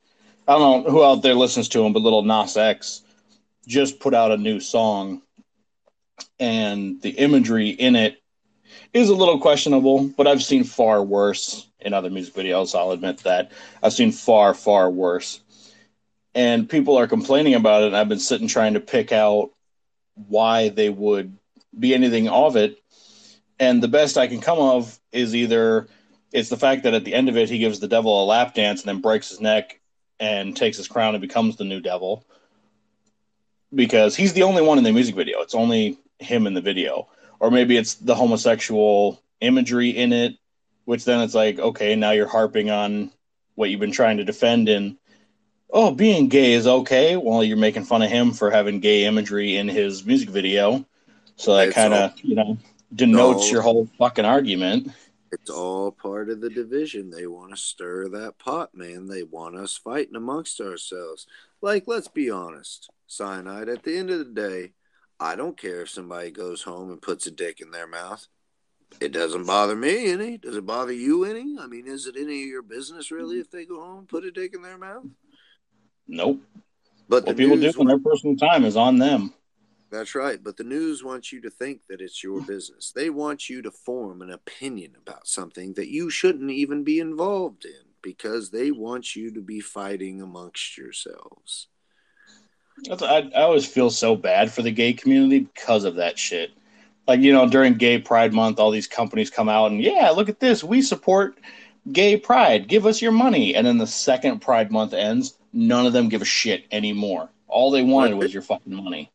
I 0.49 0.53
don't 0.53 0.83
know 0.83 0.91
who 0.91 1.03
out 1.03 1.21
there 1.21 1.35
listens 1.35 1.69
to 1.69 1.85
him, 1.85 1.93
but 1.93 2.01
Lil 2.01 2.23
Nas 2.23 2.57
X 2.57 3.03
just 3.67 3.99
put 3.99 4.15
out 4.15 4.31
a 4.31 4.37
new 4.37 4.59
song, 4.59 5.21
and 6.39 6.99
the 7.03 7.11
imagery 7.11 7.69
in 7.69 7.95
it 7.95 8.19
is 8.91 9.09
a 9.09 9.15
little 9.15 9.39
questionable. 9.39 10.07
But 10.07 10.25
I've 10.25 10.41
seen 10.41 10.63
far 10.63 11.03
worse 11.03 11.69
in 11.79 11.93
other 11.93 12.09
music 12.09 12.33
videos. 12.33 12.73
I'll 12.73 12.89
admit 12.89 13.19
that 13.19 13.51
I've 13.83 13.93
seen 13.93 14.11
far, 14.11 14.55
far 14.55 14.89
worse, 14.89 15.39
and 16.33 16.67
people 16.67 16.97
are 16.97 17.07
complaining 17.07 17.53
about 17.53 17.83
it. 17.83 17.87
And 17.89 17.95
I've 17.95 18.09
been 18.09 18.17
sitting 18.17 18.47
trying 18.47 18.73
to 18.73 18.79
pick 18.79 19.11
out 19.11 19.51
why 20.15 20.69
they 20.69 20.89
would 20.89 21.37
be 21.77 21.93
anything 21.93 22.27
of 22.27 22.55
it. 22.55 22.79
And 23.59 23.83
the 23.83 23.87
best 23.87 24.17
I 24.17 24.25
can 24.25 24.41
come 24.41 24.57
of 24.57 24.97
is 25.11 25.35
either 25.35 25.89
it's 26.33 26.49
the 26.49 26.57
fact 26.57 26.83
that 26.83 26.95
at 26.95 27.05
the 27.05 27.13
end 27.13 27.29
of 27.29 27.37
it 27.37 27.51
he 27.51 27.59
gives 27.59 27.79
the 27.79 27.87
devil 27.87 28.23
a 28.23 28.25
lap 28.25 28.55
dance 28.55 28.81
and 28.81 28.89
then 28.89 29.01
breaks 29.01 29.29
his 29.29 29.41
neck 29.41 29.78
and 30.19 30.55
takes 30.55 30.77
his 30.77 30.87
crown 30.87 31.15
and 31.15 31.21
becomes 31.21 31.55
the 31.55 31.63
new 31.63 31.79
devil 31.79 32.25
because 33.73 34.15
he's 34.15 34.33
the 34.33 34.43
only 34.43 34.61
one 34.61 34.77
in 34.77 34.83
the 34.83 34.91
music 34.91 35.15
video. 35.15 35.41
It's 35.41 35.55
only 35.55 35.97
him 36.19 36.47
in 36.47 36.53
the 36.53 36.61
video. 36.61 37.07
Or 37.39 37.51
maybe 37.51 37.77
it's 37.77 37.95
the 37.95 38.15
homosexual 38.15 39.21
imagery 39.39 39.91
in 39.91 40.11
it, 40.11 40.35
which 40.85 41.05
then 41.05 41.21
it's 41.21 41.35
like, 41.35 41.59
okay, 41.59 41.95
now 41.95 42.11
you're 42.11 42.27
harping 42.27 42.69
on 42.69 43.11
what 43.55 43.69
you've 43.69 43.79
been 43.79 43.91
trying 43.91 44.17
to 44.17 44.25
defend 44.25 44.67
in 44.67 44.97
oh, 45.71 45.91
being 45.91 46.27
gay 46.27 46.53
is 46.53 46.67
okay. 46.67 47.15
Well, 47.15 47.43
you're 47.43 47.57
making 47.57 47.85
fun 47.85 48.01
of 48.01 48.09
him 48.09 48.31
for 48.31 48.49
having 48.49 48.79
gay 48.79 49.05
imagery 49.05 49.57
in 49.57 49.67
his 49.67 50.05
music 50.05 50.29
video. 50.29 50.85
So 51.35 51.55
that 51.55 51.73
kind 51.73 51.93
of, 51.93 52.13
you 52.21 52.35
know, 52.35 52.57
denotes 52.93 53.43
all- 53.43 53.49
your 53.49 53.61
whole 53.61 53.87
fucking 53.97 54.25
argument. 54.25 54.91
It's 55.31 55.49
all 55.49 55.91
part 55.91 56.29
of 56.29 56.41
the 56.41 56.49
division. 56.49 57.11
They 57.11 57.27
want 57.27 57.51
to 57.51 57.57
stir 57.57 58.07
that 58.09 58.39
pot, 58.39 58.73
man. 58.73 59.07
They 59.07 59.23
want 59.23 59.55
us 59.55 59.77
fighting 59.77 60.15
amongst 60.15 60.59
ourselves. 60.59 61.27
Like, 61.61 61.83
let's 61.87 62.07
be 62.07 62.29
honest, 62.29 62.89
cyanide. 63.07 63.69
At 63.69 63.83
the 63.83 63.97
end 63.97 64.09
of 64.09 64.19
the 64.19 64.25
day, 64.25 64.73
I 65.19 65.35
don't 65.35 65.57
care 65.57 65.81
if 65.81 65.89
somebody 65.89 66.31
goes 66.31 66.63
home 66.63 66.91
and 66.91 67.01
puts 67.01 67.27
a 67.27 67.31
dick 67.31 67.61
in 67.61 67.71
their 67.71 67.87
mouth. 67.87 68.27
It 68.99 69.11
doesn't 69.11 69.45
bother 69.45 69.75
me 69.75 70.11
any. 70.11 70.37
Does 70.37 70.55
it 70.55 70.65
bother 70.65 70.91
you 70.91 71.23
any? 71.25 71.57
I 71.59 71.67
mean, 71.67 71.87
is 71.87 72.07
it 72.07 72.15
any 72.17 72.43
of 72.43 72.49
your 72.49 72.63
business 72.63 73.11
really 73.11 73.39
if 73.39 73.51
they 73.51 73.65
go 73.65 73.81
home 73.81 73.99
and 73.99 74.07
put 74.07 74.25
a 74.25 74.31
dick 74.31 74.55
in 74.55 74.61
their 74.61 74.77
mouth? 74.77 75.05
Nope. 76.07 76.41
But 77.07 77.25
What 77.25 77.37
the 77.37 77.43
people 77.43 77.57
do 77.57 77.81
in 77.81 77.87
their 77.87 77.99
personal 77.99 78.35
time 78.35 78.65
is 78.65 78.75
on 78.75 78.97
them. 78.97 79.33
That's 79.91 80.13
right. 80.13 80.43
But 80.43 80.57
the 80.57 80.63
news 80.63 81.03
wants 81.03 81.31
you 81.33 81.41
to 81.41 81.49
think 81.49 81.87
that 81.87 82.01
it's 82.01 82.23
your 82.23 82.41
business. 82.41 82.91
They 82.91 83.09
want 83.09 83.49
you 83.49 83.61
to 83.63 83.71
form 83.71 84.21
an 84.21 84.31
opinion 84.31 84.91
about 85.01 85.27
something 85.27 85.73
that 85.73 85.89
you 85.89 86.09
shouldn't 86.09 86.51
even 86.51 86.83
be 86.83 86.99
involved 86.99 87.65
in 87.65 87.87
because 88.01 88.51
they 88.51 88.71
want 88.71 89.15
you 89.15 89.33
to 89.33 89.41
be 89.41 89.59
fighting 89.59 90.21
amongst 90.21 90.77
yourselves. 90.77 91.67
That's, 92.83 93.01
I, 93.01 93.29
I 93.35 93.41
always 93.41 93.65
feel 93.65 93.89
so 93.89 94.15
bad 94.15 94.51
for 94.51 94.61
the 94.61 94.71
gay 94.71 94.93
community 94.93 95.39
because 95.39 95.83
of 95.83 95.95
that 95.95 96.17
shit. 96.17 96.51
Like, 97.07 97.21
you 97.21 97.33
know, 97.33 97.49
during 97.49 97.73
Gay 97.73 97.97
Pride 97.97 98.33
Month, 98.33 98.59
all 98.59 98.69
these 98.69 98.87
companies 98.87 99.31
come 99.31 99.49
out 99.49 99.71
and, 99.71 99.81
yeah, 99.81 100.11
look 100.11 100.29
at 100.29 100.39
this. 100.39 100.63
We 100.63 100.83
support 100.83 101.39
gay 101.91 102.15
pride. 102.15 102.67
Give 102.67 102.85
us 102.85 103.01
your 103.01 103.11
money. 103.11 103.55
And 103.55 103.65
then 103.65 103.79
the 103.79 103.87
second 103.87 104.39
Pride 104.39 104.71
Month 104.71 104.93
ends, 104.93 105.35
none 105.51 105.87
of 105.87 105.93
them 105.93 106.09
give 106.09 106.21
a 106.21 106.25
shit 106.25 106.65
anymore. 106.71 107.29
All 107.47 107.71
they 107.71 107.81
wanted 107.81 108.13
was 108.13 108.31
your 108.31 108.43
fucking 108.43 108.75
money. 108.75 109.11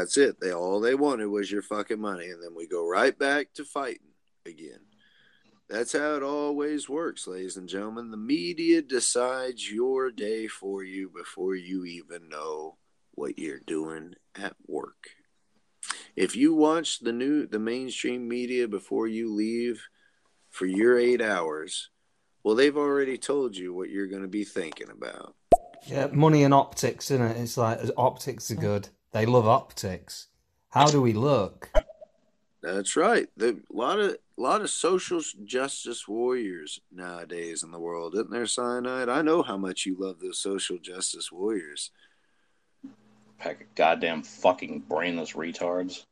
That's 0.00 0.16
it. 0.16 0.40
They 0.40 0.50
all 0.50 0.80
they 0.80 0.94
wanted 0.94 1.26
was 1.26 1.52
your 1.52 1.60
fucking 1.60 2.00
money, 2.00 2.30
and 2.30 2.42
then 2.42 2.54
we 2.56 2.66
go 2.66 2.88
right 2.88 3.16
back 3.18 3.52
to 3.54 3.66
fighting 3.66 4.14
again. 4.46 4.80
That's 5.68 5.92
how 5.92 6.14
it 6.14 6.22
always 6.22 6.88
works, 6.88 7.26
ladies 7.26 7.58
and 7.58 7.68
gentlemen. 7.68 8.10
The 8.10 8.16
media 8.16 8.80
decides 8.80 9.70
your 9.70 10.10
day 10.10 10.46
for 10.46 10.82
you 10.82 11.10
before 11.14 11.54
you 11.54 11.84
even 11.84 12.30
know 12.30 12.78
what 13.10 13.38
you're 13.38 13.60
doing 13.60 14.14
at 14.34 14.54
work. 14.66 15.10
If 16.16 16.34
you 16.34 16.54
watch 16.54 17.00
the 17.00 17.12
new 17.12 17.46
the 17.46 17.58
mainstream 17.58 18.26
media 18.26 18.68
before 18.68 19.06
you 19.06 19.30
leave 19.34 19.86
for 20.48 20.64
your 20.64 20.98
8 20.98 21.20
hours, 21.20 21.90
well 22.42 22.54
they've 22.54 22.74
already 22.74 23.18
told 23.18 23.54
you 23.54 23.74
what 23.74 23.90
you're 23.90 24.08
going 24.08 24.22
to 24.22 24.28
be 24.28 24.44
thinking 24.44 24.88
about. 24.88 25.34
Yeah, 25.86 26.06
money 26.10 26.42
and 26.42 26.54
optics, 26.54 27.10
isn't 27.10 27.26
it? 27.26 27.36
It's 27.36 27.58
like 27.58 27.80
optics 27.98 28.50
are 28.50 28.54
good. 28.54 28.88
They 29.12 29.26
love 29.26 29.46
optics. 29.46 30.28
How 30.70 30.86
do 30.86 31.00
we 31.02 31.12
look? 31.12 31.70
That's 32.62 32.94
right. 32.94 33.28
The 33.36 33.60
a 33.72 33.76
lot 33.76 33.98
of 33.98 34.18
lot 34.36 34.60
of 34.60 34.70
social 34.70 35.20
justice 35.44 36.06
warriors 36.06 36.80
nowadays 36.92 37.62
in 37.62 37.70
the 37.70 37.78
world, 37.78 38.14
isn't 38.14 38.30
there, 38.30 38.46
Cyanide? 38.46 39.08
I 39.08 39.22
know 39.22 39.42
how 39.42 39.56
much 39.56 39.84
you 39.84 39.96
love 39.98 40.20
those 40.20 40.38
social 40.38 40.78
justice 40.78 41.30
warriors. 41.30 41.90
Pack 43.38 43.62
of 43.62 43.74
goddamn 43.74 44.22
fucking 44.22 44.84
brainless 44.88 45.32
retards. 45.32 46.04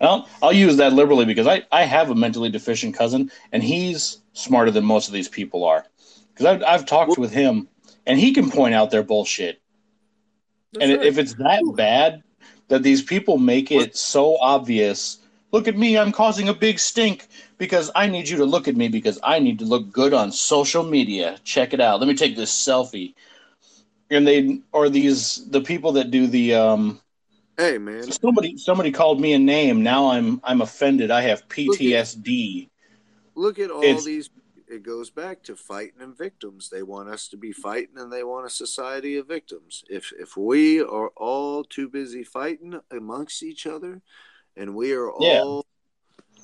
I'll, 0.00 0.28
I'll 0.42 0.52
use 0.52 0.76
that 0.76 0.92
liberally 0.92 1.24
because 1.24 1.46
I, 1.46 1.62
I 1.70 1.84
have 1.84 2.10
a 2.10 2.14
mentally 2.14 2.50
deficient 2.50 2.96
cousin 2.96 3.30
and 3.52 3.62
he's 3.62 4.20
smarter 4.32 4.70
than 4.70 4.84
most 4.84 5.06
of 5.08 5.14
these 5.14 5.28
people 5.28 5.64
are. 5.64 5.86
Because 6.32 6.46
I've, 6.46 6.62
I've 6.62 6.86
talked 6.86 7.18
with 7.18 7.32
him 7.32 7.68
and 8.06 8.18
he 8.18 8.32
can 8.32 8.50
point 8.50 8.74
out 8.74 8.90
their 8.90 9.02
bullshit. 9.02 9.60
And 10.80 10.92
right. 10.92 11.02
if 11.02 11.18
it's 11.18 11.34
that 11.34 11.62
bad 11.76 12.22
that 12.68 12.82
these 12.82 13.02
people 13.02 13.38
make 13.38 13.70
it 13.72 13.96
so 13.96 14.36
obvious, 14.40 15.18
look 15.52 15.68
at 15.68 15.76
me, 15.76 15.96
I'm 15.96 16.12
causing 16.12 16.48
a 16.48 16.54
big 16.54 16.78
stink 16.78 17.28
because 17.56 17.90
I 17.94 18.06
need 18.06 18.28
you 18.28 18.36
to 18.38 18.44
look 18.44 18.68
at 18.68 18.76
me 18.76 18.88
because 18.88 19.18
I 19.22 19.38
need 19.38 19.58
to 19.60 19.64
look 19.64 19.90
good 19.92 20.12
on 20.12 20.30
social 20.32 20.84
media. 20.84 21.38
Check 21.44 21.72
it 21.72 21.80
out. 21.80 22.00
Let 22.00 22.08
me 22.08 22.14
take 22.14 22.36
this 22.36 22.52
selfie. 22.52 23.14
And 24.10 24.26
they 24.26 24.60
or 24.72 24.88
these 24.88 25.48
the 25.50 25.60
people 25.60 25.92
that 25.92 26.10
do 26.10 26.26
the 26.26 26.54
um 26.54 27.00
Hey 27.56 27.76
man, 27.76 28.10
somebody 28.10 28.56
somebody 28.56 28.90
called 28.90 29.20
me 29.20 29.32
a 29.34 29.38
name. 29.38 29.82
Now 29.82 30.10
I'm 30.12 30.40
I'm 30.44 30.62
offended. 30.62 31.10
I 31.10 31.22
have 31.22 31.48
PTSD. 31.48 32.68
look 33.34 33.58
at 33.58 33.70
all 33.70 33.82
It's- 33.82 34.04
these. 34.04 34.30
It 34.70 34.82
goes 34.82 35.08
back 35.10 35.42
to 35.44 35.56
fighting 35.56 36.02
and 36.02 36.16
victims. 36.16 36.68
They 36.68 36.82
want 36.82 37.08
us 37.08 37.28
to 37.28 37.36
be 37.38 37.52
fighting, 37.52 37.96
and 37.96 38.12
they 38.12 38.22
want 38.22 38.46
a 38.46 38.50
society 38.50 39.16
of 39.16 39.26
victims. 39.26 39.82
If 39.88 40.12
if 40.18 40.36
we 40.36 40.80
are 40.80 41.08
all 41.16 41.64
too 41.64 41.88
busy 41.88 42.22
fighting 42.22 42.78
amongst 42.90 43.42
each 43.42 43.66
other, 43.66 44.02
and 44.56 44.74
we 44.74 44.92
are 44.92 45.10
Yeah. 45.20 45.40
all 45.42 45.66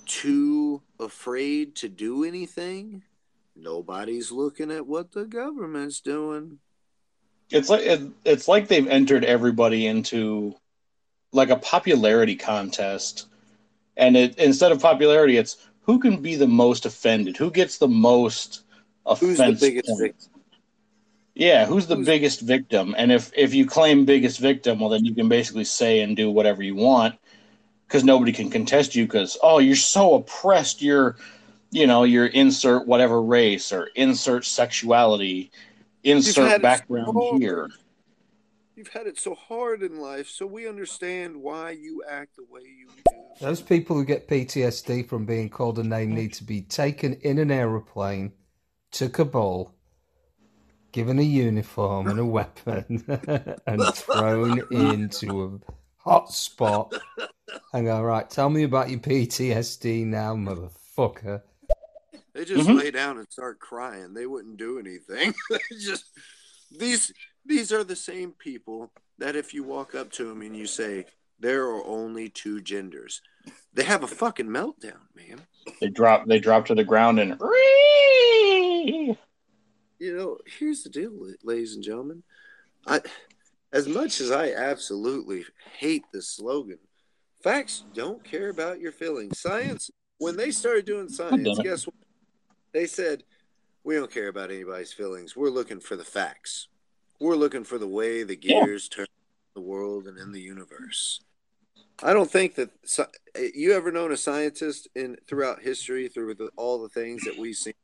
too 0.07 0.83
afraid 0.99 1.77
to 1.77 1.89
do 1.89 2.25
anything, 2.25 3.03
nobody's 3.55 4.33
looking 4.33 4.71
at 4.71 4.87
what 4.87 5.13
the 5.13 5.27
government's 5.27 6.01
doing. 6.01 6.61
It's 7.51 7.69
like 7.69 7.83
it, 7.83 8.01
it's 8.25 8.49
like 8.49 8.69
they've 8.69 8.89
entered 8.89 9.25
everybody 9.25 9.87
into 9.87 10.55
like 11.33 11.51
a 11.51 11.57
popularity 11.57 12.37
contest, 12.37 13.27
and 13.97 14.17
it 14.17 14.39
instead 14.39 14.73
of 14.73 14.81
popularity, 14.81 15.37
it's 15.37 15.59
who 15.85 15.99
can 15.99 16.21
be 16.21 16.37
the 16.37 16.47
most 16.47 16.87
offended, 16.87 17.37
who 17.37 17.51
gets 17.51 17.79
the 17.79 17.89
most 17.89 18.63
Who's 19.07 19.37
the 19.39 19.45
offense. 19.45 19.61
biggest 19.61 20.01
victim? 20.01 20.31
Yeah, 21.35 21.67
who's 21.67 21.87
the 21.87 21.97
Who's- 21.97 22.07
biggest 22.07 22.41
victim? 22.41 22.95
And 22.97 23.13
if 23.13 23.31
if 23.37 23.55
you 23.55 23.67
claim 23.67 24.05
biggest 24.05 24.39
victim, 24.39 24.81
well, 24.81 24.91
then 24.91 25.05
you 25.05 25.15
can 25.15 25.29
basically 25.29 25.65
say 25.65 26.01
and 26.01 26.17
do 26.17 26.31
whatever 26.31 26.63
you 26.63 26.75
want 26.75 27.17
because 27.87 28.05
nobody 28.05 28.33
can 28.33 28.51
contest 28.51 28.95
you 28.95 29.05
because 29.05 29.37
oh, 29.43 29.59
you're 29.59 29.77
so 29.77 30.15
oppressed. 30.15 30.81
You're, 30.81 31.17
you 31.71 31.87
know, 31.87 32.05
you're 32.05 32.27
insert 32.27 32.87
whatever 32.87 33.21
race 33.21 33.73
or 33.73 33.87
insert 33.97 34.45
sexuality, 34.45 35.51
insert 36.05 36.63
background 36.63 37.13
so 37.13 37.37
here. 37.39 37.69
You've 38.77 38.89
had 38.89 39.07
it 39.07 39.19
so 39.19 39.35
hard 39.35 39.83
in 39.83 40.01
life, 40.01 40.29
so 40.29 40.47
we 40.47 40.69
understand 40.69 41.37
why 41.37 41.71
you 41.71 42.03
act 42.09 42.37
the 42.37 42.45
way 42.51 42.63
you 42.63 42.89
do. 42.97 43.03
Those 43.41 43.63
people 43.63 43.95
who 43.95 44.05
get 44.05 44.29
PTSD 44.29 45.09
from 45.09 45.27
being 45.27 45.49
called 45.49 45.79
a 45.79 45.85
name 45.85 46.13
need 46.13 46.33
to 46.35 46.45
be 46.45 46.63
taken 46.63 47.15
in 47.15 47.39
an 47.39 47.53
aeroplane 47.53 48.33
to 48.93 49.09
Kabul, 49.09 49.73
given 50.91 51.21
a 51.21 51.23
uniform 51.23 52.09
and 52.09 52.19
a 52.19 52.25
weapon, 52.25 53.05
and 53.67 53.95
thrown 53.95 54.61
into 54.71 55.45
a 55.45 55.73
hot 56.03 56.33
spot. 56.33 56.95
And 57.73 57.87
go, 57.87 58.03
right, 58.03 58.29
tell 58.29 58.51
me 58.51 58.65
about 58.65 58.91
your 58.91 59.01
PTSD 59.01 60.05
now, 60.05 60.35
motherfucker. 60.35 61.43
They 62.33 62.45
just 62.45 62.69
Mhm. 62.69 62.77
lay 62.77 62.91
down 62.91 63.19
and 63.19 63.31
start 63.31 63.61
crying. 63.61 64.15
They 64.15 64.27
wouldn't 64.27 64.57
do 64.57 64.81
anything. 64.81 65.35
they 65.51 65.77
just 65.79 66.07
these 66.71 67.13
These 67.47 67.73
are 67.73 67.85
the 67.85 67.97
same 67.97 68.33
people 68.33 68.91
that 69.19 69.37
if 69.37 69.53
you 69.55 69.63
walk 69.63 69.95
up 69.95 70.11
to 70.13 70.29
them 70.29 70.43
and 70.43 70.57
you 70.57 70.67
say 70.67 71.07
there 71.39 71.65
are 71.65 71.85
only 71.87 72.29
two 72.29 72.61
genders, 72.61 73.21
they 73.73 73.85
have 73.85 74.03
a 74.03 74.09
fucking 74.09 74.47
meltdown, 74.47 75.01
man. 75.15 75.43
They 75.81 75.89
drop 75.89 76.27
they 76.27 76.39
drop 76.39 76.67
to 76.67 76.75
the 76.75 76.85
ground 76.85 77.21
and 77.21 77.37
You 79.99 80.17
know, 80.17 80.39
here's 80.59 80.83
the 80.83 80.91
deal, 80.91 81.13
ladies 81.43 81.75
and 81.75 81.85
gentlemen. 81.85 82.23
I, 82.87 83.01
as 83.73 83.89
much 83.89 84.21
as 84.21 84.31
I 84.31 84.53
absolutely 84.53 85.45
hate 85.79 86.05
this 86.13 86.29
slogan, 86.29 86.79
facts 87.43 87.85
don't 87.95 88.23
care 88.23 88.51
about 88.51 88.81
your 88.81 88.93
feelings. 88.93 89.39
Science, 89.39 89.91
when 90.19 90.37
they 90.37 90.51
started 90.51 90.85
doing 90.85 91.09
science, 91.09 91.59
guess 91.63 91.87
what? 91.87 91.95
They 92.73 92.87
said, 92.87 93.23
we 93.85 93.95
don't 93.95 94.11
care 94.11 94.29
about 94.29 94.51
anybody's 94.51 94.93
feelings. 94.93 95.37
We're 95.37 95.51
looking 95.51 95.81
for 95.81 95.97
the 95.97 96.05
facts. 96.05 96.69
We're 97.21 97.37
looking 97.37 97.65
for 97.65 97.79
the 97.79 97.89
way 97.89 98.23
the 98.23 98.37
gears 98.37 98.89
turn 98.89 99.07
the 99.55 99.61
world 99.61 100.07
and 100.07 100.19
in 100.19 100.33
the 100.33 100.41
universe. 100.41 101.21
I 102.03 102.13
don't 102.13 102.31
think 102.31 102.57
that 102.57 102.71
you 103.55 103.73
ever 103.73 103.93
known 103.93 104.13
a 104.13 104.17
scientist 104.17 104.89
in 104.97 105.17
throughout 105.29 105.63
history 105.63 106.09
through 106.09 106.35
the, 106.35 106.51
all 106.57 106.83
the 106.83 106.89
things 106.89 107.23
that 107.25 107.39
we've 107.39 107.55
seen 107.55 107.75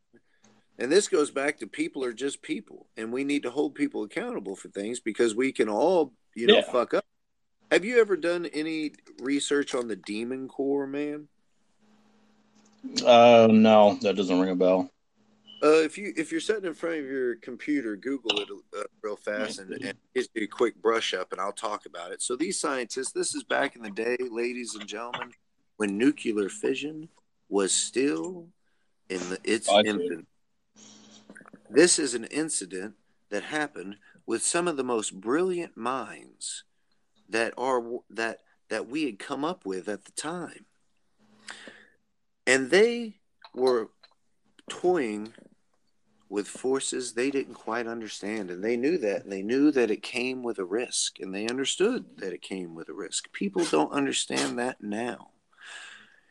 and 0.80 0.90
this 0.90 1.08
goes 1.08 1.30
back 1.30 1.58
to 1.58 1.66
people 1.66 2.02
are 2.04 2.12
just 2.14 2.40
people, 2.40 2.86
and 2.96 3.12
we 3.12 3.22
need 3.22 3.42
to 3.42 3.50
hold 3.50 3.74
people 3.74 4.02
accountable 4.02 4.56
for 4.56 4.68
things 4.70 4.98
because 4.98 5.34
we 5.34 5.52
can 5.52 5.68
all, 5.68 6.14
you 6.34 6.46
know, 6.46 6.56
yeah. 6.56 6.72
fuck 6.72 6.94
up. 6.94 7.04
Have 7.70 7.84
you 7.84 8.00
ever 8.00 8.16
done 8.16 8.46
any 8.46 8.92
research 9.20 9.74
on 9.74 9.88
the 9.88 9.96
Demon 9.96 10.48
Core, 10.48 10.86
man? 10.86 11.28
Uh, 13.04 13.46
no, 13.50 13.98
that 14.00 14.16
doesn't 14.16 14.40
ring 14.40 14.50
a 14.50 14.56
bell. 14.56 14.90
Uh, 15.62 15.82
if 15.82 15.98
you 15.98 16.12
if 16.16 16.32
you're 16.32 16.40
sitting 16.40 16.64
in 16.64 16.74
front 16.74 16.96
of 16.96 17.04
your 17.04 17.36
computer, 17.36 17.96
Google 17.96 18.40
it 18.40 18.48
uh, 18.78 18.82
real 19.02 19.16
fast 19.16 19.58
and, 19.58 19.70
and 19.72 19.94
give 20.14 20.26
you 20.34 20.44
a 20.44 20.46
quick 20.46 20.80
brush 20.80 21.12
up, 21.12 21.32
and 21.32 21.40
I'll 21.40 21.52
talk 21.52 21.84
about 21.86 22.12
it. 22.12 22.22
So 22.22 22.34
these 22.34 22.58
scientists, 22.58 23.12
this 23.12 23.34
is 23.34 23.44
back 23.44 23.76
in 23.76 23.82
the 23.82 23.90
day, 23.90 24.16
ladies 24.30 24.74
and 24.74 24.86
gentlemen, 24.86 25.32
when 25.76 25.98
nuclear 25.98 26.48
fission 26.48 27.08
was 27.48 27.72
still 27.72 28.46
in 29.10 29.18
the, 29.28 29.38
its 29.44 29.68
infant 29.84 30.26
this 31.70 31.98
is 31.98 32.14
an 32.14 32.24
incident 32.24 32.94
that 33.30 33.44
happened 33.44 33.96
with 34.26 34.42
some 34.42 34.66
of 34.66 34.76
the 34.76 34.84
most 34.84 35.20
brilliant 35.20 35.76
minds 35.76 36.64
that 37.28 37.54
are 37.56 37.82
that 38.10 38.38
that 38.68 38.88
we 38.88 39.04
had 39.04 39.18
come 39.18 39.44
up 39.44 39.64
with 39.64 39.88
at 39.88 40.04
the 40.04 40.12
time. 40.12 40.66
And 42.46 42.70
they 42.70 43.20
were 43.54 43.90
toying 44.68 45.32
with 46.30 46.46
forces 46.46 47.12
they 47.12 47.28
didn't 47.28 47.54
quite 47.54 47.88
understand 47.88 48.50
and 48.50 48.62
they 48.62 48.76
knew 48.76 48.96
that 48.96 49.24
and 49.24 49.32
they 49.32 49.42
knew 49.42 49.72
that 49.72 49.90
it 49.90 50.02
came 50.02 50.44
with 50.44 50.60
a 50.60 50.64
risk 50.64 51.18
and 51.18 51.34
they 51.34 51.48
understood 51.48 52.04
that 52.18 52.32
it 52.32 52.40
came 52.40 52.74
with 52.74 52.88
a 52.88 52.94
risk. 52.94 53.30
People 53.32 53.64
don't 53.64 53.92
understand 53.92 54.58
that 54.58 54.80
now. 54.80 55.30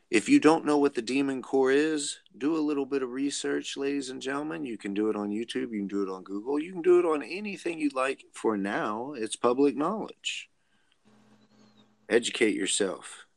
If 0.09 0.27
you 0.27 0.39
don't 0.39 0.65
know 0.65 0.77
what 0.77 0.95
the 0.95 1.03
Demon 1.03 1.43
Core 1.43 1.71
is, 1.71 2.17
do 2.35 2.55
a 2.55 2.57
little 2.57 2.85
bit 2.85 3.03
of 3.03 3.11
research, 3.11 3.77
ladies 3.77 4.09
and 4.09 4.19
gentlemen. 4.19 4.65
You 4.65 4.75
can 4.75 4.95
do 4.95 5.09
it 5.09 5.15
on 5.15 5.29
YouTube, 5.29 5.71
you 5.71 5.79
can 5.79 5.87
do 5.87 6.01
it 6.01 6.09
on 6.09 6.23
Google, 6.23 6.59
you 6.59 6.71
can 6.71 6.81
do 6.81 6.97
it 6.97 7.05
on 7.05 7.21
anything 7.21 7.77
you'd 7.77 7.93
like. 7.93 8.23
For 8.33 8.57
now, 8.57 9.13
it's 9.15 9.35
public 9.35 9.75
knowledge. 9.75 10.49
Educate 12.07 12.55
yourself. 12.55 13.27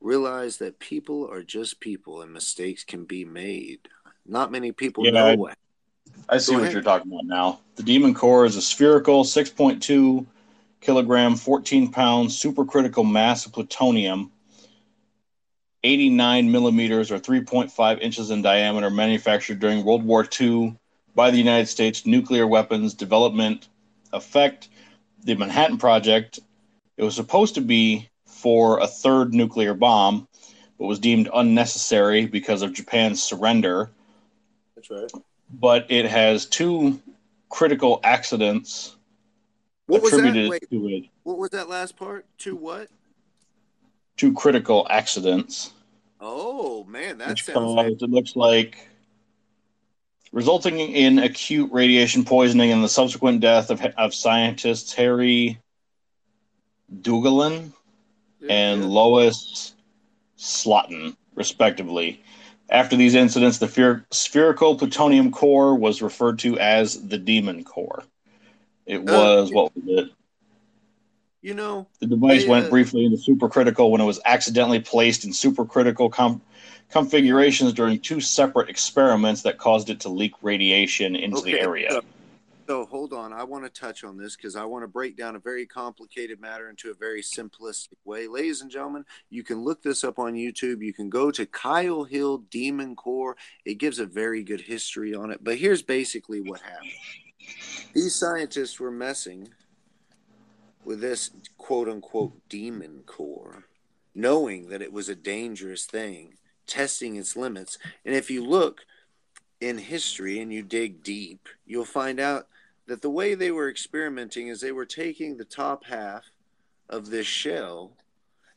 Realize 0.00 0.56
that 0.56 0.80
people 0.80 1.30
are 1.30 1.44
just 1.44 1.78
people 1.78 2.22
and 2.22 2.32
mistakes 2.32 2.82
can 2.82 3.04
be 3.04 3.24
made. 3.24 3.88
Not 4.26 4.50
many 4.50 4.72
people 4.72 5.04
yeah, 5.04 5.12
know 5.12 5.36
what. 5.36 5.58
I 6.28 6.38
see 6.38 6.56
what 6.56 6.72
you're 6.72 6.82
talking 6.82 7.12
about 7.12 7.26
now. 7.26 7.60
The 7.76 7.82
Demon 7.82 8.14
Core 8.14 8.44
is 8.44 8.56
a 8.56 8.62
spherical 8.62 9.24
6.2 9.24 10.26
kilogram, 10.80 11.36
14 11.36 11.90
pound 11.90 12.28
supercritical 12.28 13.10
mass 13.10 13.46
of 13.46 13.52
plutonium 13.52 14.30
89 15.84 16.50
millimeters 16.50 17.12
or 17.12 17.18
3.5 17.18 18.00
inches 18.00 18.30
in 18.30 18.40
diameter, 18.42 18.88
manufactured 18.88 19.60
during 19.60 19.84
World 19.84 20.02
War 20.02 20.26
II 20.40 20.76
by 21.14 21.30
the 21.30 21.36
United 21.36 21.66
States 21.66 22.06
Nuclear 22.06 22.46
Weapons 22.46 22.94
Development 22.94 23.68
Effect, 24.12 24.70
the 25.22 25.34
Manhattan 25.34 25.76
Project. 25.76 26.40
It 26.96 27.04
was 27.04 27.14
supposed 27.14 27.54
to 27.56 27.60
be 27.60 28.08
for 28.24 28.80
a 28.80 28.86
third 28.86 29.34
nuclear 29.34 29.74
bomb, 29.74 30.26
but 30.78 30.86
was 30.86 30.98
deemed 30.98 31.28
unnecessary 31.34 32.26
because 32.26 32.62
of 32.62 32.72
Japan's 32.72 33.22
surrender. 33.22 33.90
That's 34.74 34.90
right. 34.90 35.12
But 35.50 35.86
it 35.90 36.06
has 36.06 36.46
two 36.46 37.00
critical 37.48 38.00
accidents 38.02 38.96
what 39.86 40.04
attributed 40.04 40.48
was 40.48 40.60
that? 40.60 40.70
Wait, 40.72 40.82
to 40.82 40.88
it. 40.88 41.04
What 41.24 41.38
was 41.38 41.50
that 41.50 41.68
last 41.68 41.96
part? 41.96 42.26
Two 42.38 42.56
what? 42.56 42.88
two 44.16 44.32
critical 44.32 44.86
accidents. 44.90 45.72
Oh 46.20 46.84
man, 46.84 47.18
that 47.18 47.38
sounds. 47.38 47.74
Caused, 47.74 48.02
it 48.02 48.10
looks 48.10 48.36
like 48.36 48.88
resulting 50.32 50.78
in 50.78 51.18
acute 51.18 51.70
radiation 51.72 52.24
poisoning 52.24 52.72
and 52.72 52.82
the 52.82 52.88
subsequent 52.88 53.40
death 53.40 53.70
of, 53.70 53.84
of 53.98 54.14
scientists 54.14 54.92
Harry 54.92 55.60
Daghlian 57.00 57.72
and 58.48 58.90
Lois 58.90 59.74
Slotin, 60.38 61.16
respectively. 61.34 62.22
After 62.70 62.96
these 62.96 63.14
incidents, 63.14 63.58
the 63.58 64.04
spherical 64.10 64.76
plutonium 64.76 65.30
core 65.30 65.74
was 65.74 66.02
referred 66.02 66.38
to 66.40 66.58
as 66.58 67.06
the 67.06 67.18
Demon 67.18 67.62
Core. 67.62 68.04
It 68.86 68.98
oh, 69.06 69.42
was, 69.42 69.50
uh, 69.50 69.54
what 69.54 69.76
was 69.76 69.84
it? 69.86 70.10
You 71.42 71.52
know, 71.52 71.86
the 72.00 72.06
device 72.06 72.44
they, 72.44 72.48
went 72.48 72.66
uh, 72.66 72.70
briefly 72.70 73.04
into 73.04 73.18
supercritical 73.18 73.90
when 73.90 74.00
it 74.00 74.04
was 74.04 74.18
accidentally 74.24 74.80
placed 74.80 75.24
in 75.24 75.30
supercritical 75.30 76.10
com- 76.10 76.40
configurations 76.90 77.74
during 77.74 78.00
two 78.00 78.20
separate 78.20 78.70
experiments 78.70 79.42
that 79.42 79.58
caused 79.58 79.90
it 79.90 80.00
to 80.00 80.08
leak 80.08 80.32
radiation 80.40 81.14
into 81.14 81.38
okay, 81.38 81.52
the 81.52 81.60
area. 81.60 82.00
So, 82.66 82.86
hold 82.86 83.12
on, 83.12 83.34
I 83.34 83.44
want 83.44 83.64
to 83.64 83.80
touch 83.80 84.04
on 84.04 84.16
this 84.16 84.36
because 84.36 84.56
I 84.56 84.64
want 84.64 84.84
to 84.84 84.88
break 84.88 85.18
down 85.18 85.36
a 85.36 85.38
very 85.38 85.66
complicated 85.66 86.40
matter 86.40 86.70
into 86.70 86.90
a 86.90 86.94
very 86.94 87.20
simplistic 87.20 87.98
way. 88.06 88.26
Ladies 88.26 88.62
and 88.62 88.70
gentlemen, 88.70 89.04
you 89.28 89.42
can 89.42 89.62
look 89.62 89.82
this 89.82 90.02
up 90.02 90.18
on 90.18 90.32
YouTube. 90.32 90.82
You 90.82 90.94
can 90.94 91.10
go 91.10 91.30
to 91.30 91.44
Kyle 91.44 92.04
Hill 92.04 92.38
Demon 92.50 92.96
Core. 92.96 93.36
It 93.66 93.74
gives 93.74 93.98
a 93.98 94.06
very 94.06 94.42
good 94.42 94.62
history 94.62 95.14
on 95.14 95.30
it. 95.30 95.44
But 95.44 95.58
here's 95.58 95.82
basically 95.82 96.40
what 96.40 96.62
happened. 96.62 96.92
These 97.92 98.14
scientists 98.14 98.80
were 98.80 98.90
messing 98.90 99.50
with 100.86 101.02
this 101.02 101.32
quote 101.58 101.88
unquote 101.88 102.48
demon 102.48 103.02
core, 103.04 103.64
knowing 104.14 104.70
that 104.70 104.80
it 104.80 104.92
was 104.92 105.10
a 105.10 105.14
dangerous 105.14 105.84
thing, 105.84 106.38
testing 106.66 107.16
its 107.16 107.36
limits. 107.36 107.76
And 108.06 108.14
if 108.14 108.30
you 108.30 108.42
look 108.42 108.86
in 109.60 109.76
history 109.76 110.40
and 110.40 110.50
you 110.50 110.62
dig 110.62 111.02
deep, 111.02 111.46
you'll 111.66 111.84
find 111.84 112.18
out 112.18 112.48
that 112.86 113.02
the 113.02 113.10
way 113.10 113.34
they 113.34 113.50
were 113.50 113.68
experimenting 113.68 114.48
is 114.48 114.60
they 114.60 114.72
were 114.72 114.86
taking 114.86 115.36
the 115.36 115.44
top 115.44 115.84
half 115.84 116.24
of 116.88 117.10
this 117.10 117.26
shell 117.26 117.96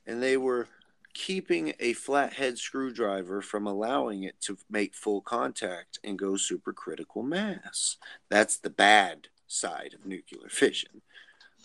and 0.05 0.21
they 0.21 0.37
were 0.37 0.67
keeping 1.13 1.73
a 1.79 1.93
flathead 1.93 2.59
screwdriver 2.59 3.41
from 3.41 3.65
allowing 3.65 4.23
it 4.23 4.39
to 4.39 4.57
make 4.69 4.93
full 4.93 5.21
contact 5.21 5.97
and 6.03 6.19
go 6.19 6.33
supercritical 6.33 7.25
mass. 7.25 7.97
That's 8.29 8.57
the 8.57 8.69
bad 8.69 9.29
side 9.47 9.95
of 9.95 10.05
nuclear 10.05 10.47
fission. 10.49 11.01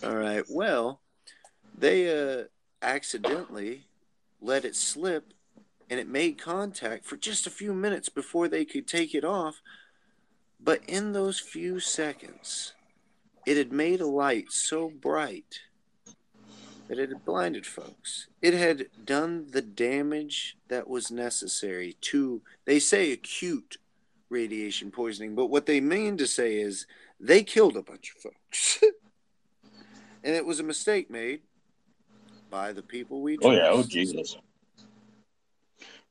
All 0.02 0.16
right. 0.16 0.44
Well, 0.48 1.00
they 1.76 2.40
uh, 2.40 2.44
accidentally 2.80 3.84
let 4.40 4.64
it 4.64 4.74
slip 4.74 5.34
and 5.90 6.00
it 6.00 6.08
made 6.08 6.38
contact 6.38 7.04
for 7.04 7.18
just 7.18 7.46
a 7.46 7.50
few 7.50 7.74
minutes 7.74 8.08
before 8.08 8.48
they 8.48 8.64
could 8.64 8.88
take 8.88 9.14
it 9.14 9.24
off. 9.24 9.60
But 10.64 10.82
in 10.86 11.12
those 11.12 11.40
few 11.40 11.80
seconds, 11.80 12.74
it 13.46 13.56
had 13.56 13.72
made 13.72 14.00
a 14.00 14.06
light 14.06 14.52
so 14.52 14.88
bright 14.88 15.60
that 16.88 16.98
it 16.98 17.08
had 17.08 17.24
blinded 17.24 17.66
folks. 17.66 18.28
It 18.40 18.54
had 18.54 18.86
done 19.04 19.46
the 19.50 19.62
damage 19.62 20.56
that 20.68 20.88
was 20.88 21.10
necessary 21.10 21.96
to, 22.02 22.42
they 22.64 22.78
say, 22.78 23.12
acute 23.12 23.78
radiation 24.28 24.90
poisoning, 24.90 25.34
but 25.34 25.46
what 25.46 25.66
they 25.66 25.80
mean 25.80 26.16
to 26.18 26.26
say 26.26 26.60
is 26.60 26.86
they 27.18 27.42
killed 27.42 27.76
a 27.76 27.82
bunch 27.82 28.12
of 28.14 28.22
folks. 28.22 28.78
and 30.24 30.34
it 30.34 30.46
was 30.46 30.60
a 30.60 30.64
mistake 30.64 31.10
made 31.10 31.40
by 32.50 32.72
the 32.72 32.82
people 32.82 33.20
we. 33.20 33.38
Oh 33.42 33.50
yeah! 33.50 33.68
Oh 33.70 33.82
Jesus! 33.82 34.36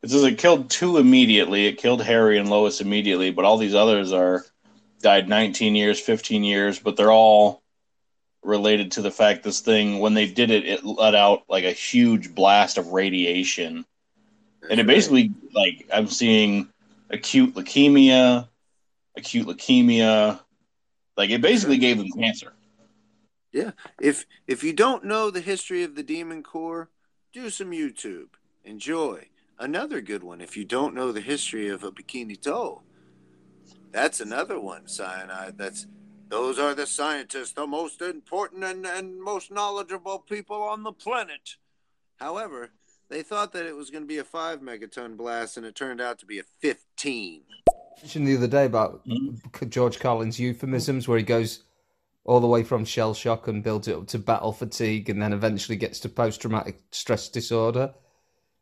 It 0.04 0.10
says 0.10 0.24
it 0.24 0.38
killed 0.38 0.70
two 0.70 0.98
immediately. 0.98 1.68
It 1.68 1.78
killed 1.78 2.02
Harry 2.02 2.38
and 2.38 2.50
Lois 2.50 2.82
immediately, 2.82 3.32
but 3.32 3.46
all 3.46 3.58
these 3.58 3.76
others 3.76 4.12
are 4.12 4.44
died 5.02 5.30
19 5.30 5.76
years, 5.76 6.00
15 6.00 6.44
years, 6.44 6.80
but 6.80 6.96
they're 6.96 7.12
all 7.12 7.62
related 8.44 8.92
to 8.94 9.02
the 9.02 9.12
fact 9.12 9.44
this 9.44 9.60
thing 9.60 10.00
when 10.00 10.14
they 10.14 10.28
did 10.28 10.50
it, 10.50 10.66
it 10.66 10.84
let 10.84 11.16
out 11.16 11.44
like 11.48 11.64
a 11.64 11.72
huge 11.72 12.34
blast 12.34 12.78
of 12.78 12.88
radiation, 12.88 13.86
and 14.70 14.80
it 14.80 14.88
basically 14.88 15.32
like 15.54 15.88
I'm 15.94 16.08
seeing 16.08 16.70
acute 17.10 17.54
leukemia, 17.54 18.48
acute 19.16 19.48
leukemia, 19.48 20.40
like 21.18 21.30
it 21.30 21.42
basically 21.42 21.78
gave 21.78 21.98
them 21.98 22.10
cancer. 22.10 22.54
Yeah. 23.52 23.72
If 24.00 24.26
if 24.48 24.64
you 24.64 24.74
don't 24.74 25.04
know 25.04 25.30
the 25.30 25.42
history 25.42 25.84
of 25.84 25.96
the 25.96 26.04
Demon 26.04 26.42
Core, 26.42 26.90
do 27.34 27.50
some 27.50 27.72
YouTube. 27.72 28.30
Enjoy. 28.64 29.28
Another 29.62 30.02
good 30.02 30.24
one. 30.24 30.42
If 30.42 30.58
you 30.58 30.66
don't 30.66 30.96
know 30.96 31.12
the 31.12 31.22
history 31.22 31.70
of 31.70 31.84
a 31.84 31.92
Bikini 31.92 32.34
Atoll, 32.34 32.82
that's 33.92 34.20
another 34.20 34.60
one. 34.60 34.88
Cyanide. 34.88 35.56
That's 35.56 35.86
those 36.30 36.58
are 36.58 36.74
the 36.74 36.88
scientists, 36.88 37.52
the 37.52 37.68
most 37.68 38.02
important 38.02 38.64
and, 38.64 38.88
and 38.88 39.22
most 39.22 39.52
knowledgeable 39.52 40.18
people 40.18 40.64
on 40.64 40.82
the 40.82 40.92
planet. 40.92 41.58
However, 42.16 42.72
they 43.10 43.22
thought 43.22 43.54
that 43.54 43.68
it 43.68 43.76
was 43.76 43.92
going 43.92 44.02
to 44.02 44.08
be 44.08 44.18
a 44.18 44.24
five 44.24 44.62
megaton 44.62 45.16
blast, 45.16 45.58
and 45.58 45.66
it 45.68 45.76
turned 45.76 46.02
out 46.02 46.18
to 46.20 46.26
be 46.26 46.40
a 46.40 46.44
fifteen. 46.60 47.44
mentioned 48.02 48.28
the 48.28 48.38
other 48.38 48.48
day 48.48 48.66
about 48.66 49.02
hmm? 49.06 49.36
George 49.70 50.00
Carlin's 50.00 50.40
euphemisms, 50.40 51.08
where 51.08 51.20
he 51.20 51.24
goes 51.24 51.66
all 52.24 52.40
the 52.40 52.48
way 52.48 52.64
from 52.64 52.84
shell 52.84 53.14
shock 53.14 53.48
and 53.48 53.64
builds 53.64 53.88
it 53.88 53.96
up 53.96 54.08
to 54.08 54.18
battle 54.18 54.54
fatigue, 54.54 55.08
and 55.12 55.22
then 55.22 55.34
eventually 55.34 55.76
gets 55.76 56.00
to 56.00 56.10
post 56.10 56.42
traumatic 56.42 56.82
stress 56.90 57.30
disorder. 57.30 57.94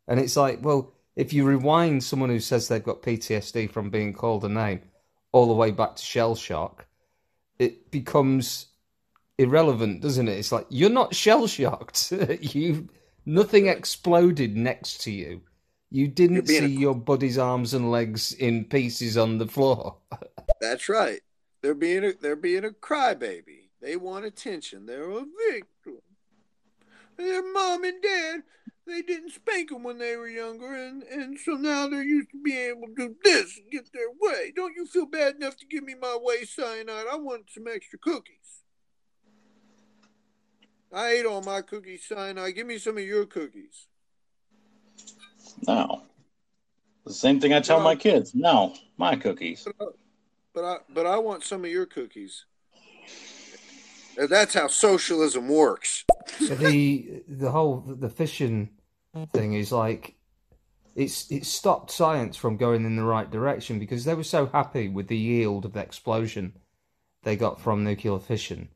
And 0.10 0.20
it's 0.20 0.36
like, 0.36 0.60
well, 0.62 0.92
if 1.16 1.32
you 1.32 1.46
rewind 1.46 2.04
someone 2.04 2.30
who 2.30 2.40
says 2.40 2.68
they've 2.68 2.84
got 2.84 3.04
PTSD 3.04 3.72
from 3.72 3.90
being 3.90 4.12
called 4.12 4.44
a 4.44 4.50
name 4.50 4.82
all 5.32 5.48
the 5.48 5.54
way 5.54 5.70
back 5.70 5.96
to 5.96 6.04
shell 6.04 6.36
shock, 6.36 6.88
it 7.60 7.92
becomes 7.92 8.66
irrelevant, 9.38 10.02
doesn't 10.02 10.28
it? 10.28 10.38
It's 10.38 10.52
like 10.52 10.66
you're 10.70 10.90
not 10.90 11.14
shell 11.14 11.46
shocked. 11.46 12.12
you 12.42 12.90
nothing 13.26 13.68
exploded 13.68 14.58
next 14.58 15.02
to 15.02 15.12
you. 15.12 15.42
You 15.92 16.08
didn't 16.08 16.48
see 16.48 16.58
a- 16.58 16.68
your 16.68 16.96
buddy's 16.96 17.38
arms 17.38 17.74
and 17.74 17.92
legs 17.92 18.32
in 18.34 18.66
pieces 18.66 19.18
on 19.18 19.38
the 19.38 19.48
floor. 19.48 19.98
That's 20.62 20.90
right. 20.90 21.22
They're 21.62 21.76
being 21.76 22.04
a 22.04 22.14
they're 22.14 22.36
being 22.36 22.66
a 22.66 22.70
crybaby. 22.70 23.70
They 23.82 23.96
want 23.96 24.26
attention. 24.26 24.86
They're 24.86 25.10
a 25.10 25.26
victim. 25.52 26.00
Their 27.20 27.44
mom 27.52 27.84
and 27.84 28.02
dad, 28.02 28.44
they 28.88 29.02
didn't 29.02 29.32
spank 29.32 29.70
them 29.70 29.84
when 29.84 29.98
they 29.98 30.16
were 30.16 30.30
younger, 30.30 30.74
and, 30.74 31.04
and 31.04 31.38
so 31.38 31.52
now 31.56 31.86
they're 31.90 32.02
used 32.02 32.32
to 32.32 32.42
being 32.42 32.70
able 32.70 32.88
to 32.88 32.96
do 32.96 33.16
this 33.26 33.58
and 33.58 33.70
get 33.70 33.92
their 33.92 34.08
way. 34.22 34.54
Don't 34.56 34.74
you 34.74 34.86
feel 34.86 35.06
bad 35.06 35.36
enough 35.36 35.58
to 35.58 35.66
give 35.66 35.84
me 35.84 35.96
my 36.02 36.18
way, 36.22 36.46
cyanide? 36.46 37.08
I 37.12 37.18
want 37.18 37.50
some 37.54 37.68
extra 37.68 38.00
cookies. 38.00 38.64
I 40.94 41.10
ate 41.10 41.26
all 41.26 41.42
my 41.42 41.62
cookies, 41.62 42.06
cyanide. 42.08 42.56
Give 42.56 42.66
me 42.66 42.78
some 42.78 42.98
of 42.98 43.04
your 43.04 43.26
cookies. 43.26 43.88
No. 45.68 46.04
The 47.06 47.14
same 47.14 47.42
thing 47.42 47.52
I 47.54 47.60
tell 47.60 47.80
No. 47.80 47.84
my 47.84 47.98
kids. 47.98 48.34
No, 48.34 48.74
my 48.98 49.18
cookies. 49.18 49.68
But 50.54 50.64
I 50.64 50.78
but 50.90 51.06
I 51.06 51.18
want 51.18 51.44
some 51.44 51.66
of 51.66 51.70
your 51.70 51.86
cookies. 51.86 52.46
That's 54.18 54.54
how 54.54 54.68
socialism 54.68 55.48
works. 55.50 56.06
The 56.40 57.24
the 57.28 57.52
whole 57.52 57.84
the 57.86 58.10
fishing 58.10 58.70
thing 59.34 59.54
is 59.54 59.72
like 59.72 60.16
it's 60.96 61.32
it 61.32 61.46
stopped 61.46 61.92
science 61.92 62.36
from 62.36 62.58
going 62.58 62.86
in 62.86 62.96
the 62.96 63.04
right 63.04 63.30
direction 63.30 63.80
because 63.80 64.06
they 64.06 64.14
were 64.14 64.24
so 64.24 64.48
happy 64.48 64.88
with 64.88 65.08
the 65.08 65.18
yield 65.18 65.66
of 65.66 65.74
the 65.74 65.80
explosion 65.80 66.54
they 67.24 67.36
got 67.36 67.60
from 67.60 67.84
nuclear 67.84 68.20
fission 68.20 68.70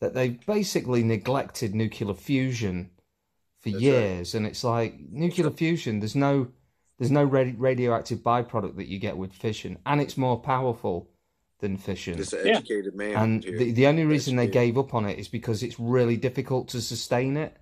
that 0.00 0.14
they 0.14 0.30
basically 0.30 1.02
neglected 1.02 1.74
nuclear 1.74 2.14
fusion 2.14 2.90
for 3.60 3.70
That's 3.70 3.74
right. 3.74 3.82
years. 3.82 4.34
And 4.34 4.46
it's 4.46 4.64
like 4.64 4.98
nuclear 5.10 5.50
fusion 5.50 6.00
there's 6.00 6.16
no 6.16 6.48
there's 6.98 7.10
no 7.10 7.24
radioactive 7.24 8.20
byproduct 8.20 8.76
that 8.76 8.88
you 8.88 8.98
get 8.98 9.18
with 9.18 9.32
fission. 9.32 9.78
And 9.84 10.00
it's 10.00 10.16
more 10.16 10.40
powerful 10.40 11.10
than 11.60 11.76
fission 11.76 12.16
Just 12.16 12.32
an 12.34 12.48
educated 12.48 12.94
man. 12.94 13.14
and 13.16 13.44
here. 13.44 13.56
the, 13.58 13.72
the 13.72 13.86
only 13.86 14.04
reason 14.04 14.36
they 14.36 14.46
gave 14.46 14.76
up 14.76 14.94
on 14.94 15.06
it 15.06 15.18
is 15.18 15.28
because 15.28 15.62
it's 15.62 15.80
really 15.80 16.16
difficult 16.16 16.68
to 16.68 16.80
sustain 16.80 17.36
it. 17.36 17.56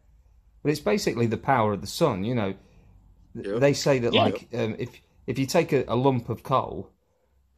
But 0.63 0.71
it's 0.71 0.81
basically 0.81 1.27
the 1.27 1.37
power 1.37 1.75
of 1.75 1.81
the 1.81 1.87
sun. 1.87 2.25
You 2.25 2.35
know, 2.35 2.55
Yep. 3.37 3.61
they 3.61 3.73
say 3.73 3.99
that 4.01 4.13
Yeah. 4.13 4.23
like 4.23 4.49
um, 4.55 4.77
if 4.79 4.91
if 5.27 5.39
you 5.39 5.47
take 5.47 5.73
a, 5.73 5.85
a 5.89 5.97
lump 5.97 6.29
of 6.29 6.43
coal, 6.43 6.91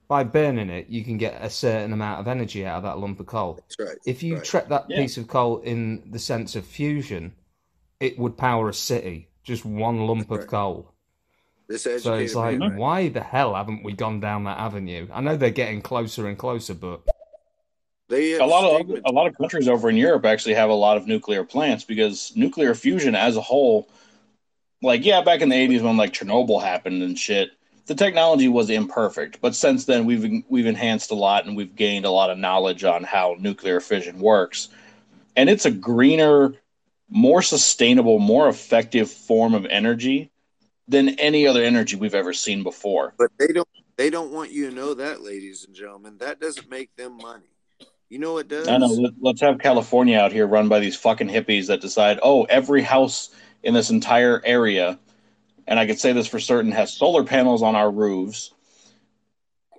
by 0.08 0.24
burning 0.24 0.70
it, 0.70 0.88
you 0.88 1.04
can 1.04 1.18
get 1.18 1.42
a 1.42 1.50
certain 1.50 1.92
amount 1.92 2.20
of 2.20 2.28
energy 2.28 2.64
out 2.64 2.78
of 2.78 2.82
that 2.84 2.98
lump 2.98 3.18
of 3.20 3.26
coal. 3.26 3.54
That's 3.54 3.76
right. 3.78 3.98
If 4.06 4.22
you 4.22 4.36
right. 4.36 4.44
trap 4.44 4.68
that 4.68 4.86
Yeah. 4.88 4.98
piece 4.98 5.16
of 5.18 5.26
coal 5.28 5.58
in 5.58 6.10
the 6.10 6.18
sense 6.18 6.54
of 6.56 6.64
fusion, 6.64 7.34
it 8.00 8.18
would 8.18 8.36
power 8.38 8.68
a 8.68 8.74
city. 8.74 9.28
Just 9.42 9.64
one 9.64 10.06
lump 10.06 10.30
of 10.30 10.38
Right. 10.40 10.48
coal. 10.48 10.92
This 11.68 11.82
So 12.02 12.14
it's 12.14 12.34
like, 12.34 12.58
man, 12.58 12.70
right? 12.70 12.78
why 12.78 13.08
the 13.08 13.20
hell 13.20 13.54
haven't 13.54 13.82
we 13.82 13.92
gone 13.92 14.20
down 14.20 14.44
that 14.44 14.58
avenue? 14.58 15.08
I 15.12 15.20
know 15.20 15.36
they're 15.36 15.50
getting 15.50 15.82
closer 15.82 16.28
and 16.28 16.38
closer, 16.38 16.74
but 16.74 17.02
They 18.08 18.34
a 18.34 18.46
lot 18.46 18.80
of 18.80 19.00
a 19.04 19.10
lot 19.10 19.26
of 19.26 19.36
countries 19.36 19.66
over 19.68 19.90
in 19.90 19.96
Europe 19.96 20.24
actually 20.24 20.54
have 20.54 20.70
a 20.70 20.74
lot 20.74 20.96
of 20.96 21.08
nuclear 21.08 21.42
plants 21.42 21.82
because 21.82 22.32
nuclear 22.36 22.74
fusion 22.74 23.16
as 23.16 23.36
a 23.36 23.40
whole, 23.40 23.88
like 24.80 25.04
yeah, 25.04 25.22
back 25.22 25.40
in 25.40 25.48
the 25.48 25.56
eighties 25.56 25.82
when 25.82 25.96
like 25.96 26.12
Chernobyl 26.12 26.62
happened 26.62 27.02
and 27.02 27.18
shit, 27.18 27.50
the 27.86 27.96
technology 27.96 28.46
was 28.46 28.70
imperfect. 28.70 29.40
But 29.40 29.56
since 29.56 29.86
then, 29.86 30.04
we've 30.04 30.44
we've 30.48 30.66
enhanced 30.66 31.10
a 31.10 31.16
lot 31.16 31.46
and 31.46 31.56
we've 31.56 31.74
gained 31.74 32.04
a 32.04 32.10
lot 32.10 32.30
of 32.30 32.38
knowledge 32.38 32.84
on 32.84 33.02
how 33.02 33.34
nuclear 33.40 33.80
fission 33.80 34.20
works, 34.20 34.68
and 35.34 35.50
it's 35.50 35.66
a 35.66 35.72
greener, 35.72 36.54
more 37.10 37.42
sustainable, 37.42 38.20
more 38.20 38.48
effective 38.48 39.10
form 39.10 39.52
of 39.52 39.66
energy 39.66 40.30
than 40.88 41.10
any 41.18 41.46
other 41.46 41.62
energy 41.62 41.96
we've 41.96 42.14
ever 42.14 42.32
seen 42.32 42.62
before. 42.62 43.14
But 43.18 43.30
they 43.38 43.48
don't 43.48 43.68
they 43.96 44.10
don't 44.10 44.32
want 44.32 44.50
you 44.50 44.68
to 44.68 44.74
know 44.74 44.94
that, 44.94 45.22
ladies 45.22 45.64
and 45.64 45.74
gentlemen. 45.74 46.18
That 46.18 46.40
doesn't 46.40 46.70
make 46.70 46.94
them 46.96 47.16
money. 47.16 47.46
You 48.08 48.18
know 48.18 48.34
what 48.34 48.48
does? 48.48 48.68
I 48.68 48.78
know. 48.78 48.86
let- 48.86 49.14
Let's 49.20 49.40
have 49.40 49.58
California 49.58 50.18
out 50.18 50.32
here 50.32 50.46
run 50.46 50.68
by 50.68 50.78
these 50.78 50.96
fucking 50.96 51.28
hippies 51.28 51.66
that 51.66 51.80
decide, 51.80 52.20
oh, 52.22 52.44
every 52.44 52.82
house 52.82 53.30
in 53.62 53.74
this 53.74 53.90
entire 53.90 54.40
area, 54.44 54.98
and 55.66 55.78
I 55.78 55.86
could 55.86 55.98
say 55.98 56.12
this 56.12 56.28
for 56.28 56.38
certain, 56.38 56.70
has 56.72 56.92
solar 56.92 57.24
panels 57.24 57.62
on 57.62 57.74
our 57.74 57.90
roofs 57.90 58.52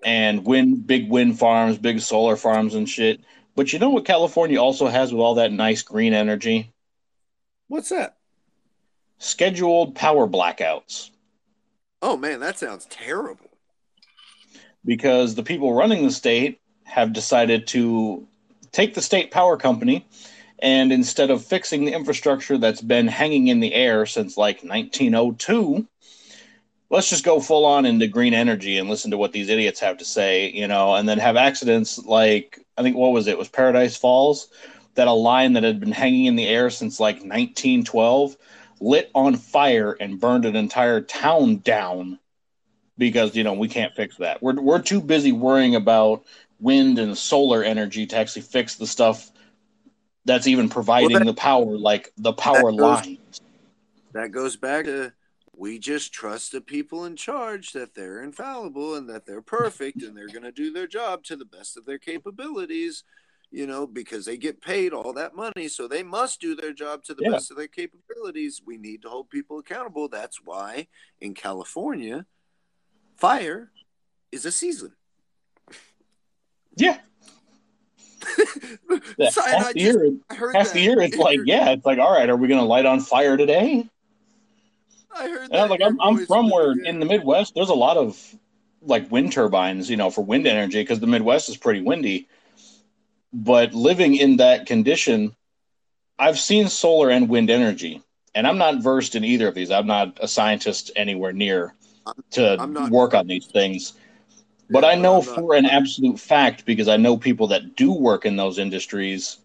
and 0.04 0.46
wind, 0.46 0.86
big 0.86 1.10
wind 1.10 1.40
farms, 1.40 1.78
big 1.78 2.02
solar 2.02 2.36
farms 2.36 2.76
and 2.76 2.90
shit. 2.90 3.22
But 3.56 3.72
you 3.72 3.80
know 3.80 3.90
what 3.90 4.06
California 4.06 4.62
also 4.62 4.88
has 4.88 5.12
with 5.14 5.22
all 5.22 5.36
that 5.36 5.52
nice 5.52 5.82
green 5.82 6.14
energy? 6.14 6.72
What's 7.70 7.90
that? 7.90 8.17
Scheduled 9.20 9.96
power 9.96 10.28
blackouts. 10.28 11.10
Oh 12.02 12.18
man, 12.18 12.40
that 12.40 12.60
sounds 12.60 12.86
terrible. 12.90 13.50
because 14.86 15.36
the 15.36 15.44
people 15.44 15.74
running 15.74 16.04
the 16.06 16.12
state 16.12 16.60
have 16.84 17.14
decided 17.14 17.68
to 17.68 18.28
take 18.72 18.94
the 18.94 19.02
state 19.02 19.32
power 19.32 19.58
company 19.58 20.06
and 20.60 20.92
instead 20.92 21.30
of 21.30 21.44
fixing 21.46 21.86
the 21.86 21.94
infrastructure 21.94 22.58
that's 22.58 22.82
been 22.82 23.08
hanging 23.08 23.48
in 23.48 23.60
the 23.60 23.74
air 23.74 24.06
since 24.06 24.38
like 24.38 24.64
1902 24.64 25.86
let's 26.90 27.10
just 27.10 27.26
go 27.26 27.40
full 27.42 27.66
on 27.66 27.86
into 27.86 28.08
green 28.08 28.34
energy 28.34 28.78
and 28.78 28.90
listen 28.90 29.12
to 29.12 29.18
what 29.18 29.34
these 29.34 29.50
idiots 29.50 29.80
have 29.80 29.98
to 29.98 30.06
say 30.06 30.50
you 30.52 30.68
know 30.68 30.96
and 30.96 31.08
then 31.10 31.18
have 31.20 31.36
accidents 31.36 31.98
like 32.06 32.60
i 32.78 32.82
think 32.84 32.96
what 32.96 33.12
was 33.12 33.28
it, 33.28 33.32
it 33.32 33.38
was 33.38 33.50
paradise 33.50 33.98
falls 33.98 34.50
that 34.96 35.08
a 35.08 35.12
line 35.12 35.54
that 35.54 35.64
had 35.64 35.80
been 35.80 35.92
hanging 35.92 36.26
in 36.26 36.36
the 36.36 36.48
air 36.48 36.70
since 36.70 37.00
like 37.00 37.18
1912 37.18 38.38
lit 38.80 39.10
on 39.16 39.36
fire 39.36 39.96
and 40.00 40.20
burned 40.20 40.46
an 40.46 40.56
entire 40.56 41.02
town 41.02 41.58
down 41.58 42.20
because 42.98 43.36
you 43.36 43.44
know 43.44 43.54
we 43.54 43.68
can't 43.68 43.96
fix 43.96 44.18
that. 44.18 44.42
We're 44.42 44.60
we're 44.60 44.82
too 44.82 45.02
busy 45.02 45.32
worrying 45.32 45.76
about 45.76 46.26
wind 46.60 47.00
and 47.00 47.18
solar 47.18 47.64
energy 47.64 48.06
to 48.08 48.18
actually 48.18 48.42
fix 48.44 48.76
the 48.76 48.88
stuff 48.88 49.32
that's 50.26 50.48
even 50.48 50.70
providing 50.70 51.12
Well, 51.12 51.20
that- 51.20 51.26
the 51.26 51.34
power, 51.34 51.78
like 51.78 52.12
the 52.18 52.34
power 52.34 52.72
goes- 52.72 53.06
lines. 53.06 53.42
That 54.14 54.32
goes 54.32 54.56
back 54.56 54.86
to 54.86 55.14
we 55.56 55.80
just 55.80 56.14
trust 56.14 56.52
the 56.52 56.62
people 56.62 57.06
in 57.06 57.16
charge 57.16 57.74
that 57.74 57.94
they're 57.96 58.22
infallible 58.22 58.96
and 58.96 59.10
that 59.10 59.26
they're 59.26 59.42
perfect 59.42 60.04
and 60.04 60.16
they're 60.16 60.28
going 60.28 60.44
to 60.44 60.52
do 60.52 60.72
their 60.72 60.86
job 60.88 61.24
to 61.24 61.36
the 61.36 61.46
best 61.46 61.78
of 61.78 61.86
their 61.86 61.98
capabilities, 61.98 63.04
you 63.52 63.66
know, 63.66 63.88
because 63.88 64.26
they 64.26 64.38
get 64.38 64.62
paid 64.62 64.94
all 64.94 65.14
that 65.14 65.36
money. 65.36 65.68
So 65.68 65.88
they 65.88 66.04
must 66.04 66.42
do 66.42 66.56
their 66.56 66.74
job 66.74 67.04
to 67.06 67.14
the 67.14 67.24
Yeah. 67.24 67.32
best 67.32 67.52
of 67.52 67.58
their 67.58 67.68
capabilities. 67.68 68.62
We 68.66 68.78
need 68.78 69.02
to 69.04 69.10
hold 69.10 69.30
people 69.30 69.60
accountable. 69.60 70.10
That's 70.10 70.44
why 70.44 70.88
in 71.22 71.34
California, 71.34 72.26
fire 73.16 73.72
is 74.32 74.46
a 74.46 74.52
season. 74.52 74.94
Yeah, 76.76 77.00
yeah. 79.18 79.30
Half 79.36 79.74
the 79.74 79.80
year, 79.80 80.12
heard 80.30 80.56
half 80.56 80.68
that. 80.68 80.74
the 80.74 80.82
year, 80.82 81.02
it's 81.02 81.18
like 81.18 81.40
yeah, 81.46 81.70
it's 81.70 81.86
like 81.86 81.98
all 81.98 82.12
right, 82.12 82.30
are 82.30 82.36
we 82.36 82.48
going 82.48 82.60
to 82.60 82.66
light 82.66 82.86
on 82.86 83.00
fire 83.00 83.36
today? 83.38 83.88
I 85.16 85.30
heard 85.30 85.50
that. 85.52 85.70
Like, 85.72 85.82
I'm, 85.82 86.00
I'm 86.00 86.26
from 86.28 86.50
where 86.52 86.74
in 86.74 87.00
the 87.00 87.06
Midwest, 87.06 87.56
there's 87.56 87.70
a 87.70 87.74
lot 87.74 87.98
of 87.98 88.36
like 88.84 89.10
wind 89.12 89.32
turbines, 89.32 89.90
you 89.90 89.98
know, 89.98 90.12
for 90.12 90.24
wind 90.24 90.46
energy 90.46 90.82
because 90.82 91.00
the 91.00 91.08
Midwest 91.08 91.50
is 91.50 91.58
pretty 91.58 91.82
windy. 91.82 92.28
But 93.34 93.74
living 93.74 94.16
in 94.16 94.38
that 94.38 94.66
condition, 94.66 95.36
I've 96.18 96.40
seen 96.40 96.68
solar 96.70 97.10
and 97.10 97.30
wind 97.30 97.50
energy, 97.50 98.02
and 98.34 98.48
I'm 98.48 98.58
not 98.58 98.82
versed 98.82 99.16
in 99.16 99.24
either 99.24 99.48
of 99.48 99.56
these. 99.56 99.72
I'm 99.72 99.88
not 99.88 100.18
a 100.22 100.28
scientist 100.28 100.92
anywhere 100.96 101.34
near 101.34 101.76
to 102.32 102.58
not- 102.58 102.92
work 102.92 103.14
on 103.14 103.28
these 103.28 103.48
things. 103.48 103.94
But 104.70 104.84
Yeah, 104.84 104.90
I 104.90 104.96
know 104.96 105.22
for 105.22 105.56
an 105.56 105.66
absolute 105.66 106.20
fact 106.20 106.66
because 106.66 106.88
I 106.88 106.98
know 106.98 107.18
people 107.18 107.48
that 107.48 107.76
do 107.76 107.92
work 107.94 108.26
in 108.26 108.36
those 108.36 108.60
industries 108.60 109.38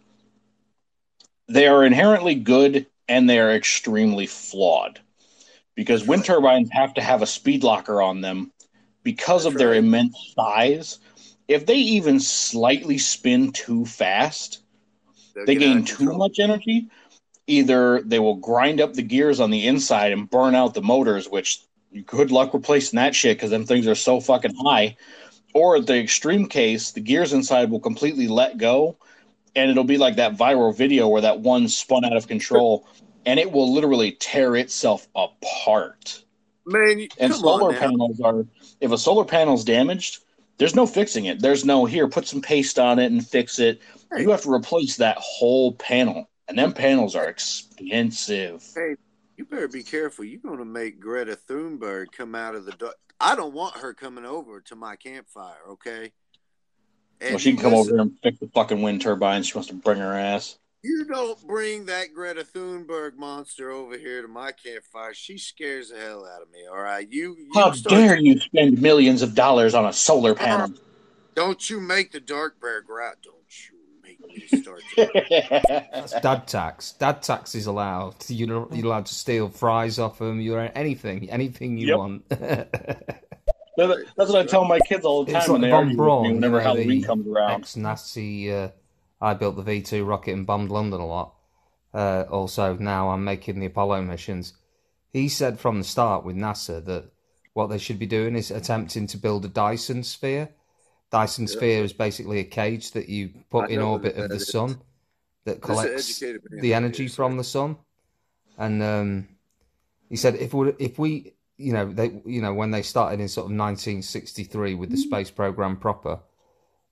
they 1.48 1.66
are 1.66 1.84
inherently 1.84 2.34
good 2.34 2.86
and 3.08 3.28
they 3.28 3.38
are 3.38 3.52
extremely 3.52 4.26
flawed 4.26 5.00
because 5.74 6.06
wind 6.06 6.24
turbines 6.24 6.70
have 6.72 6.94
to 6.94 7.02
have 7.02 7.22
a 7.22 7.26
speed 7.26 7.62
locker 7.62 8.00
on 8.00 8.20
them 8.20 8.50
because 9.02 9.44
of 9.44 9.54
That's 9.54 9.60
their 9.60 9.70
right. 9.70 9.78
immense 9.78 10.32
size. 10.34 10.98
If 11.48 11.66
they 11.66 11.76
even 11.76 12.20
slightly 12.20 12.98
spin 12.98 13.52
too 13.52 13.84
fast, 13.84 14.62
They'll 15.34 15.46
they 15.46 15.54
gain 15.54 15.84
too 15.84 16.12
much 16.16 16.38
energy. 16.38 16.88
Either 17.46 18.00
they 18.02 18.18
will 18.18 18.36
grind 18.36 18.80
up 18.80 18.94
the 18.94 19.02
gears 19.02 19.40
on 19.40 19.50
the 19.50 19.66
inside 19.66 20.12
and 20.12 20.30
burn 20.30 20.54
out 20.54 20.74
the 20.74 20.82
motors, 20.82 21.28
which 21.28 21.62
good 22.06 22.30
luck 22.30 22.54
replacing 22.54 22.96
that 22.96 23.14
shit 23.14 23.36
because 23.36 23.50
them 23.50 23.66
things 23.66 23.86
are 23.86 23.94
so 23.94 24.20
fucking 24.20 24.54
high. 24.54 24.96
Or 25.54 25.80
the 25.80 25.98
extreme 25.98 26.46
case, 26.46 26.92
the 26.92 27.00
gears 27.00 27.32
inside 27.32 27.70
will 27.70 27.80
completely 27.80 28.28
let 28.28 28.56
go, 28.56 28.96
and 29.54 29.70
it'll 29.70 29.84
be 29.84 29.98
like 29.98 30.16
that 30.16 30.36
viral 30.36 30.74
video 30.74 31.08
where 31.08 31.20
that 31.20 31.40
one 31.40 31.68
spun 31.68 32.04
out 32.04 32.16
of 32.16 32.26
control, 32.26 32.86
and 33.26 33.38
it 33.38 33.52
will 33.52 33.72
literally 33.72 34.12
tear 34.12 34.56
itself 34.56 35.06
apart. 35.14 36.24
Man, 36.64 37.00
you, 37.00 37.08
And 37.18 37.34
solar 37.34 37.74
on 37.74 37.78
panels 37.78 38.20
are 38.20 38.46
if 38.80 38.92
a 38.92 38.98
solar 38.98 39.24
panel's 39.24 39.64
damaged, 39.64 40.21
there's 40.62 40.76
no 40.76 40.86
fixing 40.86 41.24
it. 41.24 41.40
There's 41.40 41.64
no 41.64 41.84
here, 41.84 42.06
put 42.06 42.28
some 42.28 42.40
paste 42.40 42.78
on 42.78 43.00
it 43.00 43.10
and 43.10 43.26
fix 43.26 43.58
it. 43.58 43.82
Hey. 44.14 44.22
You 44.22 44.30
have 44.30 44.42
to 44.42 44.52
replace 44.52 44.96
that 44.98 45.16
whole 45.18 45.72
panel. 45.72 46.30
And 46.46 46.56
them 46.56 46.72
panels 46.72 47.16
are 47.16 47.28
expensive. 47.28 48.64
Hey, 48.72 48.94
you 49.36 49.44
better 49.44 49.66
be 49.66 49.82
careful. 49.82 50.24
You're 50.24 50.40
going 50.40 50.58
to 50.58 50.64
make 50.64 51.00
Greta 51.00 51.36
Thunberg 51.48 52.12
come 52.12 52.36
out 52.36 52.54
of 52.54 52.64
the 52.64 52.70
dark. 52.72 52.94
I 53.18 53.34
don't 53.34 53.52
want 53.52 53.76
her 53.78 53.92
coming 53.92 54.24
over 54.24 54.60
to 54.60 54.76
my 54.76 54.94
campfire, 54.94 55.58
okay? 55.70 56.12
And 57.20 57.30
well, 57.30 57.38
she 57.38 57.54
can 57.54 57.60
come 57.60 57.74
over 57.74 57.82
listen, 57.82 57.96
here 57.96 58.02
and 58.02 58.18
fix 58.22 58.38
the 58.38 58.48
fucking 58.54 58.82
wind 58.82 59.02
turbine. 59.02 59.42
She 59.42 59.54
wants 59.54 59.68
to 59.68 59.74
bring 59.74 59.98
her 59.98 60.14
ass. 60.14 60.58
You 60.84 61.04
don't 61.04 61.40
bring 61.46 61.86
that 61.86 62.12
Greta 62.12 62.42
Thunberg 62.42 63.16
monster 63.16 63.70
over 63.70 63.96
here 63.96 64.20
to 64.22 64.28
my 64.28 64.50
campfire. 64.50 65.14
She 65.14 65.38
scares 65.38 65.90
the 65.90 65.98
hell 65.98 66.26
out 66.26 66.42
of 66.42 66.50
me, 66.50 66.58
all 66.68 66.80
right? 66.82 67.06
You, 67.08 67.36
you 67.38 67.50
How 67.54 67.70
start- 67.72 67.94
dare 67.94 68.18
you 68.18 68.40
spend 68.40 68.82
millions 68.82 69.22
of 69.22 69.34
dollars 69.34 69.74
on 69.74 69.86
a 69.86 69.92
solar 69.92 70.34
panel? 70.34 70.72
Don't 71.36 71.70
you 71.70 71.80
make 71.80 72.10
the 72.10 72.18
dark 72.20 72.60
bear 72.60 72.82
go 72.82 73.00
out. 73.00 73.16
Don't 73.22 73.36
you 73.70 73.78
make 74.02 74.20
me 74.52 74.60
start 74.60 74.82
to 74.96 75.86
That's 75.92 76.20
dad 76.20 76.48
tax. 76.48 76.92
Dad 76.92 77.22
tax 77.22 77.54
is 77.54 77.66
allowed. 77.66 78.16
You're, 78.28 78.66
you're 78.72 78.86
allowed 78.86 79.06
to 79.06 79.14
steal 79.14 79.48
fries 79.50 80.00
off 80.00 80.18
them. 80.18 80.40
You're 80.40 80.68
anything, 80.76 81.30
anything 81.30 81.78
you 81.78 81.88
Yep. 81.88 81.96
want. 81.96 82.28
That's 82.28 82.68
what 84.16 84.34
I 84.36 84.44
tell 84.44 84.64
my 84.64 84.80
kids 84.80 85.04
all 85.04 85.24
the 85.24 85.36
It's 85.36 85.46
time 85.46 85.52
when 85.52 85.62
like 85.62 85.68
they 85.68 85.70
Von 85.70 85.78
argue 85.78 85.90
with 85.90 85.96
Braun, 85.96 86.22
me 86.24 86.28
you 86.30 86.34
whenever 86.34 86.58
know, 86.58 86.64
Halloween 86.64 87.04
comes 87.04 87.26
around. 87.28 87.50
Ex-Nazi. 87.52 88.52
Uh, 88.52 88.68
I 89.22 89.34
built 89.34 89.56
the 89.56 89.62
V 89.62 89.80
two 89.80 90.04
rocket 90.04 90.32
and 90.32 90.46
bombed 90.46 90.70
London 90.70 91.00
a 91.00 91.06
lot. 91.06 91.34
Uh, 91.94 92.24
also, 92.28 92.76
now 92.76 93.10
I'm 93.10 93.24
making 93.24 93.60
the 93.60 93.66
Apollo 93.66 94.02
missions. 94.02 94.54
He 95.12 95.28
said 95.28 95.60
from 95.60 95.78
the 95.78 95.84
start 95.84 96.24
with 96.24 96.36
NASA 96.36 96.84
that 96.84 97.10
what 97.52 97.68
they 97.68 97.78
should 97.78 97.98
be 97.98 98.06
doing 98.06 98.34
is 98.34 98.50
attempting 98.50 99.06
to 99.08 99.18
build 99.18 99.44
a 99.44 99.48
Dyson 99.48 100.02
sphere. 100.02 100.48
Dyson 101.10 101.46
Yeah. 101.46 101.52
sphere 101.52 101.84
is 101.84 101.92
basically 101.92 102.40
a 102.40 102.44
cage 102.44 102.92
that 102.92 103.08
you 103.08 103.30
put 103.50 103.66
I 103.70 103.74
in 103.74 103.80
orbit 103.80 104.16
of 104.16 104.28
the 104.30 104.36
is. 104.36 104.48
sun 104.48 104.80
that 105.44 105.60
collects 105.60 106.18
the 106.18 106.74
energy 106.74 107.08
from 107.08 107.36
the 107.36 107.44
sun. 107.44 107.76
And 108.58 108.82
um, 108.82 109.28
he 110.08 110.16
said 110.16 110.36
if 110.36 110.52
we 110.54 110.72
if 110.78 110.98
we 110.98 111.34
you 111.58 111.72
know 111.72 111.92
they 111.92 112.20
you 112.24 112.40
know 112.42 112.54
when 112.54 112.70
they 112.70 112.82
started 112.82 113.20
in 113.20 113.28
sort 113.28 113.44
of 113.44 113.56
1963 113.56 114.74
with 114.74 114.90
the 114.90 114.96
space 114.96 115.30
program 115.30 115.76
proper 115.76 116.20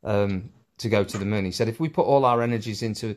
um, 0.05 0.51
to 0.81 0.89
go 0.89 1.05
to 1.05 1.19
the 1.19 1.25
moon, 1.25 1.45
he 1.45 1.51
said 1.51 1.69
if 1.69 1.81
we 1.81 1.89
put 1.89 2.07
all 2.07 2.25
our 2.25 2.43
energies 2.43 2.83
into 2.83 3.17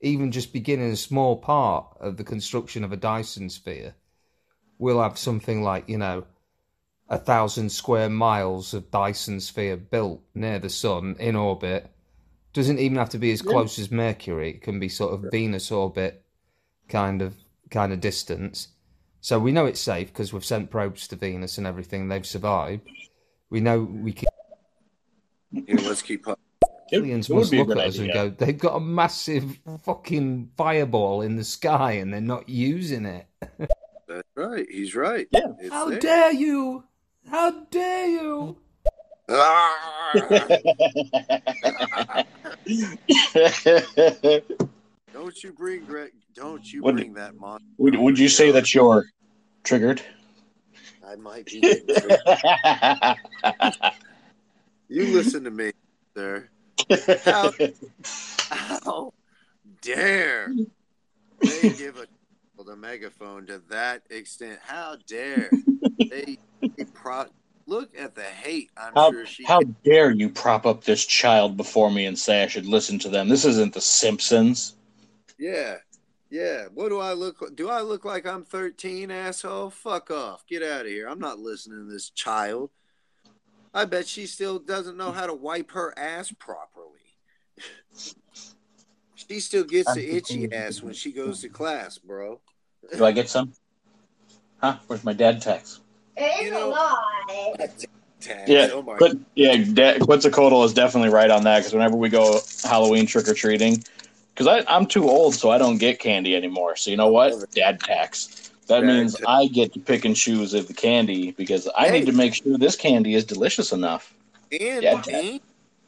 even 0.00 0.32
just 0.32 0.52
beginning 0.52 0.90
a 0.90 0.96
small 0.96 1.36
part 1.36 1.86
of 2.00 2.16
the 2.16 2.24
construction 2.24 2.84
of 2.84 2.92
a 2.92 2.96
Dyson 2.96 3.48
sphere, 3.48 3.94
we'll 4.78 5.02
have 5.02 5.16
something 5.16 5.62
like 5.62 5.88
you 5.88 5.98
know 5.98 6.24
a 7.08 7.18
thousand 7.18 7.70
square 7.70 8.08
miles 8.08 8.74
of 8.74 8.90
Dyson 8.90 9.40
sphere 9.40 9.76
built 9.76 10.22
near 10.34 10.58
the 10.58 10.68
sun 10.68 11.16
in 11.18 11.36
orbit. 11.36 11.90
Doesn't 12.52 12.78
even 12.78 12.98
have 12.98 13.10
to 13.10 13.18
be 13.18 13.32
as 13.32 13.42
close 13.42 13.78
as 13.78 13.90
Mercury. 13.90 14.50
It 14.50 14.62
can 14.62 14.78
be 14.78 14.88
sort 14.88 15.14
of 15.14 15.30
Venus 15.30 15.70
orbit 15.70 16.24
kind 16.88 17.22
of 17.22 17.34
kind 17.70 17.92
of 17.92 18.00
distance. 18.00 18.68
So 19.20 19.38
we 19.38 19.52
know 19.52 19.66
it's 19.66 19.80
safe 19.80 20.08
because 20.08 20.32
we've 20.32 20.44
sent 20.44 20.70
probes 20.70 21.08
to 21.08 21.16
Venus 21.16 21.58
and 21.58 21.66
everything. 21.66 22.08
They've 22.08 22.26
survived. 22.26 22.88
We 23.50 23.60
know 23.60 23.82
we 23.82 24.12
can. 24.12 24.28
Here, 25.52 25.76
let's 25.76 26.02
keep 26.02 26.26
up. 26.28 26.38
It- 26.92 26.96
Aliens 26.98 27.28
it 27.30 27.32
would 27.32 27.40
must 27.40 27.52
look 27.52 27.70
at 27.70 27.78
us 27.78 27.98
and 27.98 28.12
go, 28.12 28.28
they've 28.30 28.58
got 28.58 28.76
a 28.76 28.80
massive 28.80 29.58
fucking 29.84 30.50
fireball 30.56 31.22
in 31.22 31.36
the 31.36 31.44
sky 31.44 31.92
and 31.92 32.12
they're 32.12 32.20
not 32.20 32.48
using 32.48 33.04
it. 33.06 33.26
That's 34.06 34.28
right. 34.36 34.66
He's 34.70 34.94
right. 34.94 35.26
Yeah. 35.30 35.40
It's 35.60 35.72
How 35.72 35.88
there. 35.88 35.98
dare 35.98 36.32
you! 36.32 36.84
How 37.28 37.50
dare 37.70 38.06
you! 38.08 38.58
Don't 45.12 45.42
you 45.42 45.52
bring 45.52 45.84
Greg? 45.84 46.12
Don't 46.34 46.70
you 46.72 46.82
Would- 46.82 46.96
bring 46.96 47.14
that 47.14 47.34
monster? 47.36 47.66
would, 47.78 47.96
would 47.96 48.18
you 48.18 48.28
say 48.28 48.50
that 48.50 48.74
you're 48.74 49.06
triggered? 49.62 50.02
I 51.06 51.16
might 51.16 51.46
be? 51.46 51.60
triggered. 51.60 51.86
you 54.88 55.06
listen 55.14 55.44
to 55.44 55.50
me, 55.50 55.72
sir. 56.16 56.48
How, 57.24 57.52
how 58.50 59.12
dare 59.82 60.52
they 61.40 61.70
give 61.78 61.96
a 61.98 62.06
the 62.64 62.76
megaphone 62.76 63.46
to 63.46 63.62
that 63.70 64.02
extent? 64.10 64.58
How 64.62 64.96
dare 65.06 65.50
they, 66.10 66.38
they 66.76 66.84
pro- 66.94 67.26
look 67.66 67.90
at 67.98 68.14
the 68.14 68.22
hate? 68.22 68.70
I'm 68.76 68.94
How, 68.94 69.10
sure 69.10 69.26
she. 69.26 69.44
how 69.44 69.60
dare 69.84 70.10
you 70.10 70.28
prop 70.30 70.66
up 70.66 70.84
this 70.84 71.04
child 71.04 71.56
before 71.56 71.90
me 71.90 72.06
and 72.06 72.18
say 72.18 72.42
I 72.42 72.46
should 72.46 72.66
listen 72.66 72.98
to 73.00 73.08
them? 73.08 73.28
This 73.28 73.44
isn't 73.44 73.74
The 73.74 73.80
Simpsons. 73.80 74.76
Yeah, 75.38 75.76
yeah. 76.30 76.66
What 76.72 76.88
do 76.88 77.00
I 77.00 77.12
look? 77.12 77.42
like? 77.42 77.56
Do 77.56 77.68
I 77.68 77.82
look 77.82 78.04
like 78.04 78.26
I'm 78.26 78.44
13, 78.44 79.10
asshole? 79.10 79.70
Fuck 79.70 80.10
off. 80.10 80.46
Get 80.46 80.62
out 80.62 80.82
of 80.82 80.86
here. 80.86 81.08
I'm 81.08 81.18
not 81.18 81.38
listening 81.38 81.86
to 81.86 81.92
this 81.92 82.10
child. 82.10 82.70
I 83.74 83.84
bet 83.84 84.06
she 84.06 84.26
still 84.26 84.60
doesn't 84.60 84.96
know 84.96 85.10
how 85.10 85.26
to 85.26 85.34
wipe 85.34 85.72
her 85.72 85.92
ass 85.98 86.32
properly. 86.32 87.00
she 89.16 89.40
still 89.40 89.64
gets 89.64 89.92
the 89.94 90.16
itchy 90.16 90.50
ass 90.52 90.80
when 90.80 90.94
she 90.94 91.12
goes 91.12 91.40
to 91.40 91.48
class, 91.48 91.98
bro. 91.98 92.40
Do 92.96 93.04
I 93.04 93.10
get 93.10 93.28
some? 93.28 93.52
Huh? 94.58 94.76
Where's 94.86 95.04
my 95.04 95.12
dad 95.12 95.42
text? 95.42 95.80
You 96.16 96.50
know, 96.52 96.70
tags. 98.20 98.50
Yeah, 98.50 98.68
Oh 98.72 98.82
my. 98.82 98.96
but 98.98 99.16
yeah, 99.34 99.56
da- 99.56 99.98
Quetzalcoatl 99.98 100.62
is 100.64 100.72
definitely 100.72 101.10
right 101.10 101.30
on 101.30 101.42
that 101.44 101.58
because 101.58 101.72
whenever 101.72 101.96
we 101.96 102.08
go 102.08 102.40
Halloween 102.62 103.06
trick 103.06 103.26
or 103.26 103.34
treating, 103.34 103.82
because 104.34 104.64
I'm 104.68 104.86
too 104.86 105.08
old, 105.08 105.34
so 105.34 105.50
I 105.50 105.58
don't 105.58 105.78
get 105.78 105.98
candy 105.98 106.36
anymore. 106.36 106.76
So 106.76 106.90
you 106.90 106.96
know 106.96 107.08
what? 107.08 107.50
Dad 107.50 107.80
tax. 107.80 108.43
That 108.68 108.80
Dad 108.80 108.86
means 108.86 109.12
tax. 109.14 109.24
I 109.28 109.46
get 109.48 109.72
to 109.74 109.80
pick 109.80 110.04
and 110.04 110.16
choose 110.16 110.54
of 110.54 110.66
the 110.68 110.74
candy 110.74 111.32
because 111.32 111.68
I 111.76 111.88
Hey. 111.88 112.00
need 112.00 112.06
to 112.06 112.12
make 112.12 112.34
sure 112.34 112.56
this 112.58 112.76
candy 112.76 113.14
is 113.14 113.24
delicious 113.24 113.72
enough. 113.72 114.14
And, 114.52 114.82
Dad 114.82 115.04
tax. 115.04 115.38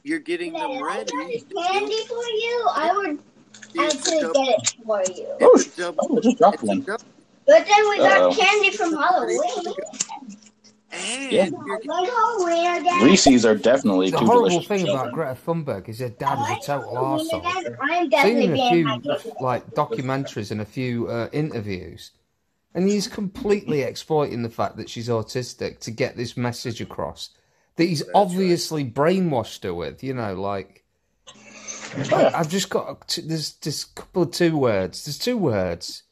you're 0.03 0.19
getting 0.19 0.53
them 0.53 0.82
ready. 0.82 1.11
candy 1.11 2.05
for 2.07 2.24
you. 2.24 2.66
I 2.74 2.93
would 2.97 3.19
It's 3.74 3.97
actually 4.09 4.20
get 4.20 4.59
it 4.61 4.74
for 4.85 5.03
you. 5.15 5.27
Oh, 5.40 5.51
it's 5.55 5.78
oh, 5.81 6.20
just 6.20 6.39
dropped 6.39 6.55
it's 6.57 6.62
a 6.65 6.66
one. 6.66 6.81
But 7.47 7.65
then 7.66 7.89
we 7.89 7.98
got 7.98 8.20
Uh-oh. 8.23 8.35
candy 8.35 8.70
from 8.77 8.93
Halloween. 8.97 9.40
And 10.93 11.32
Yeah. 11.32 11.47
you're 11.47 11.81
Like 11.85 12.09
Halloween 12.09 12.77
again. 12.82 13.03
Reese's 13.05 13.44
are 13.44 13.55
definitely 13.57 14.11
The 14.11 14.19
too 14.19 14.24
horrible 14.27 14.48
delicious. 14.48 14.69
thing 14.69 14.89
about. 14.89 15.12
Greta 15.12 15.36
Thunberg 15.47 15.89
is 15.89 15.98
her 16.01 16.09
dad 16.09 16.39
is 16.43 16.65
a 16.65 16.66
total 16.66 16.94
Halloween 16.94 17.28
arsehole. 17.31 17.77
I'm 17.82 18.03
seen 18.03 18.11
definitely 18.11 18.44
in 18.44 18.53
a 18.53 19.19
few 19.19 19.35
like 19.40 19.66
documentaries 19.74 20.51
and 20.51 20.61
a 20.61 20.65
few 20.65 21.09
uh, 21.09 21.28
interviews, 21.32 22.12
and 22.77 22.86
he's 22.86 23.09
completely 23.09 23.81
exploiting 23.81 24.43
the 24.43 24.51
fact 24.51 24.77
that 24.77 24.90
she's 24.90 25.09
autistic 25.09 25.81
to 25.81 25.90
get 25.90 26.16
this 26.16 26.36
message 26.36 26.82
across 26.82 27.31
that 27.77 27.85
he's 27.85 28.03
obviously 28.15 28.85
brainwashed 28.85 29.65
her 29.65 29.74
with. 29.74 30.05
You 30.05 30.15
know, 30.15 30.35
like 30.35 30.85
I've 32.12 32.51
just 32.51 32.69
got 32.69 33.09
to, 33.09 33.23
there's 33.23 33.53
just 33.55 33.90
a 33.90 33.94
couple 33.94 34.23
of 34.23 34.31
two 34.31 34.57
words. 34.59 35.07
There's 35.07 35.19
two 35.19 35.39
words 35.39 36.03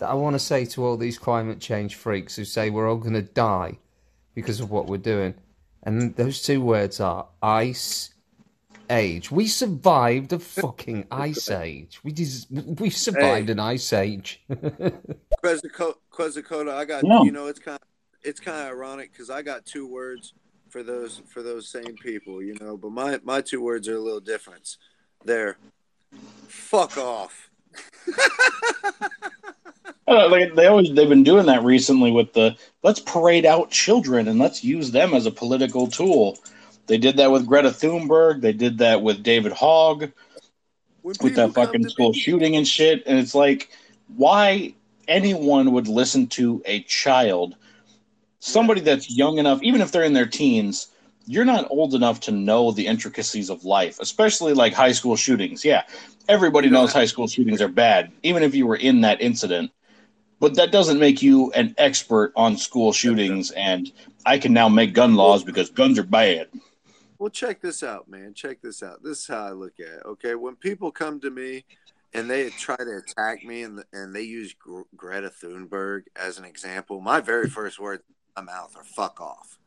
that 0.00 0.08
I 0.08 0.14
want 0.14 0.34
to 0.34 0.40
say 0.40 0.64
to 0.66 0.84
all 0.84 0.96
these 0.96 1.18
climate 1.18 1.60
change 1.60 1.94
freaks 1.94 2.34
who 2.34 2.44
say 2.44 2.70
we're 2.70 2.90
all 2.90 2.96
going 2.96 3.14
to 3.14 3.22
die 3.22 3.78
because 4.34 4.58
of 4.58 4.70
what 4.70 4.86
we're 4.86 4.96
doing, 4.96 5.34
and 5.82 6.16
those 6.16 6.42
two 6.42 6.60
words 6.60 7.00
are 7.00 7.28
ice 7.40 8.14
age. 8.90 9.30
We 9.30 9.46
survived 9.46 10.32
a 10.32 10.38
fucking 10.38 11.06
ice 11.10 11.50
age. 11.50 12.00
We 12.02 12.12
des- 12.12 12.46
we 12.50 12.90
survived 12.90 13.46
Hey. 13.48 13.52
an 13.52 13.60
ice 13.60 13.92
age. 13.92 14.42
Quetzalco- 14.50 15.94
Quetzalcoatl, 16.10 16.70
I 16.70 16.84
got 16.84 17.04
Yeah. 17.06 17.22
you 17.22 17.32
know 17.32 17.46
it's 17.46 17.58
kind 17.60 17.78
of, 17.80 17.88
it's 18.22 18.40
kind 18.40 18.60
of 18.60 18.66
ironic 18.68 19.12
because 19.12 19.30
I 19.30 19.42
got 19.42 19.64
two 19.64 19.86
words 19.86 20.34
for 20.68 20.82
those 20.82 21.22
for 21.32 21.42
those 21.42 21.68
same 21.68 21.96
people, 21.96 22.42
you 22.42 22.56
know, 22.60 22.76
but 22.76 22.90
my 22.92 23.18
my 23.24 23.40
two 23.40 23.62
words 23.62 23.88
are 23.88 23.96
a 23.96 24.00
little 24.00 24.20
different. 24.20 24.76
They're 25.24 25.56
fuck 26.48 26.96
off 26.98 27.48
I 30.08 30.12
know, 30.12 30.26
like 30.26 30.54
they 30.56 30.66
always 30.66 30.92
they've 30.92 31.08
been 31.08 31.22
doing 31.22 31.46
that 31.46 31.62
recently 31.62 32.10
with 32.10 32.32
the 32.32 32.56
let's 32.82 32.98
parade 33.00 33.46
out 33.46 33.70
children 33.70 34.26
and 34.26 34.38
let's 34.40 34.64
use 34.64 34.90
them 34.90 35.14
as 35.14 35.26
a 35.26 35.30
political 35.30 35.86
tool. 35.86 36.36
They 36.90 36.98
did 36.98 37.18
that 37.18 37.30
with 37.30 37.46
Greta 37.46 37.68
Thunberg. 37.68 38.40
They 38.40 38.52
did 38.52 38.78
that 38.78 39.00
with 39.00 39.22
David 39.22 39.52
Hogg 39.52 40.10
with 41.04 41.36
that 41.36 41.54
fucking 41.54 41.88
school 41.88 42.12
me- 42.12 42.18
shooting 42.18 42.56
and 42.56 42.66
shit. 42.66 43.04
And 43.06 43.16
it's 43.16 43.32
like, 43.32 43.70
why 44.16 44.74
anyone 45.06 45.70
would 45.70 45.86
listen 45.86 46.26
to 46.28 46.60
a 46.64 46.82
child, 46.82 47.54
somebody 48.40 48.80
that's 48.80 49.16
young 49.16 49.38
enough, 49.38 49.62
even 49.62 49.80
if 49.80 49.92
they're 49.92 50.02
in 50.02 50.14
their 50.14 50.26
teens, 50.26 50.88
you're 51.26 51.44
not 51.44 51.70
old 51.70 51.94
enough 51.94 52.18
to 52.22 52.32
know 52.32 52.72
the 52.72 52.88
intricacies 52.88 53.50
of 53.50 53.64
life, 53.64 54.00
especially 54.00 54.52
like 54.52 54.72
high 54.72 54.90
school 54.90 55.14
shootings. 55.14 55.64
Yeah, 55.64 55.84
everybody 56.28 56.68
knows 56.68 56.92
high 56.92 57.04
school 57.04 57.28
shootings 57.28 57.62
are 57.62 57.68
bad, 57.68 58.10
even 58.24 58.42
if 58.42 58.52
you 58.52 58.66
were 58.66 58.74
in 58.74 59.02
that 59.02 59.20
incident. 59.20 59.70
But 60.40 60.56
that 60.56 60.72
doesn't 60.72 60.98
make 60.98 61.22
you 61.22 61.52
an 61.52 61.72
expert 61.78 62.32
on 62.34 62.56
school 62.56 62.92
shootings, 62.92 63.52
and 63.52 63.92
I 64.26 64.38
can 64.38 64.52
now 64.52 64.68
make 64.68 64.92
gun 64.92 65.14
laws 65.14 65.44
because 65.44 65.70
guns 65.70 65.96
are 65.98 66.02
bad. 66.02 66.48
Well, 67.20 67.28
check 67.28 67.60
this 67.60 67.82
out, 67.82 68.08
man. 68.08 68.32
Check 68.32 68.62
this 68.62 68.82
out. 68.82 69.02
This 69.02 69.18
is 69.18 69.26
how 69.26 69.44
I 69.44 69.50
look 69.50 69.78
at 69.78 69.98
it. 69.98 70.02
Okay, 70.06 70.34
when 70.34 70.56
people 70.56 70.90
come 70.90 71.20
to 71.20 71.28
me 71.30 71.66
and 72.14 72.30
they 72.30 72.48
try 72.48 72.76
to 72.76 72.96
attack 72.96 73.44
me 73.44 73.62
and 73.62 73.84
and 73.92 74.16
they 74.16 74.22
use 74.22 74.54
Gre- 74.54 74.88
Greta 74.96 75.28
Thunberg 75.28 76.04
as 76.16 76.38
an 76.38 76.46
example, 76.46 77.02
my 77.02 77.20
very 77.20 77.46
first 77.50 77.78
words 77.78 78.02
in 78.08 78.46
my 78.46 78.50
mouth 78.50 78.74
are 78.74 78.84
"fuck 78.84 79.20
off." 79.20 79.58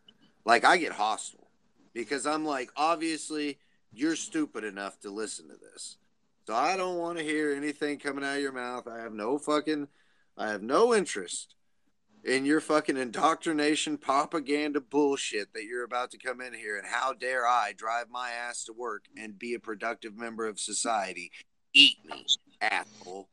Like 0.45 0.65
I 0.65 0.77
get 0.77 0.93
hostile 0.93 1.47
because 1.93 2.25
I'm 2.25 2.43
like, 2.43 2.71
obviously, 2.75 3.59
you're 3.93 4.15
stupid 4.15 4.63
enough 4.63 4.99
to 5.01 5.11
listen 5.11 5.47
to 5.49 5.55
this, 5.55 5.97
so 6.47 6.55
I 6.55 6.75
don't 6.75 6.97
want 6.97 7.19
to 7.19 7.23
hear 7.23 7.53
anything 7.53 7.99
coming 7.99 8.23
out 8.23 8.37
of 8.37 8.41
your 8.41 8.51
mouth. 8.51 8.87
I 8.87 8.97
have 8.97 9.13
no 9.13 9.37
fucking, 9.37 9.89
I 10.39 10.47
have 10.47 10.63
no 10.63 10.95
interest 10.95 11.53
in 12.23 12.45
your 12.45 12.61
fucking 12.61 12.97
indoctrination 12.97 13.97
propaganda 13.97 14.79
bullshit 14.79 15.53
that 15.53 15.65
you're 15.65 15.83
about 15.83 16.11
to 16.11 16.17
come 16.17 16.41
in 16.41 16.53
here 16.53 16.77
and 16.77 16.87
how 16.87 17.13
dare 17.13 17.45
I 17.45 17.73
drive 17.75 18.09
my 18.09 18.31
ass 18.31 18.63
to 18.65 18.73
work 18.73 19.05
and 19.17 19.37
be 19.37 19.53
a 19.53 19.59
productive 19.59 20.15
member 20.17 20.47
of 20.47 20.59
society. 20.59 21.31
Eat 21.73 21.97
me, 22.05 22.25
asshole. 22.61 23.27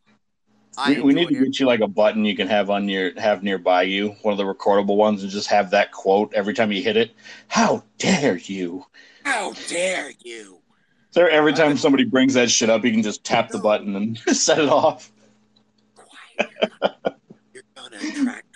I 0.78 0.94
We, 0.94 1.00
we 1.02 1.14
need 1.14 1.28
to 1.28 1.34
get 1.34 1.60
you 1.60 1.66
like 1.66 1.80
a 1.80 1.88
button 1.88 2.24
you 2.24 2.36
can 2.36 2.48
have 2.48 2.70
on 2.70 2.88
your 2.88 3.18
have 3.20 3.42
nearby 3.42 3.82
you, 3.82 4.10
one 4.22 4.32
of 4.32 4.38
the 4.38 4.44
recordable 4.44 4.96
ones, 4.96 5.22
and 5.22 5.30
just 5.30 5.48
have 5.48 5.70
that 5.70 5.92
quote 5.92 6.32
every 6.32 6.54
time 6.54 6.72
you 6.72 6.82
hit 6.82 6.96
it. 6.96 7.12
How 7.48 7.84
dare 7.98 8.36
you? 8.36 8.86
How 9.24 9.52
dare 9.68 10.12
you? 10.20 10.58
So 11.10 11.26
every 11.26 11.52
time 11.52 11.76
somebody 11.76 12.04
brings 12.04 12.34
that 12.34 12.50
shit 12.50 12.70
up, 12.70 12.84
you 12.84 12.92
can 12.92 13.02
just 13.02 13.24
tap 13.24 13.50
the 13.50 13.58
button 13.58 13.96
and 13.96 14.18
set 14.36 14.58
it 14.58 14.68
off. 14.68 15.10
You're 17.52 17.64
gonna 17.74 17.96
attract 17.96 18.49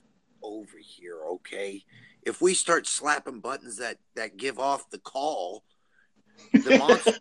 okay? 1.35 1.85
If 2.23 2.41
we 2.41 2.55
start 2.55 2.87
slapping 2.87 3.41
buttons 3.41 3.77
that 3.77 3.99
that 4.17 4.37
give 4.37 4.59
off 4.59 4.91
the 4.91 4.99
call, 4.99 5.65
the 6.53 6.79
monsters 6.79 7.19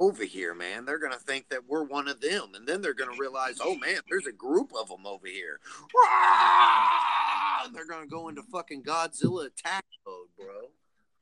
over 0.00 0.24
here, 0.24 0.54
man. 0.54 0.84
They're 0.84 0.98
gonna 0.98 1.18
think 1.18 1.48
that 1.48 1.66
we're 1.66 1.84
one 1.84 2.08
of 2.08 2.20
them, 2.20 2.52
and 2.54 2.66
then 2.66 2.80
they're 2.80 2.94
gonna 2.94 3.18
realize, 3.18 3.58
oh 3.62 3.76
man, 3.76 4.00
there's 4.08 4.26
a 4.26 4.32
group 4.32 4.72
of 4.78 4.88
them 4.88 5.06
over 5.06 5.26
here. 5.26 5.60
Rah! 5.94 7.68
They're 7.72 7.86
gonna 7.86 8.06
go 8.06 8.28
into 8.28 8.42
fucking 8.42 8.82
Godzilla 8.82 9.46
attack 9.46 9.84
mode, 10.06 10.28
bro. 10.36 10.70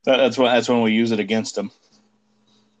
That, 0.05 0.17
that's 0.17 0.37
when 0.37 0.51
that's 0.51 0.69
when 0.69 0.81
we 0.81 0.93
use 0.93 1.11
it 1.11 1.19
against 1.19 1.55
them. 1.55 1.71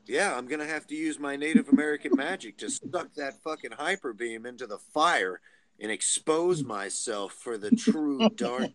Yeah, 0.05 0.37
I'm 0.37 0.47
gonna 0.47 0.65
have 0.65 0.87
to 0.87 0.95
use 0.95 1.19
my 1.19 1.35
Native 1.35 1.67
American 1.69 2.15
magic 2.15 2.57
to 2.59 2.69
suck 2.69 3.13
that 3.15 3.41
fucking 3.43 3.71
hyper 3.71 4.13
beam 4.13 4.45
into 4.45 4.67
the 4.67 4.77
fire 4.77 5.41
and 5.79 5.91
expose 5.91 6.63
myself 6.63 7.33
for 7.33 7.57
the 7.57 7.71
true 7.71 8.29
dark. 8.35 8.71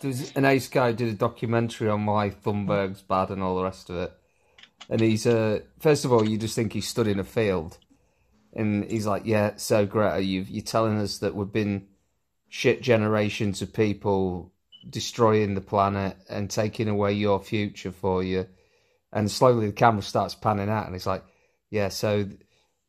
There's 0.00 0.32
an 0.34 0.44
ace 0.44 0.68
guy 0.68 0.92
did 0.92 1.08
a 1.08 1.16
documentary 1.16 1.88
on 1.88 2.06
why 2.06 2.30
Thunberg's 2.30 3.02
bad 3.02 3.30
and 3.30 3.42
all 3.42 3.56
the 3.56 3.64
rest 3.64 3.90
of 3.90 3.96
it. 3.96 4.12
And 4.88 5.00
he's 5.00 5.26
uh 5.26 5.60
first 5.78 6.04
of 6.04 6.12
all 6.12 6.28
you 6.28 6.38
just 6.38 6.56
think 6.56 6.72
he 6.72 6.80
stood 6.80 7.06
in 7.06 7.20
a 7.20 7.24
field. 7.24 7.78
And 8.54 8.90
he's 8.90 9.06
like, 9.06 9.24
Yeah, 9.24 9.52
so 9.56 9.86
Greta, 9.86 10.22
you 10.22 10.44
you're 10.48 10.62
telling 10.64 10.98
us 10.98 11.18
that 11.18 11.34
we've 11.34 11.52
been 11.52 11.86
shit 12.48 12.82
generations 12.82 13.62
of 13.62 13.72
people 13.72 14.52
destroying 14.88 15.54
the 15.54 15.60
planet 15.60 16.16
and 16.28 16.50
taking 16.50 16.88
away 16.88 17.12
your 17.12 17.40
future 17.40 17.92
for 17.92 18.22
you. 18.22 18.46
And 19.12 19.30
slowly 19.30 19.66
the 19.66 19.72
camera 19.72 20.02
starts 20.02 20.34
panning 20.34 20.68
out 20.68 20.86
and 20.86 20.96
it's 20.96 21.06
like, 21.06 21.24
Yeah, 21.70 21.88
so 21.88 22.28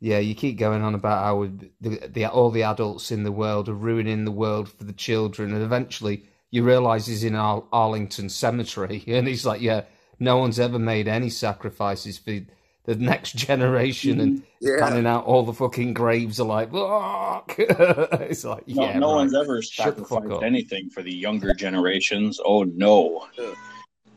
yeah, 0.03 0.19
you 0.19 0.35
keep 0.35 0.57
going 0.57 0.81
on 0.81 0.95
about 0.95 1.23
how 1.23 1.49
the, 1.79 2.09
the 2.09 2.25
all 2.25 2.51
the 2.51 2.63
adults 2.63 3.09
in 3.09 3.23
the 3.23 3.31
world 3.31 3.69
are 3.69 3.73
ruining 3.73 4.25
the 4.25 4.31
world 4.31 4.67
for 4.67 4.83
the 4.83 4.91
children, 4.91 5.53
and 5.53 5.63
eventually 5.63 6.25
you 6.51 6.61
realise 6.61 7.05
he's 7.05 7.23
in 7.23 7.35
Ar- 7.35 7.63
Arlington 7.71 8.27
Cemetery, 8.27 9.01
and 9.07 9.29
he's 9.29 9.45
like, 9.45 9.61
"Yeah, 9.61 9.83
no 10.19 10.35
one's 10.35 10.59
ever 10.59 10.77
made 10.77 11.07
any 11.07 11.29
sacrifices 11.29 12.17
for 12.17 12.37
the 12.83 12.95
next 12.95 13.31
generation," 13.37 14.19
and 14.19 14.39
mm-hmm. 14.39 14.45
Yeah. 14.59 14.79
panning 14.81 15.07
out 15.07 15.23
all 15.23 15.43
the 15.43 15.53
fucking 15.53 15.93
graves 15.93 16.37
are 16.37 16.47
like, 16.47 16.73
"Fuck!" 16.73 17.55
it's 17.57 18.43
like, 18.43 18.67
No, 18.67 18.83
yeah, 18.83 18.99
no 18.99 19.07
right. 19.11 19.15
one's 19.19 19.33
ever 19.33 19.61
Shut 19.61 19.95
the 19.95 20.03
fuck 20.03 20.23
sacrificed 20.23 20.43
anything 20.43 20.89
for 20.89 21.01
the 21.01 21.15
younger 21.15 21.53
generations. 21.53 22.41
Oh 22.43 22.63
no. 22.63 23.25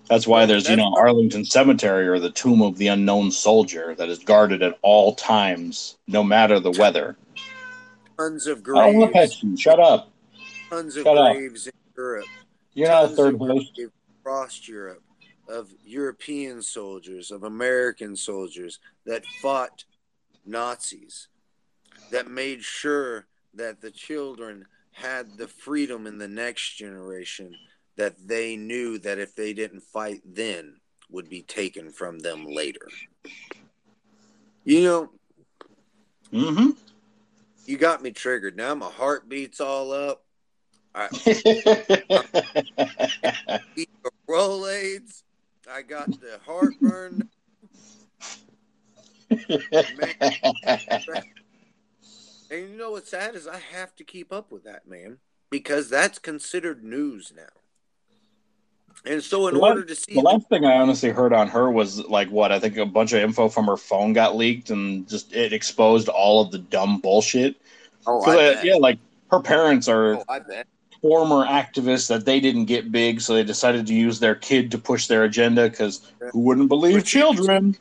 That's 0.08 0.26
why 0.26 0.46
there's, 0.46 0.68
you 0.68 0.76
know, 0.76 0.94
Arlington 0.96 1.44
Cemetery 1.44 2.06
or 2.06 2.20
the 2.20 2.30
Tomb 2.30 2.62
of 2.62 2.78
the 2.78 2.88
Unknown 2.88 3.30
Soldier 3.30 3.94
that 3.96 4.08
is 4.08 4.20
guarded 4.20 4.62
at 4.62 4.78
all 4.82 5.14
times, 5.14 5.96
no 6.06 6.22
matter 6.22 6.60
the 6.60 6.70
weather. 6.70 7.16
Tons 8.16 8.46
of 8.46 8.62
graves. 8.62 8.80
I 8.80 8.86
don't 8.92 9.00
want 9.00 9.12
to 9.12 9.18
pet 9.18 9.42
you. 9.42 9.56
Shut 9.56 9.80
up. 9.80 10.10
tons 10.70 10.96
of 10.96 11.02
Shut 11.02 11.18
up. 11.18 11.34
graves 11.34 11.66
in 11.66 11.72
Europe. 11.96 12.26
You're 12.74 12.88
not 12.88 13.06
a 13.06 13.08
third 13.08 13.36
host. 13.38 13.80
across 14.20 14.68
Europe 14.68 15.02
of 15.48 15.70
European 15.84 16.62
soldiers, 16.62 17.30
of 17.30 17.44
American 17.44 18.16
soldiers 18.16 18.78
that 19.04 19.24
fought 19.40 19.84
Nazis, 20.44 21.28
that 22.10 22.30
made 22.30 22.62
sure 22.62 23.26
that 23.54 23.80
the 23.80 23.90
children 23.90 24.66
had 24.92 25.36
the 25.36 25.48
freedom 25.48 26.06
in 26.06 26.18
the 26.18 26.28
next 26.28 26.76
generation 26.76 27.54
that 27.96 28.28
they 28.28 28.56
knew 28.56 28.98
that 28.98 29.18
if 29.18 29.34
they 29.34 29.52
didn't 29.52 29.82
fight 29.82 30.20
then 30.24 30.76
would 31.10 31.28
be 31.28 31.42
taken 31.42 31.90
from 31.90 32.18
them 32.18 32.46
later. 32.46 32.88
You 34.64 34.82
know, 34.82 35.10
Mm-hmm. 36.32 36.70
you 37.66 37.76
got 37.76 38.02
me 38.02 38.10
triggered. 38.10 38.56
Now 38.56 38.74
my 38.74 38.90
heart 38.90 39.28
beats 39.28 39.60
all 39.60 39.92
up. 39.92 40.24
I 40.94 41.08
eat 41.24 41.44
the 44.02 44.10
Rolaids. 44.28 45.22
I 45.70 45.82
got 45.82 46.08
the 46.20 46.40
heartburn. 46.44 47.28
And 52.50 52.70
you 52.70 52.76
know 52.76 52.92
what's 52.92 53.10
sad 53.10 53.34
is 53.34 53.46
I 53.46 53.58
have 53.58 53.94
to 53.96 54.04
keep 54.04 54.32
up 54.32 54.50
with 54.52 54.64
that, 54.64 54.86
man, 54.86 55.18
because 55.50 55.88
that's 55.90 56.18
considered 56.18 56.84
news 56.84 57.32
now. 57.34 57.42
And 59.04 59.22
so, 59.22 59.46
in 59.48 59.54
The 59.54 59.60
order 59.60 59.80
last- 59.80 59.88
to 59.88 59.94
see, 59.94 60.14
the 60.14 60.20
last 60.20 60.48
thing 60.48 60.64
I 60.64 60.78
honestly 60.78 61.10
heard 61.10 61.32
on 61.32 61.48
her 61.48 61.70
was 61.70 62.00
like 62.06 62.28
what 62.30 62.50
I 62.50 62.58
think 62.58 62.76
a 62.76 62.86
bunch 62.86 63.12
of 63.12 63.20
info 63.22 63.48
from 63.48 63.66
her 63.66 63.76
phone 63.76 64.12
got 64.12 64.36
leaked 64.36 64.70
and 64.70 65.08
just 65.08 65.32
it 65.32 65.52
exposed 65.52 66.08
all 66.08 66.40
of 66.42 66.50
the 66.50 66.58
dumb 66.58 67.00
bullshit. 67.00 67.56
oh, 68.06 68.22
uh, 68.28 68.60
yeah, 68.64 68.74
like 68.74 68.98
her 69.30 69.40
parents 69.40 69.88
are 69.88 70.16
oh, 70.28 70.62
former 71.02 71.46
activists 71.46 72.08
that 72.08 72.24
they 72.24 72.40
didn't 72.40 72.64
get 72.64 72.90
big, 72.90 73.20
so 73.20 73.34
they 73.34 73.44
decided 73.44 73.86
to 73.86 73.94
use 73.94 74.18
their 74.18 74.34
kid 74.34 74.70
to 74.72 74.78
push 74.78 75.06
their 75.06 75.24
agenda. 75.24 75.68
Because 75.68 76.12
who 76.32 76.40
wouldn't 76.40 76.68
believe 76.68 77.04
children? 77.04 77.76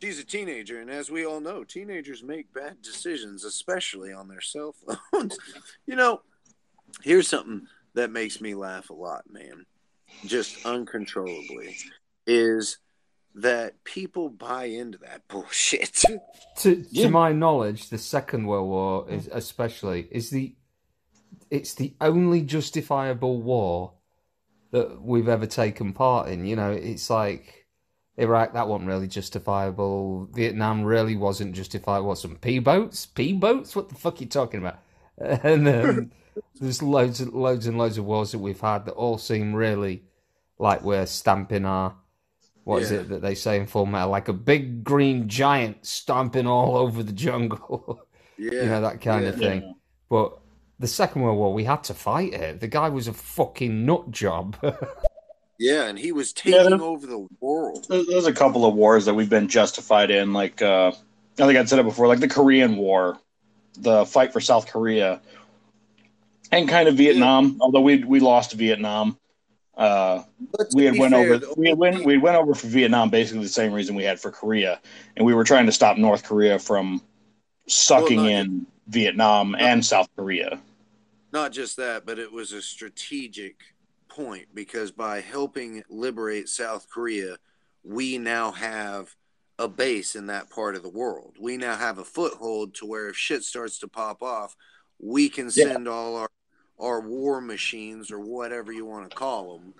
She's 0.00 0.18
a 0.18 0.24
teenager, 0.24 0.80
and 0.80 0.90
as 0.90 1.10
we 1.10 1.24
all 1.24 1.40
know, 1.40 1.62
teenagers 1.62 2.24
make 2.24 2.52
bad 2.52 2.82
decisions, 2.82 3.44
especially 3.44 4.12
on 4.12 4.26
their 4.26 4.40
cell 4.40 4.74
phones. 5.12 5.38
you 5.86 5.94
know, 5.94 6.22
here's 7.02 7.28
something 7.28 7.68
that 7.94 8.10
makes 8.10 8.40
me 8.40 8.54
laugh 8.54 8.90
a 8.90 8.94
lot, 8.94 9.22
man, 9.30 9.64
just 10.24 10.64
uncontrollably, 10.66 11.76
is 12.26 12.78
that 13.34 13.82
people 13.84 14.28
buy 14.28 14.64
into 14.66 14.98
that 14.98 15.22
bullshit. 15.28 16.02
To 16.58 16.84
Yeah. 16.90 17.08
my 17.08 17.32
knowledge, 17.32 17.88
the 17.88 17.96
Second 17.96 18.46
World 18.46 18.68
War 18.68 19.06
is 19.10 19.26
especially 19.32 20.06
is 20.10 20.28
the 20.30 20.54
it's 21.50 21.74
the 21.74 21.94
only 22.00 22.42
justifiable 22.42 23.40
war 23.40 23.94
that 24.70 25.00
we've 25.02 25.28
ever 25.28 25.46
taken 25.46 25.92
part 25.94 26.28
in. 26.28 26.44
You 26.44 26.56
know, 26.56 26.70
it's 26.70 27.08
like 27.08 27.66
Iraq 28.18 28.52
that 28.52 28.68
wasn't 28.68 28.88
really 28.88 29.08
justifiable. 29.08 30.26
Vietnam 30.34 30.84
really 30.84 31.16
wasn't 31.16 31.54
justifiable. 31.54 32.08
What 32.08 32.18
some 32.18 32.36
P 32.36 32.58
boats? 32.58 33.06
P 33.06 33.32
boats? 33.32 33.74
What 33.74 33.88
the 33.88 33.94
fuck 33.94 34.20
are 34.20 34.24
you 34.24 34.28
talking 34.28 34.60
about? 34.60 34.78
And 35.18 35.68
um, 35.68 36.10
there's 36.60 36.82
loads 36.82 37.20
and 37.20 37.32
loads 37.32 37.66
and 37.66 37.78
loads 37.78 37.98
of 37.98 38.04
wars 38.04 38.32
that 38.32 38.38
we've 38.38 38.60
had 38.60 38.86
that 38.86 38.92
all 38.92 39.18
seem 39.18 39.54
really 39.54 40.04
like 40.58 40.82
we're 40.82 41.06
stamping 41.06 41.64
our 41.64 41.94
what 42.64 42.82
is 42.82 42.92
Yeah. 42.92 42.98
it 42.98 43.08
that 43.08 43.22
they 43.22 43.34
say 43.34 43.58
in 43.58 43.66
Full 43.66 43.86
Metal? 43.86 44.10
Like 44.10 44.28
a 44.28 44.32
big 44.32 44.84
green 44.84 45.28
giant 45.28 45.84
stomping 45.84 46.46
all 46.46 46.76
over 46.76 47.02
the 47.02 47.12
jungle. 47.12 48.06
Yeah. 48.38 48.50
you 48.62 48.66
know 48.66 48.80
that 48.82 49.00
kind 49.00 49.24
of 49.24 49.38
yeah. 49.40 49.48
thing. 49.48 49.74
But 50.08 50.38
the 50.78 50.86
Second 50.86 51.22
World 51.22 51.38
War, 51.38 51.52
we 51.52 51.64
had 51.64 51.82
to 51.84 51.94
fight 51.94 52.32
it. 52.34 52.60
The 52.60 52.68
guy 52.68 52.88
was 52.88 53.08
a 53.08 53.12
fucking 53.12 53.84
nut 53.84 54.10
job. 54.10 54.56
Yeah, 55.58 55.84
and 55.84 55.96
he 55.96 56.10
was 56.10 56.32
taking 56.32 56.70
there- 56.70 56.82
over 56.82 57.06
the 57.06 57.28
world. 57.40 57.86
There's, 57.88 58.08
there's 58.08 58.26
a 58.26 58.32
couple 58.32 58.64
of 58.66 58.74
wars 58.74 59.04
that 59.04 59.14
we've 59.14 59.30
been 59.30 59.46
justified 59.46 60.10
in, 60.10 60.32
like 60.32 60.60
uh, 60.60 60.88
I 60.88 61.46
think 61.46 61.56
I'd 61.56 61.68
said 61.68 61.78
it 61.78 61.84
before, 61.84 62.08
like 62.08 62.18
the 62.18 62.26
Korean 62.26 62.76
War, 62.76 63.18
the 63.78 64.04
fight 64.04 64.32
for 64.32 64.40
South 64.40 64.66
Korea, 64.66 65.20
and 66.52 66.68
kind 66.68 66.88
of 66.88 66.94
Vietnam. 66.94 67.58
Although 67.60 67.80
we 67.80 68.04
we 68.04 68.20
lost 68.20 68.52
Vietnam, 68.52 69.18
uh, 69.76 70.22
we 70.74 70.84
had 70.84 70.96
went 70.98 71.14
fair, 71.14 71.24
over 71.24 71.38
the 71.38 71.54
we 71.56 71.68
had 71.68 71.78
went 71.78 72.04
we 72.04 72.18
went 72.18 72.36
over 72.36 72.54
for 72.54 72.68
Vietnam 72.68 73.10
basically 73.10 73.42
the 73.42 73.48
same 73.48 73.72
reason 73.72 73.96
we 73.96 74.04
had 74.04 74.20
for 74.20 74.30
Korea, 74.30 74.80
and 75.16 75.26
we 75.26 75.34
were 75.34 75.44
trying 75.44 75.66
to 75.66 75.72
stop 75.72 75.96
North 75.96 76.22
Korea 76.22 76.58
from 76.58 77.02
sucking 77.66 78.18
not 78.18 78.30
in 78.30 78.66
Vietnam 78.88 79.56
and 79.58 79.84
South 79.84 80.08
Korea. 80.16 80.60
Not 81.32 81.52
just 81.52 81.78
that, 81.78 82.04
but 82.04 82.18
it 82.18 82.30
was 82.30 82.52
a 82.52 82.60
strategic 82.60 83.56
point 84.08 84.48
because 84.52 84.90
by 84.90 85.20
helping 85.20 85.82
liberate 85.88 86.48
South 86.48 86.86
Korea, 86.90 87.36
we 87.82 88.18
now 88.18 88.52
have 88.52 89.14
a 89.58 89.66
base 89.68 90.14
in 90.16 90.26
that 90.26 90.50
part 90.50 90.74
of 90.76 90.82
the 90.82 90.90
world. 90.90 91.36
We 91.40 91.56
now 91.56 91.76
have 91.76 91.96
a 91.96 92.04
foothold 92.04 92.74
to 92.74 92.86
where 92.86 93.08
if 93.08 93.16
shit 93.16 93.44
starts 93.44 93.78
to 93.78 93.88
pop 93.88 94.22
off, 94.22 94.54
we 94.98 95.30
can 95.30 95.46
Yeah. 95.46 95.72
send 95.72 95.88
all 95.88 96.16
our 96.16 96.28
our 96.82 97.00
war 97.00 97.40
machines 97.40 98.10
or 98.10 98.18
whatever 98.18 98.72
you 98.72 98.84
want 98.84 99.08
to 99.08 99.16
call 99.16 99.56
them 99.56 99.72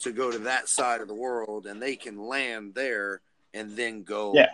to 0.00 0.12
go 0.12 0.30
to 0.30 0.38
that 0.40 0.68
side 0.68 1.00
of 1.00 1.08
the 1.08 1.14
world 1.14 1.66
and 1.66 1.80
they 1.80 1.96
can 1.96 2.18
land 2.18 2.74
there 2.74 3.20
and 3.54 3.76
then 3.76 4.02
go 4.02 4.32
Yeah. 4.34 4.48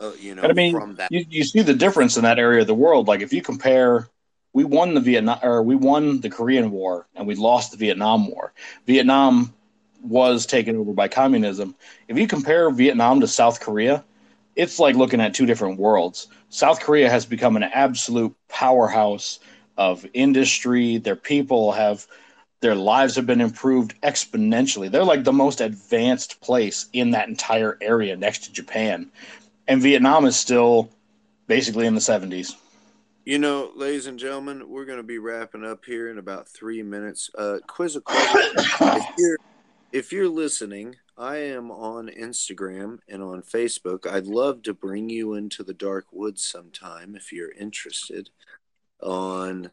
uh, 0.00 0.12
you 0.18 0.34
know 0.34 0.42
But 0.42 0.52
I 0.52 0.54
mean, 0.54 0.72
from 0.72 0.94
that 0.96 1.10
you, 1.10 1.26
you 1.28 1.44
see 1.44 1.62
the 1.62 1.74
difference 1.74 2.16
in 2.16 2.22
that 2.22 2.38
area 2.38 2.60
of 2.62 2.66
the 2.66 2.74
world. 2.74 3.08
Like 3.08 3.20
if 3.20 3.32
you 3.32 3.42
compare, 3.42 4.08
we 4.52 4.64
won 4.64 4.94
the 4.94 5.00
Vietnam 5.00 5.38
or 5.42 5.62
we 5.62 5.74
won 5.74 6.20
the 6.20 6.30
Korean 6.30 6.70
War 6.70 7.06
and 7.16 7.26
we 7.26 7.34
lost 7.34 7.72
the 7.72 7.76
Vietnam 7.76 8.30
War. 8.30 8.52
Vietnam 8.86 9.52
was 10.02 10.46
taken 10.46 10.76
over 10.76 10.92
by 10.92 11.08
communism. 11.08 11.74
If 12.06 12.16
you 12.16 12.28
compare 12.28 12.70
Vietnam 12.70 13.20
to 13.20 13.26
South 13.26 13.60
Korea, 13.60 14.04
it's 14.54 14.78
like 14.78 14.94
looking 14.94 15.20
at 15.20 15.34
two 15.34 15.46
different 15.46 15.78
worlds. 15.78 16.28
South 16.48 16.80
Korea 16.80 17.10
has 17.10 17.26
become 17.26 17.56
an 17.56 17.64
absolute 17.64 18.34
powerhouse 18.48 19.40
of 19.78 20.04
industry. 20.12 20.98
Their 20.98 21.16
people 21.16 21.72
have 21.72 22.06
their 22.60 22.74
lives 22.74 23.14
have 23.16 23.26
been 23.26 23.40
improved 23.40 23.94
exponentially. 24.02 24.90
They're 24.90 25.04
like 25.04 25.24
the 25.24 25.32
most 25.32 25.60
advanced 25.60 26.40
place 26.40 26.86
in 26.92 27.12
that 27.12 27.28
entire 27.28 27.78
area 27.80 28.16
next 28.16 28.44
to 28.44 28.52
Japan. 28.52 29.10
And 29.68 29.80
Vietnam 29.80 30.26
is 30.26 30.36
still 30.36 30.90
basically 31.46 31.86
in 31.86 31.94
the 31.94 32.00
70s. 32.00 32.54
You 33.24 33.38
know, 33.38 33.70
ladies 33.76 34.06
and 34.06 34.18
gentlemen, 34.18 34.68
we're 34.68 34.86
going 34.86 34.98
to 34.98 35.04
be 35.04 35.18
wrapping 35.18 35.64
up 35.64 35.84
here 35.84 36.10
in 36.10 36.18
about 36.18 36.48
three 36.48 36.82
minutes. 36.82 37.30
Uh, 37.36 37.58
Quizzical, 37.66 38.14
if 38.16 39.06
you're 39.18 39.38
if 39.92 40.12
you're 40.12 40.28
listening, 40.28 40.96
I 41.16 41.36
am 41.36 41.70
on 41.70 42.08
Instagram 42.08 43.00
and 43.08 43.22
on 43.22 43.42
Facebook. 43.42 44.06
I'd 44.06 44.26
love 44.26 44.62
to 44.62 44.74
bring 44.74 45.10
you 45.10 45.34
into 45.34 45.62
the 45.62 45.74
dark 45.74 46.06
woods 46.12 46.44
sometime 46.44 47.14
if 47.14 47.32
you're 47.32 47.52
interested. 47.52 48.30
On 49.00 49.70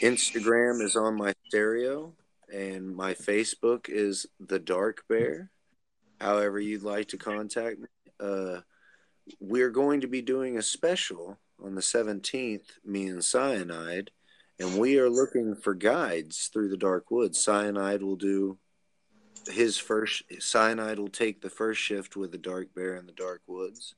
Instagram 0.00 0.82
is 0.82 0.96
on 0.96 1.16
my 1.16 1.34
stereo, 1.46 2.14
and 2.52 2.94
my 2.94 3.14
Facebook 3.14 3.88
is 3.88 4.26
the 4.40 4.58
Dark 4.58 5.04
Bear. 5.08 5.50
However, 6.20 6.58
you'd 6.58 6.82
like 6.82 7.08
to 7.08 7.16
contact 7.16 7.78
me, 7.78 7.86
uh, 8.20 8.60
we're 9.40 9.70
going 9.70 10.00
to 10.00 10.06
be 10.06 10.22
doing 10.22 10.58
a 10.58 10.62
special 10.62 11.38
on 11.62 11.74
the 11.74 11.80
17th, 11.80 12.66
me 12.84 13.06
and 13.06 13.24
Cyanide, 13.24 14.10
and 14.58 14.78
we 14.78 14.98
are 14.98 15.10
looking 15.10 15.54
for 15.54 15.74
guides 15.74 16.48
through 16.52 16.68
the 16.68 16.76
dark 16.76 17.10
woods. 17.10 17.42
Cyanide 17.42 18.02
will 18.02 18.16
do 18.16 18.58
his 19.48 19.78
first, 19.78 20.22
Cyanide 20.40 20.98
will 20.98 21.08
take 21.08 21.40
the 21.40 21.50
first 21.50 21.80
shift 21.80 22.16
with 22.16 22.32
the 22.32 22.38
dark 22.38 22.74
bear 22.74 22.96
in 22.96 23.06
the 23.06 23.12
dark 23.12 23.42
woods. 23.46 23.94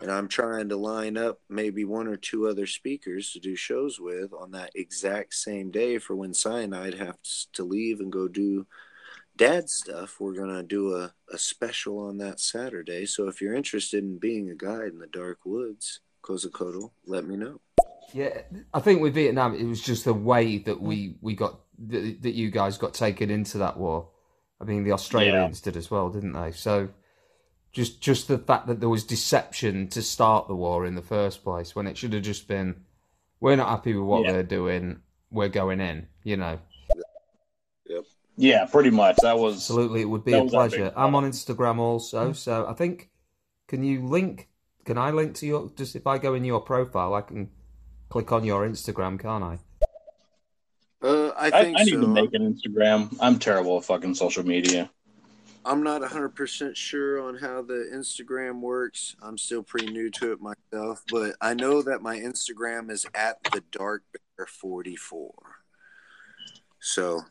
And 0.00 0.10
I'm 0.10 0.28
trying 0.28 0.68
to 0.70 0.76
line 0.76 1.16
up 1.16 1.40
maybe 1.48 1.84
one 1.84 2.06
or 2.06 2.16
two 2.16 2.48
other 2.48 2.66
speakers 2.66 3.32
to 3.32 3.40
do 3.40 3.56
shows 3.56 3.98
with 4.00 4.32
on 4.32 4.50
that 4.52 4.70
exact 4.74 5.34
same 5.34 5.70
day 5.70 5.98
for 5.98 6.16
when 6.16 6.34
Cyanide 6.34 6.94
has 6.94 7.48
to 7.52 7.64
leave 7.64 8.00
and 8.00 8.12
go 8.12 8.28
do 8.28 8.66
dad 9.36 9.70
stuff. 9.70 10.20
We're 10.20 10.34
going 10.34 10.54
to 10.54 10.62
do 10.62 10.94
a, 10.94 11.12
a 11.32 11.38
special 11.38 11.98
on 11.98 12.18
that 12.18 12.40
Saturday. 12.40 13.06
So 13.06 13.28
if 13.28 13.40
you're 13.40 13.54
interested 13.54 14.02
in 14.02 14.18
being 14.18 14.50
a 14.50 14.54
guide 14.54 14.92
in 14.92 14.98
the 14.98 15.06
dark 15.06 15.40
woods, 15.44 16.00
Quetzalcoatl, 16.22 16.92
let 17.06 17.26
me 17.26 17.36
know. 17.36 17.60
Yeah, 18.12 18.42
I 18.72 18.80
think 18.80 19.00
with 19.00 19.14
Vietnam, 19.14 19.54
it 19.54 19.64
was 19.64 19.80
just 19.80 20.04
the 20.04 20.14
way 20.14 20.58
that 20.58 20.80
we 20.80 21.16
we 21.20 21.34
got 21.34 21.60
that, 21.88 22.22
that 22.22 22.34
you 22.34 22.50
guys 22.50 22.78
got 22.78 22.94
taken 22.94 23.28
into 23.28 23.58
that 23.58 23.76
war. 23.76 24.08
I 24.60 24.64
mean, 24.64 24.84
the 24.84 24.92
Australians 24.92 25.60
did 25.60 25.76
as 25.76 25.90
well, 25.90 26.10
didn't 26.10 26.32
they? 26.32 26.52
So 26.52 26.88
just 27.74 28.00
just 28.00 28.28
the 28.28 28.38
fact 28.38 28.66
that 28.68 28.80
there 28.80 28.88
was 28.88 29.04
deception 29.04 29.88
to 29.88 30.00
start 30.00 30.48
the 30.48 30.54
war 30.54 30.86
in 30.86 30.94
the 30.94 31.02
first 31.02 31.42
place, 31.44 31.74
when 31.76 31.86
it 31.86 31.98
should 31.98 32.12
have 32.14 32.22
just 32.22 32.48
been, 32.48 32.76
we're 33.40 33.56
not 33.56 33.68
happy 33.68 33.92
with 33.94 34.04
what 34.06 34.24
Yeah. 34.24 34.32
they're 34.32 34.42
doing, 34.44 35.00
we're 35.30 35.48
going 35.48 35.80
in. 35.80 36.06
You 36.22 36.36
know, 36.38 36.58
Yep. 37.86 38.04
Yeah, 38.36 38.64
pretty 38.66 38.90
much. 38.90 39.16
That 39.22 39.38
was 39.38 39.56
absolutely, 39.56 40.00
it 40.00 40.08
would 40.08 40.24
be 40.24 40.32
a 40.32 40.42
was 40.42 40.54
our 40.54 40.68
pleasure. 40.68 40.92
I'm 40.96 41.14
on 41.14 41.24
Instagram 41.24 41.78
also, 41.78 42.32
so 42.32 42.66
I 42.66 42.72
think 42.72 43.10
can 43.68 43.82
you 43.82 44.06
link? 44.06 44.48
Can 44.84 44.96
I 44.96 45.10
link 45.10 45.34
to 45.36 45.46
your? 45.46 45.70
Just 45.76 45.96
if 45.96 46.06
I 46.06 46.18
go 46.18 46.34
in 46.34 46.44
your 46.44 46.60
profile, 46.60 47.14
I 47.14 47.22
can 47.22 47.50
click 48.08 48.30
on 48.32 48.44
your 48.44 48.66
Instagram, 48.68 49.18
can't 49.20 49.42
I? 49.44 49.58
Uh, 51.02 51.28
I 51.36 51.46
I, 51.48 51.50
think 51.64 51.78
I 51.78 51.84
need 51.84 51.94
so. 51.94 52.00
to 52.00 52.06
make 52.06 52.32
an 52.34 52.54
Instagram. 52.54 53.14
I'm 53.20 53.38
terrible 53.38 53.78
at 53.78 53.84
fucking 53.84 54.14
social 54.14 54.44
media. 54.46 54.90
I'm 55.64 55.82
not 55.82 56.02
100% 56.02 56.76
sure 56.76 57.22
on 57.22 57.36
how 57.36 57.62
the 57.62 57.90
Instagram 57.94 58.60
works. 58.60 59.16
I'm 59.22 59.38
still 59.38 59.62
pretty 59.62 59.90
new 59.90 60.10
to 60.10 60.32
it 60.32 60.38
myself, 60.40 61.02
but 61.10 61.36
I 61.40 61.54
know 61.54 61.80
that 61.82 62.02
my 62.02 62.18
Instagram 62.18 62.90
is 62.90 63.06
at 63.14 63.42
the 63.44 63.62
dark 63.72 64.02
bear 64.36 64.46
44. 64.46 65.32
So 66.80 67.22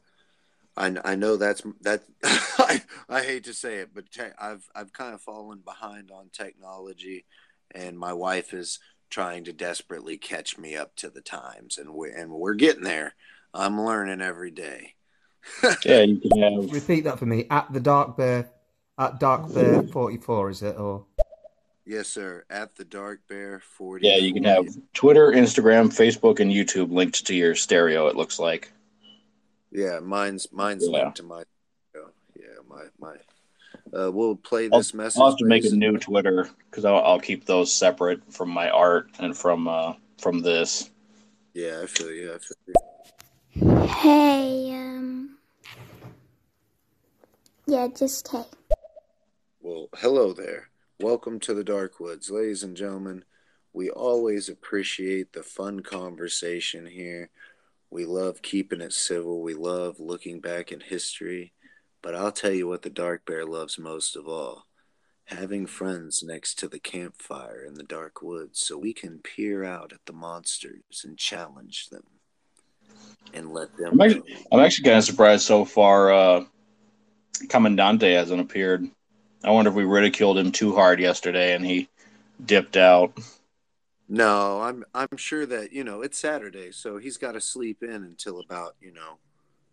I, 0.75 0.95
I 1.05 1.15
know 1.15 1.37
that's 1.37 1.61
that 1.81 2.03
I, 2.23 2.81
I 3.07 3.21
hate 3.21 3.43
to 3.43 3.53
say 3.53 3.75
it, 3.75 3.91
but 3.93 4.11
te- 4.11 4.35
I've 4.39 4.67
I've 4.75 4.93
kind 4.93 5.13
of 5.13 5.21
fallen 5.21 5.59
behind 5.63 6.09
on 6.09 6.29
technology 6.31 7.25
and 7.69 7.99
my 7.99 8.13
wife 8.13 8.53
is 8.53 8.79
trying 9.11 9.43
to 9.43 9.53
desperately 9.53 10.17
catch 10.17 10.57
me 10.57 10.75
up 10.75 10.95
to 10.95 11.09
the 11.09 11.21
times 11.21 11.77
and 11.77 11.93
we 11.93 12.11
and 12.11 12.31
we're 12.31 12.55
getting 12.55 12.83
there. 12.83 13.13
I'm 13.53 13.79
learning 13.79 14.21
every 14.21 14.49
day. 14.49 14.95
Yeah, 15.85 16.01
you 16.01 16.19
can 16.19 16.41
have. 16.41 16.71
Repeat 16.71 17.05
that 17.05 17.19
for 17.19 17.25
me. 17.25 17.45
At 17.49 17.71
the 17.71 17.79
Dark 17.79 18.17
Bear, 18.17 18.49
at 18.97 19.19
Dark 19.19 19.53
Bear 19.53 19.83
forty 19.83 20.17
four, 20.17 20.49
is 20.49 20.61
it? 20.61 20.77
Or 20.77 21.05
Yes, 21.85 22.07
sir. 22.07 22.45
At 22.49 22.75
the 22.77 22.85
Dark 22.85 23.27
Bear 23.27 23.59
40. 23.59 24.07
Yeah, 24.07 24.15
you 24.15 24.33
can 24.33 24.45
have 24.45 24.65
Twitter, 24.93 25.31
Instagram, 25.31 25.89
Facebook, 25.89 26.39
and 26.39 26.49
YouTube 26.49 26.93
linked 26.93 27.25
to 27.27 27.35
your 27.35 27.55
stereo. 27.55 28.07
It 28.07 28.15
looks 28.15 28.39
like. 28.39 28.71
Yeah, 29.69 29.99
mine's 29.99 30.47
mine's 30.53 30.85
Yeah. 30.87 31.01
linked 31.03 31.17
to 31.17 31.23
my. 31.23 31.43
Yeah, 31.93 32.61
my 32.69 32.83
my. 32.99 33.15
Uh, 33.93 34.09
we'll 34.11 34.35
play 34.37 34.69
I'll, 34.71 34.79
this 34.79 34.93
message. 34.93 35.19
I'll 35.19 35.29
have 35.31 35.37
to 35.39 35.45
make 35.45 35.65
a 35.65 35.69
new 35.75 35.97
Twitter 35.97 36.49
because 36.69 36.85
I'll, 36.85 37.03
I'll 37.03 37.19
keep 37.19 37.45
those 37.45 37.71
separate 37.71 38.33
from 38.33 38.49
my 38.49 38.69
art 38.69 39.09
and 39.19 39.35
from 39.37 39.67
uh, 39.67 39.93
from 40.21 40.41
this. 40.41 40.89
Yeah, 41.53 41.81
I 41.83 41.85
feel 41.87 42.11
you. 42.11 42.33
I 42.33 42.37
feel 42.37 42.57
you. 43.71 43.85
Hey, 43.87 44.71
um. 44.73 45.32
Yeah, 47.73 47.87
just 47.87 48.27
hey. 48.27 48.43
Well, 49.59 49.89
hello 49.95 50.31
there. 50.31 50.69
Welcome 50.99 51.39
to 51.39 51.55
the 51.55 51.63
Dark 51.63 51.99
Woods, 51.99 52.29
ladies 52.29 52.61
and 52.61 52.77
gentlemen. 52.77 53.25
We 53.73 53.89
always 53.89 54.47
appreciate 54.47 55.33
the 55.33 55.41
fun 55.41 55.79
conversation 55.79 56.85
here. 56.85 57.31
We 57.89 58.05
love 58.05 58.43
keeping 58.43 58.79
it 58.79 58.93
civil. 58.93 59.41
We 59.41 59.55
love 59.55 59.99
looking 59.99 60.39
back 60.39 60.71
in 60.71 60.81
history. 60.81 61.53
But 62.03 62.13
I'll 62.13 62.31
tell 62.31 62.51
you 62.51 62.67
what 62.67 62.83
the 62.83 62.91
Dark 62.91 63.25
Bear 63.25 63.43
loves 63.43 63.79
most 63.79 64.15
of 64.15 64.27
all 64.27 64.67
having 65.25 65.65
friends 65.65 66.21
next 66.21 66.59
to 66.59 66.67
the 66.67 66.77
campfire 66.77 67.65
in 67.65 67.73
the 67.73 67.81
dark 67.81 68.21
woods 68.21 68.59
so 68.59 68.77
we 68.77 68.93
can 68.93 69.17
peer 69.17 69.63
out 69.63 69.91
at 69.91 70.05
the 70.05 70.13
monsters 70.13 71.03
and 71.03 71.17
challenge 71.17 71.87
them 71.89 72.03
and 73.33 73.51
let 73.51 73.75
them 73.77 73.93
I'm 73.93 74.01
actually, 74.01 74.45
I'm 74.51 74.59
actually 74.59 74.83
kind 74.83 74.97
of 74.97 75.05
surprised 75.05 75.47
so 75.47 75.65
far. 75.65 76.13
Uh, 76.13 76.43
Commandante 77.49 78.13
hasn't 78.13 78.41
appeared. 78.41 78.87
I 79.43 79.51
wonder 79.51 79.69
if 79.69 79.75
we 79.75 79.83
ridiculed 79.83 80.37
him 80.37 80.51
too 80.51 80.73
hard 80.73 80.99
yesterday 80.99 81.53
and 81.53 81.65
he 81.65 81.89
dipped 82.43 82.77
out. 82.77 83.17
No, 84.07 84.61
I'm 84.61 84.83
I'm 84.93 85.17
sure 85.17 85.45
that 85.45 85.73
you 85.73 85.83
know 85.83 86.01
it's 86.01 86.19
Saturday, 86.19 86.71
so 86.71 86.97
he's 86.97 87.17
got 87.17 87.33
to 87.33 87.41
sleep 87.41 87.81
in 87.81 88.03
until 88.03 88.39
about 88.39 88.75
you 88.79 88.93
know 88.93 89.17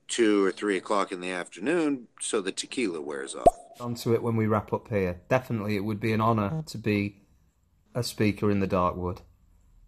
two 0.09 0.45
or 0.45 0.51
three 0.51 0.77
o'clock 0.77 1.12
in 1.12 1.20
the 1.20 1.31
afternoon 1.31 2.09
so 2.20 2.41
the 2.41 2.53
tequila 2.53 3.01
wears 3.01 3.35
off. 3.35 3.47
Onto 3.81 4.12
it 4.12 4.23
when 4.23 4.37
we 4.37 4.47
wrap 4.47 4.73
up 4.73 4.89
here. 4.89 5.20
Definitely, 5.28 5.77
it 5.77 5.85
would 5.85 6.01
be 6.01 6.12
an 6.12 6.20
honour 6.20 6.62
to 6.66 6.78
be 6.78 7.16
a 7.95 8.03
speaker 8.03 8.51
in 8.51 8.61
the 8.61 8.69
Darkwood. 8.69 9.19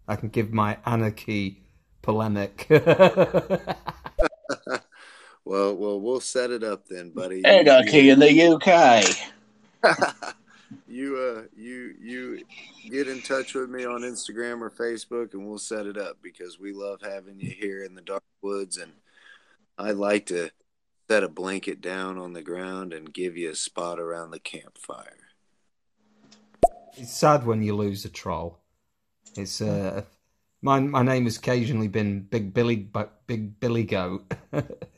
I 0.07 0.15
can 0.15 0.29
give 0.29 0.51
my 0.51 0.77
anarchy 0.85 1.63
polemic. 2.01 2.67
Well, 5.45 5.75
well, 5.75 5.99
we'll 5.99 6.21
set 6.21 6.51
it 6.51 6.63
up 6.63 6.87
then, 6.87 7.09
buddy. 7.09 7.43
Anarchy 7.43 8.09
in 8.09 8.19
the 8.19 8.41
UK. 8.41 9.03
you 10.87 11.17
uh 11.17 11.43
you 11.55 11.93
you 11.99 12.43
get 12.89 13.07
in 13.07 13.21
touch 13.21 13.53
with 13.53 13.69
me 13.69 13.85
on 13.85 14.01
Instagram 14.01 14.61
or 14.61 14.69
Facebook 14.69 15.33
and 15.33 15.45
we'll 15.45 15.57
set 15.57 15.85
it 15.85 15.97
up 15.97 16.17
because 16.21 16.59
we 16.59 16.71
love 16.71 16.99
having 17.01 17.39
you 17.39 17.49
here 17.49 17.83
in 17.83 17.93
the 17.93 18.01
dark 18.01 18.23
woods 18.41 18.77
and 18.77 18.91
I 19.77 19.91
like 19.91 20.27
to 20.27 20.51
set 21.09 21.23
a 21.23 21.29
blanket 21.29 21.81
down 21.81 22.17
on 22.17 22.33
the 22.33 22.41
ground 22.41 22.93
and 22.93 23.13
give 23.13 23.37
you 23.37 23.49
a 23.51 23.55
spot 23.55 23.99
around 23.99 24.31
the 24.31 24.39
campfire. 24.39 25.17
it's 26.95 27.13
sad 27.13 27.45
when 27.45 27.61
you 27.61 27.75
lose 27.75 28.05
a 28.05 28.09
troll. 28.09 28.59
It's 29.35 29.61
uh, 29.61 30.03
my 30.61 30.79
my 30.79 31.01
name 31.01 31.25
has 31.25 31.37
occasionally 31.37 31.87
been 31.87 32.21
Big 32.21 32.53
Billy, 32.53 32.77
but 32.77 33.25
Big 33.27 33.59
Billy 33.59 33.83
Goat, 33.83 34.31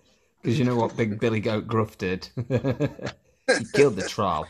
because 0.45 0.59
you 0.59 0.65
know 0.65 0.75
what 0.75 0.95
Big 0.95 1.19
Billy 1.19 1.39
Goat 1.39 1.65
Gruff 1.65 1.97
did. 1.97 2.29
he 2.35 3.65
killed 3.73 3.95
the 3.95 4.07
troll. 4.07 4.45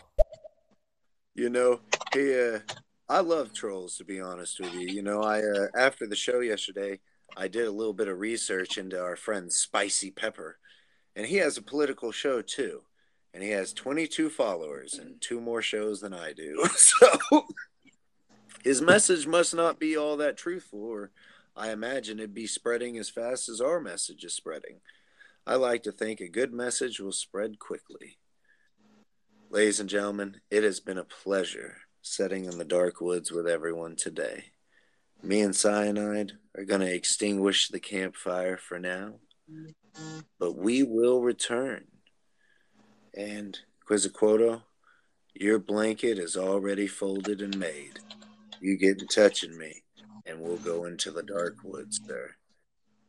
You 1.34 1.50
know, 1.50 1.80
he 2.14 2.38
uh 2.38 2.60
I 3.08 3.22
love 3.22 3.54
trolls 3.54 3.96
to 3.98 4.04
be 4.04 4.20
honest 4.20 4.60
with 4.60 4.74
you. 4.74 4.90
You 4.90 5.02
know, 5.02 5.22
I 5.22 5.40
uh, 5.40 5.68
after 5.78 6.06
the 6.06 6.16
show 6.18 6.42
yesterday, 6.42 7.00
I 7.38 7.48
did 7.48 7.66
a 7.66 7.72
little 7.72 7.94
bit 7.94 8.10
of 8.10 8.20
research 8.20 8.78
into 8.78 9.02
our 9.02 9.16
friend 9.16 9.52
Spicy 9.54 10.12
Pepper, 10.12 10.58
and 11.16 11.26
he 11.26 11.38
has 11.38 11.58
a 11.58 11.62
political 11.62 12.12
show 12.12 12.42
too. 12.42 12.82
And 13.34 13.42
he 13.42 13.50
has 13.52 13.74
22 13.74 14.30
followers 14.30 14.94
and 14.94 15.20
two 15.22 15.40
more 15.40 15.62
shows 15.62 16.02
than 16.02 16.14
I 16.14 16.34
do. 16.34 16.68
So 16.76 17.46
his 18.64 18.82
message 18.82 19.28
must 19.28 19.54
not 19.54 19.80
be 19.80 19.96
all 19.96 20.18
that 20.18 20.38
truthful, 20.38 20.84
or 20.84 21.12
I 21.56 21.72
imagine 21.72 22.20
it'd 22.20 22.34
be 22.34 22.48
spreading 22.48 22.98
as 22.98 23.10
fast 23.10 23.48
as 23.48 23.62
our 23.62 23.80
message 23.80 24.26
is 24.26 24.34
spreading. 24.34 24.80
I 25.48 25.58
like 25.58 25.84
to 25.84 25.92
think 25.92 26.22
a 26.22 26.28
good 26.28 26.52
message 26.54 27.00
will 27.00 27.12
spread 27.12 27.60
quickly. 27.60 28.18
Ladies 29.52 29.80
and 29.80 29.88
gentlemen, 29.88 30.42
it 30.50 30.64
has 30.64 30.80
been 30.80 30.98
a 30.98 31.04
pleasure 31.04 31.78
sitting 32.02 32.46
in 32.46 32.58
the 32.58 32.66
dark 32.66 33.00
woods 33.00 33.32
with 33.32 33.48
everyone 33.48 33.96
today. 33.96 34.46
Me 35.22 35.42
and 35.42 35.56
Cyanide 35.56 36.32
are 36.58 36.66
going 36.66 36.82
to 36.82 36.92
extinguish 36.92 37.68
the 37.68 37.80
campfire 37.80 38.58
for 38.58 38.80
now, 38.80 39.20
but 40.40 40.58
we 40.58 40.82
will 40.82 41.22
return. 41.22 41.86
And, 43.16 43.56
Quetzalcoatl, 43.88 44.64
your 45.36 45.60
blanket 45.60 46.18
is 46.18 46.36
already 46.36 46.88
folded 46.88 47.44
and 47.44 47.56
made. 47.60 48.00
You 48.60 48.78
get 48.78 49.00
in 49.00 49.08
touch 49.08 49.44
with 49.44 49.56
me, 49.56 49.84
and 50.26 50.40
we'll 50.40 50.58
go 50.58 50.86
into 50.86 51.12
the 51.12 51.24
dark 51.24 51.58
woods, 51.64 52.02
sir. 52.04 52.32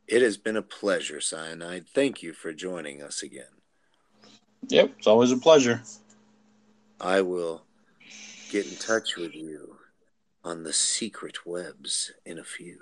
It 0.08 0.22
has 0.22 0.36
been 0.36 0.56
a 0.56 0.62
pleasure, 0.62 1.20
Cyanide. 1.20 1.86
Thank 1.88 2.22
you 2.22 2.32
for 2.32 2.52
joining 2.52 3.02
us 3.02 3.22
again. 3.22 3.44
Yep, 4.68 4.92
it's 4.98 5.06
always 5.06 5.32
a 5.32 5.36
pleasure. 5.36 5.82
I 7.00 7.20
will 7.20 7.64
get 8.50 8.66
in 8.66 8.76
touch 8.76 9.16
with 9.16 9.34
you 9.34 9.76
on 10.44 10.62
the 10.62 10.72
secret 10.72 11.44
webs 11.44 12.12
in 12.24 12.38
a 12.38 12.44
few. 12.44 12.78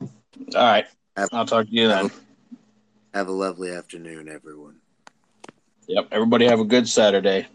All 0.00 0.08
right. 0.54 0.86
Have, 1.16 1.28
I'll 1.32 1.46
talk 1.46 1.66
to 1.66 1.72
you 1.72 1.88
then. 1.88 2.10
have 3.14 3.28
a 3.28 3.32
lovely 3.32 3.70
afternoon, 3.70 4.28
everyone. 4.28 4.76
Yep. 5.88 6.08
Everybody 6.12 6.46
have 6.46 6.60
a 6.60 6.64
good 6.64 6.88
Saturday. 6.88 7.48